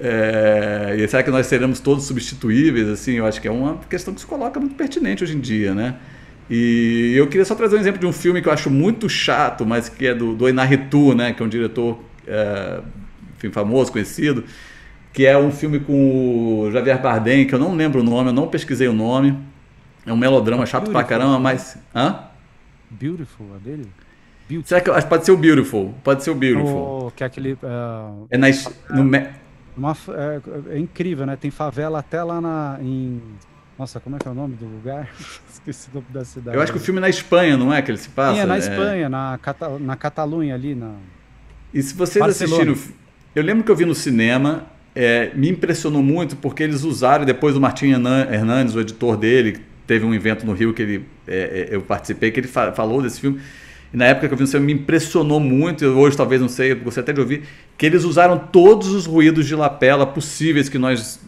É, 0.00 0.96
e 0.98 1.08
será 1.08 1.22
que 1.22 1.30
nós 1.30 1.46
seremos 1.46 1.80
todos 1.80 2.04
substituíveis? 2.04 2.88
Assim, 2.88 3.14
eu 3.14 3.26
acho 3.26 3.40
que 3.40 3.48
é 3.48 3.50
uma 3.50 3.78
questão 3.88 4.14
que 4.14 4.20
se 4.20 4.26
coloca 4.26 4.58
muito 4.60 4.74
pertinente 4.74 5.24
hoje 5.24 5.36
em 5.36 5.40
dia, 5.40 5.74
né? 5.74 5.96
E 6.48 7.14
eu 7.16 7.26
queria 7.26 7.44
só 7.44 7.54
trazer 7.54 7.76
um 7.76 7.80
exemplo 7.80 7.98
de 7.98 8.06
um 8.06 8.12
filme 8.12 8.42
que 8.42 8.48
eu 8.48 8.52
acho 8.52 8.70
muito 8.70 9.08
chato, 9.08 9.64
mas 9.64 9.88
que 9.88 10.06
é 10.06 10.14
do, 10.14 10.34
do 10.34 10.48
Inarritu, 10.48 11.14
né? 11.14 11.32
Que 11.32 11.42
é 11.42 11.46
um 11.46 11.48
diretor 11.48 11.98
é, 12.26 12.80
enfim, 13.36 13.50
famoso, 13.50 13.90
conhecido 13.90 14.44
que 15.14 15.24
é 15.24 15.38
um 15.38 15.52
filme 15.52 15.78
com 15.78 16.58
o 16.58 16.70
Javier 16.72 17.00
Bardem, 17.00 17.46
que 17.46 17.54
eu 17.54 17.58
não 17.58 17.76
lembro 17.76 18.00
o 18.00 18.02
nome, 18.02 18.30
eu 18.30 18.32
não 18.32 18.48
pesquisei 18.48 18.88
o 18.88 18.92
nome. 18.92 19.38
É 20.04 20.12
um 20.12 20.16
melodrama 20.16 20.66
chato 20.66 20.90
Beautiful. 20.90 21.00
pra 21.00 21.08
caramba, 21.08 21.38
mas. 21.38 21.78
Hã? 21.94 22.24
Beautiful, 22.90 23.46
é 23.54 23.58
dele? 23.60 23.86
Beautiful. 24.48 24.68
Será 24.68 24.80
que 24.80 25.08
pode 25.08 25.24
ser 25.24 25.32
o 25.32 25.36
Beautiful? 25.36 25.94
Pode 26.04 26.22
ser 26.22 26.30
o 26.30 26.34
Beautiful. 26.34 27.06
Oh, 27.06 27.10
que 27.10 27.22
é 27.22 27.26
aquele. 27.26 27.54
Uh, 27.54 28.26
é 28.30 28.36
na, 28.36 28.48
no, 28.90 29.02
uma, 29.76 29.96
é, 30.08 30.40
é, 30.74 30.78
incrível, 30.78 31.26
né? 31.26 31.36
Tem 31.36 31.50
favela 31.50 31.98
até 31.98 32.22
lá 32.22 32.40
na, 32.40 32.78
em. 32.80 33.20
Nossa, 33.78 33.98
como 33.98 34.16
é 34.16 34.18
que 34.18 34.28
é 34.28 34.30
o 34.30 34.34
nome 34.34 34.54
do 34.54 34.66
lugar? 34.66 35.08
Esqueci 35.52 35.88
o 35.90 35.96
nome 35.96 36.06
da 36.10 36.24
cidade. 36.24 36.56
Eu 36.56 36.62
acho 36.62 36.72
que 36.72 36.78
o 36.78 36.80
filme 36.80 36.98
é 36.98 37.00
na 37.00 37.08
Espanha, 37.08 37.56
não 37.56 37.72
é? 37.72 37.82
Que 37.82 37.90
ele 37.90 37.98
se 37.98 38.08
passa? 38.08 38.34
Sim, 38.34 38.40
é 38.40 38.46
na 38.46 38.58
Espanha, 38.58 39.06
é... 39.06 39.08
Na, 39.08 39.38
Cata, 39.42 39.78
na 39.78 39.96
Catalunha 39.96 40.54
ali. 40.54 40.74
Na... 40.74 40.92
E 41.72 41.82
se 41.82 41.94
vocês 41.94 42.24
Barcelona. 42.24 42.72
assistiram. 42.72 42.94
Eu 43.34 43.42
lembro 43.42 43.64
que 43.64 43.70
eu 43.70 43.74
vi 43.74 43.84
no 43.84 43.94
cinema 43.94 44.66
é, 44.94 45.32
me 45.34 45.50
impressionou 45.50 46.02
muito 46.02 46.36
porque 46.36 46.62
eles 46.62 46.84
usaram, 46.84 47.24
depois 47.24 47.56
o 47.56 47.60
Martin 47.60 47.86
Hernandes, 48.30 48.74
o 48.74 48.80
editor 48.80 49.16
dele, 49.16 49.58
teve 49.86 50.04
um 50.04 50.14
evento 50.14 50.46
no 50.46 50.52
Rio 50.52 50.72
que 50.72 50.82
ele, 50.82 51.04
é, 51.26 51.68
eu 51.70 51.82
participei, 51.82 52.30
que 52.30 52.38
ele 52.38 52.46
fa 52.46 52.72
falou 52.72 53.02
desse 53.02 53.20
filme. 53.20 53.40
E 53.94 53.96
na 53.96 54.06
época 54.06 54.26
que 54.26 54.34
eu 54.34 54.38
vi 54.38 54.42
o 54.42 54.46
filme 54.48 54.66
me 54.66 54.72
impressionou 54.72 55.38
muito, 55.38 55.84
hoje 55.84 56.16
talvez 56.16 56.40
não 56.40 56.48
sei, 56.48 56.72
eu 56.72 56.76
gostaria 56.80 57.04
até 57.04 57.12
de 57.12 57.20
ouvir, 57.20 57.44
que 57.78 57.86
eles 57.86 58.02
usaram 58.02 58.36
todos 58.36 58.88
os 58.88 59.06
ruídos 59.06 59.46
de 59.46 59.54
lapela 59.54 60.04
possíveis 60.04 60.68
que 60.68 60.78
nós 60.78 61.20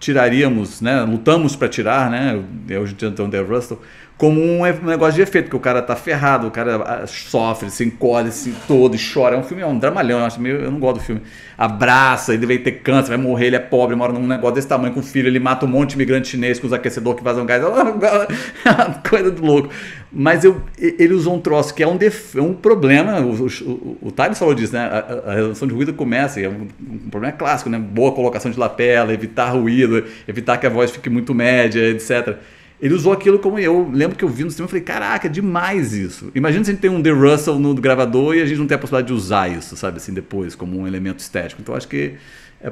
tiraríamos, 0.00 0.80
né? 0.80 1.02
lutamos 1.02 1.54
para 1.54 1.68
tirar, 1.68 2.10
né? 2.10 2.34
em 2.34 2.94
dia 2.94 3.08
então 3.08 3.28
The 3.28 3.40
Russell, 3.40 3.82
como 4.18 4.40
um 4.40 4.62
negócio 4.62 5.14
de 5.14 5.20
efeito, 5.20 5.44
porque 5.44 5.56
o 5.56 5.60
cara 5.60 5.82
tá 5.82 5.94
ferrado, 5.94 6.46
o 6.46 6.50
cara 6.50 6.76
ah, 6.76 7.06
sofre, 7.06 7.70
se 7.70 7.84
encolhe 7.84 8.28
assim, 8.28 8.54
todo 8.66 8.96
e 8.96 8.98
chora. 8.98 9.36
É 9.36 9.38
um 9.38 9.42
filme, 9.42 9.62
é 9.62 9.66
um 9.66 9.78
dramalhão, 9.78 10.20
eu 10.20 10.24
acho 10.24 10.40
meio, 10.40 10.56
eu 10.56 10.70
não 10.70 10.78
gosto 10.78 11.00
do 11.00 11.04
filme. 11.04 11.20
Abraça, 11.58 12.32
ele 12.32 12.46
vai 12.46 12.56
ter 12.56 12.72
câncer, 12.72 13.10
vai 13.10 13.18
morrer, 13.18 13.48
ele 13.48 13.56
é 13.56 13.60
pobre, 13.60 13.94
mora 13.94 14.14
num 14.14 14.26
negócio 14.26 14.54
desse 14.54 14.68
tamanho 14.68 14.94
com 14.94 15.02
filho, 15.02 15.28
ele 15.28 15.38
mata 15.38 15.66
um 15.66 15.68
monte 15.68 15.90
de 15.90 15.96
imigrante 15.96 16.28
chinês 16.28 16.58
com 16.58 16.66
os 16.66 16.72
aquecedores 16.72 17.18
que 17.18 17.24
vazam 17.24 17.44
gás. 17.44 17.62
Coisa 19.06 19.30
do 19.30 19.44
louco. 19.44 19.68
Mas 20.10 20.44
eu, 20.44 20.62
ele 20.78 21.12
usou 21.12 21.34
um 21.34 21.40
troço 21.40 21.74
que 21.74 21.82
é 21.82 21.86
um, 21.86 21.98
def, 21.98 22.36
é 22.36 22.40
um 22.40 22.54
problema, 22.54 23.20
o, 23.20 23.32
o, 23.34 23.98
o 24.00 24.34
falou 24.34 24.54
disso, 24.54 24.72
né? 24.72 24.80
A, 24.80 25.30
a 25.30 25.34
redução 25.34 25.68
de 25.68 25.74
ruído 25.74 25.92
começa, 25.92 26.40
é 26.40 26.48
um, 26.48 26.68
um, 26.90 27.10
problema 27.10 27.36
clássico, 27.36 27.68
né? 27.68 27.78
Boa 27.78 28.12
colocação 28.12 28.50
de 28.50 28.58
lapela, 28.58 29.12
evitar 29.12 29.50
ruído, 29.50 30.04
evitar 30.26 30.56
que 30.56 30.66
a 30.66 30.70
voz 30.70 30.90
fique 30.90 31.10
muito 31.10 31.34
média, 31.34 31.90
etc. 31.90 32.38
Ele 32.80 32.92
usou 32.92 33.12
aquilo 33.12 33.38
como 33.38 33.58
eu 33.58 33.90
lembro 33.90 34.16
que 34.16 34.24
eu 34.24 34.28
vi 34.28 34.44
no 34.44 34.50
cinema 34.50 34.66
e 34.66 34.68
falei, 34.68 34.84
caraca, 34.84 35.26
é 35.26 35.30
demais 35.30 35.94
isso. 35.94 36.30
Imagina 36.34 36.64
se 36.64 36.70
a 36.70 36.74
gente 36.74 36.82
tem 36.82 36.90
um 36.90 37.02
The 37.02 37.10
Russell 37.10 37.58
no 37.58 37.74
gravador 37.74 38.34
e 38.34 38.42
a 38.42 38.46
gente 38.46 38.58
não 38.58 38.66
tem 38.66 38.74
a 38.74 38.78
possibilidade 38.78 39.08
de 39.08 39.14
usar 39.14 39.48
isso, 39.48 39.76
sabe, 39.76 39.96
assim, 39.96 40.12
depois, 40.12 40.54
como 40.54 40.78
um 40.78 40.86
elemento 40.86 41.20
estético. 41.20 41.62
Então 41.62 41.74
acho 41.74 41.88
que 41.88 42.16
é, 42.60 42.70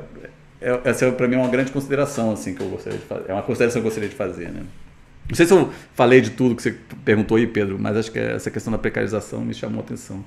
é, 0.61 0.81
essa 0.85 1.07
é, 1.07 1.11
para 1.11 1.27
mim 1.27 1.37
é 1.37 1.39
uma 1.39 1.49
grande 1.49 1.73
consideração, 1.73 2.33
assim, 2.33 2.55
que 2.55 2.61
eu 2.61 2.69
gostaria 2.69 2.99
de 2.99 3.05
fazer. 3.07 3.25
É 3.31 3.33
uma 3.33 3.43
consideração 3.43 3.81
que 3.81 3.87
eu 3.87 3.91
gostaria 3.91 4.09
de 4.09 4.15
fazer, 4.15 4.51
né? 4.51 4.63
Não 5.27 5.35
sei 5.35 5.47
se 5.47 5.55
eu 5.55 5.73
falei 5.95 6.21
de 6.21 6.31
tudo 6.31 6.55
que 6.55 6.63
você 6.63 6.77
perguntou 7.03 7.39
aí, 7.39 7.47
Pedro, 7.47 7.79
mas 7.81 7.97
acho 7.97 8.13
que 8.13 8.19
essa 8.19 8.51
questão 8.51 8.71
da 8.71 8.79
precarização 8.79 9.43
me 9.43 9.55
chamou 9.55 9.81
a 9.81 9.85
atenção. 9.85 10.23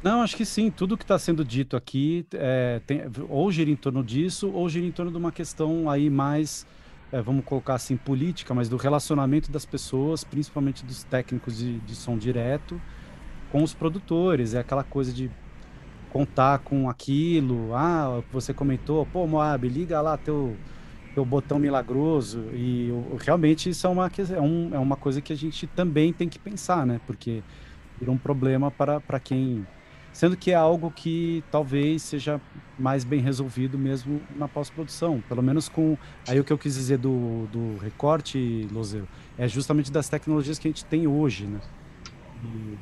Não, 0.00 0.22
acho 0.22 0.36
que 0.36 0.44
sim. 0.44 0.70
Tudo 0.70 0.96
que 0.96 1.02
está 1.02 1.18
sendo 1.18 1.44
dito 1.44 1.76
aqui 1.76 2.24
é, 2.34 2.80
tem, 2.86 3.02
ou 3.28 3.50
gira 3.50 3.70
em 3.70 3.74
torno 3.74 4.04
disso, 4.04 4.50
ou 4.52 4.68
gira 4.68 4.86
em 4.86 4.92
torno 4.92 5.10
de 5.10 5.16
uma 5.16 5.32
questão 5.32 5.90
aí 5.90 6.08
mais 6.08 6.66
é, 7.14 7.22
vamos 7.22 7.44
colocar 7.44 7.74
assim, 7.74 7.96
política, 7.96 8.52
mas 8.52 8.68
do 8.68 8.76
relacionamento 8.76 9.48
das 9.48 9.64
pessoas, 9.64 10.24
principalmente 10.24 10.84
dos 10.84 11.04
técnicos 11.04 11.56
de, 11.56 11.78
de 11.78 11.94
som 11.94 12.18
direto, 12.18 12.80
com 13.52 13.62
os 13.62 13.72
produtores. 13.72 14.52
É 14.52 14.58
aquela 14.58 14.82
coisa 14.82 15.12
de 15.12 15.30
contar 16.10 16.58
com 16.58 16.90
aquilo. 16.90 17.72
Ah, 17.72 18.20
você 18.32 18.52
comentou, 18.52 19.06
pô, 19.06 19.28
Moab, 19.28 19.68
liga 19.68 20.00
lá 20.00 20.16
teu, 20.16 20.56
teu 21.14 21.24
botão 21.24 21.56
milagroso. 21.56 22.40
E 22.52 22.90
realmente 23.20 23.70
isso 23.70 23.86
é 23.86 23.90
uma, 23.90 24.10
é, 24.36 24.40
um, 24.40 24.74
é 24.74 24.78
uma 24.80 24.96
coisa 24.96 25.20
que 25.20 25.32
a 25.32 25.36
gente 25.36 25.68
também 25.68 26.12
tem 26.12 26.28
que 26.28 26.40
pensar, 26.40 26.84
né? 26.84 27.00
Porque 27.06 27.44
vira 27.96 28.10
um 28.10 28.18
problema 28.18 28.72
para, 28.72 29.00
para 29.00 29.20
quem 29.20 29.64
sendo 30.14 30.36
que 30.36 30.52
é 30.52 30.54
algo 30.54 30.90
que 30.90 31.42
talvez 31.50 32.02
seja 32.02 32.40
mais 32.78 33.04
bem 33.04 33.20
resolvido 33.20 33.76
mesmo 33.76 34.22
na 34.36 34.48
pós-produção, 34.48 35.22
pelo 35.28 35.42
menos 35.42 35.68
com 35.68 35.98
aí 36.26 36.38
o 36.38 36.44
que 36.44 36.52
eu 36.52 36.56
quis 36.56 36.74
dizer 36.74 36.98
do, 36.98 37.46
do 37.52 37.76
recorte, 37.78 38.66
Lozeu, 38.72 39.06
é 39.36 39.46
justamente 39.48 39.92
das 39.92 40.08
tecnologias 40.08 40.58
que 40.58 40.68
a 40.68 40.70
gente 40.70 40.84
tem 40.84 41.06
hoje, 41.06 41.44
né? 41.44 41.60
E... 42.44 42.78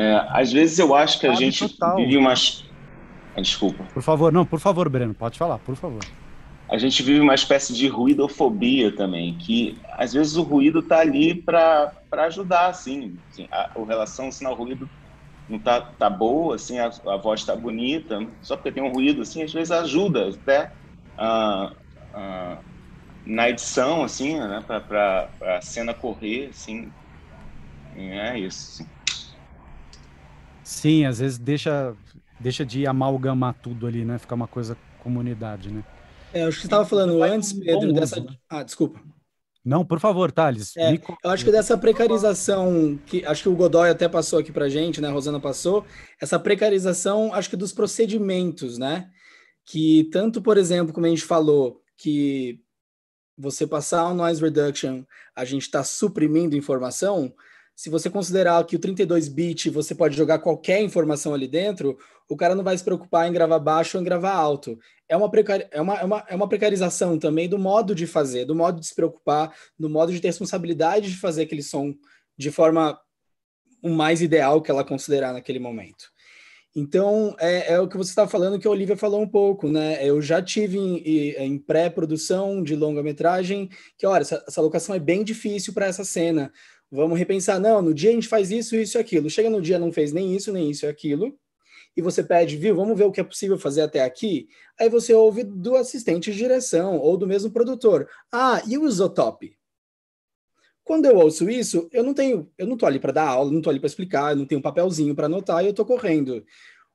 É, 0.00 0.26
às 0.30 0.52
vezes 0.52 0.78
eu 0.78 0.94
acho 0.94 1.18
que 1.18 1.26
a 1.26 1.34
gente 1.34 1.68
total. 1.68 1.96
vive 1.96 2.16
umas 2.16 2.64
ah, 3.36 3.40
desculpa. 3.40 3.84
Por 3.92 4.02
favor, 4.02 4.32
não, 4.32 4.44
por 4.46 4.60
favor, 4.60 4.88
Breno, 4.88 5.14
pode 5.14 5.36
falar, 5.36 5.58
por 5.58 5.74
favor. 5.76 6.00
A 6.68 6.76
gente 6.76 7.02
vive 7.02 7.20
uma 7.20 7.34
espécie 7.34 7.72
de 7.72 7.88
ruidofobia 7.88 8.94
também, 8.94 9.34
que 9.34 9.78
às 9.96 10.12
vezes 10.12 10.36
o 10.36 10.42
ruído 10.42 10.80
está 10.80 10.98
ali 10.98 11.34
para 11.34 11.92
ajudar, 12.12 12.66
assim, 12.66 13.16
assim 13.30 13.48
a, 13.50 13.70
a 13.74 13.84
relação 13.84 14.30
sinal-ruído 14.30 14.88
não 15.48 15.58
tá, 15.58 15.80
tá 15.80 16.10
boa, 16.10 16.56
assim, 16.56 16.78
a, 16.78 16.90
a 17.06 17.16
voz 17.16 17.40
está 17.40 17.56
bonita, 17.56 18.26
só 18.42 18.56
porque 18.56 18.72
tem 18.72 18.82
um 18.82 18.92
ruído, 18.92 19.22
assim, 19.22 19.42
às 19.42 19.52
vezes 19.52 19.70
ajuda 19.70 20.28
até 20.28 20.72
uh, 21.18 21.72
uh, 22.14 22.64
na 23.24 23.48
edição, 23.48 24.04
assim, 24.04 24.38
né, 24.38 24.62
para 24.66 25.28
a 25.40 25.60
cena 25.60 25.94
correr, 25.94 26.50
assim, 26.50 26.92
é 27.96 28.38
isso. 28.38 28.82
Assim. 28.82 28.90
Sim, 30.62 31.06
às 31.06 31.18
vezes 31.18 31.38
deixa, 31.38 31.94
deixa 32.38 32.64
de 32.64 32.86
amalgamar 32.86 33.54
tudo 33.54 33.86
ali, 33.86 34.04
né, 34.04 34.18
ficar 34.18 34.34
uma 34.34 34.48
coisa 34.48 34.76
comunidade, 35.02 35.70
né. 35.70 35.82
É, 36.32 36.42
acho 36.42 36.56
que 36.56 36.60
você 36.62 36.66
estava 36.66 36.84
falando 36.84 37.22
antes, 37.22 37.54
Pedro, 37.54 37.90
dessa... 37.92 38.20
Né? 38.20 38.36
Ah, 38.50 38.62
desculpa. 38.62 39.00
Não, 39.64 39.84
por 39.84 40.00
favor, 40.00 40.32
Thales. 40.32 40.76
É, 40.76 40.92
me... 40.92 41.00
Eu 41.22 41.30
acho 41.30 41.44
que 41.44 41.52
dessa 41.52 41.76
precarização, 41.76 42.98
que 43.06 43.24
acho 43.24 43.42
que 43.42 43.48
o 43.48 43.56
Godoy 43.56 43.90
até 43.90 44.08
passou 44.08 44.38
aqui 44.38 44.52
para 44.52 44.68
gente, 44.68 45.00
né? 45.00 45.08
A 45.08 45.12
Rosana 45.12 45.40
passou, 45.40 45.84
essa 46.20 46.38
precarização, 46.38 47.32
acho 47.34 47.50
que 47.50 47.56
dos 47.56 47.72
procedimentos, 47.72 48.78
né? 48.78 49.08
Que 49.66 50.08
tanto, 50.12 50.40
por 50.40 50.56
exemplo, 50.56 50.92
como 50.92 51.06
a 51.06 51.10
gente 51.10 51.24
falou, 51.24 51.82
que 51.96 52.60
você 53.36 53.66
passar 53.66 54.08
um 54.08 54.14
noise 54.14 54.40
reduction, 54.40 55.04
a 55.34 55.44
gente 55.44 55.62
está 55.62 55.84
suprimindo 55.84 56.56
informação, 56.56 57.32
se 57.78 57.88
você 57.88 58.10
considerar 58.10 58.64
que 58.64 58.74
o 58.74 58.78
32-bit 58.80 59.70
você 59.70 59.94
pode 59.94 60.16
jogar 60.16 60.40
qualquer 60.40 60.82
informação 60.82 61.32
ali 61.32 61.46
dentro, 61.46 61.96
o 62.28 62.36
cara 62.36 62.54
não 62.54 62.62
vai 62.62 62.76
se 62.76 62.84
preocupar 62.84 63.28
em 63.28 63.32
gravar 63.32 63.58
baixo 63.58 63.96
ou 63.96 64.02
em 64.02 64.04
gravar 64.04 64.32
alto. 64.32 64.78
É 65.08 65.16
uma, 65.16 65.30
é, 65.70 65.80
uma, 65.80 65.94
é, 65.94 66.04
uma, 66.04 66.24
é 66.28 66.36
uma 66.36 66.48
precarização 66.48 67.18
também 67.18 67.48
do 67.48 67.58
modo 67.58 67.94
de 67.94 68.06
fazer, 68.06 68.44
do 68.44 68.54
modo 68.54 68.80
de 68.80 68.86
se 68.86 68.94
preocupar, 68.94 69.54
do 69.78 69.88
modo 69.88 70.12
de 70.12 70.20
ter 70.20 70.28
responsabilidade 70.28 71.10
de 71.10 71.16
fazer 71.16 71.42
aquele 71.42 71.62
som 71.62 71.94
de 72.36 72.50
forma 72.50 72.98
o 73.82 73.88
mais 73.88 74.20
ideal 74.20 74.60
que 74.60 74.70
ela 74.70 74.84
considerar 74.84 75.32
naquele 75.32 75.58
momento. 75.58 76.10
Então, 76.76 77.34
é, 77.40 77.72
é 77.72 77.80
o 77.80 77.88
que 77.88 77.96
você 77.96 78.10
estava 78.10 78.30
falando, 78.30 78.58
que 78.58 78.68
a 78.68 78.70
Olivia 78.70 78.96
falou 78.96 79.22
um 79.22 79.28
pouco, 79.28 79.68
né? 79.68 80.06
Eu 80.06 80.20
já 80.20 80.42
tive 80.42 80.78
em, 80.78 81.30
em 81.30 81.58
pré-produção 81.58 82.62
de 82.62 82.76
longa-metragem 82.76 83.68
que, 83.96 84.06
olha, 84.06 84.20
essa, 84.20 84.44
essa 84.46 84.60
locação 84.60 84.94
é 84.94 84.98
bem 84.98 85.24
difícil 85.24 85.72
para 85.72 85.86
essa 85.86 86.04
cena 86.04 86.52
Vamos 86.90 87.18
repensar, 87.18 87.60
não, 87.60 87.82
no 87.82 87.92
dia 87.92 88.10
a 88.10 88.12
gente 88.14 88.28
faz 88.28 88.50
isso, 88.50 88.74
isso 88.74 88.96
e 88.96 89.00
aquilo. 89.00 89.28
Chega 89.28 89.50
no 89.50 89.60
dia, 89.60 89.78
não 89.78 89.92
fez 89.92 90.12
nem 90.12 90.34
isso, 90.34 90.52
nem 90.52 90.70
isso 90.70 90.86
e 90.86 90.88
aquilo. 90.88 91.38
E 91.98 92.00
você 92.00 92.22
pede, 92.22 92.56
viu, 92.56 92.76
vamos 92.76 92.96
ver 92.96 93.06
o 93.06 93.10
que 93.10 93.20
é 93.20 93.24
possível 93.24 93.58
fazer 93.58 93.80
até 93.80 94.04
aqui. 94.04 94.48
Aí 94.78 94.88
você 94.88 95.12
ouve 95.12 95.42
do 95.42 95.74
assistente 95.74 96.30
de 96.30 96.38
direção 96.38 96.96
ou 96.96 97.16
do 97.16 97.26
mesmo 97.26 97.50
produtor. 97.50 98.08
Ah, 98.30 98.62
e 98.68 98.78
o 98.78 98.86
isotop? 98.86 99.58
Quando 100.84 101.06
eu 101.06 101.16
ouço 101.16 101.50
isso, 101.50 101.88
eu 101.92 102.04
não 102.04 102.14
tenho, 102.14 102.48
eu 102.56 102.68
não 102.68 102.76
tô 102.76 102.86
ali 102.86 103.00
para 103.00 103.10
dar 103.10 103.26
aula, 103.26 103.50
não 103.50 103.60
tô 103.60 103.68
ali 103.68 103.80
para 103.80 103.88
explicar, 103.88 104.36
não 104.36 104.46
tenho 104.46 104.60
um 104.60 104.62
papelzinho 104.62 105.12
para 105.12 105.26
anotar 105.26 105.64
e 105.64 105.66
eu 105.66 105.74
tô 105.74 105.84
correndo. 105.84 106.46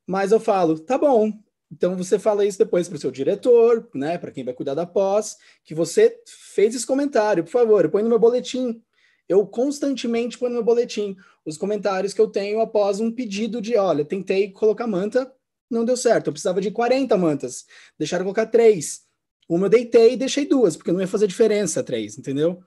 Mas 0.07 0.31
eu 0.31 0.39
falo, 0.39 0.79
tá 0.79 0.97
bom. 0.97 1.33
Então 1.69 1.97
você 1.97 2.17
fala 2.17 2.45
isso 2.45 2.57
depois 2.57 2.87
para 2.87 2.95
o 2.95 2.99
seu 2.99 3.11
diretor, 3.11 3.89
né, 3.93 4.17
para 4.17 4.31
quem 4.31 4.45
vai 4.45 4.53
cuidar 4.53 4.73
da 4.73 4.85
pós, 4.85 5.35
que 5.65 5.75
você 5.75 6.17
fez 6.25 6.73
esse 6.75 6.87
comentário, 6.87 7.43
por 7.43 7.51
favor, 7.51 7.89
põe 7.89 8.03
no 8.03 8.09
meu 8.09 8.19
boletim 8.19 8.81
eu 9.27 9.45
constantemente 9.45 10.37
ponho 10.37 10.53
no 10.53 10.63
boletim 10.63 11.15
os 11.45 11.57
comentários 11.57 12.13
que 12.13 12.21
eu 12.21 12.27
tenho 12.27 12.59
após 12.59 12.99
um 12.99 13.11
pedido 13.11 13.61
de, 13.61 13.75
olha, 13.75 14.05
tentei 14.05 14.51
colocar 14.51 14.87
manta, 14.87 15.31
não 15.69 15.83
deu 15.83 15.97
certo, 15.97 16.27
eu 16.27 16.33
precisava 16.33 16.61
de 16.61 16.71
40 16.71 17.17
mantas, 17.17 17.65
deixaram 17.97 18.23
colocar 18.25 18.45
três. 18.45 19.01
Uma 19.47 19.65
eu 19.65 19.69
deitei 19.69 20.13
e 20.13 20.17
deixei 20.17 20.45
duas, 20.45 20.77
porque 20.77 20.91
não 20.91 21.01
ia 21.01 21.07
fazer 21.07 21.27
diferença 21.27 21.83
três, 21.83 22.17
entendeu? 22.17 22.61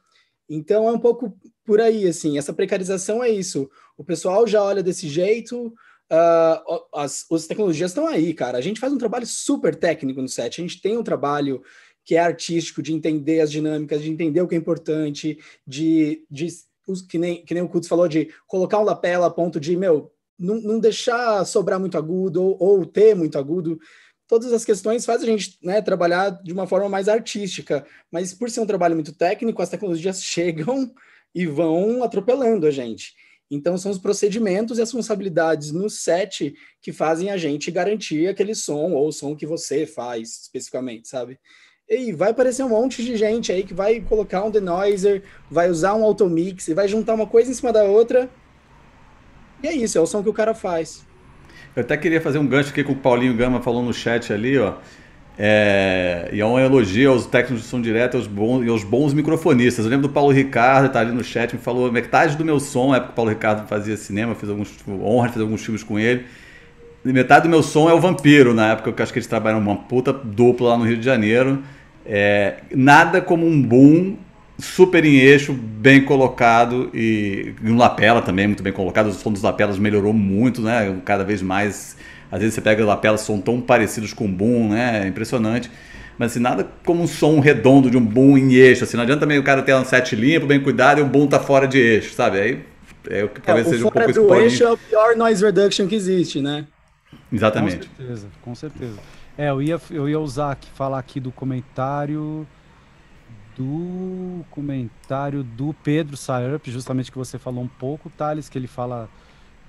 Então 0.48 0.88
é 0.88 0.92
um 0.92 0.98
pouco 0.98 1.36
por 1.64 1.80
aí, 1.80 2.06
assim, 2.06 2.38
essa 2.38 2.52
precarização 2.52 3.22
é 3.22 3.28
isso. 3.28 3.68
O 3.96 4.04
pessoal 4.04 4.46
já 4.46 4.62
olha 4.62 4.82
desse 4.82 5.08
jeito, 5.08 5.74
uh, 6.12 6.84
as, 6.94 7.24
as 7.30 7.46
tecnologias 7.46 7.90
estão 7.90 8.06
aí, 8.06 8.32
cara. 8.32 8.58
A 8.58 8.60
gente 8.60 8.80
faz 8.80 8.92
um 8.92 8.98
trabalho 8.98 9.26
super 9.26 9.74
técnico 9.74 10.22
no 10.22 10.28
set, 10.28 10.60
a 10.60 10.64
gente 10.64 10.80
tem 10.80 10.96
um 10.96 11.02
trabalho 11.02 11.62
que 12.06 12.14
é 12.14 12.20
artístico, 12.20 12.80
de 12.80 12.94
entender 12.94 13.40
as 13.40 13.50
dinâmicas, 13.50 14.00
de 14.00 14.08
entender 14.08 14.40
o 14.40 14.46
que 14.46 14.54
é 14.54 14.58
importante, 14.58 15.38
de, 15.66 16.24
de 16.30 16.46
que, 17.08 17.18
nem, 17.18 17.44
que 17.44 17.52
nem 17.52 17.64
o 17.64 17.68
Kutz 17.68 17.88
falou, 17.88 18.06
de 18.06 18.28
colocar 18.46 18.78
um 18.78 18.84
lapela 18.84 19.26
a 19.26 19.30
ponto 19.30 19.58
de, 19.58 19.76
meu, 19.76 20.12
não, 20.38 20.60
não 20.60 20.78
deixar 20.78 21.44
sobrar 21.44 21.80
muito 21.80 21.98
agudo 21.98 22.42
ou, 22.42 22.56
ou, 22.60 22.86
ter 22.86 23.16
muito 23.16 23.36
agudo. 23.36 23.80
Todas 24.28 24.52
as 24.52 24.64
questões 24.64 25.04
faz 25.04 25.20
a 25.20 25.26
gente 25.26 25.58
né, 25.60 25.82
trabalhar 25.82 26.30
de 26.30 26.52
uma 26.52 26.66
forma 26.66 26.88
mais 26.88 27.08
artística, 27.08 27.84
mas 28.10 28.32
por 28.32 28.48
ser 28.50 28.60
um 28.60 28.66
trabalho 28.66 28.94
muito 28.94 29.12
técnico, 29.12 29.60
as 29.60 29.68
tecnologias 29.68 30.22
chegam 30.22 30.94
e 31.34 31.44
vão 31.44 32.04
atropelando 32.04 32.68
a 32.68 32.70
gente. 32.70 33.14
Então, 33.50 33.76
são 33.76 33.90
os 33.90 33.98
procedimentos 33.98 34.78
e 34.78 34.82
as 34.82 34.88
responsabilidades 34.88 35.72
no 35.72 35.90
set 35.90 36.54
que 36.80 36.92
fazem 36.92 37.30
a 37.30 37.36
gente 37.36 37.70
garantir 37.70 38.28
aquele 38.28 38.54
som 38.54 38.92
ou 38.92 39.08
o 39.08 39.12
som 39.12 39.34
que 39.34 39.46
você 39.46 39.86
faz 39.86 40.42
especificamente, 40.42 41.08
sabe? 41.08 41.38
E 41.88 42.12
vai 42.12 42.30
aparecer 42.30 42.64
um 42.64 42.70
monte 42.70 43.04
de 43.04 43.16
gente 43.16 43.52
aí 43.52 43.62
que 43.62 43.72
vai 43.72 44.00
colocar 44.00 44.42
um 44.42 44.50
denoiser, 44.50 45.22
vai 45.48 45.70
usar 45.70 45.94
um 45.94 46.02
automix, 46.02 46.68
vai 46.74 46.88
juntar 46.88 47.14
uma 47.14 47.28
coisa 47.28 47.48
em 47.48 47.54
cima 47.54 47.72
da 47.72 47.84
outra. 47.84 48.28
E 49.62 49.68
é 49.68 49.72
isso, 49.72 49.96
é 49.96 50.00
o 50.00 50.06
som 50.06 50.20
que 50.20 50.28
o 50.28 50.32
cara 50.32 50.52
faz. 50.52 51.06
Eu 51.76 51.82
até 51.82 51.96
queria 51.96 52.20
fazer 52.20 52.38
um 52.38 52.46
gancho 52.46 52.70
aqui 52.70 52.82
com 52.82 52.92
o 52.92 52.96
Paulinho 52.96 53.36
Gama 53.36 53.62
falou 53.62 53.84
no 53.84 53.94
chat 53.94 54.32
ali, 54.32 54.58
ó. 54.58 54.74
É, 55.38 56.28
e 56.32 56.40
é 56.40 56.46
um 56.46 56.58
elogio 56.58 57.12
aos 57.12 57.24
técnicos 57.26 57.62
de 57.62 57.68
som 57.68 57.80
direto 57.80 58.16
aos 58.16 58.26
bons, 58.26 58.64
e 58.66 58.68
aos 58.68 58.82
bons 58.82 59.14
microfonistas. 59.14 59.84
Eu 59.84 59.90
lembro 59.92 60.08
do 60.08 60.12
Paulo 60.12 60.32
Ricardo, 60.32 60.90
tá 60.90 60.98
ali 60.98 61.12
no 61.12 61.22
chat, 61.22 61.54
me 61.54 61.62
falou 61.62 61.92
metade 61.92 62.36
do 62.36 62.44
meu 62.44 62.58
som, 62.58 62.96
é 62.96 62.98
porque 62.98 63.12
o 63.12 63.14
Paulo 63.14 63.30
Ricardo 63.30 63.68
fazia 63.68 63.96
cinema, 63.96 64.34
fiz 64.34 64.48
alguns 64.48 64.74
honra, 64.88 65.28
fiz 65.28 65.40
alguns 65.40 65.62
filmes 65.62 65.84
com 65.84 66.00
ele. 66.00 66.24
Metade 67.04 67.44
do 67.44 67.48
meu 67.48 67.62
som 67.62 67.88
é 67.88 67.94
o 67.94 68.00
Vampiro, 68.00 68.52
na 68.52 68.72
época 68.72 68.92
que 68.92 69.00
eu 69.00 69.02
acho 69.04 69.12
que 69.12 69.20
eles 69.20 69.28
trabalham 69.28 69.60
uma 69.60 69.76
puta 69.76 70.12
dupla 70.12 70.70
lá 70.70 70.78
no 70.78 70.84
Rio 70.84 70.96
de 70.96 71.04
Janeiro. 71.04 71.62
É, 72.08 72.58
nada 72.74 73.20
como 73.20 73.46
um 73.46 73.60
boom 73.60 74.16
super 74.58 75.04
em 75.04 75.16
eixo, 75.16 75.52
bem 75.52 76.04
colocado 76.04 76.90
e, 76.94 77.54
e 77.62 77.70
um 77.70 77.76
lapela 77.76 78.22
também 78.22 78.46
muito 78.46 78.62
bem 78.62 78.72
colocado. 78.72 79.08
O 79.08 79.12
som 79.12 79.32
dos 79.32 79.42
lapelas 79.42 79.78
melhorou 79.78 80.12
muito, 80.12 80.62
né? 80.62 80.96
Cada 81.04 81.24
vez 81.24 81.42
mais. 81.42 81.96
Às 82.30 82.40
vezes 82.40 82.54
você 82.54 82.60
pega 82.60 82.84
lapelas 82.84 83.20
são 83.20 83.40
tão 83.40 83.60
parecidos 83.60 84.12
com 84.12 84.30
boom, 84.30 84.70
né? 84.70 85.04
É 85.04 85.08
impressionante. 85.08 85.70
Mas 86.18 86.32
assim, 86.32 86.40
nada 86.40 86.66
como 86.84 87.02
um 87.02 87.06
som 87.06 87.40
redondo 87.40 87.90
de 87.90 87.96
um 87.96 88.04
boom 88.04 88.38
em 88.38 88.54
eixo. 88.54 88.84
Assim, 88.84 88.96
não 88.96 89.04
adianta 89.04 89.20
também 89.20 89.38
o 89.38 89.42
cara 89.42 89.62
ter 89.62 89.74
um 89.74 89.84
set 89.84 90.16
limpo, 90.16 90.46
bem 90.46 90.60
cuidado 90.60 91.00
e 91.00 91.02
o 91.02 91.06
boom 91.06 91.26
tá 91.26 91.38
fora 91.38 91.66
de 91.68 91.78
eixo, 91.78 92.14
sabe? 92.14 92.40
Aí 92.40 92.64
é 93.08 93.24
o 93.24 93.28
que 93.28 93.40
talvez 93.40 93.66
é, 93.66 93.70
seja 93.70 93.86
um 93.86 93.90
pouco 93.90 94.12
do 94.12 94.34
eixo 94.34 94.64
é 94.64 94.72
o 94.72 94.76
pior 94.76 95.14
noise 95.16 95.44
reduction 95.44 95.86
que 95.86 95.94
existe, 95.94 96.40
né? 96.40 96.66
Exatamente. 97.32 97.88
Com 97.88 97.96
certeza, 97.96 98.26
com 98.42 98.54
certeza. 98.54 98.96
É, 99.38 99.50
eu 99.50 99.60
ia, 99.60 99.80
eu 99.90 100.08
ia 100.08 100.18
usar 100.18 100.52
aqui, 100.52 100.68
falar 100.70 100.98
aqui 100.98 101.20
do 101.20 101.30
comentário 101.30 102.46
do 103.56 104.44
comentário 104.50 105.42
do 105.42 105.74
Pedro 105.82 106.14
Sayup, 106.16 106.70
justamente 106.70 107.10
que 107.10 107.16
você 107.16 107.38
falou 107.38 107.64
um 107.64 107.68
pouco, 107.68 108.10
Thales, 108.10 108.50
que 108.50 108.58
ele 108.58 108.66
fala 108.66 109.08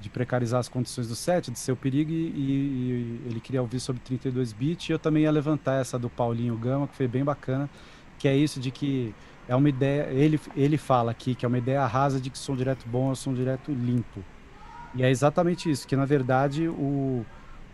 de 0.02 0.10
precarizar 0.10 0.60
as 0.60 0.68
condições 0.68 1.08
do 1.08 1.16
set, 1.16 1.50
de 1.50 1.58
seu 1.58 1.76
perigo, 1.76 2.12
e, 2.12 2.14
e 2.14 3.22
ele 3.26 3.40
queria 3.40 3.62
ouvir 3.62 3.80
sobre 3.80 4.02
32 4.02 4.52
bits, 4.52 4.90
e 4.90 4.92
eu 4.92 5.00
também 5.00 5.24
ia 5.24 5.32
levantar 5.32 5.80
essa 5.80 5.98
do 5.98 6.10
Paulinho 6.10 6.56
Gama, 6.58 6.88
que 6.88 6.96
foi 6.96 7.08
bem 7.08 7.24
bacana, 7.24 7.70
que 8.20 8.28
é 8.28 8.36
isso 8.36 8.60
de 8.60 8.72
que 8.72 9.16
é 9.48 9.56
uma 9.56 9.70
ideia, 9.70 10.10
ele, 10.12 10.40
ele 10.56 10.78
fala 10.78 11.12
aqui 11.12 11.34
que 11.34 11.46
é 11.46 11.48
uma 11.48 11.58
ideia 11.58 11.86
rasa 11.86 12.20
de 12.20 12.30
que 12.30 12.38
som 12.38 12.56
direto 12.56 12.86
bom 12.88 13.12
é 13.12 13.16
som 13.16 13.34
direto 13.34 13.72
limpo. 13.72 14.24
E 14.94 15.02
é 15.02 15.10
exatamente 15.10 15.72
isso, 15.72 15.88
que 15.88 15.96
na 15.96 16.06
verdade 16.06 16.68
o, 16.68 17.26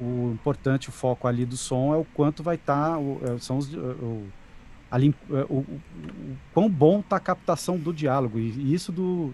o 0.03 0.31
importante, 0.33 0.89
o 0.89 0.91
foco 0.91 1.27
ali 1.27 1.45
do 1.45 1.55
som 1.55 1.93
é 1.93 1.97
o 1.97 2.03
quanto 2.03 2.43
vai 2.43 2.55
estar, 2.55 2.95
tá, 2.95 3.33
é, 3.33 3.37
são 3.39 3.57
os, 3.57 3.73
o, 3.73 4.23
a, 4.91 4.99
é, 4.99 5.09
o, 5.49 5.57
o, 5.57 5.81
quão 6.53 6.69
bom 6.69 6.99
está 6.99 7.15
a 7.15 7.19
captação 7.19 7.77
do 7.77 7.93
diálogo. 7.93 8.37
E, 8.37 8.73
isso 8.73 8.91
do 8.91 9.33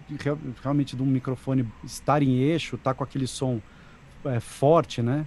realmente 0.62 0.94
do 0.94 1.04
microfone 1.04 1.66
estar 1.84 2.22
em 2.22 2.38
eixo, 2.38 2.76
estar 2.76 2.90
tá 2.90 2.94
com 2.94 3.04
aquele 3.04 3.26
som 3.26 3.60
é, 4.24 4.38
forte, 4.40 5.02
né? 5.02 5.26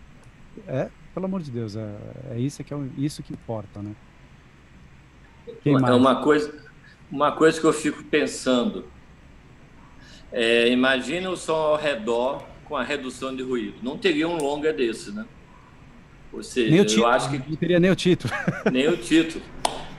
É, 0.68 0.90
pelo 1.14 1.26
amor 1.26 1.42
de 1.42 1.52
Deus, 1.52 1.76
é, 1.76 1.96
é 2.32 2.40
isso 2.40 2.64
que 2.64 2.74
é 2.74 2.78
isso 2.98 3.22
que 3.22 3.34
importa, 3.34 3.82
né? 3.82 3.94
Quem 5.62 5.76
é 5.76 5.80
mais? 5.80 5.96
uma 5.96 6.22
coisa, 6.22 6.54
uma 7.12 7.32
coisa 7.34 7.60
que 7.60 7.66
eu 7.66 7.74
fico 7.74 8.04
pensando. 8.06 8.86
É, 10.32 10.70
imagina 10.70 11.30
o 11.30 11.38
som 11.38 11.54
ao 11.54 11.78
redor 11.78 12.53
com 12.66 12.76
a 12.76 12.84
redução 12.84 13.36
de 13.36 13.44
ruído. 13.44 13.76
Não 13.82 13.98
teria 13.98 14.28
um 14.28 14.38
longa 14.38 14.72
desse, 14.74 15.12
né? 15.12 15.26
Ou 16.32 16.42
seja, 16.42 16.72
nem 16.72 16.84
título, 16.84 17.06
eu 17.06 17.12
acho 17.12 17.30
que. 17.30 17.50
Não 17.50 17.56
teria 17.56 17.80
nem 17.80 17.92
o 17.92 17.96
título. 17.96 18.34
Nem 18.72 18.88
o 18.88 18.98
título. 18.98 19.44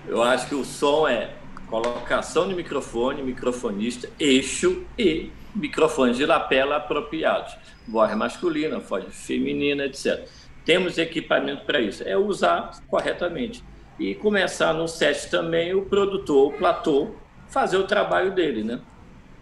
Eu 0.07 0.23
acho 0.23 0.49
que 0.49 0.55
o 0.55 0.65
som 0.65 1.07
é 1.07 1.31
colocação 1.69 2.49
de 2.49 2.55
microfone, 2.55 3.23
microfonista, 3.23 4.09
eixo 4.19 4.85
e 4.99 5.31
microfones 5.55 6.17
de 6.17 6.27
lapela 6.27 6.77
apropriados. 6.77 7.57
Voz 7.87 8.15
masculina, 8.17 8.79
voz 8.79 9.05
feminina, 9.11 9.85
etc. 9.87 10.29
Temos 10.65 10.99
equipamento 10.99 11.65
para 11.65 11.81
isso. 11.81 12.03
É 12.05 12.17
usar 12.17 12.83
corretamente. 12.89 13.63
E 13.99 14.15
começar 14.15 14.73
no 14.73 14.89
set 14.89 15.31
também 15.31 15.73
o 15.75 15.83
produtor, 15.83 16.53
o 16.53 16.59
platô, 16.59 17.15
fazer 17.49 17.77
o 17.77 17.85
trabalho 17.85 18.33
dele, 18.33 18.65
né? 18.65 18.81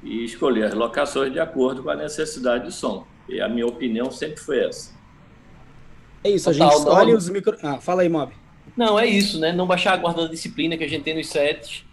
E 0.03 0.25
escolher 0.25 0.65
as 0.65 0.75
locações 0.75 1.33
de 1.33 1.41
acordo 1.41 1.83
com 1.83 1.91
a 1.91 1.97
necessidade 1.97 2.67
de 2.67 2.73
som. 2.73 3.07
E 3.29 3.41
a 3.41 3.49
minha 3.49 3.67
opinião 3.67 4.11
sempre 4.11 4.41
foi 4.41 4.65
essa. 4.65 4.93
É 6.25 6.31
isso, 6.31 6.49
a 6.49 6.53
gente 6.53 6.73
escolhe 6.73 7.13
não... 7.13 7.19
os 7.19 7.29
micro. 7.29 7.57
Ah, 7.63 7.81
fala 7.81 8.03
aí, 8.03 8.09
Mob. 8.09 8.33
Não, 8.77 8.99
é 8.99 9.07
isso, 9.07 9.39
né? 9.39 9.53
Não 9.53 9.67
baixar 9.67 9.95
a 9.95 9.97
guarda 9.97 10.23
da 10.23 10.29
disciplina 10.29 10.77
que 10.77 10.85
a 10.85 10.89
gente 10.89 11.03
tem 11.03 11.15
nos 11.15 11.29
sets. 11.29 11.85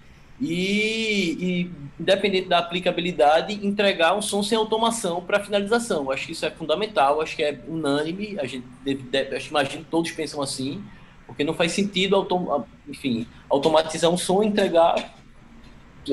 E, 0.42 1.36
e, 1.38 1.72
independente 2.00 2.48
da 2.48 2.60
aplicabilidade, 2.60 3.54
entregar 3.66 4.16
um 4.16 4.22
som 4.22 4.42
sem 4.42 4.58
automação 4.58 5.22
para 5.22 5.44
finalização. 5.44 6.10
Acho 6.10 6.28
que 6.28 6.32
isso 6.32 6.46
é 6.46 6.52
fundamental, 6.52 7.20
acho 7.20 7.36
que 7.36 7.44
é 7.44 7.60
unânime, 7.68 8.40
a 8.40 8.46
gente 8.46 8.66
deve, 8.86 9.04
deve, 9.04 9.36
acho, 9.36 9.50
imagino 9.50 9.84
que 9.84 9.90
todos 9.92 10.12
pensam 10.12 10.42
assim, 10.42 10.82
porque 11.28 11.44
não 11.44 11.54
faz 11.54 11.74
sentido 11.74 12.16
autom 12.16 12.66
enfim, 12.88 13.28
automatizar 13.50 14.10
um 14.10 14.18
som 14.18 14.42
e 14.42 14.48
entregar 14.48 15.14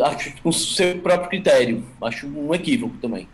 acho, 0.02 0.42
com 0.42 0.48
o 0.48 0.52
seu 0.52 0.98
próprio 0.98 1.28
critério. 1.30 1.84
Acho 2.02 2.26
um 2.26 2.52
equívoco 2.52 2.96
também. 2.98 3.28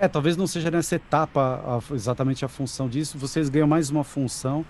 É, 0.00 0.08
talvez 0.08 0.34
não 0.34 0.46
seja 0.46 0.70
nessa 0.70 0.96
etapa 0.96 1.60
a, 1.62 1.94
exatamente 1.94 2.42
a 2.42 2.48
função 2.48 2.88
disso. 2.88 3.18
Vocês 3.18 3.50
ganham 3.50 3.68
mais 3.68 3.90
uma 3.90 4.02
função. 4.02 4.64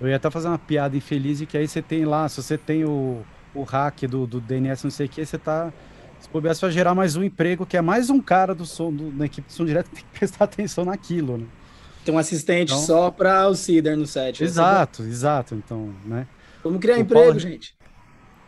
Eu 0.00 0.08
ia 0.08 0.16
até 0.16 0.28
fazer 0.28 0.48
uma 0.48 0.58
piada 0.58 0.96
infeliz 0.96 1.38
de 1.38 1.46
que 1.46 1.56
aí 1.56 1.68
você 1.68 1.80
tem 1.80 2.04
lá, 2.04 2.28
se 2.28 2.42
você 2.42 2.58
tem 2.58 2.84
o, 2.84 3.22
o 3.54 3.62
hack 3.62 4.02
do, 4.02 4.26
do 4.26 4.40
DNS, 4.40 4.82
não 4.82 4.90
sei 4.90 5.06
o 5.06 5.08
que, 5.08 5.24
você 5.24 5.36
está 5.36 5.72
Se 6.18 6.28
bobear, 6.28 6.56
vai 6.56 6.70
gerar 6.72 6.92
mais 6.92 7.14
um 7.14 7.22
emprego, 7.22 7.64
que 7.64 7.76
é 7.76 7.80
mais 7.80 8.10
um 8.10 8.20
cara 8.20 8.52
do 8.52 8.66
som, 8.66 8.92
do, 8.92 9.12
da 9.12 9.26
equipe 9.26 9.46
de 9.46 9.54
som 9.54 9.64
direto 9.64 9.90
que 9.90 9.94
tem 10.02 10.04
que 10.12 10.18
prestar 10.18 10.44
atenção 10.44 10.84
naquilo, 10.84 11.38
né? 11.38 11.46
Tem 12.04 12.12
um 12.12 12.18
assistente 12.18 12.72
então, 12.72 12.84
só 12.84 13.12
para 13.12 13.46
o 13.48 13.54
Cider 13.54 13.96
no 13.96 14.06
set. 14.06 14.42
Exato, 14.42 15.02
exato. 15.04 15.54
Então, 15.54 15.94
né? 16.04 16.26
Vamos 16.64 16.80
criar 16.80 16.96
o 16.96 17.00
emprego, 17.00 17.24
Paulo... 17.26 17.38
gente. 17.38 17.76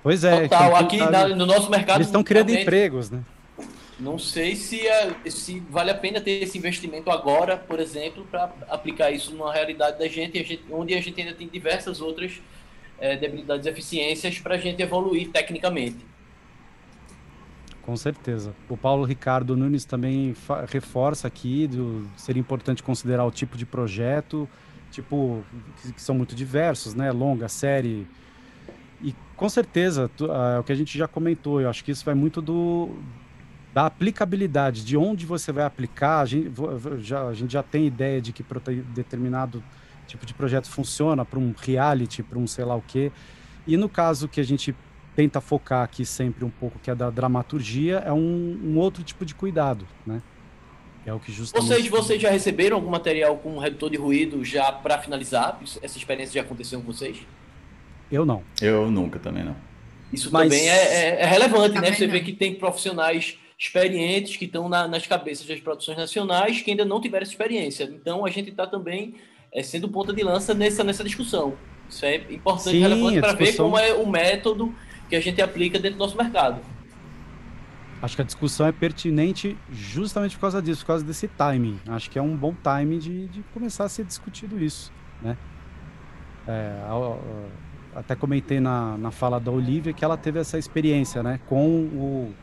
Pois 0.02 0.24
é. 0.24 0.48
Total, 0.48 0.76
aqui 0.76 0.98
na, 0.98 1.28
no 1.28 1.46
nosso 1.46 1.70
mercado. 1.70 1.98
Eles 1.98 2.08
estão 2.08 2.24
criando 2.24 2.50
empregos, 2.50 3.10
né? 3.10 3.22
Não 4.00 4.18
sei 4.18 4.56
se, 4.56 4.86
é, 4.86 5.14
se 5.28 5.60
vale 5.60 5.90
a 5.90 5.94
pena 5.94 6.20
ter 6.20 6.42
esse 6.42 6.56
investimento 6.56 7.10
agora, 7.10 7.58
por 7.58 7.78
exemplo, 7.78 8.26
para 8.30 8.50
aplicar 8.68 9.10
isso 9.10 9.30
numa 9.32 9.52
realidade 9.52 9.98
da 9.98 10.08
gente, 10.08 10.42
gente, 10.42 10.64
onde 10.70 10.94
a 10.94 11.00
gente 11.02 11.20
ainda 11.20 11.34
tem 11.34 11.46
diversas 11.46 12.00
outras 12.00 12.40
é, 12.98 13.14
debilidades 13.16 13.66
e 13.66 13.68
eficiências 13.68 14.38
para 14.38 14.54
a 14.54 14.58
gente 14.58 14.80
evoluir 14.82 15.30
tecnicamente. 15.30 15.98
Com 17.82 17.96
certeza. 17.96 18.54
O 18.68 18.76
Paulo 18.76 19.04
Ricardo 19.04 19.56
Nunes 19.56 19.84
também 19.84 20.34
reforça 20.68 21.28
aqui 21.28 21.66
do 21.66 22.08
seria 22.16 22.40
importante 22.40 22.82
considerar 22.82 23.24
o 23.24 23.30
tipo 23.30 23.58
de 23.58 23.66
projeto, 23.66 24.48
tipo 24.90 25.42
que, 25.82 25.92
que 25.92 26.02
são 26.02 26.14
muito 26.14 26.34
diversos, 26.34 26.94
né? 26.94 27.10
Longa, 27.10 27.48
série. 27.48 28.06
E 29.02 29.14
com 29.34 29.48
certeza, 29.48 30.10
tu, 30.16 30.26
uh, 30.26 30.60
o 30.60 30.64
que 30.64 30.72
a 30.72 30.74
gente 30.74 30.96
já 30.96 31.08
comentou, 31.08 31.60
eu 31.60 31.68
acho 31.68 31.82
que 31.82 31.90
isso 31.90 32.04
vai 32.04 32.14
muito 32.14 32.40
do 32.40 32.90
da 33.72 33.86
aplicabilidade, 33.86 34.84
de 34.84 34.96
onde 34.96 35.24
você 35.24 35.52
vai 35.52 35.64
aplicar. 35.64 36.20
A 36.20 36.26
gente 36.26 36.50
já, 36.98 37.26
a 37.26 37.34
gente 37.34 37.52
já 37.52 37.62
tem 37.62 37.86
ideia 37.86 38.20
de 38.20 38.32
que 38.32 38.44
determinado 38.94 39.62
tipo 40.06 40.26
de 40.26 40.34
projeto 40.34 40.68
funciona 40.68 41.24
para 41.24 41.38
um 41.38 41.54
reality, 41.56 42.22
para 42.22 42.38
um 42.38 42.46
sei 42.46 42.64
lá 42.64 42.74
o 42.74 42.82
quê. 42.82 43.12
E 43.66 43.76
no 43.76 43.88
caso 43.88 44.28
que 44.28 44.40
a 44.40 44.44
gente 44.44 44.74
tenta 45.14 45.40
focar 45.40 45.82
aqui 45.82 46.04
sempre 46.04 46.44
um 46.44 46.50
pouco, 46.50 46.78
que 46.78 46.90
é 46.90 46.94
da 46.94 47.10
dramaturgia, 47.10 47.98
é 47.98 48.12
um, 48.12 48.60
um 48.64 48.78
outro 48.78 49.02
tipo 49.02 49.24
de 49.24 49.34
cuidado, 49.34 49.86
né? 50.06 50.20
É 51.04 51.12
o 51.12 51.18
que 51.18 51.32
justamente... 51.32 51.68
Vocês, 51.68 51.88
vocês 51.88 52.22
já 52.22 52.30
receberam 52.30 52.76
algum 52.76 52.90
material 52.90 53.36
com 53.38 53.58
redutor 53.58 53.90
de 53.90 53.96
ruído 53.96 54.44
já 54.44 54.70
para 54.70 54.98
finalizar? 54.98 55.58
Essa 55.82 55.96
experiência 55.96 56.34
já 56.34 56.42
aconteceu 56.42 56.80
com 56.80 56.92
vocês? 56.92 57.18
Eu 58.12 58.26
não. 58.26 58.42
Eu 58.60 58.90
nunca 58.90 59.18
também 59.18 59.44
não. 59.44 59.56
Isso 60.12 60.30
Mas... 60.32 60.44
também 60.44 60.68
é, 60.68 60.74
é, 60.74 61.22
é 61.22 61.26
relevante, 61.26 61.68
né? 61.68 61.74
também 61.74 61.90
né? 61.90 61.96
Você 61.96 62.06
não. 62.06 62.12
vê 62.12 62.20
que 62.20 62.32
tem 62.32 62.54
profissionais 62.54 63.38
experientes 63.60 64.38
que 64.38 64.46
estão 64.46 64.70
na, 64.70 64.88
nas 64.88 65.06
cabeças 65.06 65.46
das 65.46 65.60
produções 65.60 65.98
nacionais 65.98 66.62
que 66.62 66.70
ainda 66.70 66.86
não 66.86 66.98
tiveram 66.98 67.22
essa 67.22 67.32
experiência. 67.32 67.84
Então 67.84 68.24
a 68.24 68.30
gente 68.30 68.48
está 68.48 68.66
também 68.66 69.16
é, 69.52 69.62
sendo 69.62 69.86
ponta 69.86 70.14
de 70.14 70.22
lança 70.22 70.54
nessa, 70.54 70.82
nessa 70.82 71.04
discussão. 71.04 71.52
Isso 71.86 72.06
é 72.06 72.16
importante 72.30 72.76
e 72.76 72.80
relevante 72.80 73.20
para 73.20 73.34
ver 73.34 73.54
como 73.54 73.76
é 73.78 73.92
o 73.92 74.08
método 74.08 74.74
que 75.10 75.14
a 75.14 75.20
gente 75.20 75.42
aplica 75.42 75.78
dentro 75.78 75.98
do 75.98 76.00
nosso 76.00 76.16
mercado. 76.16 76.62
Acho 78.00 78.16
que 78.16 78.22
a 78.22 78.24
discussão 78.24 78.66
é 78.66 78.72
pertinente 78.72 79.54
justamente 79.70 80.36
por 80.36 80.42
causa 80.42 80.62
disso, 80.62 80.80
por 80.80 80.86
causa 80.86 81.04
desse 81.04 81.28
timing. 81.28 81.78
Acho 81.86 82.10
que 82.10 82.18
é 82.18 82.22
um 82.22 82.34
bom 82.34 82.54
timing 82.54 82.98
de, 82.98 83.26
de 83.26 83.42
começar 83.52 83.84
a 83.84 83.88
ser 83.90 84.06
discutido 84.06 84.58
isso, 84.58 84.90
né? 85.20 85.36
É, 86.48 86.80
até 87.94 88.16
comentei 88.16 88.58
na, 88.58 88.96
na 88.96 89.10
fala 89.10 89.38
da 89.38 89.50
Olivia 89.50 89.92
que 89.92 90.02
ela 90.02 90.16
teve 90.16 90.38
essa 90.38 90.56
experiência, 90.58 91.22
né? 91.22 91.38
Com 91.46 91.66
o 91.66 92.34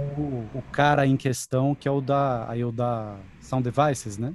com 0.00 0.22
o, 0.22 0.48
o, 0.54 0.62
cara 0.72 1.06
em 1.06 1.16
questão, 1.16 1.74
que 1.74 1.86
é 1.86 1.90
o 1.90 2.00
da, 2.00 2.48
aí 2.48 2.64
o 2.64 2.72
da 2.72 3.16
Sound 3.40 3.68
Devices, 3.68 4.18
né? 4.18 4.32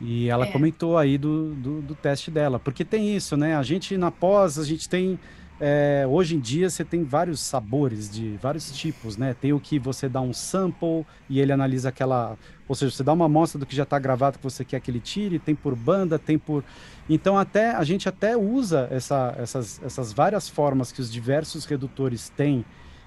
E 0.00 0.28
ela 0.28 0.46
é. 0.46 0.50
comentou 0.50 0.96
aí 0.96 1.18
do, 1.18 1.54
do, 1.54 1.82
do, 1.82 1.94
teste 1.94 2.30
dela, 2.30 2.58
porque 2.58 2.84
tem 2.84 3.14
isso, 3.14 3.36
né? 3.36 3.56
A 3.56 3.62
gente 3.62 3.96
na 3.96 4.10
pós, 4.10 4.58
a 4.58 4.64
gente 4.64 4.88
tem. 4.88 5.18
É, 5.60 6.04
hoje 6.08 6.34
em 6.34 6.40
dia 6.40 6.68
você 6.68 6.84
tem 6.84 7.04
vários 7.04 7.38
sabores 7.38 8.10
de 8.10 8.36
vários 8.42 8.72
tipos, 8.72 9.16
né? 9.16 9.34
Tem 9.38 9.52
o 9.52 9.60
que 9.60 9.78
você 9.78 10.08
dá 10.08 10.20
um 10.20 10.32
sample 10.32 11.06
e 11.28 11.38
ele 11.38 11.52
analisa 11.52 11.90
aquela. 11.90 12.36
Ou 12.66 12.74
seja, 12.74 12.90
você 12.90 13.04
dá 13.04 13.12
uma 13.12 13.26
amostra 13.26 13.60
do 13.60 13.66
que 13.66 13.76
já 13.76 13.84
está 13.84 13.98
gravado 13.98 14.38
que 14.38 14.44
você 14.44 14.64
quer 14.64 14.80
que 14.80 14.90
ele 14.90 14.98
tire, 14.98 15.38
tem 15.38 15.54
por 15.54 15.76
banda, 15.76 16.18
tem 16.18 16.36
por. 16.36 16.64
Então 17.08 17.38
até 17.38 17.70
a 17.72 17.84
gente 17.84 18.08
até 18.08 18.36
usa 18.36 18.88
essa, 18.90 19.34
essas, 19.38 19.80
essas 19.84 20.12
várias 20.12 20.48
formas 20.48 20.90
que 20.90 21.00
os 21.00 21.12
diversos 21.12 21.64
redutores 21.64 22.28
têm 22.30 22.64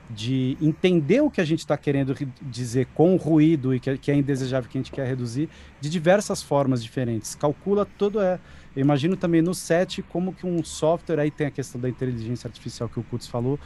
de 0.10 0.58
entender 0.62 1.22
o 1.22 1.32
que 1.32 1.42
a 1.42 1.46
gente 1.46 1.60
está 1.60 1.76
querendo 1.76 2.16
dizer 2.42 2.88
com 2.94 3.16
o 3.16 3.18
ruído 3.18 3.74
e 3.74 3.80
que, 3.80 3.98
que, 3.98 4.12
é 4.12 4.16
indesejável 4.16 4.70
que 4.70 4.78
a 4.78 4.82
gente 4.82 4.92
quer 4.92 5.08
reduzir 5.08 5.50
de 5.82 5.90
diversas 5.90 6.44
formas 6.44 6.84
diferentes. 6.84 7.36
Calcula 7.36 7.86
todo 7.86 8.22
é. 8.22 8.40
Eu 8.76 8.82
imagino 8.82 9.16
também 9.16 9.42
no 9.42 9.54
set 9.54 10.04
como 10.04 10.34
que 10.34 10.46
um 10.46 10.64
software 10.64 11.20
aí 11.20 11.32
tem 11.32 11.48
a 11.48 11.52
questão 11.52 11.80
da 11.80 11.90
inteligência 11.90 12.48
artificial 12.48 12.90
que 12.90 13.00
o 13.00 13.04
Kutz 13.04 13.26
falou, 13.26 13.60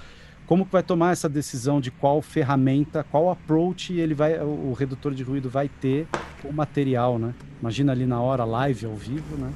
como 0.46 0.66
que 0.66 0.72
vai 0.72 0.84
tomar 0.84 1.12
essa 1.12 1.28
decisão 1.28 1.82
de 1.82 1.92
qual 1.92 2.22
ferramenta, 2.22 3.06
qual 3.12 3.30
approach 3.30 3.94
ele 3.94 4.14
vai, 4.14 4.40
o, 4.40 4.74
redutor 4.74 5.14
de 5.14 5.24
ruído 5.24 5.50
vai 5.50 5.70
ter 5.70 6.08
com 6.42 6.50
o 6.50 6.54
material, 6.54 7.20
né? 7.20 7.34
Imagina 7.60 7.92
ali 7.92 8.06
na 8.06 8.20
hora 8.22 8.46
live 8.46 8.86
ao 8.86 8.96
vivo, 8.96 9.36
né? 9.36 9.52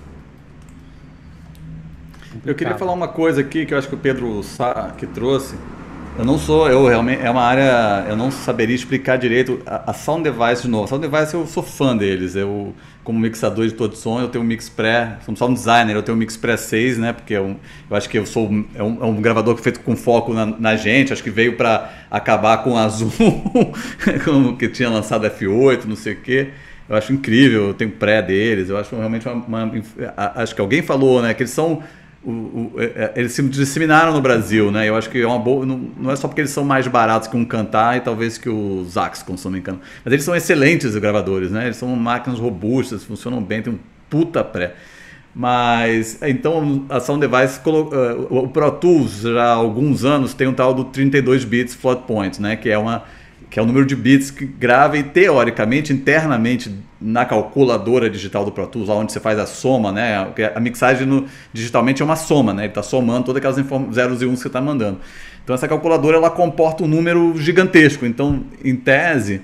Complicado. 2.22 2.48
Eu 2.48 2.56
queria 2.56 2.78
falar 2.78 2.92
uma 2.92 3.08
coisa 3.08 3.42
aqui 3.42 3.66
que 3.66 3.74
eu 3.74 3.78
acho 3.78 3.88
que 3.88 3.96
o 3.96 3.98
Pedro 3.98 4.42
Sá, 4.44 4.94
que 4.98 5.08
trouxe 5.08 5.56
eu 6.18 6.24
não 6.24 6.38
sou, 6.38 6.70
eu 6.70 6.86
realmente, 6.88 7.22
é 7.24 7.30
uma 7.30 7.42
área, 7.42 8.06
eu 8.08 8.16
não 8.16 8.30
saberia 8.30 8.76
explicar 8.76 9.18
direito. 9.18 9.60
A, 9.66 9.92
a 9.92 9.94
Sound 9.94 10.24
Device, 10.24 10.62
de 10.62 10.68
novo, 10.68 10.86
a 10.86 10.88
Sound 10.88 11.08
Device 11.08 11.34
eu 11.34 11.48
sou 11.48 11.64
fã 11.64 11.98
deles. 11.98 12.36
Eu, 12.36 12.74
como 13.04 13.20
mixador 13.20 13.68
de 13.68 13.74
todo 13.74 13.96
som, 13.96 14.22
eu 14.22 14.30
tenho 14.30 14.44
um 14.44 14.48
Mix 14.48 14.70
Pré, 14.70 15.18
como 15.26 15.36
sound 15.36 15.56
designer, 15.56 15.96
eu 15.96 16.04
tenho 16.04 16.16
um 16.16 16.20
Mix 16.20 16.38
Pré 16.38 16.56
6, 16.56 16.98
né? 16.98 17.14
Porque 17.14 17.34
eu, 17.34 17.56
eu 17.90 17.98
acho 17.98 18.08
que 18.10 18.18
eu 18.18 18.26
sou, 18.26 18.50
é 18.76 18.84
um, 18.84 19.04
é 19.04 19.06
um 19.06 19.22
gravador 19.22 19.58
feito 19.58 19.80
com 19.82 19.96
foco 19.96 20.34
na, 20.34 20.46
na 20.46 20.76
gente, 20.76 21.12
acho 21.12 21.24
que 21.24 21.30
veio 21.30 21.58
para 21.58 21.92
acabar 22.10 22.64
com 22.64 22.78
a 22.78 22.88
Zoom, 22.88 23.12
que 24.58 24.70
tinha 24.70 24.90
lançado 24.90 25.28
F8, 25.28 25.86
não 25.86 25.96
sei 25.96 26.14
o 26.14 26.22
quê. 26.22 26.50
Eu 26.88 26.96
acho 26.96 27.12
incrível, 27.12 27.68
eu 27.70 27.74
tenho 27.74 27.92
pré 27.92 28.22
deles, 28.22 28.70
eu 28.70 28.78
acho 28.78 28.96
realmente 28.96 29.28
uma, 29.28 29.66
uma 29.66 29.72
acho 30.36 30.54
que 30.54 30.62
alguém 30.62 30.82
falou, 30.82 31.22
né, 31.22 31.34
que 31.34 31.42
eles 31.42 31.52
são 31.52 31.82
o, 32.26 32.32
o, 32.32 32.74
é, 32.78 32.84
é, 32.86 33.14
eles 33.16 33.34
se 33.34 33.42
disseminaram 33.44 34.14
no 34.14 34.22
Brasil, 34.22 34.72
né? 34.72 34.88
Eu 34.88 34.96
acho 34.96 35.10
que 35.10 35.22
é 35.22 35.28
uma 35.28 35.40
boa. 35.40 35.66
Não, 35.66 35.78
não, 35.98 36.12
é 36.12 36.16
só 36.16 36.28
porque 36.28 36.42
eles 36.42 36.52
são 36.52 36.64
mais 36.64 36.88
baratos 36.88 37.28
que 37.28 37.36
um 37.36 37.44
cantar 37.44 37.98
e 37.98 38.02
talvez 38.02 38.38
que 38.38 38.50
os 38.50 38.98
Axcon, 38.98 39.36
se 39.36 39.46
não 39.46 39.52
me 39.52 39.60
engano. 39.60 39.80
Mas 40.04 40.14
eles 40.14 40.26
são 40.26 40.36
excelentes 40.36 40.96
gravadores, 40.96 41.52
né? 41.52 41.66
Eles 41.66 41.78
são 41.78 41.88
máquinas 41.90 42.40
robustas, 42.40 43.04
funcionam 43.04 43.42
bem, 43.42 43.62
tem 43.62 43.74
um 43.74 43.80
puta 44.10 44.44
pré. 44.44 44.76
Mas 45.36 46.22
então 46.22 46.86
a 46.90 47.00
Sound 47.00 47.26
Device, 47.26 47.60
é, 47.60 48.14
o 48.30 48.48
Pro 48.48 48.72
Tools 48.72 49.22
já 49.22 49.46
há 49.46 49.54
alguns 49.54 50.06
anos 50.06 50.34
tem 50.34 50.48
um 50.48 50.54
tal 50.54 50.74
do 50.74 50.86
32 50.86 51.44
bits 51.44 51.74
float 51.74 52.04
point, 52.04 52.42
né? 52.42 52.56
Que 52.56 52.70
é 52.70 52.78
uma 52.78 53.04
que 53.54 53.60
é 53.60 53.62
o 53.62 53.68
número 53.68 53.86
de 53.86 53.96
bits 53.96 54.32
que 54.32 54.48
grava 54.48 54.98
e 54.98 55.04
teoricamente, 55.04 55.94
internamente, 55.94 56.76
na 57.00 57.24
calculadora 57.24 58.10
digital 58.10 58.44
do 58.44 58.52
Pro 58.52 58.66
Tools, 58.66 58.90
lá 58.90 58.96
onde 58.96 59.12
você 59.12 59.20
faz 59.20 59.38
a 59.38 59.46
soma, 59.46 59.92
né? 59.92 60.34
A 60.56 60.60
mixagem 60.60 61.06
no, 61.06 61.28
digitalmente 61.54 62.02
é 62.02 62.06
uma 62.06 62.16
soma, 62.16 62.52
né? 62.52 62.64
Ele 62.64 62.70
está 62.70 62.82
somando 62.82 63.26
todas 63.26 63.38
aquelas 63.38 63.94
zeros 63.94 64.24
e 64.24 64.26
uns 64.26 64.38
que 64.38 64.42
você 64.42 64.48
está 64.48 64.60
mandando. 64.60 65.02
Então 65.44 65.54
essa 65.54 65.68
calculadora 65.68 66.18
ela 66.18 66.32
comporta 66.32 66.84
um 66.84 66.88
número 66.88 67.38
gigantesco. 67.38 68.08
Então, 68.08 68.44
em 68.66 68.76
tese, 68.76 69.42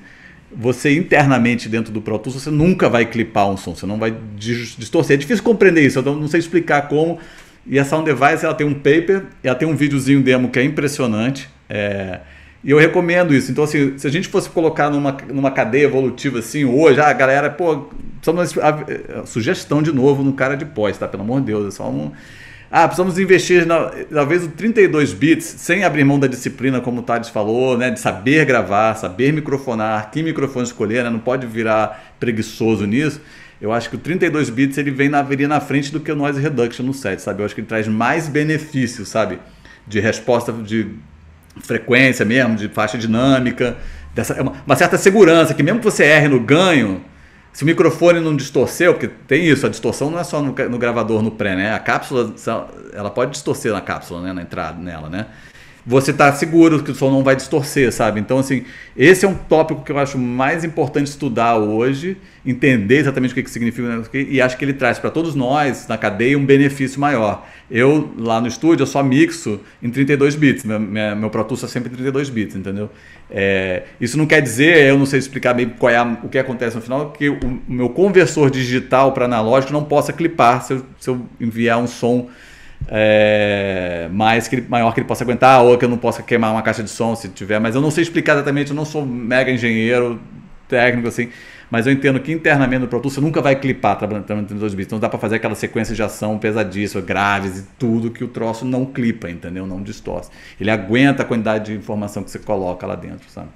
você 0.51 0.97
internamente 0.97 1.69
dentro 1.69 1.93
do 1.93 2.01
Pro 2.01 2.17
Tools 2.17 2.41
você 2.41 2.49
nunca 2.49 2.89
vai 2.89 3.05
clipar 3.05 3.47
um 3.47 3.57
som, 3.57 3.75
você 3.75 3.85
não 3.85 3.99
vai 3.99 4.11
distorcer. 4.35 5.17
É 5.17 5.17
difícil 5.17 5.43
compreender 5.43 5.85
isso, 5.85 5.99
eu 5.99 6.15
não 6.15 6.27
sei 6.27 6.39
explicar 6.39 6.87
como. 6.87 7.19
E 7.63 7.77
a 7.77 7.85
Sound 7.85 8.11
Device 8.11 8.43
ela 8.43 8.55
tem 8.55 8.65
um 8.65 8.73
paper, 8.73 9.25
ela 9.43 9.53
tem 9.53 9.67
um 9.67 9.75
videozinho 9.75 10.23
demo 10.23 10.49
que 10.49 10.57
é 10.57 10.63
impressionante. 10.63 11.47
É, 11.69 12.21
e 12.63 12.71
eu 12.71 12.77
recomendo 12.77 13.33
isso. 13.33 13.51
Então, 13.51 13.63
assim, 13.63 13.97
se 13.97 14.05
a 14.05 14.09
gente 14.09 14.27
fosse 14.27 14.49
colocar 14.49 14.89
numa, 14.89 15.15
numa 15.31 15.51
cadeia 15.51 15.85
evolutiva 15.85 16.39
assim, 16.39 16.65
hoje, 16.65 16.99
ah, 16.99 17.07
a 17.07 17.13
galera, 17.13 17.49
pô, 17.49 17.87
precisamos, 18.21 18.57
a, 18.57 19.21
a, 19.21 19.25
sugestão 19.25 19.81
de 19.81 19.93
novo 19.93 20.23
no 20.23 20.33
cara 20.33 20.55
de 20.55 20.65
pós, 20.65 20.97
tá? 20.97 21.07
Pelo 21.07 21.23
amor 21.23 21.39
de 21.39 21.47
Deus, 21.47 21.67
é 21.67 21.71
só 21.71 21.89
um. 21.89 22.11
Ah, 22.71 22.87
precisamos 22.87 23.17
investir, 23.17 23.65
na, 23.65 23.91
talvez, 24.13 24.43
o 24.43 24.49
32 24.49 25.13
bits, 25.13 25.45
sem 25.45 25.83
abrir 25.83 26.03
mão 26.03 26.19
da 26.19 26.27
disciplina, 26.27 26.81
como 26.81 26.99
o 26.99 27.03
Thales 27.03 27.29
falou, 27.29 27.77
né? 27.77 27.89
De 27.89 27.99
saber 27.99 28.45
gravar, 28.45 28.93
saber 28.95 29.31
microfonar, 29.31 30.11
que 30.11 30.21
microfone 30.21 30.65
escolher, 30.65 31.03
né? 31.03 31.09
Não 31.09 31.19
pode 31.19 31.47
virar 31.47 32.13
preguiçoso 32.19 32.85
nisso. 32.85 33.21
Eu 33.61 33.71
acho 33.71 33.89
que 33.89 33.95
o 33.95 33.99
32 33.99 34.49
bits 34.49 34.77
ele 34.77 34.91
vem 34.91 35.09
na, 35.09 35.21
viria 35.21 35.47
na 35.47 35.59
frente 35.59 35.91
do 35.91 35.99
que 35.99 36.11
o 36.11 36.15
noise 36.15 36.39
reduction 36.39 36.85
no 36.85 36.93
set, 36.93 37.21
sabe? 37.21 37.41
Eu 37.41 37.45
acho 37.45 37.55
que 37.55 37.61
ele 37.61 37.67
traz 37.67 37.87
mais 37.87 38.27
benefícios, 38.27 39.09
sabe? 39.09 39.39
De 39.87 39.99
resposta 39.99 40.53
de 40.53 40.87
frequência 41.61 42.25
mesmo, 42.25 42.55
de 42.55 42.67
faixa 42.69 42.97
dinâmica, 42.97 43.77
dessa, 44.13 44.33
é 44.33 44.41
uma, 44.41 44.53
uma, 44.65 44.75
certa 44.75 44.97
segurança, 44.97 45.53
que 45.53 45.63
mesmo 45.63 45.79
que 45.79 45.85
você 45.85 46.03
erre 46.03 46.27
no 46.27 46.39
ganho, 46.39 47.03
se 47.51 47.63
o 47.63 47.65
microfone 47.65 48.19
não 48.19 48.35
distorceu, 48.35 48.93
porque 48.93 49.07
tem 49.07 49.45
isso, 49.45 49.65
a 49.65 49.69
distorção 49.69 50.09
não 50.09 50.19
é 50.19 50.23
só 50.23 50.41
no, 50.41 50.53
no 50.53 50.77
gravador, 50.77 51.21
no 51.21 51.31
pré, 51.31 51.55
né? 51.55 51.73
A 51.73 51.79
cápsula, 51.79 52.33
ela 52.93 53.09
pode 53.09 53.31
distorcer 53.31 53.73
na 53.73 53.81
cápsula, 53.81 54.21
né? 54.21 54.33
Na 54.33 54.41
entrada 54.41 54.79
nela, 54.79 55.09
né? 55.09 55.25
Você 55.89 56.13
tá 56.13 56.31
seguro 56.31 56.83
que 56.83 56.91
o 56.91 56.93
som 56.95 57.09
não 57.09 57.23
vai 57.23 57.35
distorcer, 57.35 57.91
sabe? 57.91 58.19
Então, 58.19 58.37
assim, 58.37 58.63
esse 58.95 59.25
é 59.25 59.27
um 59.27 59.33
tópico 59.33 59.83
que 59.83 59.91
eu 59.91 59.97
acho 59.97 60.19
mais 60.19 60.63
importante 60.63 61.07
estudar 61.07 61.57
hoje, 61.57 62.15
entender 62.45 62.97
exatamente 62.97 63.31
o 63.31 63.33
que, 63.33 63.41
que 63.41 63.49
significa 63.49 63.97
né, 63.97 64.03
e 64.13 64.39
acho 64.39 64.55
que 64.55 64.63
ele 64.63 64.73
traz 64.73 64.99
para 64.99 65.09
todos 65.09 65.33
nós, 65.33 65.87
na 65.87 65.97
cadeia, 65.97 66.37
um 66.37 66.45
benefício 66.45 67.01
maior. 67.01 67.43
Eu, 67.71 68.13
lá 68.19 68.39
no 68.39 68.47
estúdio, 68.47 68.83
eu 68.83 68.87
só 68.87 69.01
mixo 69.01 69.59
em 69.81 69.89
32 69.89 70.35
bits, 70.35 70.63
meu, 70.63 70.79
minha, 70.79 71.15
meu 71.15 71.31
Pro 71.31 71.43
Tools 71.43 71.63
é 71.63 71.67
sempre 71.67 71.89
32 71.89 72.29
bits, 72.29 72.55
entendeu? 72.55 72.91
É, 73.31 73.85
isso 73.99 74.15
não 74.15 74.27
quer 74.27 74.43
dizer, 74.43 74.85
eu 74.85 74.97
não 74.97 75.07
sei 75.07 75.17
explicar 75.17 75.55
bem 75.55 75.69
qual 75.69 75.91
é 75.91 75.97
a, 75.97 76.03
o 76.21 76.29
que 76.29 76.37
acontece 76.37 76.75
no 76.75 76.83
final, 76.83 77.09
que 77.13 77.29
o, 77.29 77.39
o 77.39 77.61
meu 77.67 77.89
conversor 77.89 78.51
digital 78.51 79.11
para 79.11 79.25
analógico 79.25 79.73
não 79.73 79.83
possa 79.83 80.13
clipar 80.13 80.61
se 80.61 80.73
eu, 80.73 80.85
se 80.99 81.09
eu 81.09 81.25
enviar 81.41 81.79
um 81.79 81.87
som 81.87 82.29
é, 82.87 84.07
mais 84.11 84.47
que, 84.47 84.61
maior 84.61 84.93
que 84.93 84.99
ele 84.99 85.07
possa 85.07 85.23
aguentar, 85.23 85.61
ou 85.63 85.77
que 85.77 85.85
eu 85.85 85.89
não 85.89 85.97
possa 85.97 86.23
queimar 86.23 86.51
uma 86.51 86.61
caixa 86.61 86.83
de 86.83 86.89
som 86.89 87.15
se 87.15 87.29
tiver, 87.29 87.59
mas 87.59 87.75
eu 87.75 87.81
não 87.81 87.91
sei 87.91 88.03
explicar 88.03 88.33
exatamente, 88.33 88.71
eu 88.71 88.75
não 88.75 88.85
sou 88.85 89.05
mega 89.05 89.51
engenheiro 89.51 90.19
técnico 90.67 91.07
assim, 91.07 91.29
mas 91.69 91.85
eu 91.85 91.93
entendo 91.93 92.19
que 92.19 92.31
internamente 92.31 92.81
no 92.81 92.87
Pro 92.87 92.99
Tools 92.99 93.13
você 93.13 93.21
nunca 93.21 93.41
vai 93.41 93.55
clipar 93.55 93.97
trabalhando 93.97 94.23
em 94.23 94.27
32 94.27 94.73
bits, 94.73 94.87
então 94.87 94.99
dá 94.99 95.07
para 95.07 95.19
fazer 95.19 95.35
aquela 95.35 95.55
sequência 95.55 95.93
de 95.93 96.01
ação 96.01 96.37
pesadíssima, 96.39 97.01
graves 97.01 97.59
e 97.59 97.63
tudo 97.77 98.09
que 98.09 98.23
o 98.23 98.27
troço 98.27 98.65
não 98.65 98.85
clipa, 98.85 99.29
entendeu? 99.29 99.67
Não 99.67 99.81
distorce. 99.81 100.31
Ele 100.59 100.71
aguenta 100.71 101.21
a 101.21 101.25
quantidade 101.25 101.65
de 101.65 101.77
informação 101.77 102.23
que 102.23 102.31
você 102.31 102.39
coloca 102.39 102.87
lá 102.87 102.95
dentro, 102.95 103.29
sabe? 103.29 103.49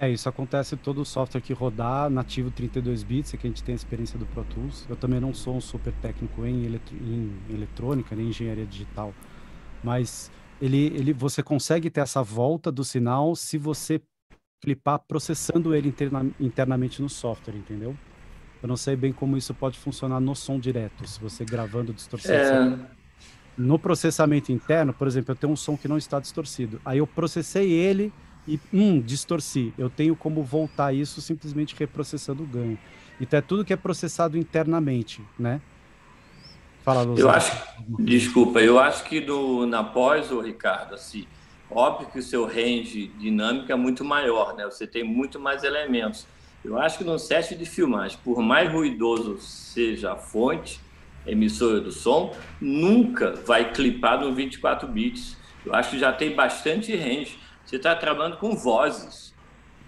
É, 0.00 0.08
isso 0.08 0.28
acontece 0.28 0.76
todo 0.76 1.00
o 1.00 1.04
software 1.04 1.40
que 1.40 1.52
rodar 1.52 2.08
nativo 2.08 2.52
32 2.52 3.02
bits, 3.02 3.34
é 3.34 3.36
que 3.36 3.46
a 3.48 3.50
gente 3.50 3.64
tem 3.64 3.72
a 3.72 3.76
experiência 3.76 4.16
do 4.16 4.24
Pro 4.26 4.44
Tools. 4.44 4.86
Eu 4.88 4.94
também 4.94 5.18
não 5.18 5.34
sou 5.34 5.56
um 5.56 5.60
super 5.60 5.92
técnico 5.94 6.46
em, 6.46 6.64
eletro, 6.64 6.96
em 6.96 7.36
eletrônica, 7.50 8.14
nem 8.14 8.28
engenharia 8.28 8.64
digital, 8.64 9.12
mas 9.82 10.30
ele, 10.62 10.86
ele, 10.94 11.12
você 11.12 11.42
consegue 11.42 11.90
ter 11.90 12.00
essa 12.00 12.22
volta 12.22 12.70
do 12.70 12.84
sinal 12.84 13.34
se 13.34 13.58
você 13.58 14.00
clipar 14.60 15.00
processando 15.00 15.74
ele 15.74 15.88
interna, 15.88 16.30
internamente 16.38 17.02
no 17.02 17.08
software, 17.08 17.56
entendeu? 17.56 17.96
Eu 18.62 18.68
não 18.68 18.76
sei 18.76 18.94
bem 18.94 19.12
como 19.12 19.36
isso 19.36 19.52
pode 19.52 19.78
funcionar 19.78 20.20
no 20.20 20.34
som 20.34 20.60
direto, 20.60 21.06
se 21.08 21.20
você 21.20 21.44
gravando 21.44 21.92
distorção. 21.92 22.34
É... 22.34 22.78
No 23.56 23.78
processamento 23.78 24.52
interno, 24.52 24.92
por 24.92 25.08
exemplo, 25.08 25.32
eu 25.32 25.36
tenho 25.36 25.52
um 25.52 25.56
som 25.56 25.76
que 25.76 25.88
não 25.88 25.98
está 25.98 26.20
distorcido. 26.20 26.80
Aí 26.84 26.98
eu 26.98 27.06
processei 27.06 27.72
ele 27.72 28.12
e, 28.48 28.60
hum, 28.72 29.00
distorci. 29.00 29.72
Eu 29.76 29.90
tenho 29.90 30.16
como 30.16 30.42
voltar 30.42 30.92
isso 30.92 31.20
simplesmente 31.20 31.74
reprocessando 31.78 32.42
o 32.42 32.46
ganho. 32.46 32.78
Então 33.20 33.38
é 33.38 33.42
tudo 33.42 33.64
que 33.64 33.72
é 33.72 33.76
processado 33.76 34.38
internamente, 34.38 35.20
né? 35.38 35.60
Fala, 36.84 37.02
Luz. 37.02 37.20
Eu 37.20 37.28
acho, 37.28 37.52
desculpa, 37.98 38.60
eu 38.60 38.78
acho 38.78 39.04
que 39.04 39.20
do, 39.20 39.66
na 39.66 39.84
pós, 39.84 40.30
o 40.30 40.40
Ricardo, 40.40 40.94
assim, 40.94 41.26
óbvio 41.70 42.08
que 42.08 42.18
o 42.18 42.22
seu 42.22 42.46
range 42.46 43.08
dinâmico 43.18 43.70
é 43.70 43.74
muito 43.74 44.04
maior, 44.04 44.56
né? 44.56 44.64
Você 44.64 44.86
tem 44.86 45.04
muito 45.04 45.38
mais 45.38 45.64
elementos. 45.64 46.26
Eu 46.64 46.78
acho 46.78 46.98
que 46.98 47.04
no 47.04 47.18
set 47.18 47.54
de 47.54 47.66
filmagem, 47.66 48.18
por 48.24 48.40
mais 48.40 48.72
ruidoso 48.72 49.38
seja 49.38 50.12
a 50.12 50.16
fonte, 50.16 50.80
emissora 51.26 51.80
do 51.80 51.92
som, 51.92 52.34
nunca 52.60 53.32
vai 53.32 53.72
clipar 53.72 54.20
no 54.20 54.34
24 54.34 54.88
bits. 54.88 55.36
Eu 55.64 55.74
acho 55.74 55.90
que 55.90 55.98
já 55.98 56.12
tem 56.12 56.34
bastante 56.34 56.94
range. 56.96 57.38
Você 57.68 57.76
está 57.76 57.94
trabalhando 57.94 58.38
com 58.38 58.56
vozes. 58.56 59.34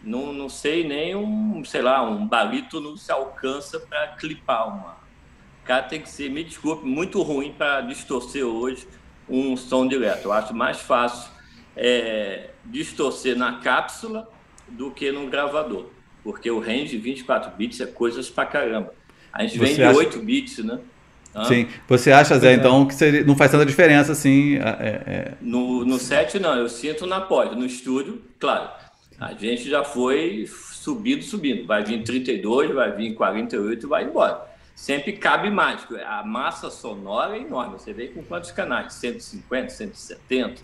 Não, 0.04 0.34
não 0.34 0.50
sei 0.50 0.86
nem 0.86 1.16
um, 1.16 1.64
sei 1.64 1.80
lá, 1.80 2.02
um 2.02 2.28
não 2.74 2.94
se 2.94 3.10
alcança 3.10 3.80
para 3.80 4.08
clipar 4.08 4.68
uma. 4.68 4.98
O 5.62 5.66
cara 5.66 5.84
tem 5.84 6.02
que 6.02 6.10
ser, 6.10 6.28
me 6.28 6.44
desculpe, 6.44 6.86
muito 6.86 7.22
ruim 7.22 7.54
para 7.56 7.80
distorcer 7.80 8.44
hoje 8.44 8.86
um 9.26 9.56
som 9.56 9.88
direto. 9.88 10.26
Eu 10.26 10.32
acho 10.32 10.54
mais 10.54 10.78
fácil 10.82 11.30
é, 11.74 12.50
distorcer 12.66 13.34
na 13.34 13.60
cápsula 13.60 14.28
do 14.68 14.90
que 14.90 15.10
no 15.10 15.30
gravador, 15.30 15.86
porque 16.22 16.50
o 16.50 16.60
range 16.60 16.90
de 16.90 16.98
24 16.98 17.56
bits 17.56 17.80
é 17.80 17.86
coisas 17.86 18.28
para 18.28 18.44
caramba. 18.44 18.92
A 19.32 19.40
gente 19.42 19.56
Você 19.56 19.64
vem 19.64 19.74
de 19.76 19.84
acha... 19.84 19.96
8 19.96 20.18
bits, 20.18 20.58
né? 20.58 20.80
Sim. 21.46 21.68
Você 21.88 22.10
acha, 22.10 22.38
Zé, 22.38 22.52
é. 22.52 22.54
então, 22.54 22.86
que 22.86 22.94
seria, 22.94 23.24
não 23.24 23.36
faz 23.36 23.50
tanta 23.50 23.64
diferença 23.64 24.12
assim? 24.12 24.56
É, 24.56 24.60
é... 25.06 25.32
No, 25.40 25.84
no 25.84 25.98
set, 25.98 26.38
não. 26.38 26.56
Eu 26.56 26.68
sinto 26.68 27.06
na 27.06 27.20
pós. 27.20 27.56
No 27.56 27.64
estúdio, 27.64 28.20
claro. 28.38 28.68
A 29.18 29.32
gente 29.34 29.68
já 29.68 29.84
foi 29.84 30.46
subindo, 30.48 31.22
subindo. 31.22 31.66
Vai 31.66 31.84
vir 31.84 32.02
32, 32.02 32.74
vai 32.74 32.92
vir 32.92 33.14
48 33.14 33.86
e 33.86 33.88
vai 33.88 34.04
embora. 34.04 34.50
Sempre 34.74 35.12
cabe 35.12 35.50
mais. 35.50 35.86
A 36.06 36.24
massa 36.24 36.70
sonora 36.70 37.36
é 37.36 37.40
enorme. 37.40 37.74
Você 37.78 37.92
vê 37.92 38.08
com 38.08 38.22
quantos 38.22 38.50
canais? 38.50 38.94
150, 38.94 39.68
170? 39.68 40.62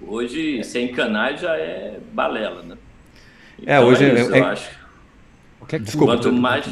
Hoje, 0.00 0.64
100 0.64 0.92
canais 0.92 1.40
já 1.40 1.56
é 1.56 1.98
balela, 2.12 2.62
né? 2.62 2.78
É, 3.58 3.62
então, 3.62 3.74
é, 3.74 3.80
hoje 3.80 4.04
é, 4.04 4.20
isso, 4.20 4.34
é, 4.34 4.38
eu 4.38 4.46
acho. 4.46 4.70
Desculpa. 5.80 6.14
Quanto 6.14 6.32
mais 6.32 6.66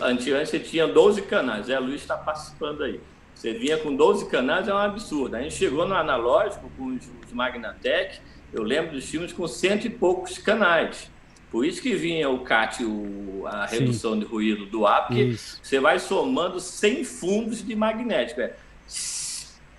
Antigamente 0.00 0.50
você 0.50 0.58
tinha 0.58 0.86
12 0.86 1.22
canais, 1.22 1.68
é, 1.68 1.78
Luiz 1.78 2.02
está 2.02 2.16
participando 2.16 2.82
aí. 2.82 3.00
Você 3.34 3.52
vinha 3.52 3.78
com 3.78 3.94
12 3.94 4.28
canais, 4.28 4.68
é 4.68 4.74
um 4.74 4.78
absurdo. 4.78 5.34
A 5.34 5.42
gente 5.42 5.54
chegou 5.54 5.86
no 5.86 5.94
analógico 5.94 6.70
com 6.76 6.94
os, 6.94 7.08
os 7.26 7.32
Magnatec, 7.32 8.20
eu 8.52 8.62
lembro 8.62 8.92
dos 8.92 9.04
filmes 9.08 9.32
com 9.32 9.48
cento 9.48 9.86
e 9.86 9.90
poucos 9.90 10.38
canais. 10.38 11.10
Por 11.50 11.66
isso 11.66 11.82
que 11.82 11.94
vinha 11.94 12.30
o 12.30 12.40
CAT, 12.40 12.84
o, 12.84 13.44
a 13.46 13.66
redução 13.66 14.14
Sim. 14.14 14.20
de 14.20 14.24
ruído 14.24 14.66
do 14.66 14.86
ar, 14.86 15.06
porque 15.06 15.22
isso. 15.22 15.58
você 15.62 15.80
vai 15.80 15.98
somando 15.98 16.60
100 16.60 17.04
fundos 17.04 17.66
de 17.66 17.74
magnético. 17.74 18.40
É, 18.40 18.54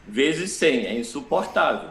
vezes 0.07 0.51
100, 0.51 0.85
é 0.85 0.99
insuportável. 0.99 1.89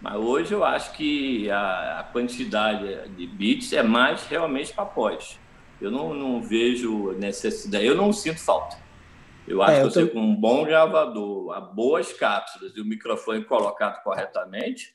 Mas 0.00 0.16
hoje 0.16 0.52
eu 0.52 0.62
acho 0.62 0.92
que 0.92 1.50
a, 1.50 2.00
a 2.00 2.02
quantidade 2.04 3.08
de 3.16 3.26
bits 3.26 3.72
é 3.72 3.82
mais 3.82 4.26
realmente 4.26 4.72
para 4.72 4.84
pós. 4.84 5.38
Eu 5.84 5.90
não, 5.90 6.14
não 6.14 6.42
vejo 6.42 7.12
necessidade, 7.12 7.84
eu 7.84 7.94
não 7.94 8.12
sinto 8.12 8.40
falta. 8.40 8.76
Eu 9.46 9.62
acho 9.62 9.72
é, 9.72 9.82
eu 9.82 9.88
que 9.88 9.94
você, 9.94 10.06
tô... 10.06 10.12
com 10.12 10.20
um 10.20 10.34
bom 10.34 10.64
gravador, 10.64 11.52
a 11.52 11.60
boas 11.60 12.12
cápsulas 12.12 12.74
e 12.76 12.80
o 12.80 12.84
microfone 12.84 13.44
colocado 13.44 14.02
corretamente, 14.02 14.94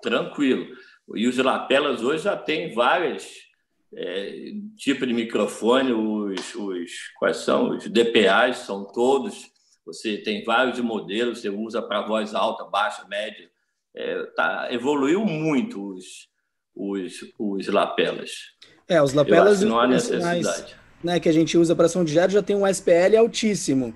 tranquilo. 0.00 0.66
E 1.14 1.26
os 1.26 1.36
lapelas 1.36 2.02
hoje 2.02 2.24
já 2.24 2.36
tem 2.36 2.72
vários 2.72 3.50
é, 3.94 4.52
tipos 4.76 5.06
de 5.06 5.12
microfone, 5.12 5.92
os, 5.92 6.54
os, 6.54 6.90
quais 7.18 7.38
são? 7.38 7.70
Os 7.70 7.88
DPAs 7.88 8.58
são 8.58 8.84
todos. 8.84 9.50
Você 9.84 10.18
tem 10.18 10.44
vários 10.44 10.78
modelos, 10.78 11.40
você 11.40 11.50
usa 11.50 11.82
para 11.82 12.06
voz 12.06 12.34
alta, 12.34 12.64
baixa, 12.64 13.04
média. 13.08 13.50
É, 13.94 14.22
tá, 14.36 14.68
evoluiu 14.70 15.24
muito 15.24 15.94
os, 15.94 16.28
os, 16.74 17.12
os 17.38 17.66
lapelas. 17.66 18.51
É, 18.92 19.02
os 19.02 19.12
lapelas 19.14 19.62
não 19.62 19.80
há 19.80 19.86
necessidade. 19.86 20.76
Né, 21.02 21.18
que 21.18 21.28
a 21.28 21.32
gente 21.32 21.58
usa 21.58 21.74
para 21.74 21.88
som 21.88 22.04
de 22.04 22.12
jato 22.12 22.32
já 22.32 22.42
tem 22.42 22.54
um 22.54 22.66
SPL 22.66 23.16
altíssimo. 23.18 23.92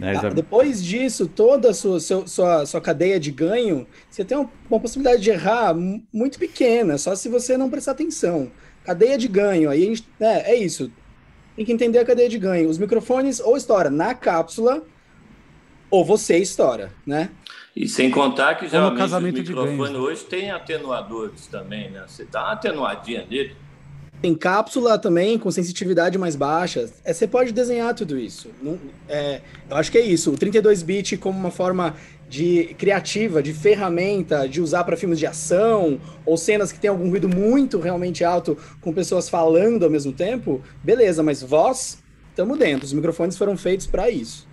É, 0.00 0.16
ah, 0.16 0.28
depois 0.28 0.84
disso, 0.84 1.26
toda 1.26 1.70
a 1.70 1.74
sua, 1.74 1.98
sua, 2.00 2.66
sua 2.66 2.80
cadeia 2.80 3.18
de 3.18 3.30
ganho, 3.30 3.86
você 4.10 4.24
tem 4.24 4.36
uma, 4.36 4.50
uma, 4.70 4.78
possibilidade 4.78 5.22
de 5.22 5.30
errar 5.30 5.74
muito 6.12 6.38
pequena, 6.38 6.98
só 6.98 7.14
se 7.14 7.28
você 7.28 7.56
não 7.56 7.70
prestar 7.70 7.92
atenção. 7.92 8.50
Cadeia 8.84 9.16
de 9.16 9.26
ganho, 9.26 9.70
aí 9.70 9.82
a 9.82 9.86
gente, 9.86 10.06
é, 10.20 10.52
é 10.52 10.54
isso. 10.56 10.92
Tem 11.56 11.64
que 11.64 11.72
entender 11.72 11.98
a 11.98 12.04
cadeia 12.04 12.28
de 12.28 12.38
ganho. 12.38 12.68
Os 12.68 12.78
microfones 12.78 13.40
ou 13.40 13.56
estoura 13.56 13.90
na 13.90 14.14
cápsula, 14.14 14.82
ou 15.90 16.04
você 16.04 16.38
estoura, 16.38 16.92
né? 17.04 17.30
E 17.74 17.88
sem 17.88 18.10
contar 18.10 18.54
que 18.56 18.68
geralmente 18.68 19.40
os 19.40 19.48
microfones 19.48 19.96
hoje 19.96 20.24
tem 20.24 20.50
atenuadores 20.50 21.46
também, 21.46 21.90
né? 21.90 22.04
Você 22.06 22.24
dá 22.24 22.42
uma 22.42 22.52
atenuadinha 22.52 23.26
nele, 23.28 23.56
tem 24.20 24.34
cápsula 24.34 24.98
também 24.98 25.38
com 25.38 25.50
sensitividade 25.50 26.18
mais 26.18 26.36
baixa. 26.36 26.90
É, 27.04 27.12
você 27.12 27.26
pode 27.26 27.52
desenhar 27.52 27.94
tudo 27.94 28.18
isso. 28.18 28.50
Não, 28.62 28.78
é, 29.08 29.40
eu 29.68 29.76
acho 29.76 29.90
que 29.90 29.98
é 29.98 30.02
isso. 30.02 30.30
O 30.30 30.36
32-bit 30.36 31.16
como 31.16 31.38
uma 31.38 31.50
forma 31.50 31.94
de 32.28 32.74
criativa, 32.78 33.42
de 33.42 33.52
ferramenta, 33.52 34.48
de 34.48 34.60
usar 34.60 34.84
para 34.84 34.96
filmes 34.96 35.18
de 35.18 35.26
ação 35.26 36.00
ou 36.24 36.36
cenas 36.36 36.70
que 36.70 36.78
tem 36.78 36.88
algum 36.88 37.08
ruído 37.08 37.28
muito 37.28 37.80
realmente 37.80 38.22
alto 38.22 38.56
com 38.80 38.92
pessoas 38.92 39.28
falando 39.28 39.84
ao 39.84 39.90
mesmo 39.90 40.12
tempo, 40.12 40.62
beleza, 40.84 41.22
mas 41.22 41.42
voz, 41.42 41.98
estamos 42.28 42.56
dentro. 42.56 42.86
Os 42.86 42.92
microfones 42.92 43.36
foram 43.36 43.56
feitos 43.56 43.86
para 43.86 44.08
isso 44.08 44.49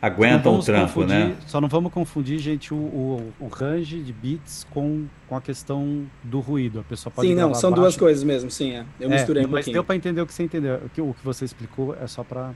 aguentam 0.00 0.58
o 0.58 0.62
trampo, 0.62 1.04
né? 1.04 1.36
Só 1.46 1.60
não 1.60 1.68
vamos 1.68 1.92
confundir, 1.92 2.38
gente, 2.38 2.72
o, 2.72 2.76
o, 2.76 3.32
o, 3.38 3.48
range 3.48 4.02
de 4.02 4.12
bits 4.12 4.66
com, 4.70 5.06
com 5.28 5.36
a 5.36 5.40
questão 5.40 6.06
do 6.22 6.40
ruído. 6.40 6.80
A 6.80 6.82
pessoa 6.82 7.12
pode 7.12 7.28
Sim, 7.28 7.34
não, 7.34 7.54
são 7.54 7.70
baixo. 7.70 7.82
duas 7.82 7.96
coisas 7.96 8.24
mesmo, 8.24 8.50
sim. 8.50 8.72
É. 8.72 8.84
Eu 8.98 9.10
é, 9.10 9.14
misturei 9.14 9.44
um 9.44 9.48
mas 9.48 9.60
pouquinho. 9.60 9.74
deu 9.74 9.84
para 9.84 9.96
entender 9.96 10.20
o 10.22 10.26
que 10.26 10.32
você 10.32 10.42
entendeu. 10.42 10.76
O 10.84 10.88
que, 10.88 11.00
o 11.00 11.14
que 11.14 11.24
você 11.24 11.44
explicou 11.44 11.94
é 11.94 12.06
só 12.06 12.24
para 12.24 12.52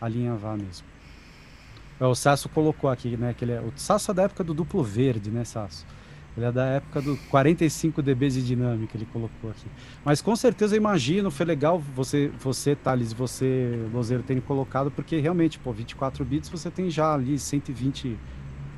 alinhavar 0.00 0.56
mesmo. 0.56 0.86
É, 2.00 2.06
o 2.06 2.14
Sasso 2.14 2.48
colocou 2.48 2.88
aqui, 2.88 3.16
né? 3.16 3.34
Que 3.36 3.44
ele 3.44 3.52
é, 3.52 3.60
o 3.60 3.72
Sasso 3.76 4.10
é 4.10 4.14
da 4.14 4.22
época 4.22 4.42
do 4.42 4.54
duplo 4.54 4.82
verde, 4.82 5.30
né, 5.30 5.44
Sasso? 5.44 5.86
Ele 6.36 6.46
é 6.46 6.52
da 6.52 6.64
época 6.64 7.02
do 7.02 7.16
45 7.28 8.00
dB 8.00 8.28
de 8.30 8.46
dinâmica, 8.46 8.96
ele 8.96 9.06
colocou 9.12 9.50
aqui. 9.50 9.66
Mas 10.04 10.22
com 10.22 10.34
certeza 10.34 10.74
eu 10.74 10.78
imagino, 10.78 11.30
foi 11.30 11.44
legal 11.44 11.78
você, 11.78 12.30
você 12.38 12.74
Thales, 12.74 13.12
você, 13.12 13.86
Lozeiro, 13.92 14.22
terem 14.22 14.40
colocado, 14.40 14.90
porque 14.90 15.18
realmente, 15.18 15.58
pô, 15.58 15.72
24 15.72 16.24
bits 16.24 16.48
você 16.48 16.70
tem 16.70 16.90
já 16.90 17.12
ali 17.12 17.38
120 17.38 18.18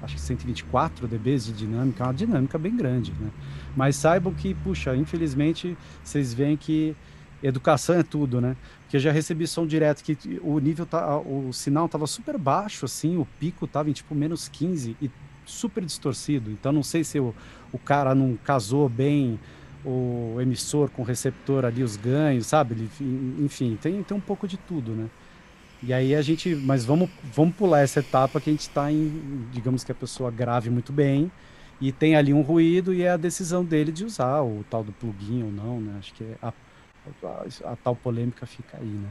acho 0.02 0.16
que 0.16 0.20
124 0.20 1.08
dBs 1.08 1.46
de 1.46 1.52
dinâmica, 1.52 2.04
é 2.04 2.06
uma 2.06 2.12
dinâmica 2.12 2.58
bem 2.58 2.76
grande, 2.76 3.12
né? 3.18 3.30
Mas 3.74 3.96
saibam 3.96 4.34
que, 4.34 4.54
puxa, 4.54 4.94
infelizmente, 4.94 5.76
vocês 6.02 6.34
veem 6.34 6.56
que 6.58 6.94
educação 7.42 7.96
é 7.96 8.02
tudo, 8.02 8.40
né? 8.40 8.56
Porque 8.82 8.96
eu 8.96 9.00
já 9.00 9.10
recebi 9.10 9.46
som 9.46 9.66
direto 9.66 10.02
que 10.02 10.16
o 10.42 10.58
nível 10.58 10.86
tá, 10.86 11.18
o 11.18 11.52
sinal 11.52 11.88
tava 11.88 12.06
super 12.06 12.38
baixo, 12.38 12.84
assim, 12.84 13.16
o 13.16 13.26
pico 13.38 13.66
tava 13.66 13.90
em 13.90 13.92
tipo 13.92 14.14
menos 14.14 14.48
15 14.48 14.96
e 15.00 15.10
super 15.44 15.84
distorcido. 15.84 16.50
Então 16.50 16.72
não 16.72 16.82
sei 16.82 17.04
se 17.04 17.18
o, 17.18 17.34
o 17.72 17.78
cara 17.78 18.14
não 18.14 18.36
casou 18.36 18.88
bem 18.88 19.38
o 19.84 20.38
emissor 20.40 20.88
com 20.90 21.02
o 21.02 21.04
receptor 21.04 21.64
ali, 21.64 21.82
os 21.82 21.96
ganhos, 21.96 22.46
sabe? 22.46 22.88
Enfim, 23.38 23.78
tem, 23.80 24.02
tem 24.02 24.16
um 24.16 24.20
pouco 24.20 24.48
de 24.48 24.56
tudo, 24.56 24.92
né? 24.92 25.08
E 25.82 25.92
aí 25.92 26.14
a 26.14 26.22
gente, 26.22 26.54
mas 26.54 26.84
vamos, 26.84 27.10
vamos 27.22 27.54
pular 27.54 27.80
essa 27.80 28.00
etapa 28.00 28.40
que 28.40 28.48
a 28.48 28.52
gente 28.52 28.62
está 28.62 28.90
em, 28.90 29.46
digamos 29.52 29.84
que 29.84 29.92
a 29.92 29.94
pessoa 29.94 30.30
grave 30.30 30.70
muito 30.70 30.92
bem 30.92 31.30
e 31.78 31.92
tem 31.92 32.16
ali 32.16 32.32
um 32.32 32.40
ruído 32.40 32.94
e 32.94 33.02
é 33.02 33.10
a 33.10 33.18
decisão 33.18 33.62
dele 33.62 33.92
de 33.92 34.04
usar 34.04 34.40
o 34.42 34.64
tal 34.70 34.82
do 34.82 34.92
plugin 34.92 35.42
ou 35.42 35.52
não, 35.52 35.80
né? 35.80 35.96
Acho 35.98 36.14
que 36.14 36.24
a, 36.40 36.52
a, 37.22 37.72
a 37.72 37.76
tal 37.76 37.94
polêmica 37.94 38.46
fica 38.46 38.78
aí, 38.78 38.86
né? 38.86 39.08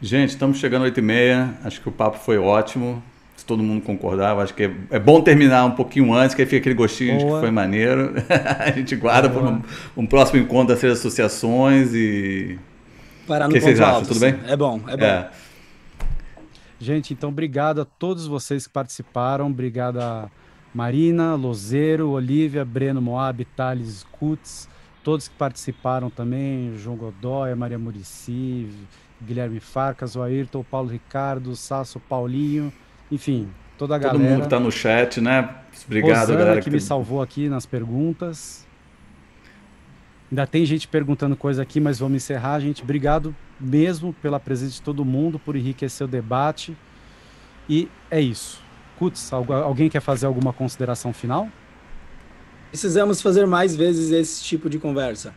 Gente, 0.00 0.30
estamos 0.30 0.58
chegando 0.58 0.84
às 0.84 0.92
8h30, 0.92 1.56
acho 1.64 1.80
que 1.80 1.88
o 1.88 1.92
papo 1.92 2.18
foi 2.18 2.38
ótimo 2.38 3.02
todo 3.48 3.62
mundo 3.62 3.82
concordar, 3.82 4.38
acho 4.38 4.52
que 4.52 4.64
é, 4.64 4.70
é, 4.90 4.98
bom 4.98 5.22
terminar 5.22 5.64
um 5.64 5.70
pouquinho 5.70 6.12
antes, 6.12 6.34
que 6.34 6.42
aí 6.42 6.46
fica 6.46 6.58
aquele 6.58 6.74
gostinho 6.74 7.16
Boa. 7.16 7.26
de 7.26 7.34
que 7.34 7.40
foi 7.40 7.50
maneiro. 7.50 8.12
a 8.60 8.70
gente 8.70 8.94
guarda 8.94 9.30
para 9.30 9.42
um, 9.42 9.62
um, 9.96 10.06
próximo 10.06 10.38
encontro 10.38 10.68
das 10.68 10.80
três 10.80 10.98
associações 10.98 11.94
e. 11.94 12.58
Parar 13.26 13.48
no 13.48 13.54
que 13.54 13.60
vocês 13.60 13.80
acham? 13.80 14.04
Tudo 14.04 14.20
bem? 14.20 14.38
É 14.46 14.54
bom, 14.54 14.80
é 14.86 14.96
bom. 14.96 15.04
É. 15.04 15.30
Gente, 16.78 17.14
então 17.14 17.30
obrigado 17.30 17.80
a 17.80 17.84
todos 17.84 18.26
vocês 18.26 18.66
que 18.66 18.72
participaram. 18.72 19.46
Obrigado 19.46 19.98
a 19.98 20.30
Marina, 20.72 21.34
Lozeiro, 21.34 22.10
Olivia, 22.10 22.64
Breno 22.64 23.00
Moab, 23.00 23.44
Thales 23.56 24.04
Kutz, 24.12 24.68
todos 25.02 25.26
que 25.26 25.34
participaram 25.36 26.10
também, 26.10 26.76
João 26.76 26.96
Godoy, 26.96 27.54
Maria 27.54 27.78
Murici, 27.78 28.68
Guilherme 29.20 29.58
Farcas, 29.58 30.16
o 30.16 30.22
Ayrton, 30.22 30.62
Paulo 30.62 30.90
Ricardo, 30.90 31.56
Sasso, 31.56 31.98
Paulinho. 31.98 32.70
Enfim, 33.10 33.48
toda 33.76 33.94
a 33.94 33.98
galera. 33.98 34.18
Todo 34.18 34.28
mundo 34.28 34.40
que 34.40 34.46
está 34.46 34.60
no 34.60 34.70
chat, 34.70 35.20
né? 35.20 35.48
Obrigado, 35.86 36.20
Rosana, 36.20 36.38
galera. 36.38 36.60
que, 36.60 36.64
que 36.64 36.70
me 36.70 36.80
salvou 36.80 37.22
aqui 37.22 37.48
nas 37.48 37.64
perguntas. 37.66 38.66
Ainda 40.30 40.46
tem 40.46 40.64
gente 40.66 40.86
perguntando 40.86 41.34
coisa 41.36 41.62
aqui, 41.62 41.80
mas 41.80 41.98
vamos 41.98 42.16
encerrar, 42.16 42.60
gente. 42.60 42.82
Obrigado 42.82 43.34
mesmo 43.58 44.12
pela 44.12 44.38
presença 44.38 44.74
de 44.74 44.82
todo 44.82 45.04
mundo, 45.04 45.38
por 45.38 45.56
enriquecer 45.56 46.06
o 46.06 46.10
debate. 46.10 46.76
E 47.68 47.88
é 48.10 48.20
isso. 48.20 48.60
Kutz, 48.98 49.32
alguém 49.32 49.88
quer 49.88 50.00
fazer 50.00 50.26
alguma 50.26 50.52
consideração 50.52 51.12
final? 51.12 51.48
Precisamos 52.70 53.22
fazer 53.22 53.46
mais 53.46 53.74
vezes 53.74 54.10
esse 54.10 54.44
tipo 54.44 54.68
de 54.68 54.78
conversa. 54.78 55.32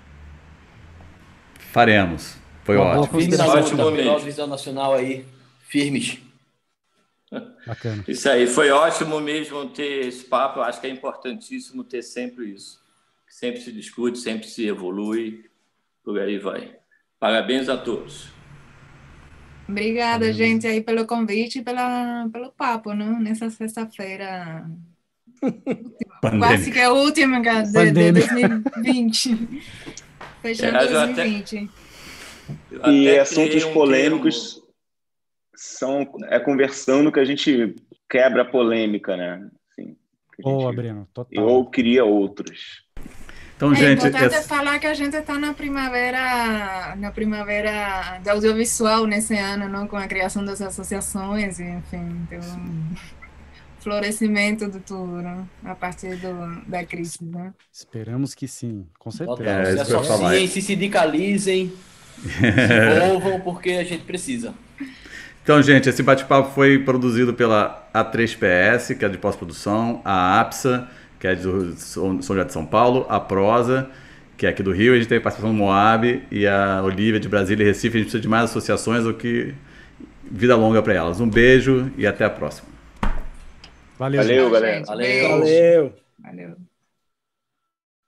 Faremos. 1.72 2.36
Foi 2.64 2.76
Uma 2.76 3.00
ótimo. 3.00 3.20
Firmes 3.20 3.40
ótimo, 3.40 4.20
visão 4.20 4.48
nacional 4.48 4.94
aí, 4.94 5.26
firmes. 5.68 6.20
Bacana. 7.66 8.04
Isso 8.08 8.30
aí, 8.30 8.46
foi 8.48 8.72
ótimo 8.72 9.20
mesmo 9.22 9.70
ter 9.70 10.08
esse 10.08 10.26
papo. 10.26 10.60
Eu 10.60 10.64
acho 10.64 10.82
que 10.82 10.88
é 10.88 10.90
importantíssimo 10.90 11.84
ter 11.84 12.02
sempre 12.02 12.54
isso. 12.54 12.82
Sempre 13.28 13.62
se 13.62 13.72
discute, 13.72 14.18
sempre 14.18 14.48
se 14.48 14.68
evolui, 14.68 15.46
por 16.04 16.20
aí 16.20 16.38
vai. 16.38 16.76
Parabéns 17.20 17.70
a 17.70 17.78
todos. 17.78 18.28
Obrigada, 19.70 20.34
gente, 20.34 20.68
aí 20.68 20.82
pelo 20.82 21.06
convite 21.06 21.60
e 21.60 21.62
pela, 21.62 22.28
pelo 22.32 22.52
papo, 22.52 22.94
né? 22.94 23.18
Nessa 23.22 23.50
sexta-feira. 23.50 24.70
Quase 26.38 26.72
que 26.72 26.80
é 26.80 26.86
a 26.86 26.92
última 26.92 27.40
de, 27.42 27.92
de 27.92 28.12
2020. 28.12 29.62
Fechando 30.42 30.78
é, 30.78 30.88
2020. 30.88 31.70
Até, 32.82 32.92
e 32.92 33.20
assuntos 33.20 33.64
polêmicos 33.66 34.62
são 35.62 36.12
é 36.24 36.40
conversando 36.40 37.12
que 37.12 37.20
a 37.20 37.26
gente 37.26 37.76
quebra 38.10 38.42
a 38.42 38.46
polêmica, 38.46 39.16
né? 39.16 39.48
Assim, 39.70 39.96
Boa, 40.42 40.74
Breno, 40.74 41.08
total. 41.14 41.46
Ou 41.46 41.70
cria 41.70 42.04
outros. 42.04 42.84
Então, 43.56 43.72
é 43.74 43.76
gente, 43.76 44.00
importante 44.00 44.34
essa... 44.34 44.48
falar 44.48 44.80
que 44.80 44.88
a 44.88 44.94
gente 44.96 45.16
está 45.16 45.38
na 45.38 45.54
primavera, 45.54 46.96
na 46.98 47.12
primavera 47.12 48.20
do 48.24 48.30
audiovisual 48.32 49.06
nesse 49.06 49.38
ano, 49.38 49.70
não, 49.70 49.88
com 49.88 49.98
a 49.98 50.08
criação 50.08 50.44
das 50.44 50.60
associações, 50.64 51.60
enfim, 51.60 52.26
então, 52.26 52.40
florescimento 53.82 54.68
do 54.68 54.80
tudo, 54.80 55.22
né? 55.22 55.46
a 55.64 55.76
partir 55.76 56.16
do, 56.16 56.68
da 56.68 56.84
crise, 56.84 57.20
né? 57.22 57.54
Esperamos 57.72 58.34
que 58.34 58.48
sim, 58.48 58.88
com 58.98 59.12
certeza. 59.12 59.44
É, 59.44 59.86
se 59.86 59.96
associem, 59.96 60.48
se 60.48 60.60
sindicalizem, 60.60 61.72
se 62.18 62.30
envolvam, 63.06 63.42
porque 63.42 63.74
a 63.74 63.84
gente 63.84 64.04
precisa. 64.06 64.56
Então, 65.44 65.62
gente, 65.62 65.90
esse 65.90 66.04
bate-papo 66.04 66.52
foi 66.52 66.80
produzido 66.80 67.34
pela 67.34 67.90
A3PS, 67.94 68.98
que 68.98 69.04
é 69.04 69.10
de 69.10 69.18
pós-produção, 69.18 70.02
a 70.06 70.40
APSA, 70.40 70.88
que 71.20 71.28
é 71.28 71.34
de 71.34 71.44
São 71.78 72.22
José 72.22 72.44
de 72.44 72.54
São 72.54 72.66
Paulo, 72.66 73.06
a 73.10 73.20
Prosa, 73.20 73.90
que 74.38 74.46
é 74.46 74.50
aqui 74.50 74.64
do 74.64 74.72
Rio, 74.72 74.94
a 74.94 74.98
gente 74.98 75.08
tem 75.08 75.18
a 75.18 75.22
participação 75.22 75.56
do 75.56 75.58
Moab 75.58 76.24
e 76.32 76.48
a 76.48 76.82
Olivia 76.84 77.20
de 77.20 77.30
Brasília 77.30 77.64
e 77.64 77.68
Recife. 77.68 77.98
A 77.98 78.00
gente 78.00 78.06
precisa 78.06 78.22
de 78.22 78.28
mais 78.28 78.46
associações, 78.46 79.06
o 79.06 79.14
que 79.14 79.54
vida 80.32 80.56
longa 80.56 80.82
para 80.82 80.94
elas. 80.94 81.20
Um 81.20 81.30
beijo 81.30 81.92
e 81.98 82.08
até 82.08 82.26
a 82.26 82.30
próxima. 82.30 82.68
Valeu, 84.00 84.24
Valeu 84.24 84.50
galera. 84.50 84.86
Valeu. 84.86 85.30
Valeu. 85.30 85.94
Valeu. 86.20 86.71